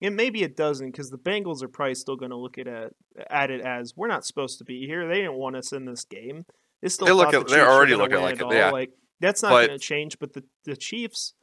And 0.02 0.16
maybe 0.16 0.42
it 0.42 0.57
doesn't 0.57 0.90
because 0.90 1.11
the 1.11 1.18
Bengals 1.18 1.62
are 1.62 1.68
probably 1.68 1.94
still 1.94 2.16
going 2.16 2.30
to 2.30 2.36
look 2.36 2.59
at 2.59 2.66
it, 2.66 2.94
at 3.30 3.50
it 3.50 3.61
as 3.62 3.94
we're 3.96 4.09
not 4.09 4.26
supposed 4.26 4.59
to 4.59 4.64
be 4.64 4.86
here. 4.86 5.09
They 5.09 5.16
didn't 5.16 5.34
want 5.34 5.57
us 5.57 5.72
in 5.72 5.84
this 5.84 6.04
game. 6.04 6.44
They 6.82 6.88
still 6.88 7.06
they 7.06 7.12
look 7.12 7.34
at, 7.34 7.46
the 7.46 7.54
they're 7.54 7.70
already 7.70 7.94
looking 7.94 8.20
like 8.20 8.40
it. 8.40 8.46
Yeah. 8.50 8.70
Like 8.70 8.90
that's 9.20 9.42
not 9.42 9.50
going 9.50 9.68
to 9.70 9.78
change. 9.78 10.18
But 10.18 10.32
the 10.32 10.44
the 10.64 10.76
Chiefs, 10.76 11.34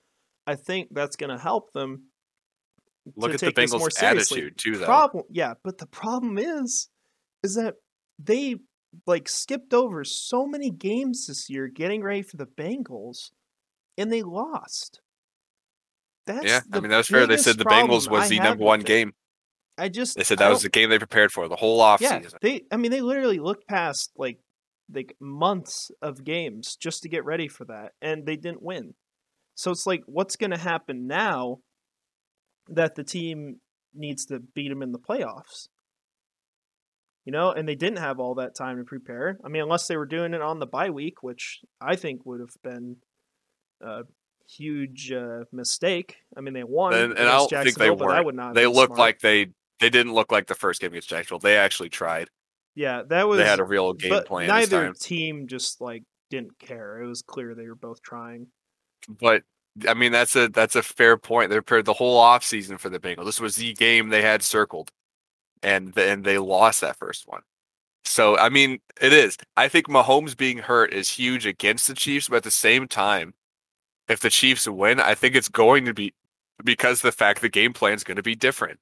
I 0.45 0.55
think 0.55 0.89
that's 0.91 1.15
going 1.15 1.31
to 1.31 1.37
help 1.37 1.73
them. 1.73 2.07
Look 3.15 3.33
at 3.33 3.39
the 3.41 3.51
Bengals' 3.51 4.01
attitude 4.01 4.57
too. 4.57 4.77
Though. 4.77 4.85
Problem, 4.85 5.25
yeah, 5.29 5.55
but 5.63 5.77
the 5.77 5.87
problem 5.87 6.37
is, 6.37 6.87
is 7.43 7.55
that 7.55 7.75
they 8.17 8.57
like 9.05 9.27
skipped 9.27 9.73
over 9.73 10.03
so 10.03 10.45
many 10.45 10.69
games 10.69 11.27
this 11.27 11.49
year 11.49 11.67
getting 11.67 12.01
ready 12.03 12.21
for 12.21 12.37
the 12.37 12.45
Bengals, 12.45 13.31
and 13.97 14.11
they 14.11 14.21
lost. 14.21 15.01
That's 16.25 16.45
yeah, 16.45 16.61
I 16.71 16.79
mean 16.79 16.91
that 16.91 16.97
was 16.97 17.07
fair. 17.07 17.27
They 17.27 17.37
said 17.37 17.57
the 17.57 17.65
Bengals 17.65 18.09
was 18.09 18.25
I 18.25 18.29
the 18.29 18.39
number 18.39 18.63
one 18.63 18.79
game. 18.79 19.13
I 19.77 19.89
just 19.89 20.15
They 20.15 20.23
said 20.23 20.37
that 20.37 20.49
was 20.49 20.61
the 20.61 20.69
game 20.69 20.89
they 20.89 20.99
prepared 20.99 21.31
for 21.31 21.47
the 21.47 21.55
whole 21.55 21.81
offseason. 21.81 22.23
yeah. 22.23 22.29
They 22.41 22.61
I 22.71 22.77
mean 22.77 22.91
they 22.91 23.01
literally 23.01 23.39
looked 23.39 23.67
past 23.67 24.11
like 24.15 24.39
like 24.93 25.15
months 25.19 25.91
of 26.01 26.23
games 26.23 26.75
just 26.75 27.03
to 27.03 27.09
get 27.09 27.25
ready 27.25 27.47
for 27.47 27.65
that, 27.65 27.93
and 28.01 28.25
they 28.25 28.35
didn't 28.35 28.61
win. 28.61 28.93
So 29.55 29.71
it's 29.71 29.85
like, 29.85 30.01
what's 30.05 30.35
going 30.35 30.51
to 30.51 30.57
happen 30.57 31.07
now 31.07 31.59
that 32.69 32.95
the 32.95 33.03
team 33.03 33.59
needs 33.93 34.25
to 34.25 34.39
beat 34.39 34.69
them 34.69 34.81
in 34.81 34.91
the 34.91 34.99
playoffs? 34.99 35.67
You 37.25 37.31
know, 37.31 37.51
and 37.51 37.67
they 37.67 37.75
didn't 37.75 37.99
have 37.99 38.19
all 38.19 38.35
that 38.35 38.55
time 38.55 38.77
to 38.77 38.83
prepare. 38.83 39.37
I 39.45 39.47
mean, 39.47 39.61
unless 39.61 39.87
they 39.87 39.95
were 39.95 40.05
doing 40.05 40.33
it 40.33 40.41
on 40.41 40.59
the 40.59 40.65
bye 40.65 40.89
week, 40.89 41.23
which 41.23 41.59
I 41.79 41.95
think 41.95 42.25
would 42.25 42.41
have 42.41 42.55
been 42.63 42.97
a 43.81 44.01
huge 44.49 45.11
uh, 45.11 45.45
mistake. 45.51 46.17
I 46.35 46.41
mean, 46.41 46.53
they 46.53 46.63
won, 46.65 46.93
And- 46.93 47.13
and 47.17 47.27
I 47.29 47.37
don't 47.37 47.49
think 47.49 47.61
they 47.77 47.85
Jacksonville, 47.87 47.95
but 47.95 48.07
that 48.07 48.13
weren't. 48.15 48.25
would 48.25 48.35
not. 48.35 48.53
They 48.55 48.67
looked 48.67 48.89
smart. 48.95 48.99
like 48.99 49.19
they 49.19 49.47
they 49.79 49.89
didn't 49.89 50.13
look 50.13 50.31
like 50.31 50.47
the 50.47 50.55
first 50.55 50.81
game 50.81 50.91
against 50.91 51.09
Jacksonville. 51.09 51.39
They 51.39 51.57
actually 51.57 51.89
tried. 51.89 52.29
Yeah, 52.75 53.03
that 53.07 53.27
was 53.27 53.37
they 53.37 53.45
had 53.45 53.59
a 53.59 53.63
real 53.63 53.93
game 53.93 54.09
but 54.09 54.25
plan 54.25 54.47
this 54.47 54.71
neither 54.71 54.93
team 54.93 55.47
just 55.47 55.81
like 55.81 56.03
didn't 56.29 56.57
care. 56.59 57.01
It 57.01 57.07
was 57.07 57.21
clear 57.21 57.53
they 57.53 57.67
were 57.67 57.75
both 57.75 58.01
trying. 58.01 58.47
But 59.07 59.43
I 59.87 59.93
mean 59.93 60.11
that's 60.11 60.35
a 60.35 60.49
that's 60.49 60.75
a 60.75 60.83
fair 60.83 61.17
point. 61.17 61.49
They 61.49 61.55
prepared 61.57 61.85
the 61.85 61.93
whole 61.93 62.21
offseason 62.21 62.79
for 62.79 62.89
the 62.89 62.99
Bengals. 62.99 63.25
This 63.25 63.39
was 63.39 63.55
the 63.55 63.73
game 63.73 64.09
they 64.09 64.21
had 64.21 64.41
circled. 64.41 64.91
And 65.61 65.97
and 65.97 66.23
they 66.23 66.37
lost 66.37 66.81
that 66.81 66.97
first 66.97 67.27
one. 67.27 67.41
So 68.03 68.37
I 68.37 68.49
mean, 68.49 68.79
it 68.99 69.13
is. 69.13 69.37
I 69.55 69.67
think 69.67 69.87
Mahomes 69.87 70.35
being 70.35 70.57
hurt 70.57 70.93
is 70.93 71.09
huge 71.09 71.45
against 71.45 71.87
the 71.87 71.93
Chiefs, 71.93 72.27
but 72.27 72.37
at 72.37 72.43
the 72.43 72.51
same 72.51 72.87
time, 72.87 73.33
if 74.07 74.19
the 74.19 74.29
Chiefs 74.29 74.67
win, 74.67 74.99
I 74.99 75.15
think 75.15 75.35
it's 75.35 75.49
going 75.49 75.85
to 75.85 75.93
be 75.93 76.13
because 76.63 77.01
the 77.01 77.11
fact 77.11 77.41
the 77.41 77.49
game 77.49 77.73
plan 77.73 77.93
is 77.93 78.03
going 78.03 78.17
to 78.17 78.23
be 78.23 78.35
different. 78.35 78.79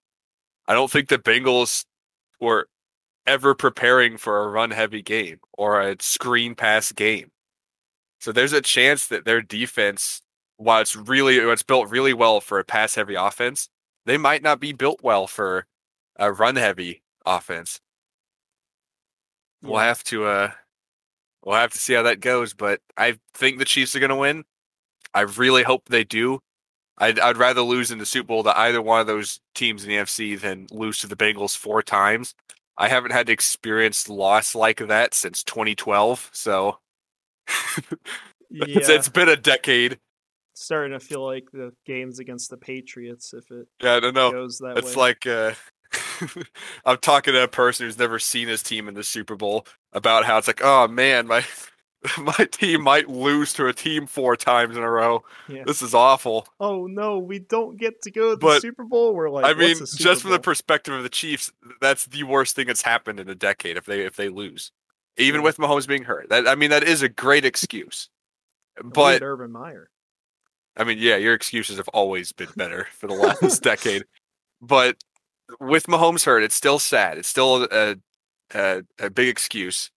I 0.67 0.73
don't 0.73 0.89
think 0.89 1.09
the 1.09 1.19
Bengals 1.19 1.85
were 2.39 2.67
ever 3.26 3.53
preparing 3.53 4.17
for 4.17 4.43
a 4.43 4.49
run 4.49 4.72
heavy 4.72 5.01
game 5.01 5.39
or 5.53 5.82
a 5.82 5.95
screen 5.99 6.55
pass 6.55 6.91
game. 6.91 7.32
So 8.19 8.32
there's 8.32 8.53
a 8.53 8.61
chance 8.61 9.07
that 9.07 9.26
their 9.26 9.41
defense, 9.41 10.22
while 10.57 10.82
it's 10.82 10.95
really 10.95 11.38
it's 11.38 11.63
built 11.63 11.89
really 11.89 12.13
well 12.13 12.39
for 12.41 12.59
a 12.59 12.63
pass 12.63 12.95
heavy 12.95 13.15
offense, 13.15 13.69
they 14.05 14.17
might 14.17 14.43
not 14.43 14.59
be 14.59 14.74
built 14.74 15.01
well 15.03 15.28
for 15.28 15.65
a 16.17 16.32
run 16.32 16.55
heavy 16.55 17.01
offense. 17.26 17.80
We'll 19.63 19.80
have 19.80 20.03
to 20.05 20.26
uh 20.26 20.51
we'll 21.43 21.55
have 21.55 21.72
to 21.72 21.78
see 21.78 21.93
how 21.93 22.03
that 22.03 22.19
goes, 22.19 22.53
but 22.53 22.82
I 22.97 23.17
think 23.34 23.57
the 23.57 23.65
Chiefs 23.65 23.95
are 23.95 23.99
going 23.99 24.09
to 24.09 24.15
win. 24.15 24.43
I 25.13 25.22
really 25.22 25.63
hope 25.63 25.86
they 25.88 26.03
do. 26.03 26.39
I'd, 26.97 27.19
I'd 27.19 27.38
rather 27.38 27.61
lose 27.61 27.89
in 27.91 27.97
the 27.97 28.05
Super 28.05 28.28
Bowl 28.28 28.43
to 28.43 28.57
either 28.57 28.82
one 28.82 29.01
of 29.01 29.07
those 29.07 29.39
teams 29.55 29.84
in 29.84 29.89
the 29.89 29.95
NFC 29.95 30.39
than 30.39 30.67
lose 30.72 30.99
to 30.99 31.07
the 31.07 31.15
Bengals 31.15 31.57
four 31.57 31.82
times. 31.82 32.36
I 32.78 32.89
haven't 32.89 33.11
had 33.11 33.28
to 33.28 33.34
experience 33.34 34.09
loss 34.09 34.55
like 34.55 34.78
that 34.88 35.13
since 35.13 35.43
2012, 35.43 36.30
so 36.34 36.80
Yeah, 38.49 38.80
it's, 38.80 38.89
it's 38.89 39.09
been 39.09 39.30
a 39.30 39.36
decade. 39.36 39.99
starting 40.53 40.91
to 40.97 40.99
feel 40.99 41.26
like 41.26 41.49
the 41.51 41.74
games 41.86 42.19
against 42.19 42.49
the 42.49 42.57
Patriots 42.57 43.34
if 43.34 43.49
it 43.51 43.67
Yeah, 43.82 43.95
I 43.95 43.99
don't 43.99 44.13
know. 44.13 44.34
goes 44.34 44.59
that 44.59 44.76
It's 44.78 44.95
way. 44.95 44.95
like 44.95 45.26
uh, 45.26 45.53
I'm 46.86 46.97
talking 46.97 47.34
to 47.34 47.43
a 47.43 47.47
person 47.47 47.86
who's 47.86 47.97
never 47.97 48.19
seen 48.19 48.47
his 48.47 48.63
team 48.63 48.88
in 48.88 48.93
the 48.93 49.03
Super 49.03 49.36
Bowl 49.36 49.65
about 49.93 50.26
how 50.26 50.38
it's 50.38 50.47
like, 50.47 50.61
oh 50.63 50.88
man, 50.88 51.28
my 51.28 51.43
my 52.17 52.45
team 52.51 52.81
might 52.81 53.09
lose 53.09 53.53
to 53.53 53.67
a 53.67 53.73
team 53.73 54.07
four 54.07 54.35
times 54.35 54.75
in 54.75 54.83
a 54.83 54.89
row. 54.89 55.23
Yeah. 55.47 55.63
This 55.65 55.81
is 55.81 55.93
awful. 55.93 56.47
oh 56.59 56.87
no, 56.87 57.19
we 57.19 57.39
don't 57.39 57.77
get 57.77 58.01
to 58.03 58.11
go 58.11 58.31
to 58.31 58.35
the 58.35 58.59
Super 58.59 58.83
Bowl. 58.83 59.13
We're 59.13 59.29
like, 59.29 59.45
I 59.45 59.53
mean, 59.53 59.69
what's 59.77 59.81
a 59.81 59.87
Super 59.87 60.03
just 60.03 60.21
from 60.23 60.31
the 60.31 60.39
perspective 60.39 60.93
of 60.93 61.03
the 61.03 61.09
Chiefs, 61.09 61.51
that's 61.79 62.05
the 62.05 62.23
worst 62.23 62.55
thing 62.55 62.67
that's 62.67 62.81
happened 62.81 63.19
in 63.19 63.29
a 63.29 63.35
decade 63.35 63.77
if 63.77 63.85
they 63.85 64.01
if 64.01 64.15
they 64.15 64.29
lose. 64.29 64.71
Even 65.17 65.41
Yeah. 65.41 65.45
with 65.45 65.57
Mahomes 65.57 65.87
being 65.87 66.03
hurt. 66.03 66.29
That 66.29 66.47
I 66.47 66.55
mean 66.55 66.69
that 66.71 66.83
is 66.83 67.01
a 67.03 67.09
great 67.09 67.45
excuse. 67.45 68.09
But 68.83 69.21
Urban 69.21 69.51
Meyer. 69.51 69.89
I 70.77 70.85
mean, 70.85 70.97
yeah, 70.99 71.17
your 71.17 71.33
excuses 71.33 71.75
have 71.77 71.89
always 71.89 72.31
been 72.31 72.47
better 72.55 72.87
for 72.97 73.07
the 73.07 73.13
last 73.13 73.61
decade. 73.63 74.05
But 74.61 74.95
with 75.59 75.87
Mahomes 75.87 76.23
hurt, 76.25 76.41
it's 76.43 76.55
still 76.55 76.79
sad. 76.79 77.17
It's 77.17 77.27
still 77.27 77.67
a, 77.69 77.97
a 78.55 78.83
a 78.97 79.09
big 79.09 79.27
excuse. 79.27 79.91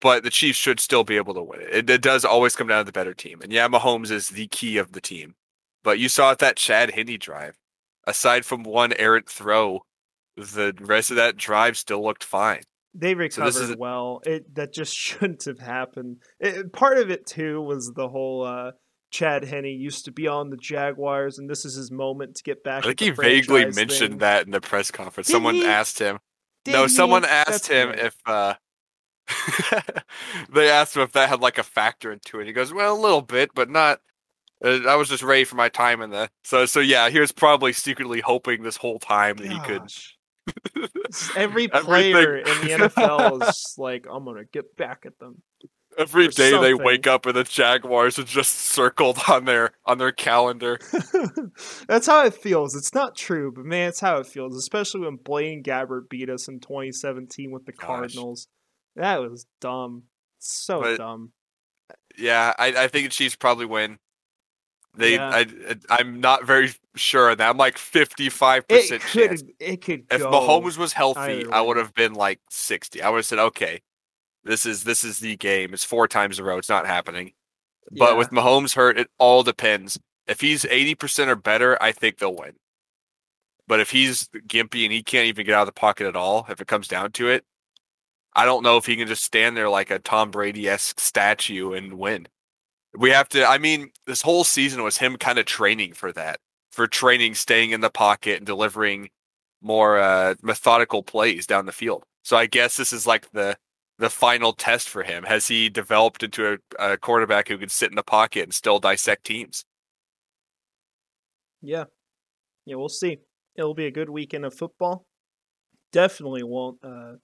But 0.00 0.22
the 0.22 0.30
Chiefs 0.30 0.58
should 0.58 0.78
still 0.80 1.04
be 1.04 1.16
able 1.16 1.34
to 1.34 1.42
win 1.42 1.60
it. 1.62 1.68
it. 1.72 1.90
It 1.90 2.02
does 2.02 2.24
always 2.24 2.54
come 2.54 2.66
down 2.68 2.78
to 2.80 2.84
the 2.84 2.92
better 2.92 3.14
team. 3.14 3.40
And 3.42 3.52
yeah, 3.52 3.66
Mahomes 3.68 4.10
is 4.10 4.28
the 4.30 4.46
key 4.48 4.76
of 4.76 4.92
the 4.92 5.00
team. 5.00 5.34
But 5.82 5.98
you 5.98 6.08
saw 6.08 6.34
that 6.34 6.56
Chad 6.56 6.92
Henne 6.92 7.18
drive. 7.18 7.56
Aside 8.06 8.44
from 8.44 8.62
one 8.62 8.92
errant 8.94 9.28
throw, 9.28 9.80
the 10.36 10.74
rest 10.80 11.10
of 11.10 11.16
that 11.16 11.36
drive 11.36 11.76
still 11.76 12.02
looked 12.02 12.24
fine. 12.24 12.62
They 12.94 13.12
So 13.12 13.18
recovered 13.18 13.70
is- 13.70 13.76
well. 13.76 14.20
It 14.24 14.54
that 14.54 14.72
just 14.72 14.94
shouldn't 14.96 15.44
have 15.44 15.58
happened. 15.60 16.18
It, 16.38 16.72
part 16.72 16.98
of 16.98 17.10
it 17.10 17.26
too 17.26 17.60
was 17.62 17.92
the 17.94 18.08
whole 18.08 18.44
uh, 18.44 18.72
Chad 19.10 19.44
Henne 19.44 19.64
used 19.66 20.04
to 20.06 20.12
be 20.12 20.26
on 20.28 20.50
the 20.50 20.56
Jaguars, 20.56 21.38
and 21.38 21.48
this 21.48 21.64
is 21.64 21.74
his 21.74 21.90
moment 21.90 22.36
to 22.36 22.42
get 22.42 22.62
back. 22.64 22.84
I 22.84 22.88
think 22.88 23.00
he 23.00 23.10
vaguely 23.10 23.64
mentioned 23.66 24.10
thing. 24.12 24.18
that 24.18 24.44
in 24.46 24.50
the 24.52 24.60
press 24.60 24.90
conference. 24.90 25.26
Did 25.28 25.32
Someone 25.34 25.54
he? 25.56 25.66
asked 25.66 25.98
him. 25.98 26.18
Did 26.64 26.72
no, 26.72 26.82
he? 26.82 26.88
someone 26.88 27.24
asked 27.24 27.48
That's 27.48 27.68
him 27.68 27.88
right. 27.90 27.98
if 27.98 28.16
uh 28.26 28.54
they 30.52 30.70
asked 30.70 30.96
him 30.96 31.02
if 31.02 31.12
that 31.12 31.28
had 31.28 31.40
like 31.40 31.58
a 31.58 31.62
factor 31.62 32.12
into 32.12 32.40
it. 32.40 32.46
He 32.46 32.52
goes, 32.52 32.72
"Well, 32.72 32.94
a 32.94 33.00
little 33.00 33.22
bit, 33.22 33.50
but 33.54 33.70
not." 33.70 34.00
Uh, 34.62 34.80
I 34.86 34.96
was 34.96 35.08
just 35.08 35.22
ready 35.22 35.44
for 35.44 35.56
my 35.56 35.70
time 35.70 36.02
in 36.02 36.10
the 36.10 36.28
so 36.44 36.66
so 36.66 36.80
yeah. 36.80 37.08
He 37.08 37.18
was 37.18 37.32
probably 37.32 37.72
secretly 37.72 38.20
hoping 38.20 38.62
this 38.62 38.76
whole 38.76 38.98
time 38.98 39.36
that 39.36 39.50
he 39.50 39.58
could. 39.60 39.82
Every 41.36 41.68
player 41.68 42.36
in 42.38 42.44
the 42.44 42.88
NFL 42.88 43.48
is 43.48 43.74
like, 43.78 44.06
I'm 44.10 44.24
gonna 44.24 44.44
get 44.44 44.76
back 44.76 45.04
at 45.06 45.18
them. 45.18 45.42
Every 45.98 46.28
day 46.28 46.52
day 46.52 46.60
they 46.60 46.74
wake 46.74 47.08
up 47.08 47.26
and 47.26 47.34
the 47.34 47.42
Jaguars 47.42 48.18
are 48.18 48.24
just 48.24 48.54
circled 48.54 49.18
on 49.28 49.44
their 49.44 49.72
on 49.84 49.98
their 49.98 50.12
calendar. 50.12 50.78
That's 51.88 52.06
how 52.06 52.24
it 52.24 52.34
feels. 52.34 52.76
It's 52.76 52.94
not 52.94 53.16
true, 53.16 53.52
but 53.52 53.64
man, 53.64 53.88
it's 53.88 54.00
how 54.00 54.18
it 54.18 54.26
feels. 54.26 54.56
Especially 54.56 55.00
when 55.00 55.16
Blaine 55.16 55.62
Gabbert 55.64 56.08
beat 56.08 56.30
us 56.30 56.46
in 56.48 56.60
2017 56.60 57.50
with 57.50 57.66
the 57.66 57.72
Gosh. 57.72 57.86
Cardinals. 57.86 58.46
That 58.96 59.20
was 59.20 59.46
dumb. 59.60 60.04
So 60.38 60.80
But- 60.82 60.98
dumb. 60.98 61.32
Yeah, 62.18 62.52
I, 62.58 62.66
I 62.84 62.88
think 62.88 63.06
the 63.06 63.10
Chiefs 63.10 63.36
probably 63.36 63.66
win. 63.66 63.98
They, 64.96 65.14
Yeah. 65.14 65.30
I, 65.32 65.46
I'm 65.88 66.20
not 66.20 66.44
very 66.44 66.72
sure 66.96 67.34
that. 67.34 67.48
I'm 67.48 67.56
like 67.56 67.78
55 67.78 68.64
It 68.68 68.68
percent 68.68 69.02
could. 69.02 69.28
chance. 69.28 69.42
It 69.60 69.80
could. 69.82 70.04
If 70.10 70.20
go. 70.20 70.30
Mahomes 70.30 70.76
was 70.76 70.92
healthy, 70.92 71.46
I 71.50 71.60
would 71.60 71.76
have 71.76 71.94
been 71.94 72.12
like 72.14 72.40
60. 72.50 73.00
I 73.00 73.08
would 73.08 73.18
have 73.18 73.26
said, 73.26 73.38
okay, 73.38 73.80
this 74.44 74.66
is 74.66 74.84
this 74.84 75.04
is 75.04 75.20
the 75.20 75.36
game. 75.36 75.72
It's 75.72 75.84
four 75.84 76.08
times 76.08 76.38
a 76.38 76.44
row. 76.44 76.58
It's 76.58 76.68
not 76.68 76.86
happening. 76.86 77.32
But 77.92 78.12
Yeah. 78.12 78.18
with 78.18 78.30
Mahomes 78.30 78.74
hurt, 78.74 78.98
it 78.98 79.08
all 79.18 79.42
depends. 79.44 79.98
If 80.26 80.40
he's 80.40 80.64
80% 80.64 81.28
or 81.28 81.36
better, 81.36 81.80
I 81.82 81.92
think 81.92 82.18
they'll 82.18 82.34
win. 82.36 82.54
But 83.66 83.80
if 83.80 83.90
he's 83.90 84.28
gimpy 84.48 84.84
and 84.84 84.92
he 84.92 85.02
can't 85.02 85.26
even 85.26 85.46
get 85.46 85.54
out 85.54 85.62
of 85.62 85.66
the 85.66 85.72
pocket 85.80 86.06
at 86.08 86.16
all, 86.16 86.46
if 86.48 86.60
it 86.60 86.66
comes 86.66 86.88
down 86.88 87.12
to 87.12 87.28
it, 87.28 87.44
I 88.34 88.44
don't 88.44 88.62
know 88.62 88.76
if 88.76 88.86
he 88.86 88.96
can 88.96 89.08
just 89.08 89.24
stand 89.24 89.56
there 89.56 89.68
like 89.68 89.90
a 89.90 89.98
Tom 89.98 90.30
Brady 90.30 90.68
esque 90.68 91.00
statue 91.00 91.72
and 91.72 91.94
win. 91.94 92.28
We 92.96 93.10
have 93.10 93.28
to, 93.30 93.44
I 93.44 93.58
mean, 93.58 93.90
this 94.06 94.22
whole 94.22 94.44
season 94.44 94.82
was 94.82 94.98
him 94.98 95.16
kind 95.16 95.38
of 95.38 95.46
training 95.46 95.94
for 95.94 96.12
that, 96.12 96.40
for 96.72 96.86
training, 96.86 97.34
staying 97.34 97.70
in 97.70 97.80
the 97.80 97.90
pocket 97.90 98.38
and 98.38 98.46
delivering 98.46 99.10
more 99.60 99.98
uh, 99.98 100.34
methodical 100.42 101.02
plays 101.02 101.46
down 101.46 101.66
the 101.66 101.72
field. 101.72 102.04
So 102.22 102.36
I 102.36 102.46
guess 102.46 102.76
this 102.76 102.92
is 102.92 103.06
like 103.06 103.30
the 103.32 103.56
the 103.98 104.10
final 104.10 104.54
test 104.54 104.88
for 104.88 105.02
him. 105.02 105.24
Has 105.24 105.46
he 105.46 105.68
developed 105.68 106.22
into 106.22 106.58
a, 106.78 106.92
a 106.92 106.96
quarterback 106.96 107.48
who 107.48 107.58
can 107.58 107.68
sit 107.68 107.90
in 107.90 107.96
the 107.96 108.02
pocket 108.02 108.44
and 108.44 108.54
still 108.54 108.78
dissect 108.78 109.24
teams? 109.24 109.64
Yeah. 111.60 111.84
Yeah, 112.64 112.76
we'll 112.76 112.88
see. 112.88 113.18
It'll 113.56 113.74
be 113.74 113.86
a 113.86 113.90
good 113.90 114.08
weekend 114.08 114.46
of 114.46 114.54
football. 114.54 115.04
Definitely 115.92 116.44
won't 116.44 116.78
uh, 116.82 117.16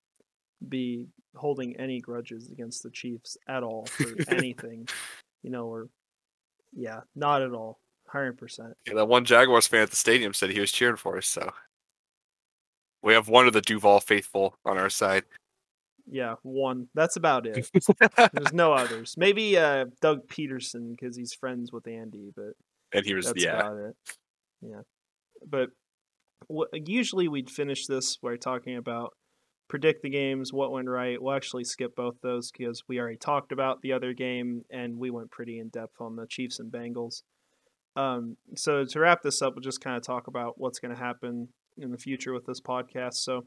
be 0.67 1.07
holding 1.35 1.77
any 1.77 2.01
grudges 2.01 2.51
against 2.51 2.83
the 2.83 2.91
Chiefs 2.91 3.37
at 3.49 3.63
all 3.63 3.87
for 3.91 4.15
anything, 4.29 4.89
you 5.43 5.51
know, 5.51 5.67
or 5.67 5.89
yeah, 6.75 7.01
not 7.15 7.43
at 7.43 7.53
all. 7.53 7.79
100%. 8.13 8.73
Yeah, 8.87 8.95
that 8.95 9.09
one 9.09 9.25
Jaguars 9.25 9.67
fan 9.67 9.83
at 9.83 9.91
the 9.91 9.97
stadium 9.97 10.33
said 10.33 10.51
he 10.51 10.61
was 10.61 10.73
cheering 10.73 10.97
for 10.97 11.19
us. 11.19 11.27
So 11.27 11.51
we 13.03 13.15
have 13.15 13.29
one 13.29 13.47
of 13.47 13.53
the 13.53 13.61
Duval 13.61 14.01
faithful 14.01 14.57
on 14.65 14.79
our 14.79 14.91
side. 14.91 15.25
Yeah, 16.09 16.37
one. 16.43 16.89
That's 16.95 17.17
about 17.17 17.47
it. 17.47 17.69
There's 18.33 18.53
no 18.53 18.73
others. 18.73 19.17
Maybe 19.17 19.59
uh, 19.59 19.87
Doug 20.01 20.29
Pederson 20.29 20.93
because 20.93 21.17
he's 21.17 21.35
friends 21.35 21.73
with 21.73 21.89
Andy, 21.89 22.33
but 22.35 22.53
and 22.93 23.05
he 23.05 23.15
was 23.15 23.27
that's 23.27 23.43
yeah. 23.43 23.59
about 23.59 23.77
it. 23.79 23.97
Yeah, 24.63 24.83
but 25.45 25.71
wh- 26.53 26.73
usually 26.73 27.27
we'd 27.27 27.51
finish 27.51 27.87
this 27.87 28.17
by 28.19 28.37
talking 28.37 28.77
about 28.77 29.15
predict 29.69 30.03
the 30.03 30.11
games, 30.11 30.53
what 30.53 30.73
went 30.73 30.89
right. 30.89 31.21
We'll 31.21 31.35
actually 31.35 31.65
skip 31.65 31.97
both 31.97 32.15
those 32.23 32.51
because 32.51 32.83
we 32.89 32.99
already 32.99 33.17
talked 33.17 33.53
about 33.53 33.83
the 33.83 33.93
other 33.93 34.13
game 34.13 34.63
and 34.71 34.99
we 34.99 35.11
went 35.11 35.31
pretty 35.31 35.59
in 35.59 35.69
depth 35.69 36.01
on 36.01 36.17
the 36.17 36.27
Chiefs 36.27 36.61
and 36.61 36.73
Bengals. 36.73 37.23
Um, 37.97 38.37
so 38.57 38.85
to 38.85 39.01
wrap 39.01 39.23
this 39.23 39.43
up, 39.43 39.55
we'll 39.55 39.63
just 39.63 39.81
kind 39.81 39.97
of 39.97 40.03
talk 40.03 40.27
about 40.27 40.55
what's 40.57 40.79
going 40.79 40.95
to 40.95 41.01
happen 41.01 41.49
in 41.79 41.91
the 41.91 41.99
future 41.99 42.33
with 42.33 42.47
this 42.47 42.61
podcast. 42.61 43.15
So 43.15 43.47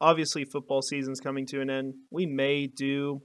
obviously, 0.00 0.44
football 0.44 0.82
season's 0.82 1.20
coming 1.20 1.46
to 1.46 1.60
an 1.60 1.70
end. 1.70 1.94
We 2.10 2.26
may 2.26 2.66
do 2.66 3.22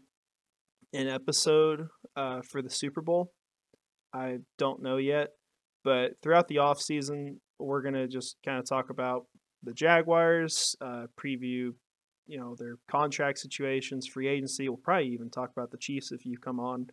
an 0.93 1.07
episode 1.07 1.87
uh, 2.15 2.41
for 2.49 2.61
the 2.61 2.69
Super 2.69 3.01
Bowl. 3.01 3.31
I 4.13 4.37
don't 4.57 4.81
know 4.81 4.97
yet, 4.97 5.29
but 5.83 6.13
throughout 6.23 6.47
the 6.47 6.59
off 6.59 6.81
season, 6.81 7.41
we're 7.59 7.81
gonna 7.81 8.07
just 8.07 8.37
kind 8.45 8.57
of 8.57 8.67
talk 8.67 8.89
about 8.89 9.23
the 9.63 9.73
Jaguars, 9.73 10.75
uh, 10.79 11.07
preview, 11.19 11.71
you 12.27 12.39
know, 12.39 12.55
their 12.55 12.75
contract 12.89 13.39
situations, 13.39 14.05
free 14.05 14.27
agency. 14.27 14.67
We'll 14.67 14.77
probably 14.77 15.07
even 15.09 15.29
talk 15.29 15.51
about 15.51 15.71
the 15.71 15.77
Chiefs 15.77 16.11
if 16.11 16.25
you 16.25 16.37
come 16.37 16.59
on. 16.59 16.87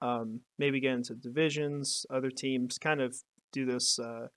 Um, 0.00 0.40
maybe 0.58 0.80
get 0.80 0.94
into 0.94 1.14
divisions, 1.14 2.04
other 2.10 2.30
teams. 2.30 2.78
Kind 2.78 3.00
of 3.00 3.16
do 3.52 3.64
this 3.64 3.98
uh, 3.98 4.28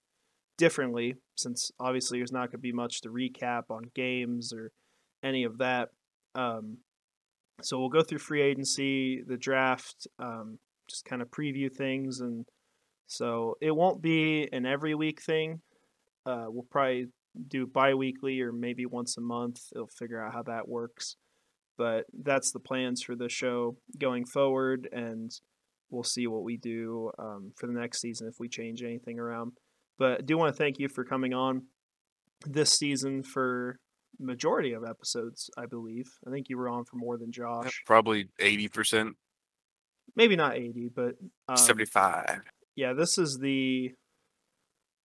differently, 0.58 1.16
since 1.36 1.72
obviously 1.80 2.20
there's 2.20 2.32
not 2.32 2.52
going 2.52 2.52
to 2.52 2.58
be 2.60 2.72
much 2.72 3.02
to 3.02 3.10
recap 3.10 3.64
on 3.70 3.92
games 3.94 4.54
or 4.54 4.72
any 5.24 5.44
of 5.44 5.58
that. 5.58 5.90
Um, 6.36 6.78
so 7.62 7.80
we'll 7.80 7.90
go 7.90 8.04
through 8.04 8.20
free 8.20 8.42
agency, 8.42 9.24
the 9.26 9.38
draft, 9.38 10.08
um, 10.20 10.60
just 10.88 11.06
kind 11.06 11.22
of 11.22 11.30
preview 11.30 11.74
things, 11.74 12.22
and 12.22 12.46
so 13.08 13.58
it 13.62 13.76
won't 13.76 14.02
be 14.02 14.48
an 14.52 14.66
every 14.66 14.94
week 14.94 15.22
thing. 15.22 15.62
Uh, 16.26 16.46
we'll 16.48 16.68
probably 16.70 17.08
do 17.48 17.68
bi-weekly 17.68 18.42
or 18.42 18.52
maybe 18.52 18.86
once 18.86 19.18
a 19.18 19.22
month. 19.22 19.62
It'll 19.74 19.88
figure 19.88 20.24
out 20.24 20.34
how 20.34 20.44
that 20.44 20.68
works, 20.68 21.16
but 21.78 22.06
that's 22.14 22.52
the 22.52 22.60
plans 22.60 23.02
for 23.02 23.16
the 23.16 23.30
show 23.30 23.78
going 23.98 24.26
forward, 24.26 24.88
and 24.92 25.32
we'll 25.90 26.04
see 26.04 26.28
what 26.28 26.44
we 26.44 26.58
do 26.58 27.12
um, 27.20 27.52
for 27.56 27.68
the 27.68 27.80
next 27.80 28.02
season 28.02 28.28
if 28.28 28.36
we 28.40 28.50
change 28.50 28.84
anything 28.84 29.20
around. 29.20 29.54
But 29.98 30.20
I 30.20 30.22
do 30.24 30.38
want 30.38 30.54
to 30.54 30.58
thank 30.58 30.80
you 30.80 30.90
for 30.90 31.04
coming 31.04 31.34
on 31.34 31.64
this 32.46 32.72
season 32.72 33.24
for 33.24 33.80
majority 34.20 34.74
of 34.74 34.84
episodes, 34.84 35.50
I 35.58 35.66
believe. 35.66 36.06
I 36.26 36.32
think 36.32 36.50
you 36.50 36.58
were 36.58 36.70
on 36.70 36.86
for 36.86 36.98
more 36.98 37.18
than 37.18 37.32
Josh. 37.32 37.82
Probably 37.86 38.30
eighty 38.40 38.68
percent, 38.68 39.16
Maybe 40.16 40.36
not 40.36 40.56
80, 40.56 40.90
but 40.96 41.16
um, 41.48 41.58
seventy-five. 41.58 42.42
Yeah, 42.76 42.94
this 42.94 43.18
is 43.18 43.40
the 43.40 43.92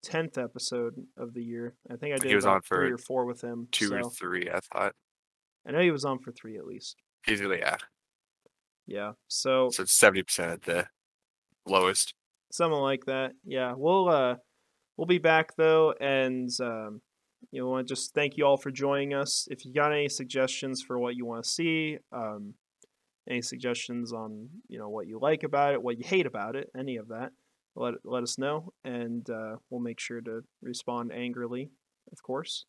10th 0.06 0.38
episode 0.38 0.94
of 1.18 1.34
the 1.34 1.44
year. 1.44 1.76
I 1.90 1.96
think 1.96 2.14
I 2.14 2.22
He 2.22 2.30
did 2.30 2.36
was 2.36 2.46
about 2.46 2.56
on 2.56 2.62
for 2.62 2.78
three 2.78 2.92
or 2.92 2.98
four 2.98 3.26
with 3.26 3.42
him. 3.42 3.68
Two 3.72 3.88
so 3.90 3.98
or 3.98 4.10
three, 4.10 4.50
I 4.50 4.60
thought. 4.60 4.94
I 5.68 5.72
know 5.72 5.80
he 5.82 5.92
was 5.92 6.06
on 6.06 6.20
for 6.20 6.32
three 6.32 6.58
at 6.58 6.66
least. 6.66 6.98
Easily, 7.28 7.60
yeah. 7.60 7.78
Yeah. 8.88 9.12
So 9.28 9.70
So 9.70 9.84
it's 9.84 9.94
seventy 9.94 10.24
percent 10.24 10.52
at 10.52 10.62
the 10.64 10.88
lowest. 11.66 12.14
something 12.52 12.80
like 12.80 13.06
that. 13.06 13.34
Yeah, 13.46 13.74
we'll 13.78 14.10
uh 14.10 14.36
we'll 14.98 15.08
be 15.08 15.20
back 15.20 15.56
though, 15.56 15.94
and 16.00 16.50
um, 16.62 17.02
you 17.52 17.62
know, 17.62 17.70
want 17.70 17.88
to 17.88 17.92
just 17.94 18.14
thank 18.14 18.38
you 18.38 18.46
all 18.46 18.58
for 18.58 18.72
joining 18.72 19.14
us. 19.14 19.48
If 19.52 19.66
you 19.66 19.74
got 19.74 19.92
any 19.94 20.10
suggestions 20.10 20.82
for 20.82 21.00
what 21.00 21.16
you 21.16 21.26
want 21.26 21.44
to 21.44 21.50
see, 21.50 21.98
um, 22.12 22.56
any 23.30 23.42
suggestions 23.42 24.12
on 24.14 24.50
you 24.68 24.80
know 24.80 24.90
what 24.90 25.08
you 25.08 25.20
like 25.20 25.44
about 25.44 25.74
it, 25.74 25.82
what 25.82 25.98
you 25.98 26.04
hate 26.06 26.26
about 26.26 26.56
it, 26.56 26.70
any 26.78 26.98
of 26.98 27.10
that, 27.10 27.32
let 27.76 27.96
let 28.04 28.24
us 28.24 28.38
know, 28.38 28.74
and 28.84 29.30
uh, 29.30 29.56
we'll 29.70 29.82
make 29.82 30.00
sure 30.00 30.22
to 30.22 30.44
respond 30.62 31.12
angrily, 31.12 31.72
of 32.12 32.22
course. 32.24 32.66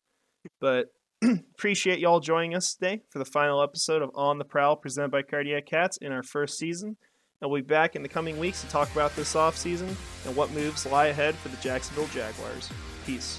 But 0.59 0.87
appreciate 1.23 1.99
y'all 1.99 2.19
joining 2.19 2.55
us 2.55 2.75
today 2.75 3.01
for 3.09 3.19
the 3.19 3.25
final 3.25 3.61
episode 3.61 4.01
of 4.01 4.11
On 4.15 4.37
the 4.37 4.45
Prowl 4.45 4.75
presented 4.75 5.11
by 5.11 5.21
Cardiac 5.21 5.65
Cats 5.65 5.97
in 5.97 6.11
our 6.11 6.23
first 6.23 6.57
season. 6.57 6.97
And 7.41 7.51
we'll 7.51 7.61
be 7.61 7.67
back 7.67 7.97
in 7.97 8.03
the 8.03 8.09
coming 8.09 8.39
weeks 8.39 8.61
to 8.61 8.69
talk 8.69 8.89
about 8.93 9.13
this 9.17 9.35
offseason 9.35 9.93
and 10.25 10.35
what 10.35 10.51
moves 10.51 10.85
lie 10.85 11.07
ahead 11.07 11.35
for 11.35 11.49
the 11.49 11.57
Jacksonville 11.57 12.07
Jaguars. 12.07 12.69
Peace. 13.05 13.37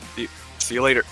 See 0.58 0.74
you 0.74 0.82
later. 0.82 1.04